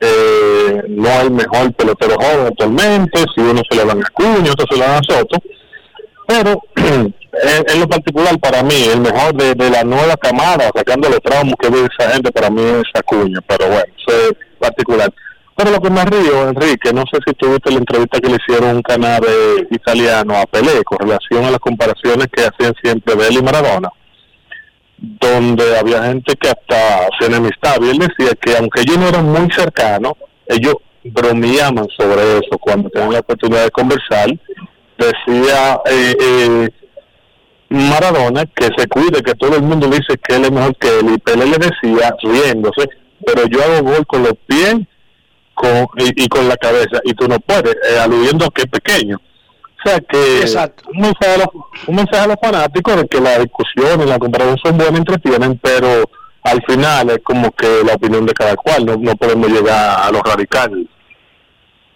eh, 0.00 0.82
no 0.88 1.20
el 1.20 1.30
mejor 1.30 1.72
pelotero 1.74 2.16
joven 2.16 2.46
actualmente, 2.46 3.24
si 3.34 3.40
uno 3.40 3.62
se 3.68 3.76
lo 3.76 3.84
dan 3.86 4.04
a 4.04 4.10
Cuño, 4.10 4.52
otro 4.52 4.66
se 4.70 4.76
lo 4.76 4.84
dan 4.84 4.98
a 4.98 5.02
Soto. 5.02 5.38
Pero 6.26 6.62
en, 6.76 7.80
lo 7.80 7.88
particular, 7.88 8.38
para 8.38 8.62
mí, 8.62 8.88
el 8.92 9.00
mejor 9.00 9.34
de, 9.34 9.54
de 9.54 9.70
la 9.70 9.84
nueva 9.84 10.16
camada, 10.16 10.70
sacando 10.74 11.08
los 11.08 11.20
tramos 11.20 11.54
que 11.60 11.68
ve 11.68 11.88
esa 11.98 12.10
gente, 12.12 12.32
para 12.32 12.50
mí 12.50 12.62
es 12.62 12.84
Acuña. 12.94 13.40
Pero 13.46 13.66
bueno, 13.66 13.84
eso 13.98 14.30
es 14.30 14.32
particular. 14.58 15.12
Pero 15.56 15.70
lo 15.70 15.80
que 15.80 15.90
me 15.90 16.04
río, 16.04 16.48
Enrique, 16.48 16.92
no 16.92 17.04
sé 17.12 17.20
si 17.24 17.32
tuviste 17.34 17.70
la 17.70 17.78
entrevista 17.78 18.20
que 18.20 18.28
le 18.28 18.38
hicieron 18.42 18.76
un 18.76 18.82
canal 18.82 19.22
italiano 19.70 20.36
a 20.36 20.46
Pelé 20.46 20.82
con 20.82 20.98
relación 20.98 21.44
a 21.44 21.50
las 21.52 21.60
comparaciones 21.60 22.26
que 22.32 22.42
hacían 22.42 22.74
siempre 22.82 23.14
de 23.14 23.28
él 23.28 23.34
y 23.38 23.42
Maradona, 23.42 23.88
donde 24.98 25.78
había 25.78 26.04
gente 26.04 26.34
que 26.36 26.48
hasta 26.48 27.08
se 27.18 27.26
enemistaba 27.26 27.84
y 27.84 27.90
él 27.90 27.98
decía 27.98 28.34
que 28.40 28.56
aunque 28.56 28.82
ellos 28.82 28.98
no 28.98 29.08
eran 29.08 29.30
muy 29.30 29.50
cercanos, 29.50 30.14
ellos 30.46 30.74
bromeaban 31.04 31.86
sobre 31.96 32.38
eso 32.38 32.58
cuando 32.60 32.88
tenían 32.90 33.12
la 33.12 33.20
oportunidad 33.20 33.64
de 33.64 33.70
conversar. 33.70 34.28
Decía 34.96 35.80
eh, 35.86 36.16
eh, 36.20 36.68
Maradona 37.68 38.44
que 38.54 38.68
se 38.76 38.86
cuide, 38.86 39.22
que 39.22 39.34
todo 39.34 39.56
el 39.56 39.62
mundo 39.62 39.88
dice 39.88 40.16
que 40.22 40.36
él 40.36 40.44
es 40.44 40.52
mejor 40.52 40.76
que 40.76 41.00
él 41.00 41.14
y 41.14 41.18
Pelé 41.18 41.46
le 41.46 41.58
decía 41.58 42.14
riéndose, 42.22 42.88
pero 43.26 43.46
yo 43.46 43.62
hago 43.62 43.90
gol 43.90 44.06
con 44.06 44.22
los 44.22 44.34
pies 44.46 44.76
con, 45.54 45.86
y, 45.96 46.28
con 46.28 46.48
la 46.48 46.56
cabeza 46.56 47.00
y 47.04 47.14
tú 47.14 47.26
no 47.28 47.38
puedes, 47.40 47.74
eh, 47.74 47.98
aludiendo 47.98 48.46
a 48.46 48.50
que 48.50 48.62
es 48.62 48.68
pequeño. 48.68 49.20
O 49.84 49.88
sea 49.88 50.00
que 50.00 50.44
un 50.94 51.00
mensaje, 51.00 51.34
a 51.34 51.38
los, 51.38 51.48
un 51.86 51.96
mensaje 51.96 52.24
a 52.24 52.26
los 52.26 52.36
fanáticos 52.40 52.96
de 52.96 53.06
que 53.06 53.20
la 53.20 53.38
discusión 53.38 54.00
y 54.00 54.06
la 54.06 54.18
comparación 54.18 54.56
son 54.64 54.78
buenas, 54.78 54.98
entretienen, 54.98 55.58
pero 55.58 56.04
al 56.42 56.62
final 56.64 57.10
es 57.10 57.18
como 57.22 57.50
que 57.52 57.82
la 57.84 57.94
opinión 57.94 58.24
de 58.24 58.32
cada 58.32 58.56
cual, 58.56 58.86
no, 58.86 58.96
no 58.96 59.14
podemos 59.16 59.48
llegar 59.50 60.00
a 60.00 60.10
los 60.10 60.22
radicales. 60.22 60.86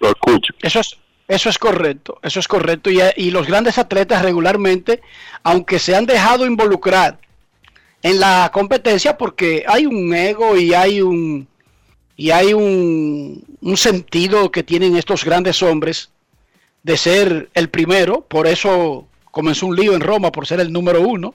Lo 0.00 0.08
escucho. 0.08 0.52
Eso 0.60 0.80
es, 0.80 0.98
eso 1.28 1.48
es 1.48 1.58
correcto, 1.58 2.18
eso 2.22 2.40
es 2.40 2.48
correcto. 2.48 2.90
Y, 2.90 3.00
y 3.16 3.30
los 3.30 3.46
grandes 3.46 3.78
atletas 3.78 4.22
regularmente, 4.22 5.00
aunque 5.42 5.78
se 5.78 5.96
han 5.96 6.04
dejado 6.04 6.44
involucrar 6.44 7.18
en 8.02 8.20
la 8.20 8.50
competencia, 8.52 9.16
porque 9.16 9.64
hay 9.66 9.86
un 9.86 10.14
ego 10.14 10.56
y 10.56 10.74
hay 10.74 11.00
un 11.00 11.48
y 12.16 12.32
hay 12.32 12.52
un, 12.52 13.44
un 13.62 13.76
sentido 13.76 14.50
que 14.50 14.62
tienen 14.64 14.96
estos 14.96 15.24
grandes 15.24 15.62
hombres 15.62 16.10
de 16.88 16.96
ser 16.96 17.50
el 17.52 17.68
primero, 17.68 18.22
por 18.22 18.46
eso 18.46 19.06
comenzó 19.30 19.66
un 19.66 19.76
lío 19.76 19.94
en 19.94 20.00
Roma 20.00 20.32
por 20.32 20.46
ser 20.46 20.58
el 20.58 20.72
número 20.72 21.02
uno. 21.02 21.34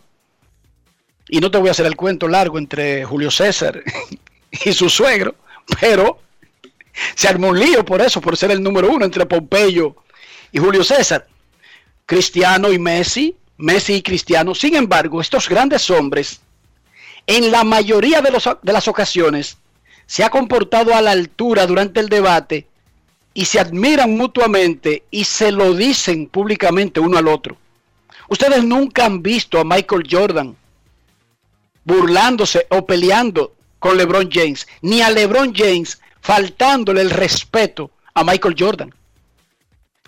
Y 1.29 1.39
no 1.41 1.51
te 1.51 1.59
voy 1.59 1.67
a 1.67 1.71
hacer 1.71 1.85
el 1.85 1.95
cuento 1.95 2.27
largo 2.27 2.57
entre 2.57 3.05
Julio 3.05 3.29
César 3.29 3.83
y 4.65 4.73
su 4.73 4.89
suegro, 4.89 5.35
pero 5.79 6.17
se 7.13 7.27
armó 7.27 7.49
un 7.49 7.59
lío 7.59 7.85
por 7.85 8.01
eso, 8.01 8.19
por 8.19 8.35
ser 8.35 8.49
el 8.49 8.63
número 8.63 8.89
uno 8.89 9.05
entre 9.05 9.27
Pompeyo 9.27 9.95
y 10.51 10.57
Julio 10.57 10.83
César. 10.83 11.27
Cristiano 12.07 12.73
y 12.73 12.79
Messi, 12.79 13.35
Messi 13.57 13.93
y 13.93 14.01
Cristiano. 14.01 14.55
Sin 14.55 14.75
embargo, 14.75 15.21
estos 15.21 15.47
grandes 15.47 15.87
hombres, 15.91 16.41
en 17.27 17.51
la 17.51 17.63
mayoría 17.63 18.23
de, 18.23 18.31
los, 18.31 18.49
de 18.59 18.73
las 18.73 18.87
ocasiones, 18.87 19.59
se 20.07 20.23
ha 20.23 20.31
comportado 20.31 20.95
a 20.95 21.01
la 21.01 21.11
altura 21.11 21.67
durante 21.67 21.99
el 21.99 22.09
debate 22.09 22.65
y 23.33 23.45
se 23.45 23.59
admiran 23.59 24.15
mutuamente 24.15 25.03
y 25.11 25.23
se 25.23 25.51
lo 25.51 25.73
dicen 25.73 26.27
públicamente 26.27 26.99
uno 26.99 27.17
al 27.17 27.27
otro. 27.27 27.57
Ustedes 28.29 28.63
nunca 28.63 29.05
han 29.05 29.21
visto 29.21 29.59
a 29.59 29.63
Michael 29.63 30.07
Jordan 30.09 30.55
burlándose 31.83 32.65
o 32.69 32.85
peleando 32.85 33.53
con 33.79 33.97
LeBron 33.97 34.29
James, 34.31 34.65
ni 34.81 35.01
a 35.01 35.09
LeBron 35.09 35.53
James 35.53 35.99
faltándole 36.21 37.01
el 37.01 37.09
respeto 37.09 37.91
a 38.13 38.23
Michael 38.23 38.55
Jordan. 38.57 38.93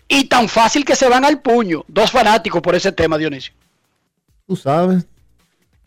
Y 0.07 0.25
tan 0.25 0.47
fácil 0.47 0.85
que 0.85 0.95
se 0.95 1.09
van 1.09 1.25
al 1.25 1.41
puño, 1.41 1.83
dos 1.87 2.11
fanáticos 2.11 2.61
por 2.61 2.75
ese 2.75 2.91
tema, 2.91 3.17
Dionisio. 3.17 3.53
Tú 4.47 4.55
sabes. 4.55 5.05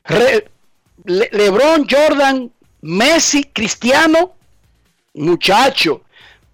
Re- 0.05 0.51
Le- 1.05 1.31
LeBron, 1.33 1.87
Jordan, 1.89 2.51
Messi, 2.83 3.45
Cristiano, 3.45 4.35
muchacho. 5.15 6.03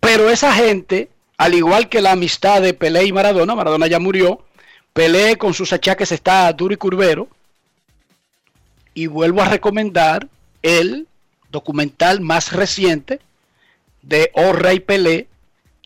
Pero 0.05 0.28
esa 0.28 0.52
gente, 0.52 1.09
al 1.39 1.55
igual 1.55 1.89
que 1.89 2.02
la 2.02 2.12
amistad 2.12 2.60
de 2.60 2.74
Pelé 2.74 3.06
y 3.06 3.12
Maradona, 3.12 3.55
Maradona 3.55 3.86
ya 3.86 3.98
murió, 3.98 4.44
Pelé 4.93 5.39
con 5.39 5.55
sus 5.55 5.72
achaques 5.72 6.12
está 6.12 6.52
duro 6.52 6.74
y 6.74 6.76
curvero. 6.76 7.26
Y 8.93 9.06
vuelvo 9.06 9.40
a 9.40 9.48
recomendar 9.48 10.28
el 10.62 11.09
documental 11.51 12.20
más 12.20 12.52
reciente 12.52 13.20
de 14.02 14.31
Oh 14.35 14.52
Rey 14.52 14.81
Pelé, 14.81 15.26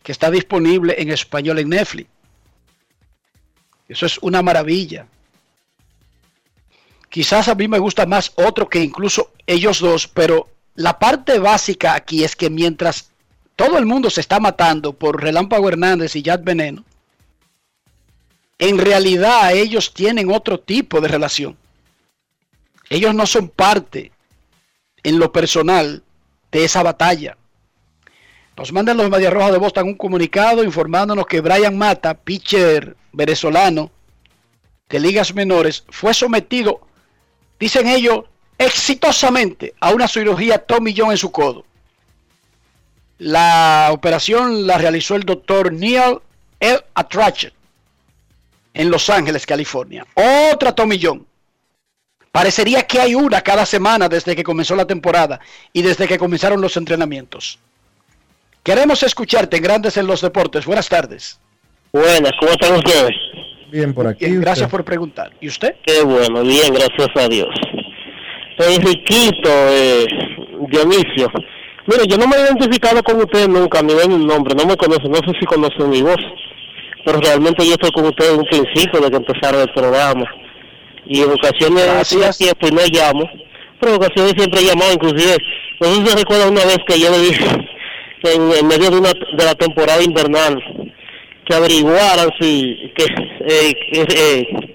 que 0.03 0.11
está 0.11 0.33
disponible 0.33 0.97
en 0.99 1.11
español 1.11 1.61
en 1.61 1.69
Netflix. 1.69 2.11
Eso 3.89 4.05
es 4.05 4.19
una 4.19 4.43
maravilla. 4.43 5.07
Quizás 7.09 7.47
a 7.47 7.55
mí 7.55 7.69
me 7.69 7.79
gusta 7.79 8.05
más 8.05 8.33
otro 8.35 8.69
que 8.69 8.83
incluso 8.83 9.33
ellos 9.47 9.79
dos, 9.79 10.09
pero 10.09 10.49
la 10.75 10.99
parte 10.99 11.39
básica 11.39 11.95
aquí 11.95 12.25
es 12.25 12.35
que 12.35 12.51
mientras 12.51 13.08
todo 13.59 13.77
el 13.77 13.87
mundo 13.87 14.09
se 14.09 14.21
está 14.21 14.39
matando 14.39 14.93
por 14.93 15.21
Relámpago 15.21 15.69
Hernández 15.69 16.15
y 16.15 16.23
Yad 16.23 16.45
Veneno, 16.45 16.85
en 18.57 18.79
realidad 18.79 19.53
ellos 19.53 19.93
tienen 19.93 20.31
otro 20.33 20.61
tipo 20.61 21.01
de 21.01 21.09
relación. 21.09 21.57
Ellos 22.89 23.13
no 23.17 23.27
son 23.27 23.49
parte 23.49 24.13
en 25.03 25.19
lo 25.19 25.33
personal 25.33 26.05
de 26.53 26.65
esa 26.65 26.85
batalla. 26.85 27.37
Nos 28.57 28.73
mandan 28.73 28.97
los 28.97 29.11
Media 29.11 29.29
Roja 29.29 29.51
de 29.51 29.59
Boston 29.59 29.89
un 29.89 29.95
comunicado 29.97 30.63
informándonos 30.63 31.27
que 31.27 31.41
Brian 31.41 31.77
Mata, 31.77 32.15
pitcher 32.15 32.97
venezolano 33.11 33.91
de 34.89 35.01
ligas 35.01 35.35
menores, 35.35 35.83
fue 35.89 36.15
sometido, 36.15 36.81
dicen 37.59 37.89
ellos, 37.89 38.21
exitosamente 38.57 39.75
a 39.81 39.91
una 39.91 40.07
cirugía 40.07 40.59
Tommy 40.59 40.95
John 40.97 41.11
en 41.11 41.17
su 41.17 41.33
codo. 41.33 41.65
La 43.19 43.89
operación 43.93 44.67
la 44.67 44.79
realizó 44.79 45.17
el 45.17 45.25
doctor 45.25 45.73
Neil 45.73 46.19
L. 46.61 46.81
Atrachet 46.95 47.53
en 48.75 48.91
Los 48.91 49.11
Ángeles, 49.11 49.45
California. 49.45 50.07
Otra 50.53 50.73
Tommy 50.73 51.01
John. 51.03 51.27
Parecería 52.31 52.85
que 52.85 53.01
hay 53.01 53.15
una 53.15 53.41
cada 53.41 53.67
semana 53.67 54.09
desde 54.09 54.37
que 54.37 54.45
comenzó 54.45 54.77
la 54.77 54.87
temporada 54.87 55.41
y 55.73 55.83
desde 55.83 56.07
que 56.07 56.19
comenzaron 56.19 56.61
los 56.61 56.77
entrenamientos. 56.77 57.59
Queremos 58.63 59.03
escucharte 59.03 59.57
en 59.57 59.63
Grandes 59.63 59.97
en 59.97 60.07
los 60.07 60.21
Deportes. 60.21 60.65
Buenas 60.65 60.89
tardes. 60.89 61.41
Buenas, 61.93 62.33
¿cómo 62.39 62.53
están 62.53 62.75
ustedes? 62.75 63.17
Bien 63.73 63.93
por 63.93 64.07
aquí. 64.07 64.27
Bien, 64.27 64.41
gracias 64.41 64.67
usted. 64.67 64.71
por 64.71 64.85
preguntar. 64.85 65.33
¿Y 65.41 65.49
usted? 65.49 65.75
Qué 65.85 66.03
bueno, 66.03 66.43
bien, 66.43 66.73
gracias 66.73 67.09
a 67.17 67.29
Dios. 67.29 67.49
Enriquito, 68.59 69.51
eh, 69.71 70.07
Dionisio. 70.71 71.33
Mire, 71.89 72.07
yo 72.07 72.19
no 72.19 72.27
me 72.29 72.37
he 72.37 72.41
identificado 72.43 73.03
con 73.03 73.17
usted 73.17 73.49
nunca, 73.49 73.81
ni 73.81 73.95
ven 73.95 74.13
un 74.13 74.27
nombre, 74.27 74.55
no 74.55 74.67
me 74.67 74.77
conoce, 74.77 75.09
no 75.09 75.17
sé 75.25 75.33
si 75.41 75.47
conoce 75.47 75.83
mi 75.85 76.03
voz, 76.03 76.21
pero 77.03 77.19
realmente 77.19 77.65
yo 77.65 77.73
estoy 77.73 77.91
con 77.93 78.05
usted 78.05 78.27
desde 78.27 78.39
un 78.39 78.45
principio 78.45 79.01
de 79.01 79.11
que 79.11 79.17
empezaron 79.17 79.63
el 79.63 79.73
programa. 79.73 80.27
Y 81.07 81.23
en 81.23 81.31
ocasiones 81.31 81.89
hacía 81.89 82.31
tiempo 82.33 82.69
y 82.69 82.73
no 82.73 82.83
llamo, 82.93 83.25
pero 83.81 83.95
en 83.95 84.03
ocasiones 84.03 84.35
siempre 84.37 84.61
he 84.61 84.65
llamado, 84.67 84.93
inclusive, 84.93 85.39
no 85.81 85.87
sé 85.87 85.95
si 85.95 86.07
se 86.09 86.17
recuerda 86.17 86.49
una 86.49 86.65
vez 86.67 86.77
que 86.87 87.01
yo 87.01 87.11
le 87.11 87.21
dije 87.21 87.45
en, 88.35 88.53
en 88.53 88.67
medio 88.67 88.91
de, 88.91 88.99
una, 88.99 89.13
de 89.15 89.45
la 89.47 89.55
temporada 89.55 90.03
invernal 90.03 90.63
que 91.47 91.55
averiguaran 91.55 92.29
si, 92.39 92.93
que, 92.99 93.05
eh, 93.49 93.75
que, 93.91 94.01
eh, 94.03 94.75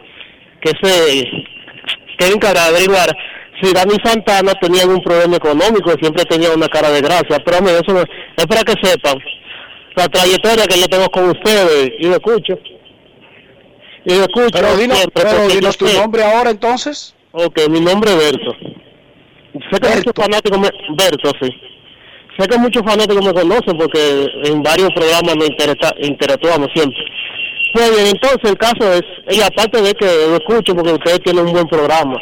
que 0.61 0.71
se, 0.81 1.23
que 2.17 2.27
encargara 2.33 2.71
de 2.71 2.77
averiguar 2.77 3.15
si 3.63 3.73
Dani 3.73 3.95
Santana 4.03 4.53
tenía 4.61 4.81
algún 4.83 5.01
problema 5.01 5.37
económico, 5.37 5.91
siempre 5.99 6.23
tenía 6.25 6.51
una 6.51 6.67
cara 6.67 6.91
de 6.91 7.01
gracia, 7.01 7.39
pero 7.45 7.57
hombre, 7.59 7.73
eso 7.73 7.93
no- 7.93 8.01
es 8.03 8.45
para 8.47 8.63
que 8.63 8.73
sepan 8.83 9.17
la 9.95 10.07
trayectoria 10.09 10.65
que 10.65 10.79
yo 10.79 10.87
tengo 10.87 11.07
con 11.09 11.29
ustedes 11.29 11.91
y 11.99 12.03
lo 12.07 12.13
escucho. 12.15 12.57
Y 14.05 14.09
lo 14.15 14.21
escucho 14.23 14.49
Pero 14.51 14.75
dinos, 14.75 14.97
siempre, 14.97 15.23
pero 15.23 15.47
dinos 15.47 15.77
tu 15.77 15.87
sé- 15.87 15.97
nombre 15.97 16.23
ahora 16.23 16.49
entonces. 16.49 17.15
Ok, 17.31 17.57
mi 17.69 17.79
nombre 17.79 18.11
es 18.11 18.17
Berto. 18.17 18.51
Sé 19.71 19.79
que 19.79 19.87
muchos 19.95 20.13
fanáticos 20.15 20.59
me... 20.59 20.69
Berto, 20.97 21.31
sí. 21.41 21.49
Sé 22.37 22.47
que 22.47 22.57
muchos 22.57 22.83
fanáticos 22.83 23.23
me 23.25 23.33
conocen 23.33 23.77
porque 23.77 24.27
en 24.45 24.61
varios 24.63 24.89
programas 24.93 25.35
nos 25.35 25.47
interesa- 25.47 25.95
interactuamos 25.99 26.67
siempre. 26.75 26.99
Pues 27.73 27.91
bien, 27.91 28.07
entonces 28.07 28.39
el 28.51 28.57
caso 28.57 28.93
es, 28.93 29.01
y 29.35 29.41
aparte 29.41 29.81
de 29.81 29.93
que 29.93 30.05
lo 30.05 30.35
escucho 30.35 30.75
porque 30.75 30.93
ustedes 30.93 31.21
tienen 31.21 31.45
un 31.45 31.53
buen 31.53 31.67
programa, 31.67 32.17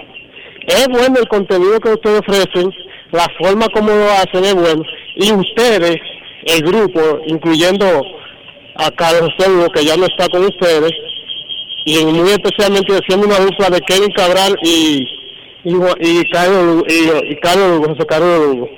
es 0.68 0.88
bueno 0.90 1.20
el 1.20 1.28
contenido 1.28 1.80
que 1.80 1.90
ustedes 1.90 2.20
ofrecen, 2.22 2.72
la 3.12 3.28
forma 3.40 3.68
como 3.74 3.90
lo 3.92 4.10
hacen 4.12 4.44
es 4.46 4.56
bueno, 4.56 4.84
y 5.16 5.32
ustedes, 5.34 5.96
el 6.46 6.62
grupo, 6.62 7.20
incluyendo 7.28 7.86
a 8.76 8.90
Carlos 8.92 9.30
Hugo, 9.40 9.68
que 9.70 9.86
ya 9.86 9.98
no 9.98 10.06
está 10.06 10.28
con 10.30 10.44
ustedes, 10.46 10.92
y 11.86 12.06
muy 12.06 12.30
especialmente 12.30 12.94
haciendo 12.94 13.28
una 13.28 13.40
dupla 13.40 13.70
de 13.70 13.82
Kevin 13.82 14.12
Cabral 14.12 14.56
y 14.64 15.08
y, 15.64 15.76
y 16.00 16.24
Carlos 16.32 16.84
y, 16.88 17.32
y 17.34 17.36
Carlos 17.40 17.70
Lugo, 17.78 17.94
José 17.94 18.06
Carlos 18.08 18.40
Lugo. 18.48 18.70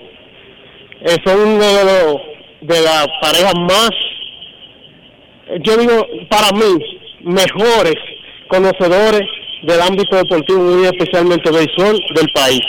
Son 1.25 1.39
uno 1.39 1.63
de, 1.63 1.83
los- 1.85 2.21
de 2.61 2.81
las 2.81 3.07
parejas 3.21 3.53
más 3.69 3.89
yo 5.61 5.77
digo 5.77 6.05
para 6.29 6.51
mí 6.51 6.99
mejores 7.21 7.95
conocedores 8.47 9.27
del 9.63 9.81
ámbito 9.81 10.15
deportivo 10.15 10.59
muy 10.59 10.85
especialmente 10.85 11.51
béisbol 11.51 11.99
del 12.15 12.29
país 12.33 12.61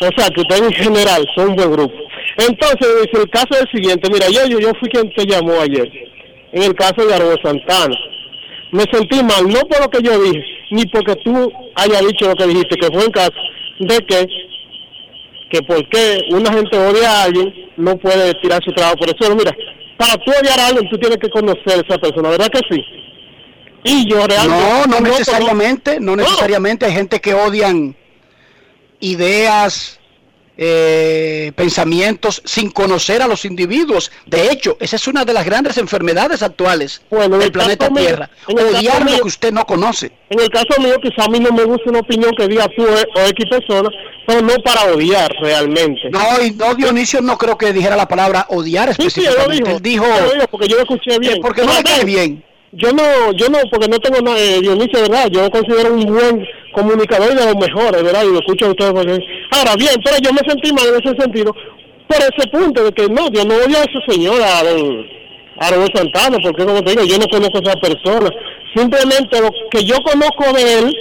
o 0.00 0.08
sea 0.16 0.28
que 0.30 0.40
ustedes 0.40 0.62
en 0.62 0.72
general 0.72 1.24
son 1.34 1.50
un 1.50 1.56
buen 1.56 1.72
grupo 1.72 1.94
entonces 2.38 3.08
el 3.12 3.30
caso 3.30 3.48
es 3.52 3.60
el 3.62 3.70
siguiente 3.70 4.10
mira 4.10 4.26
yo 4.28 4.46
yo, 4.46 4.58
yo 4.58 4.72
fui 4.78 4.88
quien 4.88 5.12
te 5.14 5.26
llamó 5.26 5.60
ayer 5.60 5.90
en 6.52 6.62
el 6.62 6.74
caso 6.74 7.06
de 7.06 7.14
Arbo 7.14 7.34
Santana 7.42 7.96
me 8.72 8.84
sentí 8.90 9.22
mal, 9.22 9.46
no 9.46 9.60
por 9.68 9.80
lo 9.80 9.90
que 9.90 10.02
yo 10.02 10.18
dije, 10.18 10.42
ni 10.70 10.86
porque 10.86 11.14
tú 11.16 11.52
hayas 11.74 12.00
dicho 12.06 12.26
lo 12.26 12.34
que 12.34 12.46
dijiste, 12.46 12.76
que 12.76 12.86
fue 12.86 13.04
en 13.04 13.12
caso 13.12 13.32
de 13.80 13.98
que, 13.98 14.26
que 15.50 15.62
porque 15.62 16.20
una 16.30 16.50
gente 16.50 16.78
odia 16.78 17.10
a 17.10 17.24
alguien, 17.24 17.52
no 17.76 17.96
puede 17.98 18.32
tirar 18.40 18.64
su 18.64 18.72
trabajo 18.72 18.96
por 18.96 19.08
eso. 19.08 19.36
Mira, 19.36 19.54
para 19.98 20.14
tú 20.16 20.30
odiar 20.30 20.58
a 20.58 20.66
alguien, 20.68 20.88
tú 20.88 20.96
tienes 20.98 21.18
que 21.18 21.28
conocer 21.28 21.68
a 21.68 21.86
esa 21.86 21.98
persona, 21.98 22.30
¿verdad 22.30 22.48
que 22.48 22.74
sí? 22.74 22.82
Y 23.84 24.08
yo 24.08 24.26
realmente... 24.26 24.64
No, 24.64 24.86
no 24.86 25.00
necesariamente, 25.00 26.00
no 26.00 26.16
necesariamente. 26.16 26.86
Hay 26.86 26.92
gente 26.92 27.20
que 27.20 27.34
odian 27.34 27.96
ideas, 29.00 29.98
eh, 30.56 31.50
pensamientos 31.56 32.42
sin 32.44 32.70
conocer 32.70 33.22
a 33.22 33.26
los 33.26 33.44
individuos. 33.44 34.12
De 34.26 34.50
hecho, 34.52 34.76
esa 34.80 34.96
es 34.96 35.08
una 35.08 35.24
de 35.24 35.32
las 35.32 35.44
grandes 35.44 35.78
enfermedades 35.78 36.42
actuales 36.42 37.02
Bueno, 37.10 37.36
del 37.38 37.46
el 37.46 37.52
planeta 37.52 37.90
mío- 37.90 38.02
Tierra. 38.04 38.30
Odiar 38.46 39.02
lo 39.10 39.16
que 39.16 39.22
usted 39.28 39.52
no 39.52 39.64
conoce. 39.66 40.12
En 40.30 40.38
el 40.40 40.48
caso 40.50 40.80
mío, 40.80 40.94
quizá 41.02 41.24
a 41.24 41.28
mí 41.28 41.40
no 41.40 41.50
me 41.52 41.64
gusta 41.64 41.90
una 41.90 42.00
opinión 42.00 42.32
que 42.36 42.46
diga 42.46 42.68
tú 42.76 42.84
o 42.84 43.20
X 43.28 43.46
persona, 43.50 43.88
pero 44.26 44.42
no 44.42 44.54
para 44.64 44.84
odiar 44.92 45.32
realmente. 45.40 46.02
No, 46.10 46.20
y 46.40 46.52
no, 46.52 46.74
Dionisio 46.74 47.20
no 47.20 47.36
creo 47.38 47.58
que 47.58 47.72
dijera 47.72 47.96
la 47.96 48.06
palabra 48.06 48.46
odiar 48.50 48.94
Sí, 48.94 49.10
sí, 49.10 49.20
él 49.20 49.26
lo 49.34 49.40
específicamente. 49.52 49.88
dijo. 49.88 50.04
Él 50.06 50.42
porque 50.50 50.68
yo 50.68 50.76
lo 50.76 50.82
escuché 50.82 51.18
bien. 51.18 51.38
porque 51.42 51.64
no 51.64 51.72
le 51.72 51.82
cae 51.82 52.04
bien. 52.04 52.44
Yo 52.74 52.90
no, 52.90 53.32
yo 53.32 53.48
no, 53.50 53.58
porque 53.70 53.86
no 53.86 53.98
tengo 53.98 54.22
nada, 54.22 54.38
eh, 54.38 54.60
Dionisio, 54.62 55.02
¿verdad? 55.02 55.28
Yo 55.30 55.50
considero 55.50 55.92
un 55.92 56.04
buen 56.06 56.46
comunicador 56.72 57.30
y 57.30 57.36
de 57.36 57.44
los 57.44 57.56
mejores, 57.56 58.02
¿verdad? 58.02 58.24
Y 58.24 58.32
lo 58.32 58.38
escucho 58.38 58.64
a 58.64 58.70
ustedes. 58.70 58.92
Porque... 58.92 59.18
Ahora 59.50 59.76
bien, 59.76 59.94
pero 60.02 60.16
yo 60.22 60.32
me 60.32 60.40
sentí 60.48 60.72
mal 60.72 60.88
en 60.88 60.94
ese 60.94 61.20
sentido, 61.20 61.54
por 62.08 62.16
ese 62.16 62.48
punto 62.48 62.84
de 62.84 62.92
que 62.92 63.08
no, 63.08 63.28
yo 63.30 63.44
no 63.44 63.56
odio 63.56 63.76
a 63.76 63.84
ese 63.84 64.00
señor, 64.08 64.40
a 64.40 64.62
don, 65.70 65.86
Santana, 65.94 66.38
porque 66.42 66.64
como 66.64 66.82
te 66.82 66.92
digo, 66.92 67.04
yo 67.04 67.18
no 67.18 67.26
conozco 67.26 67.58
a 67.58 67.60
esa 67.60 67.78
persona. 67.78 68.30
Simplemente 68.74 69.40
lo 69.42 69.50
que 69.70 69.84
yo 69.84 69.96
conozco 70.02 70.56
de 70.56 70.78
él, 70.78 70.96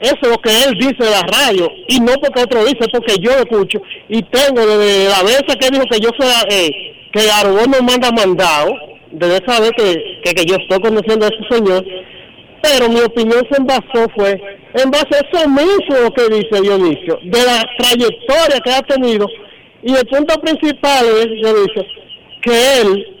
eso 0.00 0.18
es 0.20 0.28
lo 0.28 0.38
que 0.38 0.50
él 0.50 0.78
dice 0.80 1.04
de 1.04 1.10
la 1.10 1.22
radio, 1.22 1.70
y 1.86 2.00
no 2.00 2.12
porque 2.14 2.42
otro 2.42 2.64
dice, 2.64 2.88
porque 2.92 3.14
yo 3.20 3.30
lo 3.34 3.38
escucho, 3.38 3.78
y 4.08 4.20
tengo 4.22 4.66
desde 4.66 5.08
la 5.10 5.22
vez 5.22 5.42
que 5.46 5.70
dijo 5.70 5.84
que 5.88 6.00
yo 6.00 6.10
soy, 6.18 6.28
eh, 6.50 6.70
que 7.12 7.30
Aragón 7.30 7.70
nos 7.70 7.82
manda 7.82 8.10
mandado, 8.10 8.74
desde 9.12 9.36
esa 9.36 9.60
vez 9.60 9.70
que, 9.76 10.20
que, 10.24 10.34
que 10.34 10.44
yo 10.44 10.56
estoy 10.56 10.80
conociendo 10.80 11.26
a 11.26 11.28
ese 11.28 11.56
señor, 11.56 11.84
pero 12.62 12.88
mi 12.88 13.00
opinión 13.00 13.46
se 13.50 13.60
envasó 13.60 14.08
fue, 14.14 14.40
en 14.74 14.90
base 14.90 15.08
a 15.14 15.26
eso 15.26 15.48
mismo 15.48 16.12
que 16.14 16.34
dice 16.34 16.60
Dionisio, 16.62 17.18
de 17.22 17.44
la 17.44 17.62
trayectoria 17.78 18.60
que 18.64 18.70
ha 18.72 18.82
tenido, 18.82 19.26
y 19.82 19.94
el 19.94 20.06
punto 20.06 20.40
principal 20.40 21.06
es, 21.06 21.26
Dionisio, 21.26 21.84
que 22.42 22.80
él 22.80 23.18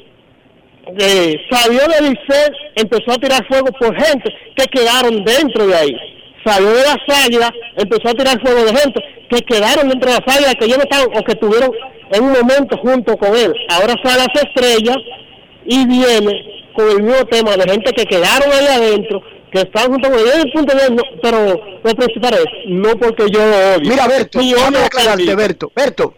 eh, 0.98 1.36
salió 1.50 1.80
de 1.80 2.00
Licey, 2.00 2.50
empezó 2.76 3.12
a 3.12 3.18
tirar 3.18 3.46
fuego 3.46 3.70
por 3.78 3.94
gente 3.94 4.34
que 4.56 4.64
quedaron 4.66 5.24
dentro 5.24 5.66
de 5.66 5.76
ahí. 5.76 5.96
Salió 6.44 6.70
de 6.70 6.82
las 6.82 7.24
águilas, 7.26 7.50
empezó 7.76 8.08
a 8.08 8.14
tirar 8.14 8.40
fuego 8.40 8.64
de 8.64 8.74
gente 8.74 9.00
que 9.28 9.42
quedaron 9.42 9.88
dentro 9.88 10.10
de 10.10 10.18
las 10.18 10.36
águilas, 10.36 10.54
que 10.54 10.64
ellos 10.64 10.78
no 10.78 10.84
estaban 10.84 11.08
o 11.14 11.24
que 11.24 11.32
estuvieron 11.32 11.70
en 12.10 12.24
un 12.24 12.32
momento 12.32 12.78
junto 12.78 13.16
con 13.18 13.36
él. 13.36 13.52
Ahora 13.68 13.94
sale 14.02 14.24
las 14.24 14.42
estrellas 14.42 14.96
y 15.68 15.86
viene 15.86 16.70
con 16.74 16.88
el 16.88 17.02
mismo 17.02 17.24
tema 17.26 17.56
de 17.56 17.70
gente 17.70 17.92
que 17.92 18.06
quedaron 18.06 18.50
ahí 18.50 18.66
adentro, 18.66 19.20
que 19.52 19.60
están 19.60 19.92
junto 19.92 20.08
con 20.08 20.18
él. 20.18 20.24
Desde 20.24 20.42
el 20.42 20.52
punto 20.52 20.74
de 20.74 20.90
no, 20.90 21.02
pero 21.22 21.60
lo 21.84 21.94
principal 21.94 22.34
es, 22.34 22.46
no 22.68 22.96
porque 22.98 23.26
yo 23.30 23.38
lo 23.38 23.76
odio. 23.76 23.90
Mira, 23.90 24.08
Berto, 24.08 24.40
yo 24.40 24.70
lo 24.70 24.78
aclararte. 24.78 25.34
Berto. 25.34 25.70
Berto, 25.76 26.14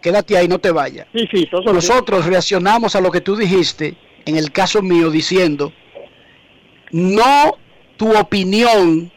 quédate 0.00 0.38
ahí, 0.38 0.48
no 0.48 0.58
te 0.58 0.70
vayas. 0.70 1.06
Sí, 1.14 1.28
sí, 1.30 1.46
todo 1.50 1.70
Nosotros 1.70 2.24
reaccionamos 2.24 2.96
a 2.96 3.00
lo 3.02 3.10
que 3.10 3.20
tú 3.20 3.36
dijiste, 3.36 3.94
en 4.24 4.36
el 4.38 4.52
caso 4.52 4.80
mío, 4.80 5.10
diciendo, 5.10 5.72
no 6.90 7.58
tu 7.98 8.16
opinión 8.16 9.12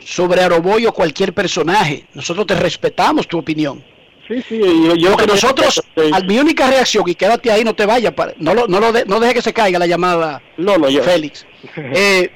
sobre 0.00 0.42
Aroboy 0.42 0.86
o 0.86 0.92
cualquier 0.92 1.32
personaje. 1.32 2.06
Nosotros 2.12 2.44
te 2.48 2.56
respetamos 2.56 3.28
tu 3.28 3.38
opinión. 3.38 3.84
Sí, 4.28 4.42
sí, 4.48 4.60
yo, 4.98 5.16
nosotros, 5.26 5.82
al 6.12 6.26
mi 6.26 6.38
única 6.38 6.66
reacción, 6.70 7.04
y 7.06 7.14
quédate 7.14 7.50
ahí, 7.50 7.62
no 7.62 7.74
te 7.74 7.84
vayas, 7.84 8.14
no, 8.38 8.54
lo, 8.54 8.66
no, 8.66 8.80
lo 8.80 8.90
de- 8.92 9.04
no 9.04 9.20
deje 9.20 9.34
que 9.34 9.42
se 9.42 9.52
caiga 9.52 9.78
la 9.78 9.86
llamada, 9.86 10.42
no, 10.56 10.78
no, 10.78 10.88
yo. 10.88 11.02
Félix. 11.02 11.46
Eh, 11.76 12.30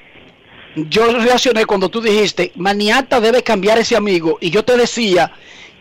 yo 0.76 1.10
reaccioné 1.18 1.64
cuando 1.66 1.88
tú 1.88 2.00
dijiste, 2.00 2.52
Maniata 2.54 3.20
debe 3.20 3.42
cambiar 3.42 3.78
ese 3.78 3.96
amigo, 3.96 4.38
y 4.40 4.50
yo 4.50 4.64
te 4.64 4.76
decía 4.76 5.32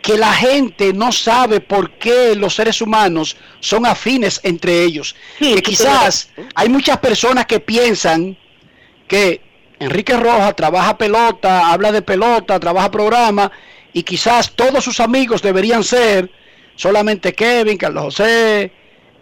que 0.02 0.18
la 0.18 0.32
gente 0.34 0.94
no 0.94 1.12
sabe 1.12 1.60
por 1.60 1.92
qué 1.98 2.36
los 2.36 2.56
seres 2.56 2.82
humanos 2.82 3.36
son 3.60 3.86
afines 3.86 4.40
entre 4.44 4.84
ellos. 4.84 5.16
que 5.40 5.62
quizás 5.62 6.30
hay 6.56 6.70
muchas 6.70 6.98
personas 7.00 7.46
que 7.46 7.60
piensan 7.60 8.38
que 9.08 9.42
Enrique 9.80 10.16
Rojas 10.16 10.56
trabaja 10.56 10.98
pelota, 10.98 11.72
habla 11.72 11.92
de 11.92 12.02
pelota, 12.02 12.60
trabaja 12.60 12.90
programa, 12.90 13.52
y 13.94 14.04
quizás 14.04 14.52
todos 14.52 14.84
sus 14.84 15.00
amigos 15.00 15.42
deberían 15.42 15.84
ser 15.84 16.30
solamente 16.76 17.34
Kevin, 17.34 17.78
Carlos 17.78 18.04
José, 18.04 18.72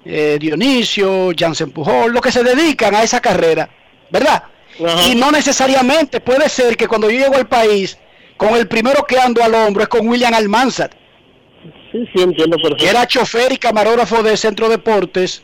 eh, 0.03 0.37
Dionisio, 0.39 1.31
Jansen 1.37 1.71
Pujol, 1.71 2.11
los 2.11 2.21
que 2.21 2.31
se 2.31 2.43
dedican 2.43 2.93
a 2.95 3.03
esa 3.03 3.21
carrera, 3.21 3.69
¿verdad? 4.09 4.43
Y 5.07 5.15
no 5.15 5.31
necesariamente 5.31 6.19
puede 6.19 6.49
ser 6.49 6.75
que 6.75 6.87
cuando 6.87 7.09
yo 7.09 7.17
llego 7.19 7.35
al 7.37 7.47
país, 7.47 7.97
con 8.35 8.55
el 8.55 8.67
primero 8.67 9.05
que 9.05 9.17
ando 9.17 9.41
al 9.41 9.55
hombro 9.55 9.83
es 9.83 9.89
con 9.89 10.07
William 10.07 10.33
Almanzar, 10.33 10.89
Sí, 11.91 11.99
sí, 12.13 12.21
entiendo 12.21 12.57
perfecto. 12.57 12.83
que 12.83 12.89
era 12.89 13.07
chofer 13.07 13.53
y 13.53 13.57
camarógrafo 13.57 14.21
de 14.21 14.35
Centro 14.35 14.67
Deportes, 14.67 15.41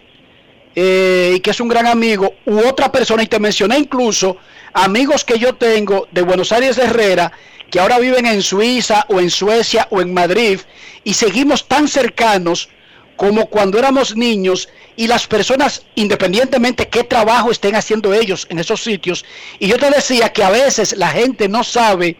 eh, 0.75 1.33
y 1.35 1.39
que 1.39 1.51
es 1.51 1.59
un 1.61 1.69
gran 1.69 1.87
amigo, 1.87 2.33
u 2.45 2.59
otra 2.67 2.91
persona, 2.91 3.23
y 3.23 3.27
te 3.27 3.39
mencioné 3.39 3.77
incluso 3.79 4.37
amigos 4.73 5.23
que 5.23 5.39
yo 5.39 5.55
tengo 5.55 6.07
de 6.11 6.21
Buenos 6.21 6.51
Aires 6.51 6.75
de 6.75 6.83
Herrera, 6.83 7.31
que 7.71 7.79
ahora 7.79 7.99
viven 7.99 8.25
en 8.25 8.41
Suiza 8.41 9.05
o 9.07 9.19
en 9.19 9.29
Suecia 9.29 9.87
o 9.89 10.01
en 10.01 10.13
Madrid, 10.13 10.59
y 11.03 11.13
seguimos 11.13 11.67
tan 11.67 11.87
cercanos 11.87 12.69
como 13.15 13.47
cuando 13.47 13.79
éramos 13.79 14.15
niños 14.15 14.67
y 14.97 15.07
las 15.07 15.25
personas, 15.25 15.85
independientemente 15.95 16.89
qué 16.89 17.03
trabajo 17.03 17.49
estén 17.49 17.75
haciendo 17.75 18.13
ellos 18.13 18.45
en 18.49 18.59
esos 18.59 18.83
sitios, 18.83 19.23
y 19.57 19.67
yo 19.67 19.77
te 19.77 19.89
decía 19.89 20.33
que 20.33 20.43
a 20.43 20.49
veces 20.49 20.97
la 20.97 21.09
gente 21.09 21.47
no 21.47 21.63
sabe 21.63 22.17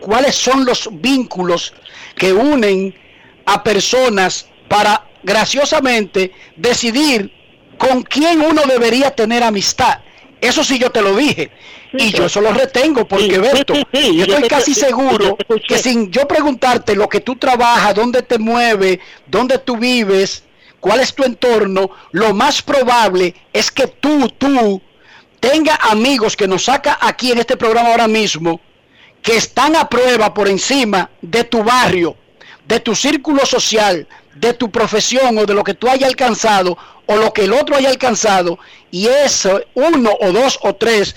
cuáles 0.00 0.34
son 0.34 0.64
los 0.64 0.88
vínculos 0.90 1.74
que 2.16 2.32
unen 2.32 2.94
a 3.44 3.62
personas 3.62 4.46
para 4.68 5.04
graciosamente 5.22 6.32
decidir 6.56 7.30
con 7.76 8.02
quién 8.02 8.40
uno 8.40 8.62
debería 8.66 9.10
tener 9.10 9.42
amistad. 9.42 9.98
Eso 10.44 10.62
sí 10.62 10.78
yo 10.78 10.90
te 10.90 11.00
lo 11.00 11.16
dije. 11.16 11.50
y 11.92 12.10
yo 12.10 12.26
eso 12.26 12.40
lo 12.40 12.52
retengo 12.52 13.06
porque, 13.08 13.38
Berto, 13.38 13.72
yo 13.74 14.24
estoy 14.24 14.48
casi 14.48 14.74
seguro 14.74 15.38
que 15.66 15.78
sin 15.78 16.10
yo 16.10 16.28
preguntarte 16.28 16.94
lo 16.94 17.08
que 17.08 17.20
tú 17.20 17.36
trabajas, 17.36 17.94
dónde 17.94 18.22
te 18.22 18.38
mueves, 18.38 18.98
dónde 19.26 19.58
tú 19.58 19.78
vives, 19.78 20.44
cuál 20.80 21.00
es 21.00 21.14
tu 21.14 21.24
entorno, 21.24 21.90
lo 22.12 22.34
más 22.34 22.60
probable 22.60 23.34
es 23.54 23.70
que 23.70 23.86
tú, 23.86 24.28
tú, 24.36 24.82
tenga 25.40 25.76
amigos 25.76 26.36
que 26.36 26.46
nos 26.46 26.64
saca 26.64 26.98
aquí 27.00 27.32
en 27.32 27.38
este 27.38 27.56
programa 27.56 27.90
ahora 27.90 28.08
mismo, 28.08 28.60
que 29.22 29.36
están 29.36 29.76
a 29.76 29.88
prueba 29.88 30.34
por 30.34 30.46
encima 30.46 31.10
de 31.22 31.44
tu 31.44 31.62
barrio, 31.64 32.16
de 32.66 32.80
tu 32.80 32.94
círculo 32.94 33.44
social, 33.46 34.06
de 34.34 34.52
tu 34.52 34.70
profesión 34.70 35.38
o 35.38 35.46
de 35.46 35.54
lo 35.54 35.64
que 35.64 35.74
tú 35.74 35.88
hayas 35.88 36.08
alcanzado 36.08 36.76
o 37.06 37.16
lo 37.16 37.32
que 37.32 37.44
el 37.44 37.52
otro 37.52 37.76
haya 37.76 37.90
alcanzado, 37.90 38.58
y 38.90 39.06
eso, 39.06 39.62
uno 39.74 40.10
o 40.20 40.32
dos 40.32 40.58
o 40.62 40.74
tres, 40.74 41.14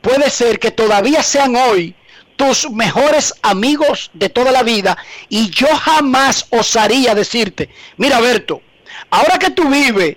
puede 0.00 0.30
ser 0.30 0.58
que 0.58 0.70
todavía 0.70 1.22
sean 1.22 1.54
hoy 1.54 1.94
tus 2.36 2.70
mejores 2.70 3.34
amigos 3.42 4.10
de 4.14 4.28
toda 4.28 4.52
la 4.52 4.62
vida, 4.62 4.96
y 5.28 5.50
yo 5.50 5.68
jamás 5.68 6.46
osaría 6.50 7.14
decirte, 7.14 7.68
mira 7.96 8.20
Berto, 8.20 8.62
ahora 9.10 9.38
que 9.38 9.50
tú 9.50 9.68
vives 9.68 10.16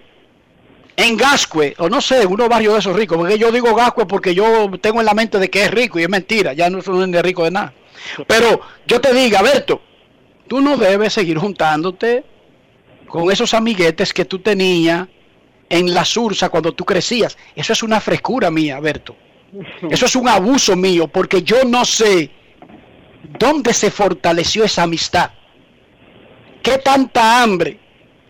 en 0.97 1.17
Gascue, 1.17 1.75
o 1.77 1.89
no 1.89 2.01
sé, 2.01 2.25
uno 2.25 2.49
barrio 2.49 2.73
de 2.73 2.79
esos 2.79 2.95
ricos, 2.95 3.17
porque 3.17 3.37
yo 3.37 3.51
digo 3.51 3.73
Gascue 3.75 4.05
porque 4.05 4.35
yo 4.35 4.69
tengo 4.81 4.99
en 4.99 5.05
la 5.05 5.13
mente 5.13 5.39
de 5.39 5.49
que 5.49 5.63
es 5.63 5.71
rico 5.71 5.99
y 5.99 6.03
es 6.03 6.09
mentira, 6.09 6.53
ya 6.53 6.69
no 6.69 6.81
son 6.81 7.11
de 7.11 7.21
rico 7.21 7.43
de 7.43 7.51
nada. 7.51 7.73
Pero 8.27 8.61
yo 8.87 8.99
te 8.99 9.13
diga, 9.13 9.41
Berto, 9.41 9.81
tú 10.51 10.59
no 10.59 10.75
debes 10.75 11.13
seguir 11.13 11.37
juntándote 11.37 12.25
con 13.07 13.31
esos 13.31 13.53
amiguetes 13.53 14.13
que 14.13 14.25
tú 14.25 14.39
tenías 14.39 15.07
en 15.69 15.93
la 15.93 16.03
sursa 16.03 16.49
cuando 16.49 16.73
tú 16.73 16.83
crecías. 16.83 17.37
Eso 17.55 17.71
es 17.71 17.81
una 17.83 18.01
frescura 18.01 18.51
mía, 18.51 18.77
Berto. 18.81 19.15
Eso 19.89 20.07
es 20.07 20.15
un 20.17 20.27
abuso 20.27 20.75
mío, 20.75 21.07
porque 21.07 21.41
yo 21.41 21.63
no 21.63 21.85
sé 21.85 22.31
dónde 23.39 23.73
se 23.73 23.89
fortaleció 23.89 24.65
esa 24.65 24.83
amistad. 24.83 25.31
¿Qué 26.61 26.79
tanta 26.79 27.41
hambre 27.41 27.79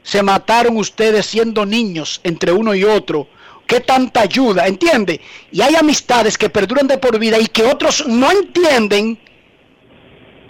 se 0.03 0.21
mataron 0.21 0.77
ustedes 0.77 1.25
siendo 1.25 1.65
niños 1.65 2.21
entre 2.23 2.51
uno 2.51 2.75
y 2.75 2.83
otro? 2.83 3.29
¿Qué 3.65 3.79
tanta 3.79 4.21
ayuda? 4.21 4.67
¿Entiende? 4.67 5.19
Y 5.51 5.61
hay 5.61 5.73
amistades 5.73 6.37
que 6.37 6.51
perduran 6.51 6.85
de 6.85 6.99
por 6.99 7.17
vida 7.17 7.39
y 7.39 7.47
que 7.47 7.63
otros 7.63 8.05
no 8.05 8.29
entienden 8.29 9.17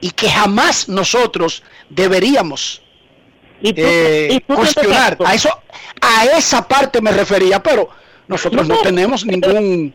y 0.02 0.12
que 0.12 0.30
jamás 0.30 0.90
nosotros 0.90 1.64
deberíamos 1.90 2.82
eh, 3.64 4.40
cuestionar. 4.48 5.18
A 5.24 5.36
eso, 5.36 5.50
a 6.02 6.26
esa 6.38 6.68
parte 6.68 7.00
me 7.02 7.12
refería, 7.12 7.62
pero 7.62 7.90
nosotros 8.28 8.68
no, 8.68 8.78
tenemos 8.78 9.26
ningún 9.26 9.94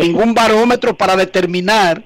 ningún 0.00 0.34
barómetro 0.34 0.96
para 0.96 1.16
determinar 1.16 2.02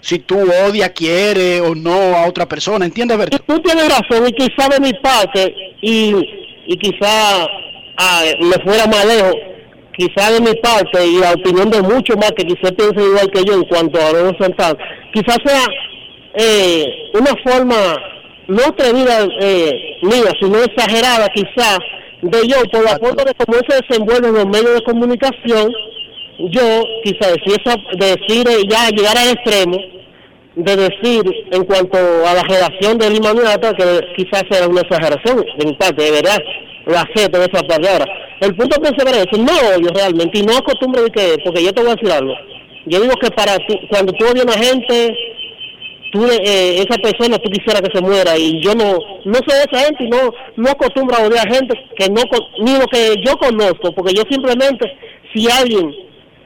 si 0.00 0.20
tú 0.20 0.38
odias, 0.66 0.90
quiere 0.90 1.60
o 1.60 1.74
no 1.74 2.16
a 2.16 2.26
otra 2.26 2.46
persona, 2.46 2.84
¿entiendes, 2.84 3.18
Berto? 3.18 3.38
Tú 3.40 3.60
tienes 3.60 3.88
razón 3.88 4.28
y 4.28 4.32
quizá 4.32 4.68
de 4.68 4.80
mi 4.80 4.92
parte 4.94 5.54
y, 5.82 6.14
y 6.66 6.76
quizá 6.78 7.46
ah, 7.96 8.22
me 8.40 8.64
fuera 8.64 8.86
más 8.86 9.04
lejos, 9.04 9.34
quizá 9.96 10.30
de 10.30 10.40
mi 10.40 10.54
parte 10.56 11.04
y 11.04 11.18
la 11.18 11.32
opinión 11.32 11.70
de 11.70 11.82
muchos 11.82 12.16
más 12.16 12.32
que 12.32 12.44
quizá 12.44 12.72
piensen 12.72 13.02
igual 13.02 13.30
que 13.32 13.44
yo 13.44 13.54
en 13.54 13.64
cuanto 13.64 14.00
a 14.00 14.12
los 14.12 14.36
Santana, 14.38 14.78
quizás 15.12 15.36
sea 15.44 15.64
eh, 16.38 17.10
una 17.14 17.34
forma 17.44 17.76
no 18.46 18.62
atrevida 18.62 19.26
eh, 19.40 19.98
mía, 20.02 20.32
sino 20.40 20.62
exagerada 20.62 21.28
quizás 21.34 21.78
de 22.22 22.48
yo 22.48 22.56
por 22.72 22.84
la 22.84 22.98
forma 22.98 23.24
de 23.24 23.34
cómo 23.34 23.58
se 23.68 23.80
desenvuelve 23.82 24.28
en 24.28 24.34
los 24.34 24.46
medios 24.46 24.74
de 24.74 24.82
comunicación 24.82 25.72
yo 26.38 26.82
quizá 27.02 27.30
decir, 27.32 27.58
decir 27.98 28.46
ya 28.70 28.88
llegar 28.90 29.18
al 29.18 29.30
extremo 29.30 29.76
de 30.54 30.76
decir 30.76 31.22
en 31.50 31.64
cuanto 31.64 31.98
a 31.98 32.34
la 32.34 32.42
relación 32.42 32.98
de 32.98 33.10
Lima 33.10 33.32
que 33.32 34.00
quizás 34.16 34.44
sea 34.50 34.68
una 34.68 34.80
exageración 34.80 35.44
de 35.58 35.74
parte, 35.74 36.02
de 36.02 36.10
verdad, 36.10 36.38
la 36.86 37.02
acepto 37.02 37.38
de 37.38 37.46
esa 37.46 37.62
palabra. 37.62 38.04
El 38.40 38.56
punto 38.56 38.76
se 38.84 39.20
es 39.20 39.38
no 39.38 39.52
odio 39.76 39.90
realmente 39.94 40.38
y 40.38 40.42
no 40.42 40.56
acostumbro 40.56 41.02
de 41.02 41.10
que, 41.10 41.36
porque 41.44 41.62
yo 41.62 41.72
te 41.72 41.82
voy 41.82 41.90
a 41.90 41.94
decir 41.94 42.12
algo. 42.12 42.34
Yo 42.86 43.00
digo 43.00 43.14
que 43.20 43.30
para 43.30 43.56
ti, 43.58 43.80
cuando 43.90 44.12
tú 44.12 44.24
odias 44.24 44.46
a 44.46 44.50
una 44.50 44.64
gente, 44.64 45.16
tú, 46.12 46.26
eh, 46.26 46.84
esa 46.86 46.98
persona 46.98 47.38
tú 47.38 47.50
quisieras 47.50 47.82
que 47.82 47.96
se 47.96 48.02
muera 48.02 48.36
y 48.36 48.62
yo 48.62 48.74
no 48.74 48.98
no 49.24 49.34
soy 49.46 49.58
esa 49.68 49.84
gente 49.84 50.04
y 50.04 50.08
no, 50.08 50.32
no 50.56 50.70
acostumbro 50.70 51.16
a 51.16 51.26
odiar 51.26 51.46
a 51.46 51.54
gente 51.54 51.74
que 51.96 52.08
no, 52.08 52.22
ni 52.64 52.78
lo 52.78 52.86
que 52.86 53.16
yo 53.24 53.36
conozco, 53.36 53.92
porque 53.92 54.14
yo 54.14 54.22
simplemente, 54.30 54.90
si 55.34 55.50
alguien 55.50 55.94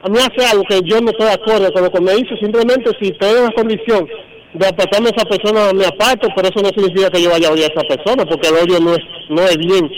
a 0.03 0.09
mí 0.09 0.17
hace 0.19 0.45
algo 0.45 0.63
que 0.67 0.81
yo 0.83 0.99
no 0.99 1.11
estoy 1.11 1.27
de 1.27 1.33
acuerdo 1.33 1.71
con 1.71 1.83
lo 1.83 1.91
que 1.91 2.01
me 2.01 2.13
hizo, 2.15 2.35
simplemente 2.35 2.91
si 2.99 3.09
estoy 3.09 3.37
en 3.37 3.45
la 3.45 3.51
condición 3.51 4.07
de 4.53 4.67
apartarme 4.67 5.07
a 5.07 5.15
esa 5.15 5.25
persona, 5.25 5.71
me 5.73 5.85
aparto, 5.85 6.27
pero 6.35 6.49
eso 6.49 6.61
no 6.61 6.69
significa 6.69 7.09
que 7.09 7.21
yo 7.21 7.29
vaya 7.29 7.47
a 7.47 7.51
odiar 7.51 7.71
a 7.71 7.73
esa 7.73 7.87
persona, 7.87 8.25
porque 8.25 8.49
el 8.49 8.55
odio 8.55 8.79
no 8.81 8.93
es, 8.93 9.03
no 9.29 9.43
es 9.43 9.57
bien 9.57 9.89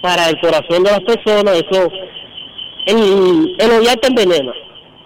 para 0.00 0.30
el 0.30 0.40
corazón 0.40 0.82
de 0.82 0.90
las 0.90 1.00
personas, 1.00 1.62
eso, 1.62 1.90
el, 2.86 3.54
el 3.58 3.70
odiar 3.70 3.96
te 3.98 4.08
envenena, 4.08 4.52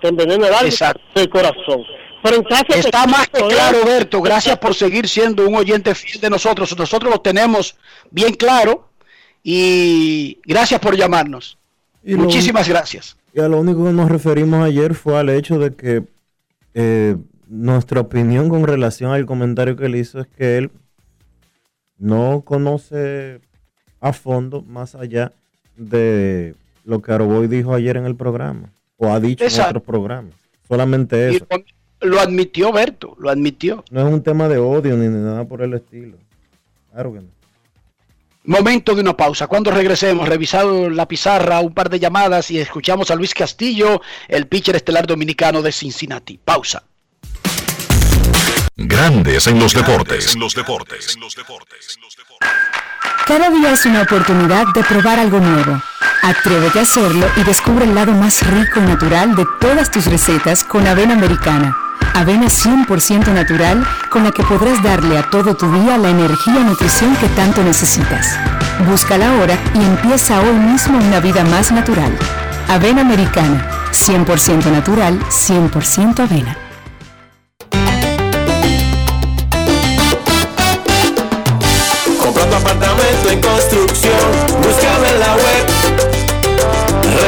te 0.01 0.09
envenena 0.09 0.47
el 0.47 0.55
alma 0.55 0.93
el 1.17 1.29
corazón. 1.29 1.85
Pero 2.29 2.43
en 2.43 2.45
caso 2.45 2.67
Está 2.75 3.07
más 3.07 3.29
que 3.29 3.41
claro, 3.41 3.85
Berto, 3.85 4.21
gracias 4.21 4.59
por 4.59 4.75
seguir 4.75 5.09
siendo 5.09 5.49
un 5.49 5.55
oyente 5.55 5.95
fiel 5.95 6.21
de 6.21 6.31
nosotros, 6.31 6.77
nosotros 6.77 7.11
lo 7.11 7.21
tenemos 7.21 7.77
bien 8.11 8.35
claro 8.35 8.89
y 9.43 10.39
gracias 10.45 10.81
por 10.81 10.97
llamarnos. 10.97 11.57
Muchísimas 12.05 12.69
gracias. 12.69 13.17
Y 13.33 13.41
a 13.41 13.49
lo 13.49 13.59
único 13.59 13.85
que 13.85 13.93
nos 13.93 14.11
referimos 14.11 14.65
ayer 14.65 14.95
fue 14.95 15.19
al 15.19 15.31
hecho 15.31 15.59
de 15.59 15.75
que 15.75 16.03
eh, 16.75 17.17
nuestra 17.49 18.01
opinión 18.01 18.49
con 18.49 18.67
relación 18.67 19.13
al 19.13 19.27
comentario 19.27 19.77
que 19.77 19.87
él 19.87 19.97
hizo 19.97 20.21
es 20.21 20.27
que 20.27 20.59
él 20.59 20.71
no 21.99 22.43
conoce 22.45 23.41
a 24.01 24.13
fondo 24.13 24.63
más 24.63 24.95
allá 24.95 25.33
de 25.77 26.55
lo 26.85 27.01
que 27.01 27.13
Aroboy 27.13 27.49
dijo 27.49 27.75
ayer 27.75 27.97
en 27.97 28.05
el 28.05 28.17
programa 28.17 28.71
o 28.97 29.13
ha 29.13 29.19
dicho 29.21 29.45
en 29.45 29.61
otros 29.61 29.83
programas. 29.83 30.35
Solamente 30.69 31.37
eso. 31.37 31.47
Lo 32.01 32.21
admitió 32.21 32.73
Berto, 32.73 33.17
lo 33.19 33.31
admitió. 33.31 33.85
No 33.91 34.07
es 34.07 34.13
un 34.13 34.23
tema 34.23 34.49
de 34.49 34.59
odio 34.59 34.97
ni 34.97 35.05
de 35.05 35.21
nada 35.21 35.45
por 35.45 35.63
el 35.63 35.75
estilo. 35.75 36.17
Claro 36.93 37.13
que 37.13 37.21
no. 37.21 37.39
Momento 38.45 38.95
de 38.95 39.03
una 39.03 39.15
pausa. 39.15 39.47
Cuando 39.47 39.71
regresemos, 39.71 40.27
revisado 40.27 40.89
la 40.89 41.07
pizarra, 41.07 41.61
un 41.61 41.75
par 41.75 41.91
de 41.91 41.99
llamadas 41.99 42.51
y 42.51 42.59
escuchamos 42.59 43.11
a 43.11 43.15
Luis 43.15 43.35
Castillo, 43.35 44.01
el 44.27 44.47
pitcher 44.47 44.75
estelar 44.77 45.07
dominicano 45.07 45.61
de 45.61 45.71
Cincinnati. 45.71 46.39
Pausa. 46.43 46.83
Grandes 48.75 49.47
en 49.49 49.59
los 49.59 49.75
deportes. 49.75 50.35
En 50.35 50.41
los 50.41 50.55
deportes. 50.55 51.15
En 51.15 51.21
los 51.21 51.35
deportes. 51.35 51.99
Cada 53.27 53.51
día 53.51 53.73
es 53.73 53.85
una 53.85 54.03
oportunidad 54.03 54.65
de 54.73 54.83
probar 54.85 55.19
algo 55.19 55.41
nuevo. 55.41 55.83
Atrévete 56.23 56.79
a 56.79 56.83
hacerlo 56.83 57.27
y 57.37 57.43
descubre 57.43 57.85
el 57.85 57.95
lado 57.95 58.13
más 58.13 58.47
rico 58.51 58.81
y 58.81 58.85
natural 58.85 59.37
de 59.37 59.45
todas 59.61 59.91
tus 59.91 60.07
recetas 60.07 60.65
con 60.65 60.87
avena 60.87 61.13
americana. 61.13 61.77
Avena 62.15 62.47
100% 62.47 63.33
natural 63.33 63.87
con 64.11 64.25
la 64.25 64.31
que 64.31 64.43
podrás 64.43 64.83
darle 64.83 65.19
a 65.19 65.31
todo 65.31 65.55
tu 65.57 65.71
día 65.73 65.99
la 65.99 66.11
energía 66.11 66.61
y 66.61 66.65
nutrición 66.65 67.15
que 67.17 67.29
tanto 67.29 67.63
necesitas. 67.63 68.39
Búscala 68.87 69.29
ahora 69.29 69.57
y 69.75 69.79
empieza 69.79 70.41
hoy 70.41 70.55
mismo 70.55 70.99
una 70.99 71.21
vida 71.21 71.45
más 71.45 71.73
natural. 71.73 72.13
Avena 72.69 73.01
Americana, 73.03 73.67
100% 73.93 74.71
natural, 74.71 75.19
100% 75.31 76.21
avena. 76.21 76.57
Comprando 82.21 82.57
apartamento 82.57 83.31
en 83.31 83.41
construcción, 83.41 84.15
búscame 84.63 85.09
en 85.09 85.21
la 85.21 85.35
web 85.35 85.67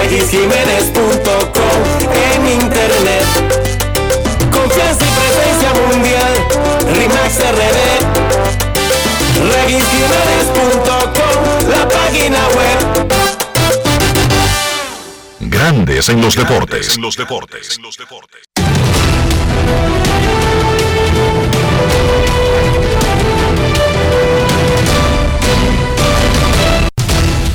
regisjiménez.com 0.02 2.00
en 2.34 2.62
internet 2.62 3.69
mundial, 5.74 6.32
RIMAX 6.92 7.38
RD, 7.38 7.78
regisjiménez.com, 9.52 11.34
la 11.70 11.88
página 11.88 12.48
web. 12.48 12.78
Grandes 15.40 16.08
en 16.08 16.20
los 16.20 16.36
deportes. 16.36 16.96
En 16.96 17.02
los 17.02 17.16
deportes. 17.16 17.76
En 17.76 17.82
los 17.82 17.96
deportes. 17.96 18.42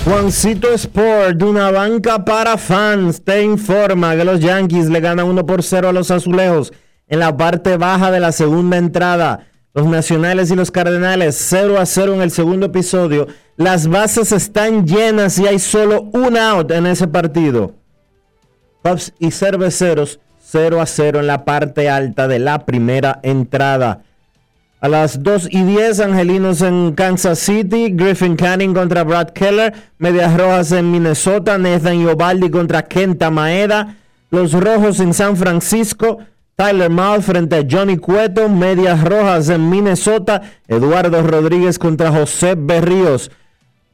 Juancito 0.06 0.72
Sport, 0.72 1.38
de 1.38 1.46
una 1.46 1.72
banca 1.72 2.24
para 2.24 2.58
fans, 2.58 3.24
te 3.24 3.42
informa 3.42 4.16
que 4.16 4.24
los 4.24 4.40
Yankees 4.40 4.86
le 4.88 5.00
ganan 5.00 5.26
1 5.26 5.46
por 5.48 5.64
0 5.64 5.90
a 5.90 5.94
los 5.94 6.12
Azulejos 6.12 6.72
en 7.08 7.20
la 7.20 7.36
parte 7.36 7.78
baja 7.78 8.12
de 8.12 8.20
la 8.20 8.32
segunda 8.32 8.78
entrada. 8.78 9.48
Los 9.74 9.88
Nacionales 9.88 10.52
y 10.52 10.56
los 10.56 10.72
Cardenales 10.72 11.36
0 11.38 11.78
a 11.80 11.86
0 11.86 12.14
en 12.16 12.22
el 12.22 12.32
segundo 12.32 12.68
episodio. 12.68 13.28
Las 13.58 13.88
bases 13.88 14.32
están 14.32 14.88
llenas 14.88 15.38
y 15.38 15.48
hay 15.48 15.60
solo 15.60 16.04
un 16.14 16.38
out 16.38 16.72
en 16.72 16.86
ese 16.88 17.08
partido. 17.08 17.74
Cubs 18.82 19.14
y 19.20 19.32
Cerveceros 19.32 20.20
0 20.40 20.80
a 20.80 20.86
0 20.86 21.20
en 21.20 21.28
la 21.28 21.44
parte 21.44 21.90
alta 21.90 22.28
de 22.28 22.40
la 22.40 22.66
primera 22.66 23.20
entrada. 23.24 24.04
A 24.80 24.88
las 24.88 25.24
2 25.24 25.48
y 25.52 25.64
10, 25.64 26.00
Angelinos 26.02 26.62
en 26.62 26.94
Kansas 26.94 27.40
City, 27.40 27.90
Griffin 27.92 28.36
Canning 28.36 28.74
contra 28.74 29.04
Brad 29.04 29.30
Keller, 29.30 29.74
Medias 29.98 30.38
Rojas 30.38 30.72
en 30.72 30.92
Minnesota, 30.92 31.58
Nathan 31.58 32.00
Iovaldi 32.00 32.52
contra 32.52 32.84
Kenta 32.84 33.32
Maeda, 33.32 33.96
Los 34.30 34.54
Rojos 34.54 35.00
en 35.00 35.14
San 35.14 35.38
Francisco, 35.38 36.20
Tyler 36.56 36.90
Mal 36.90 37.22
frente 37.22 37.58
a 37.58 37.66
Johnny 37.70 37.98
Cueto, 37.98 38.48
Medias 38.48 39.04
Rojas 39.04 39.50
en 39.50 39.70
Minnesota, 39.70 40.42
Eduardo 40.70 41.22
Rodríguez 41.22 41.78
contra 41.78 42.12
José 42.12 42.56
Berríos. 42.58 43.30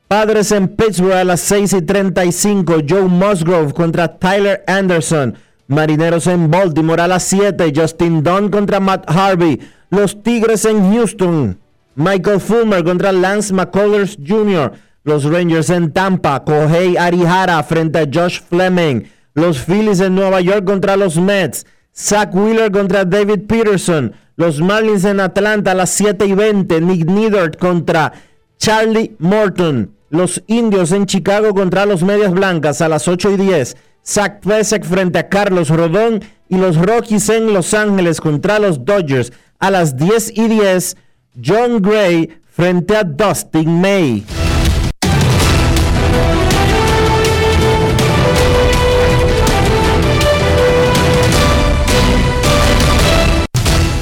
Padres 0.08 0.52
en 0.52 0.68
Pittsburgh 0.68 1.14
a 1.14 1.24
las 1.24 1.40
6 1.42 1.74
y 1.74 1.82
35, 1.82 2.76
Joe 2.88 3.04
Musgrove 3.04 3.74
contra 3.74 4.20
Tyler 4.20 4.64
Anderson. 4.68 5.36
Marineros 5.68 6.28
en 6.28 6.52
Baltimore 6.52 7.02
a 7.02 7.08
las 7.08 7.24
7, 7.24 7.74
Justin 7.76 8.22
Dunn 8.22 8.50
contra 8.50 8.80
Matt 8.80 9.10
Harvey. 9.10 9.60
Los 9.90 10.22
Tigres 10.22 10.66
en 10.66 10.94
Houston, 10.94 11.58
Michael 11.96 12.40
Fulmer 12.40 12.84
contra 12.84 13.12
Lance 13.12 13.54
McCullers 13.54 14.18
Jr. 14.24 14.72
Los 15.04 15.24
Rangers 15.24 15.72
en 15.72 15.92
Tampa, 15.92 16.44
Kohei 16.44 16.96
Arihara 16.96 17.64
frente 17.64 18.00
a 18.00 18.06
Josh 18.12 18.40
Fleming. 18.40 19.04
Los 19.34 19.58
Phillies 19.58 20.00
en 20.00 20.14
Nueva 20.14 20.42
York 20.42 20.64
contra 20.64 20.96
los 20.96 21.18
Mets. 21.18 21.66
Zach 21.96 22.34
Wheeler 22.34 22.72
contra 22.72 23.06
David 23.06 23.48
Peterson. 23.48 24.14
Los 24.36 24.60
Marlins 24.60 25.06
en 25.06 25.20
Atlanta 25.20 25.72
a 25.72 25.76
las 25.76 25.90
7 25.92 26.26
y 26.26 26.34
20. 26.34 26.82
Nick 26.82 27.06
Needhart 27.06 27.58
contra 27.58 28.14
Charlie 28.58 29.16
Morton. 29.20 29.96
Los 30.10 30.44
Indios 30.48 30.92
en 30.92 31.06
Chicago 31.06 31.54
contra 31.54 31.86
los 31.86 32.04
Medias 32.04 32.32
Blancas 32.32 32.82
a 32.82 32.90
las 32.90 33.08
8 33.08 33.32
y 33.32 33.38
10. 33.38 33.78
Zach 34.06 34.40
Plesak 34.42 34.84
frente 34.84 35.20
a 35.20 35.30
Carlos 35.30 35.70
Rodón. 35.70 36.24
Y 36.50 36.58
los 36.58 36.78
Rockies 36.78 37.30
en 37.30 37.54
Los 37.54 37.74
Ángeles 37.74 38.20
contra 38.20 38.60
los 38.60 38.84
Dodgers 38.84 39.32
a 39.60 39.72
las 39.72 39.96
10 39.96 40.38
y 40.38 40.48
10. 40.48 40.98
John 41.44 41.82
Gray 41.82 42.30
frente 42.52 42.98
a 42.98 43.04
Dustin 43.04 43.80
May. 43.80 44.26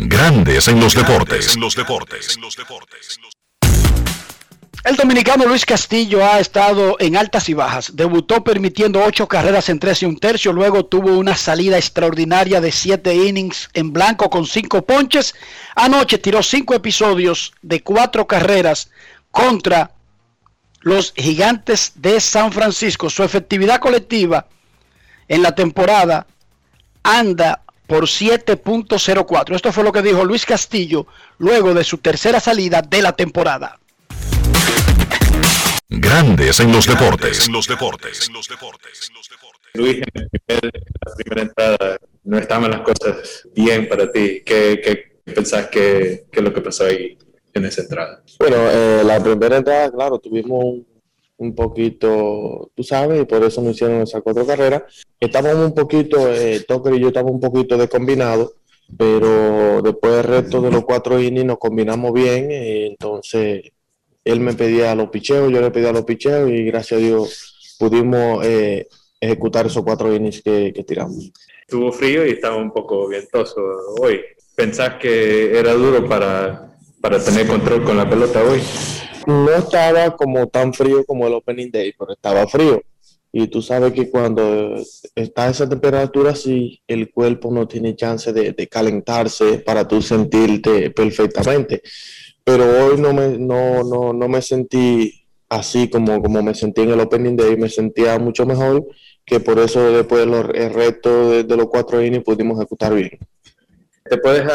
Grandes 0.00 0.68
en 0.68 0.78
los 0.78 0.94
deportes. 0.94 1.56
En 1.56 1.60
los 1.60 1.74
deportes. 1.74 2.38
El 4.84 4.94
dominicano 4.94 5.44
Luis 5.44 5.66
Castillo 5.66 6.24
ha 6.24 6.38
estado 6.38 6.94
en 7.00 7.16
altas 7.16 7.48
y 7.48 7.54
bajas. 7.54 7.96
Debutó 7.96 8.44
permitiendo 8.44 9.02
ocho 9.02 9.26
carreras 9.26 9.68
en 9.68 9.80
tres 9.80 10.00
y 10.04 10.06
un 10.06 10.16
tercio. 10.16 10.52
Luego 10.52 10.86
tuvo 10.86 11.18
una 11.18 11.36
salida 11.36 11.78
extraordinaria 11.78 12.60
de 12.60 12.70
siete 12.70 13.12
innings 13.12 13.70
en 13.74 13.92
blanco 13.92 14.30
con 14.30 14.46
cinco 14.46 14.82
ponches. 14.82 15.34
Anoche 15.74 16.18
tiró 16.18 16.44
cinco 16.44 16.74
episodios 16.74 17.52
de 17.62 17.82
cuatro 17.82 18.28
carreras 18.28 18.90
contra 19.32 19.90
los 20.80 21.12
gigantes 21.16 21.90
de 21.96 22.20
San 22.20 22.52
Francisco. 22.52 23.10
Su 23.10 23.24
efectividad 23.24 23.80
colectiva 23.80 24.46
en 25.26 25.42
la 25.42 25.56
temporada 25.56 26.28
anda 27.02 27.62
por 27.88 28.04
7.04. 28.04 29.56
Esto 29.56 29.72
fue 29.72 29.82
lo 29.82 29.90
que 29.90 30.02
dijo 30.02 30.24
Luis 30.24 30.44
Castillo 30.44 31.06
luego 31.38 31.74
de 31.74 31.82
su 31.82 31.98
tercera 31.98 32.38
salida 32.38 32.82
de 32.82 33.02
la 33.02 33.12
temporada. 33.12 33.80
Grandes 35.88 36.60
en 36.60 36.70
los 36.70 36.86
deportes. 36.86 37.46
En 37.46 37.54
los 37.54 37.66
deportes. 37.66 38.30
Luis, 39.72 40.02
en, 40.48 40.60
la 41.06 41.14
primera 41.16 41.42
entrada 41.42 41.98
no 42.24 42.38
estaban 42.38 42.70
las 42.70 42.82
cosas 42.82 43.48
bien 43.54 43.88
para 43.88 44.12
ti. 44.12 44.42
¿Qué, 44.44 44.80
qué 44.84 45.32
pensás 45.32 45.68
que, 45.68 46.26
es 46.30 46.42
lo 46.42 46.52
que 46.52 46.60
pasó 46.60 46.84
ahí 46.84 47.16
en 47.54 47.64
esa 47.64 47.82
entrada? 47.82 48.22
Bueno, 48.38 48.56
eh, 48.70 49.02
la 49.02 49.18
primera 49.22 49.56
entrada, 49.56 49.90
claro, 49.90 50.18
tuvimos 50.18 50.62
un, 50.62 50.86
un, 51.38 51.54
poquito, 51.54 52.70
tú 52.74 52.82
sabes, 52.82 53.22
y 53.22 53.24
por 53.24 53.42
eso 53.44 53.62
nos 53.62 53.74
hicieron 53.74 54.02
esas 54.02 54.20
cuatro 54.22 54.46
carreras. 54.46 54.82
Estábamos 55.20 55.66
un 55.66 55.74
poquito, 55.74 56.32
eh, 56.32 56.64
Tucker 56.66 56.94
y 56.94 57.00
yo 57.00 57.08
estábamos 57.08 57.34
un 57.34 57.40
poquito 57.40 57.76
descombinados, 57.76 58.52
pero 58.96 59.82
después 59.82 60.14
del 60.14 60.24
resto 60.24 60.60
de 60.60 60.70
los 60.70 60.84
cuatro 60.84 61.20
innings 61.20 61.46
nos 61.46 61.58
combinamos 61.58 62.12
bien, 62.12 62.50
eh, 62.50 62.86
entonces 62.86 63.72
él 64.24 64.40
me 64.40 64.54
pedía 64.54 64.94
los 64.94 65.08
picheos, 65.08 65.50
yo 65.50 65.60
le 65.60 65.70
pedía 65.70 65.92
los 65.92 66.04
picheos 66.04 66.48
y 66.50 66.64
gracias 66.64 67.00
a 67.00 67.02
Dios 67.02 67.76
pudimos 67.78 68.44
eh, 68.44 68.86
ejecutar 69.20 69.66
esos 69.66 69.82
cuatro 69.82 70.14
innings 70.14 70.40
que, 70.42 70.72
tiramos. 70.86 71.32
Estuvo 71.62 71.92
frío 71.92 72.24
y 72.24 72.30
estaba 72.30 72.56
un 72.56 72.70
poco 72.70 73.08
vientoso 73.08 73.60
hoy. 74.00 74.20
¿Pensás 74.54 74.94
que 75.00 75.58
era 75.58 75.72
duro 75.74 76.08
para, 76.08 76.78
para 77.00 77.22
tener 77.22 77.46
control 77.46 77.82
con 77.84 77.96
la 77.96 78.08
pelota 78.08 78.42
hoy? 78.42 78.60
No 79.26 79.50
estaba 79.50 80.16
como 80.16 80.46
tan 80.46 80.72
frío 80.72 81.04
como 81.04 81.26
el 81.26 81.34
Opening 81.34 81.70
Day, 81.70 81.92
pero 81.98 82.12
estaba 82.12 82.46
frío. 82.46 82.82
Y 83.30 83.48
tú 83.48 83.60
sabes 83.60 83.92
que 83.92 84.10
cuando 84.10 84.74
está 85.14 85.44
a 85.44 85.50
esa 85.50 85.68
temperatura, 85.68 86.34
sí, 86.34 86.80
el 86.86 87.10
cuerpo 87.10 87.50
no 87.52 87.68
tiene 87.68 87.94
chance 87.94 88.32
de, 88.32 88.52
de 88.52 88.68
calentarse 88.68 89.58
para 89.58 89.86
tú 89.86 90.00
sentirte 90.00 90.90
perfectamente 90.90 91.82
pero 92.48 92.64
hoy 92.64 92.98
no 92.98 93.12
me, 93.12 93.36
no, 93.36 93.84
no, 93.84 94.14
no 94.14 94.26
me 94.26 94.40
sentí 94.40 95.26
así 95.50 95.90
como, 95.90 96.22
como 96.22 96.42
me 96.42 96.54
sentí 96.54 96.80
en 96.80 96.92
el 96.92 97.00
Opening 97.00 97.36
Day, 97.36 97.58
me 97.58 97.68
sentía 97.68 98.18
mucho 98.18 98.46
mejor, 98.46 98.86
que 99.26 99.38
por 99.38 99.58
eso 99.58 99.92
después 99.92 100.26
el 100.26 100.72
resto 100.72 101.42
de, 101.42 101.56
los 101.58 101.66
cuatro 101.66 102.02
innings 102.02 102.24
pudimos 102.24 102.58
ejecutar 102.58 102.94
bien. 102.94 103.18
¿Te 104.02 104.16
puedes, 104.16 104.50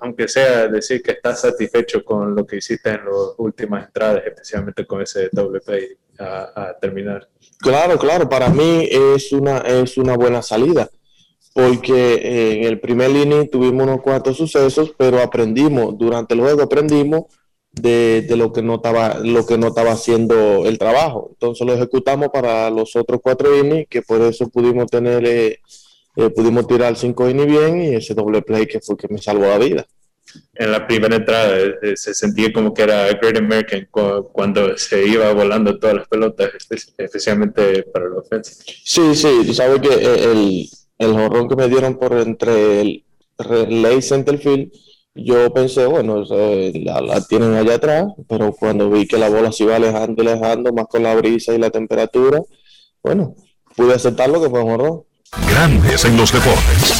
aunque 0.00 0.28
sea, 0.28 0.68
decir 0.68 1.02
que 1.02 1.12
estás 1.12 1.40
satisfecho 1.40 2.04
con 2.04 2.34
lo 2.34 2.44
que 2.44 2.56
hiciste 2.56 2.90
en 2.90 3.06
las 3.06 3.34
últimas 3.38 3.86
entradas, 3.86 4.22
especialmente 4.26 4.86
con 4.86 5.00
ese 5.00 5.30
doble 5.32 5.60
play 5.60 5.96
a, 6.18 6.76
terminar? 6.78 7.26
Claro, 7.60 7.98
claro, 7.98 8.28
para 8.28 8.48
mí 8.48 8.88
es 8.90 9.32
una, 9.32 9.58
es 9.58 9.98
una 9.98 10.16
buena 10.16 10.42
salida 10.42 10.90
porque 11.52 12.58
en 12.58 12.64
el 12.64 12.80
primer 12.80 13.10
inning 13.10 13.50
tuvimos 13.50 13.82
unos 13.82 14.00
cuantos 14.00 14.36
sucesos, 14.36 14.94
pero 14.96 15.20
aprendimos, 15.20 15.98
durante 15.98 16.34
el 16.34 16.40
juego 16.40 16.62
aprendimos 16.62 17.24
de, 17.72 18.26
lo, 18.36 18.52
que 18.52 18.62
no 18.62 18.76
estaba, 18.76 19.18
lo 19.18 19.46
que 19.46 19.58
no 19.58 19.68
estaba 19.68 19.92
haciendo 19.92 20.66
el 20.66 20.78
trabajo. 20.78 21.28
Entonces 21.32 21.66
lo 21.66 21.74
ejecutamos 21.74 22.28
para 22.28 22.70
los 22.70 22.94
otros 22.96 23.20
cuatro 23.22 23.56
innings, 23.56 23.88
que 23.88 24.02
por 24.02 24.20
eso 24.22 24.48
pudimos 24.48 24.90
tener, 24.90 25.24
eh, 25.26 25.60
eh, 26.16 26.30
pudimos 26.30 26.66
tirar 26.66 26.96
cinco 26.96 27.28
innings 27.28 27.46
bien 27.46 27.82
y 27.82 27.94
ese 27.94 28.14
doble 28.14 28.42
play 28.42 28.66
que 28.66 28.80
fue 28.80 28.96
que 28.96 29.08
me 29.08 29.18
salvó 29.18 29.46
la 29.46 29.58
vida. 29.58 29.86
En 30.54 30.72
la 30.72 30.86
primera 30.86 31.16
entrada 31.16 31.56
se 31.94 32.14
sentía 32.14 32.52
como 32.52 32.74
que 32.74 32.82
era 32.82 33.06
Great 33.14 33.38
American 33.38 33.88
cuando 33.90 34.76
se 34.76 35.06
iba 35.06 35.32
volando 35.32 35.78
todas 35.78 35.96
las 35.96 36.08
pelotas, 36.08 36.50
especialmente 36.98 37.82
para 37.84 38.08
la 38.08 38.16
ofensa. 38.16 38.62
Sí, 38.84 39.14
sí, 39.14 39.42
tú 39.46 39.54
sabes 39.54 39.80
que 39.80 39.94
el, 39.94 40.68
el 40.98 41.12
jorrón 41.12 41.48
que 41.48 41.56
me 41.56 41.68
dieron 41.68 41.96
por 41.96 42.12
entre 42.12 42.80
el 42.82 43.04
relay 43.38 44.02
centerfield, 44.02 44.70
yo 45.14 45.52
pensé, 45.52 45.86
bueno, 45.86 46.24
la, 46.24 47.20
tienen 47.26 47.54
allá 47.54 47.74
atrás, 47.74 48.06
pero 48.28 48.52
cuando 48.52 48.90
vi 48.90 49.06
que 49.06 49.18
la 49.18 49.28
bola 49.28 49.50
se 49.50 49.64
iba 49.64 49.76
alejando 49.76 50.22
y 50.22 50.28
alejando, 50.28 50.72
más 50.72 50.86
con 50.86 51.02
la 51.02 51.14
brisa 51.14 51.54
y 51.54 51.58
la 51.58 51.70
temperatura, 51.70 52.40
bueno, 53.02 53.34
pude 53.76 53.94
aceptar 53.94 54.28
lo 54.30 54.40
que 54.40 54.50
fue 54.50 54.62
un 54.62 54.70
jorrón. 54.70 55.02
Grandes 55.48 56.04
en 56.04 56.16
los 56.16 56.32
deportes. 56.32 56.99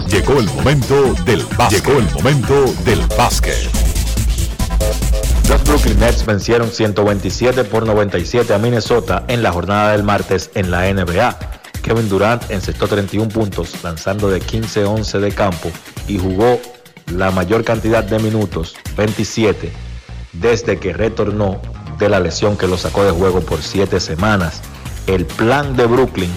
llegó 0.11 0.39
el 0.39 0.45
momento 0.47 1.13
del 1.23 1.45
básquet. 1.57 1.85
Llegó 1.85 1.99
el 1.99 2.11
momento 2.11 2.73
del 2.83 2.99
básquet. 3.17 3.69
Los 5.47 5.63
Brooklyn 5.63 5.99
Nets 5.99 6.25
vencieron 6.25 6.69
127 6.69 7.63
por 7.63 7.85
97 7.85 8.53
a 8.53 8.57
Minnesota 8.57 9.23
en 9.29 9.41
la 9.41 9.53
jornada 9.53 9.93
del 9.93 10.03
martes 10.03 10.51
en 10.55 10.69
la 10.69 10.91
NBA. 10.91 11.37
Kevin 11.81 12.09
Durant 12.09 12.51
encestó 12.51 12.89
31 12.89 13.29
puntos, 13.29 13.81
lanzando 13.83 14.29
de 14.29 14.41
15-11 14.41 15.19
de 15.19 15.31
campo 15.31 15.71
y 16.09 16.17
jugó 16.19 16.59
la 17.07 17.31
mayor 17.31 17.63
cantidad 17.63 18.03
de 18.03 18.19
minutos, 18.19 18.75
27, 18.97 19.71
desde 20.33 20.77
que 20.77 20.91
retornó 20.91 21.61
de 21.99 22.09
la 22.09 22.19
lesión 22.19 22.57
que 22.57 22.67
lo 22.67 22.77
sacó 22.77 23.05
de 23.05 23.11
juego 23.11 23.39
por 23.39 23.61
7 23.61 23.97
semanas. 24.01 24.61
El 25.07 25.25
plan 25.25 25.77
de 25.77 25.85
Brooklyn 25.85 26.31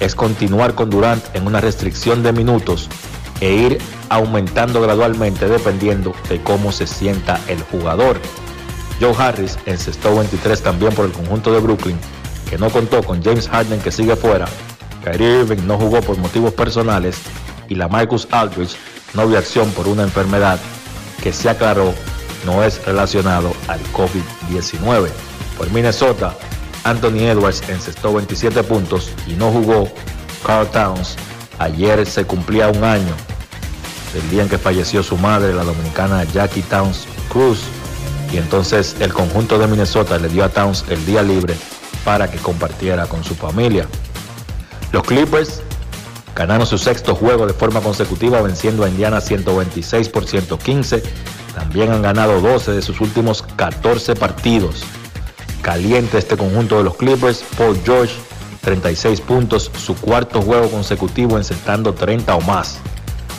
es 0.00 0.14
continuar 0.14 0.74
con 0.74 0.88
Durant 0.88 1.22
en 1.34 1.46
una 1.46 1.60
restricción 1.60 2.22
de 2.22 2.32
minutos 2.32 2.88
e 3.40 3.52
ir 3.52 3.78
aumentando 4.08 4.80
gradualmente 4.80 5.48
dependiendo 5.48 6.14
de 6.28 6.42
cómo 6.42 6.72
se 6.72 6.86
sienta 6.86 7.40
el 7.48 7.62
jugador. 7.62 8.20
Joe 9.00 9.14
Harris 9.16 9.58
encestó 9.66 10.16
23 10.16 10.62
también 10.62 10.92
por 10.92 11.06
el 11.06 11.12
conjunto 11.12 11.52
de 11.52 11.60
Brooklyn, 11.60 11.98
que 12.50 12.58
no 12.58 12.70
contó 12.70 13.02
con 13.02 13.22
James 13.22 13.48
Harden 13.48 13.80
que 13.80 13.92
sigue 13.92 14.16
fuera. 14.16 14.46
Kyrie 15.04 15.40
Irving 15.40 15.66
no 15.66 15.78
jugó 15.78 16.00
por 16.00 16.16
motivos 16.18 16.52
personales 16.52 17.16
y 17.68 17.74
la 17.74 17.88
Marcus 17.88 18.26
Aldridge 18.30 18.76
no 19.14 19.26
vio 19.26 19.38
acción 19.38 19.70
por 19.70 19.86
una 19.86 20.02
enfermedad 20.02 20.58
que 21.22 21.32
se 21.32 21.48
aclaró 21.48 21.94
no 22.44 22.62
es 22.62 22.84
relacionado 22.84 23.52
al 23.68 23.80
COVID-19. 23.92 25.08
Por 25.56 25.70
Minnesota, 25.70 26.34
Anthony 26.84 27.26
Edwards 27.26 27.68
encestó 27.68 28.14
27 28.14 28.62
puntos 28.62 29.10
y 29.26 29.32
no 29.32 29.50
jugó 29.50 29.88
Carl 30.46 30.68
Towns. 30.68 31.16
Ayer 31.58 32.06
se 32.06 32.24
cumplía 32.24 32.68
un 32.68 32.84
año 32.84 33.14
del 34.14 34.30
día 34.30 34.42
en 34.42 34.48
que 34.48 34.58
falleció 34.58 35.02
su 35.02 35.16
madre, 35.16 35.52
la 35.52 35.64
dominicana 35.64 36.24
Jackie 36.24 36.62
Towns 36.62 37.06
Cruz. 37.28 37.60
Y 38.32 38.36
entonces 38.36 38.96
el 39.00 39.12
conjunto 39.12 39.58
de 39.58 39.66
Minnesota 39.66 40.18
le 40.18 40.28
dio 40.28 40.44
a 40.44 40.48
Towns 40.48 40.84
el 40.88 41.04
día 41.04 41.22
libre 41.22 41.56
para 42.04 42.30
que 42.30 42.38
compartiera 42.38 43.06
con 43.06 43.24
su 43.24 43.34
familia. 43.34 43.86
Los 44.92 45.02
Clippers 45.02 45.62
ganaron 46.34 46.66
su 46.66 46.78
sexto 46.78 47.14
juego 47.14 47.46
de 47.46 47.54
forma 47.54 47.80
consecutiva 47.80 48.40
venciendo 48.40 48.84
a 48.84 48.88
Indiana 48.88 49.20
126 49.20 50.08
por 50.08 50.26
115. 50.26 51.02
También 51.54 51.90
han 51.90 52.02
ganado 52.02 52.40
12 52.40 52.72
de 52.72 52.82
sus 52.82 53.00
últimos 53.00 53.42
14 53.56 54.14
partidos. 54.14 54.84
Caliente 55.62 56.18
este 56.18 56.36
conjunto 56.36 56.78
de 56.78 56.84
los 56.84 56.96
Clippers. 56.96 57.42
Paul 57.56 57.78
George 57.84 58.14
36 58.68 59.22
puntos, 59.22 59.70
su 59.78 59.94
cuarto 59.94 60.42
juego 60.42 60.70
consecutivo 60.70 61.38
encestando 61.38 61.94
30 61.94 62.36
o 62.36 62.42
más. 62.42 62.78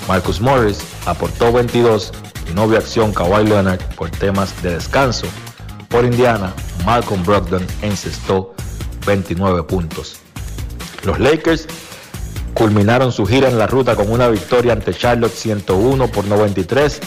Marcus 0.08 0.42
Morris 0.42 0.80
aportó 1.06 1.54
22 1.54 2.12
y 2.50 2.56
no 2.56 2.68
vio 2.68 2.80
acción 2.80 3.14
Kawhi 3.14 3.46
Leonard 3.46 3.80
por 3.96 4.10
temas 4.10 4.60
de 4.64 4.74
descanso. 4.74 5.28
Por 5.88 6.04
Indiana, 6.04 6.52
Malcolm 6.84 7.24
Brogdon 7.24 7.64
encestó 7.84 8.56
29 9.06 9.62
puntos. 9.66 10.18
Los 11.04 11.20
Lakers 11.20 11.68
culminaron 12.56 13.12
su 13.12 13.24
gira 13.28 13.50
en 13.50 13.60
la 13.60 13.68
ruta 13.68 13.96
con 13.96 14.12
una 14.12 14.30
victoria 14.30 14.74
ante 14.74 14.96
Charlotte 14.96 15.36
101 15.36 16.08
por 16.08 16.26
93. 16.26 17.02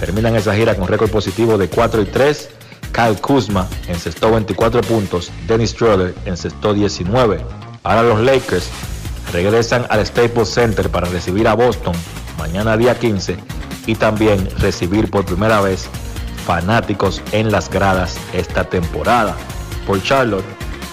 Terminan 0.00 0.34
esa 0.34 0.54
gira 0.54 0.74
con 0.76 0.88
récord 0.88 1.10
positivo 1.10 1.58
de 1.58 1.68
4 1.68 2.00
y 2.00 2.06
3. 2.06 2.48
Kyle 2.90 3.20
Kuzma 3.20 3.68
encestó 3.86 4.30
24 4.30 4.80
puntos, 4.80 5.30
Dennis 5.46 5.72
Schroeder 5.72 6.14
encestó 6.24 6.72
19. 6.72 7.65
Ahora 7.86 8.02
los 8.02 8.20
Lakers 8.20 8.68
regresan 9.32 9.86
al 9.90 10.04
Staples 10.04 10.48
Center 10.48 10.90
para 10.90 11.08
recibir 11.08 11.46
a 11.46 11.54
Boston 11.54 11.94
mañana 12.36 12.76
día 12.76 12.98
15 12.98 13.36
y 13.86 13.94
también 13.94 14.48
recibir 14.58 15.08
por 15.08 15.24
primera 15.24 15.60
vez 15.60 15.88
fanáticos 16.44 17.22
en 17.30 17.52
las 17.52 17.70
gradas 17.70 18.18
esta 18.32 18.64
temporada. 18.64 19.36
Por 19.86 20.02
Charlotte, 20.02 20.44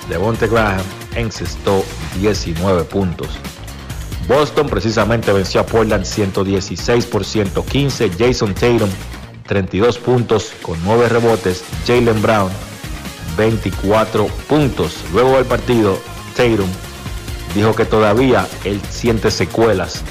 Devonte 0.08 0.48
Graham 0.48 0.84
encestó 1.16 1.84
19 2.20 2.84
puntos. 2.84 3.30
Boston 4.28 4.70
precisamente 4.70 5.34
venció 5.34 5.62
a 5.62 5.66
Portland 5.66 6.06
116 6.06 7.08
por 7.08 7.26
115. 7.26 8.12
Jason 8.20 8.54
Tatum 8.54 8.90
32 9.48 9.98
puntos 9.98 10.54
con 10.62 10.78
9 10.84 11.10
rebotes. 11.10 11.64
Jalen 11.88 12.22
Brown 12.22 12.52
24 13.36 14.28
puntos. 14.48 14.98
Luego 15.12 15.38
del 15.38 15.46
partido, 15.46 15.98
Tatum 16.36 16.70
dijo 17.56 17.76
que 17.76 17.86
todavía 17.86 18.48
él 18.64 18.82
siente 18.90 19.32
secuelas 19.32 20.02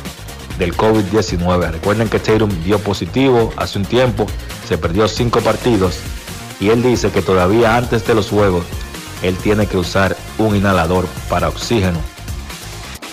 del 0.59 0.77
COVID-19. 0.77 1.71
Recuerden 1.73 2.09
que 2.09 2.19
Tatum 2.19 2.51
dio 2.63 2.79
positivo 2.79 3.53
hace 3.57 3.79
un 3.79 3.85
tiempo, 3.85 4.27
se 4.69 4.79
perdió 4.79 5.09
5 5.09 5.41
partidos 5.41 5.99
y 6.61 6.71
él 6.71 6.83
dice 6.83 7.11
que 7.11 7.23
todavía 7.23 7.77
antes 7.77 8.07
de 8.07 8.15
los 8.15 8.29
juegos 8.31 8.65
él 9.23 9.37
tiene 9.37 9.67
que 9.67 9.79
usar 9.79 10.17
un 10.39 10.57
inhalador 10.57 11.07
para 11.29 11.49
oxígeno. 11.49 11.99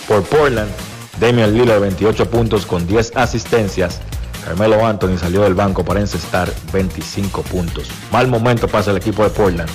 Por 0.07 0.23
Portland, 0.23 0.71
Damian 1.19 1.53
Lillard 1.53 1.81
28 1.81 2.29
puntos 2.29 2.65
con 2.65 2.87
10 2.87 3.15
asistencias. 3.15 3.99
Carmelo 4.43 4.85
Anthony 4.85 5.17
salió 5.17 5.41
del 5.41 5.53
banco 5.53 5.83
para 5.83 5.99
encestar 5.99 6.51
25 6.73 7.43
puntos. 7.43 7.89
Mal 8.11 8.27
momento 8.27 8.67
pasa 8.67 8.91
el 8.91 8.97
equipo 8.97 9.23
de 9.23 9.29
Portland. 9.29 9.69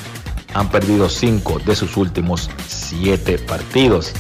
Han 0.54 0.70
perdido 0.70 1.08
5 1.08 1.60
de 1.66 1.76
sus 1.76 1.96
últimos 1.96 2.50
7 2.66 3.38
partidos. 3.38 4.12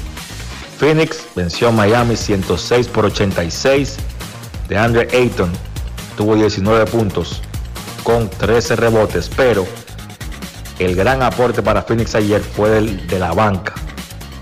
Phoenix 0.78 1.24
venció 1.34 1.68
a 1.68 1.72
Miami 1.72 2.16
106 2.16 2.88
por 2.88 3.06
86. 3.06 3.96
De 4.68 4.76
Andre 4.76 5.08
Ayton 5.12 5.50
tuvo 6.16 6.36
19 6.36 6.86
puntos 6.86 7.42
con 8.02 8.28
13 8.28 8.76
rebotes, 8.76 9.30
pero 9.34 9.66
el 10.78 10.94
gran 10.96 11.22
aporte 11.22 11.62
para 11.62 11.82
Phoenix 11.82 12.14
ayer 12.14 12.40
fue 12.40 12.78
el 12.78 13.06
de 13.06 13.18
la 13.18 13.32
banca. 13.32 13.74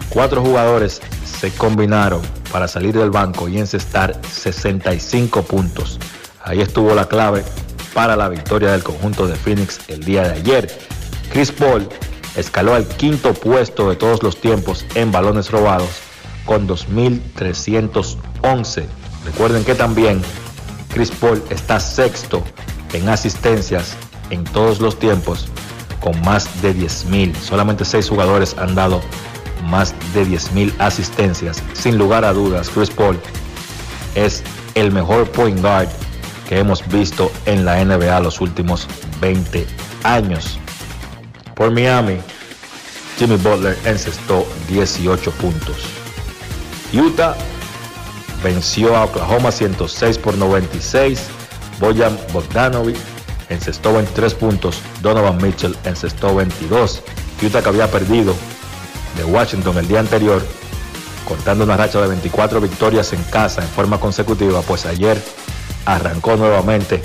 Cuatro 0.09 0.43
jugadores 0.43 1.01
se 1.25 1.51
combinaron 1.51 2.23
para 2.51 2.69
salir 2.69 2.97
del 2.97 3.11
banco 3.11 3.49
y 3.49 3.59
encestar 3.59 4.21
65 4.31 5.43
puntos. 5.43 5.99
Ahí 6.43 6.61
estuvo 6.61 6.95
la 6.95 7.07
clave 7.07 7.45
para 7.95 8.17
la 8.17 8.29
victoria 8.29 8.73
del 8.73 8.83
conjunto 8.83 9.27
de 9.27 9.37
Phoenix 9.37 9.81
el 9.89 10.05
día 10.05 10.23
de 10.23 10.31
ayer. 10.31 10.79
Chris 11.33 11.51
Paul 11.51 11.89
escaló 12.37 12.75
al 12.75 12.87
quinto 12.87 13.33
puesto 13.33 13.89
de 13.89 13.97
todos 13.97 14.23
los 14.23 14.39
tiempos 14.39 14.85
en 14.95 15.11
balones 15.11 15.51
robados 15.51 15.89
con 16.45 16.69
2.311. 16.69 18.85
Recuerden 19.25 19.65
que 19.65 19.75
también 19.75 20.21
Chris 20.93 21.11
Paul 21.11 21.43
está 21.49 21.81
sexto 21.81 22.45
en 22.93 23.09
asistencias 23.09 23.97
en 24.29 24.45
todos 24.45 24.81
los 24.81 24.99
tiempos 24.99 25.49
con 26.03 26.21
más 26.21 26.61
de 26.61 26.77
10.000. 26.77 27.35
Solamente 27.37 27.87
seis 27.87 28.11
jugadores 28.11 28.55
han 28.59 28.75
dado 28.75 29.01
más 29.71 29.95
de 30.13 30.27
10.000 30.27 30.75
asistencias. 30.81 31.63
Sin 31.73 31.97
lugar 31.97 32.27
a 32.27 32.35
dudas, 32.35 32.69
Chris 32.69 32.91
Paul 32.91 33.19
es 34.15 34.45
el 34.75 34.93
mejor 34.93 35.31
point 35.31 35.59
guard 35.63 35.89
que 36.47 36.59
hemos 36.59 36.87
visto 36.89 37.33
en 37.47 37.65
la 37.65 37.83
NBA 37.83 38.21
los 38.21 38.43
últimos 38.43 38.87
20 39.23 39.67
años. 40.05 40.59
Por 41.55 41.71
Miami, 41.71 42.19
Jimmy 43.19 43.37
Butler 43.37 43.79
encestó 43.85 44.47
18 44.69 45.31
puntos. 45.33 45.77
Utah 46.93 47.37
venció 48.43 48.97
a 48.97 49.05
Oklahoma 49.05 49.53
106 49.53 50.19
por 50.19 50.37
96. 50.37 51.29
Boyan 51.79 52.19
Bogdanovic 52.33 52.97
encestó 53.49 53.93
23 53.95 54.35
puntos, 54.35 54.81
Donovan 55.03 55.39
Mitchell 55.39 55.77
encestó 55.85 56.35
22. 56.35 57.03
Utah 57.43 57.63
que 57.63 57.69
había 57.69 57.91
perdido 57.91 58.35
de 59.17 59.25
Washington 59.25 59.79
el 59.79 59.89
día 59.89 60.01
anterior, 60.01 60.43
contando 61.29 61.65
una 61.65 61.77
racha 61.77 62.01
de 62.01 62.09
24 62.09 62.61
victorias 62.61 63.13
en 63.13 63.23
casa 63.25 63.63
en 63.63 63.69
forma 63.69 63.99
consecutiva, 64.01 64.63
pues 64.63 64.87
ayer 64.87 65.21
arrancó 65.85 66.37
nuevamente 66.37 67.03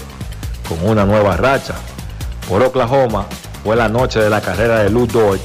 con 0.67 0.89
una 0.89 1.05
nueva 1.05 1.35
racha. 1.37 1.75
Por 2.47 2.63
Oklahoma 2.63 3.27
fue 3.67 3.75
la 3.75 3.89
noche 3.89 4.21
de 4.21 4.29
la 4.29 4.39
carrera 4.39 4.81
de 4.81 4.89
Lou 4.89 5.07
Dort, 5.07 5.41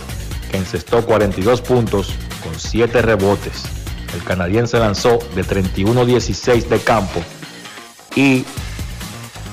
que 0.49 0.57
encestó 0.57 1.05
42 1.05 1.61
puntos 1.61 2.15
con 2.45 2.57
7 2.57 3.03
rebotes. 3.03 3.65
El 4.15 4.23
canadiense 4.23 4.79
lanzó 4.79 5.19
de 5.35 5.45
31-16 5.45 6.69
de 6.69 6.79
campo 6.79 7.21
y 8.15 8.45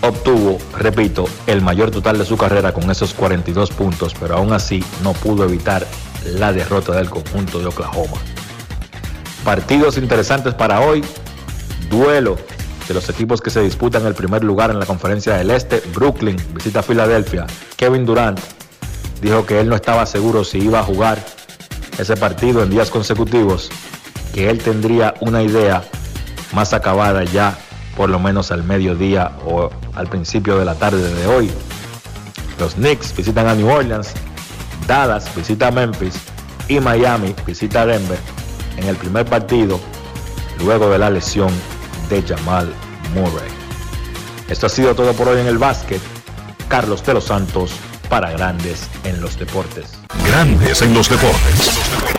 obtuvo, 0.03 0.59
repito, 0.77 1.25
el 1.47 1.63
mayor 1.63 1.89
total 1.89 2.19
de 2.19 2.25
su 2.25 2.37
carrera 2.37 2.71
con 2.71 2.91
esos 2.91 3.15
42 3.15 3.71
puntos, 3.71 4.13
pero 4.19 4.35
aún 4.35 4.53
así 4.53 4.83
no 5.01 5.13
pudo 5.13 5.45
evitar 5.45 5.87
la 6.23 6.53
derrota 6.53 6.91
del 6.91 7.09
conjunto 7.09 7.57
de 7.57 7.65
Oklahoma. 7.65 8.17
Partidos 9.43 9.97
interesantes 9.97 10.53
para 10.53 10.81
hoy. 10.81 11.03
Duelo 11.89 12.37
de 12.89 12.95
los 12.95 13.07
equipos 13.07 13.39
que 13.39 13.51
se 13.51 13.61
disputan 13.61 14.03
el 14.07 14.15
primer 14.15 14.43
lugar 14.43 14.71
en 14.71 14.79
la 14.79 14.85
conferencia 14.87 15.35
del 15.35 15.51
Este. 15.51 15.81
Brooklyn 15.93 16.35
visita 16.55 16.81
Filadelfia. 16.81 17.45
Kevin 17.77 18.03
Durant 18.03 18.39
dijo 19.21 19.45
que 19.45 19.59
él 19.61 19.69
no 19.69 19.75
estaba 19.75 20.07
seguro 20.07 20.43
si 20.43 20.57
iba 20.57 20.79
a 20.79 20.83
jugar 20.83 21.23
ese 21.99 22.17
partido 22.17 22.63
en 22.63 22.71
días 22.71 22.89
consecutivos, 22.89 23.69
que 24.33 24.49
él 24.49 24.57
tendría 24.57 25.13
una 25.19 25.43
idea 25.43 25.83
más 26.53 26.73
acabada 26.73 27.23
ya 27.25 27.55
por 27.95 28.09
lo 28.09 28.17
menos 28.17 28.51
al 28.51 28.63
mediodía 28.63 29.33
o 29.45 29.69
al 29.93 30.07
principio 30.07 30.57
de 30.57 30.65
la 30.65 30.73
tarde 30.73 31.13
de 31.13 31.27
hoy. 31.27 31.51
Los 32.59 32.73
Knicks 32.73 33.15
visitan 33.15 33.47
a 33.47 33.53
New 33.53 33.69
Orleans, 33.69 34.13
Dallas 34.87 35.33
visita 35.35 35.69
Memphis 35.69 36.15
y 36.67 36.79
Miami 36.79 37.35
visita 37.45 37.85
Denver 37.85 38.17
en 38.77 38.87
el 38.87 38.95
primer 38.95 39.27
partido 39.27 39.79
luego 40.63 40.89
de 40.89 40.97
la 40.97 41.11
lesión 41.11 41.51
de 42.09 42.21
Jamal 42.23 42.73
Murray. 43.13 43.49
Esto 44.49 44.65
ha 44.65 44.69
sido 44.69 44.95
todo 44.95 45.13
por 45.13 45.27
hoy 45.27 45.39
en 45.39 45.47
el 45.47 45.57
básquet. 45.57 46.01
Carlos 46.67 47.05
de 47.05 47.13
los 47.13 47.25
Santos 47.25 47.71
para 48.09 48.31
Grandes 48.31 48.89
en 49.03 49.21
los 49.21 49.37
Deportes. 49.37 49.91
Grandes 50.25 50.81
en 50.81 50.93
los 50.93 51.09
Deportes. 51.09 52.18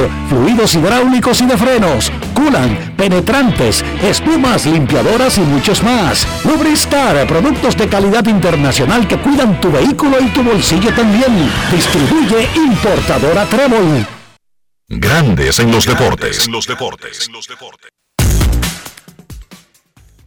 motor 0.01 0.29
fluidos 0.29 0.75
hidráulicos 0.75 1.41
y 1.41 1.45
de 1.45 1.57
frenos, 1.57 2.11
culan, 2.33 2.93
penetrantes, 2.97 3.83
espumas, 4.01 4.65
limpiadoras 4.65 5.37
y 5.37 5.41
muchos 5.41 5.83
más. 5.83 6.25
Lubristar, 6.45 7.27
productos 7.27 7.75
de 7.75 7.87
calidad 7.87 8.25
internacional 8.27 9.07
que 9.07 9.17
cuidan 9.17 9.59
tu 9.59 9.71
vehículo 9.71 10.17
y 10.21 10.27
tu 10.29 10.43
bolsillo 10.43 10.93
también. 10.93 11.49
Distribuye 11.71 12.47
importadora 12.55 13.45
Trébol. 13.45 14.05
Grandes 14.87 15.59
en 15.59 15.71
los 15.71 15.85
deportes. 15.85 16.47
los 16.49 16.67
deportes. 16.67 17.29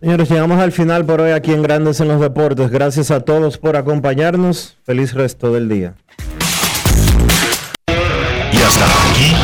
Señores, 0.01 0.29
llegamos 0.29 0.61
al 0.61 0.73
final 0.73 1.07
por 1.07 1.23
hoy 1.23 1.33
aquí 1.33 1.53
en 1.53 1.63
Grandes 1.63 1.99
en 2.01 2.09
los 2.09 2.21
Deportes. 2.21 2.71
Gracias 2.71 3.11
a 3.11 3.21
todos 3.21 3.57
por 3.57 3.77
acompañarnos. 3.77 4.77
Feliz 4.85 5.15
resto 5.15 5.51
del 5.51 5.69
día. 5.69 5.95
Y 8.55 8.57
hasta 8.59 8.85
aquí, 8.85 9.44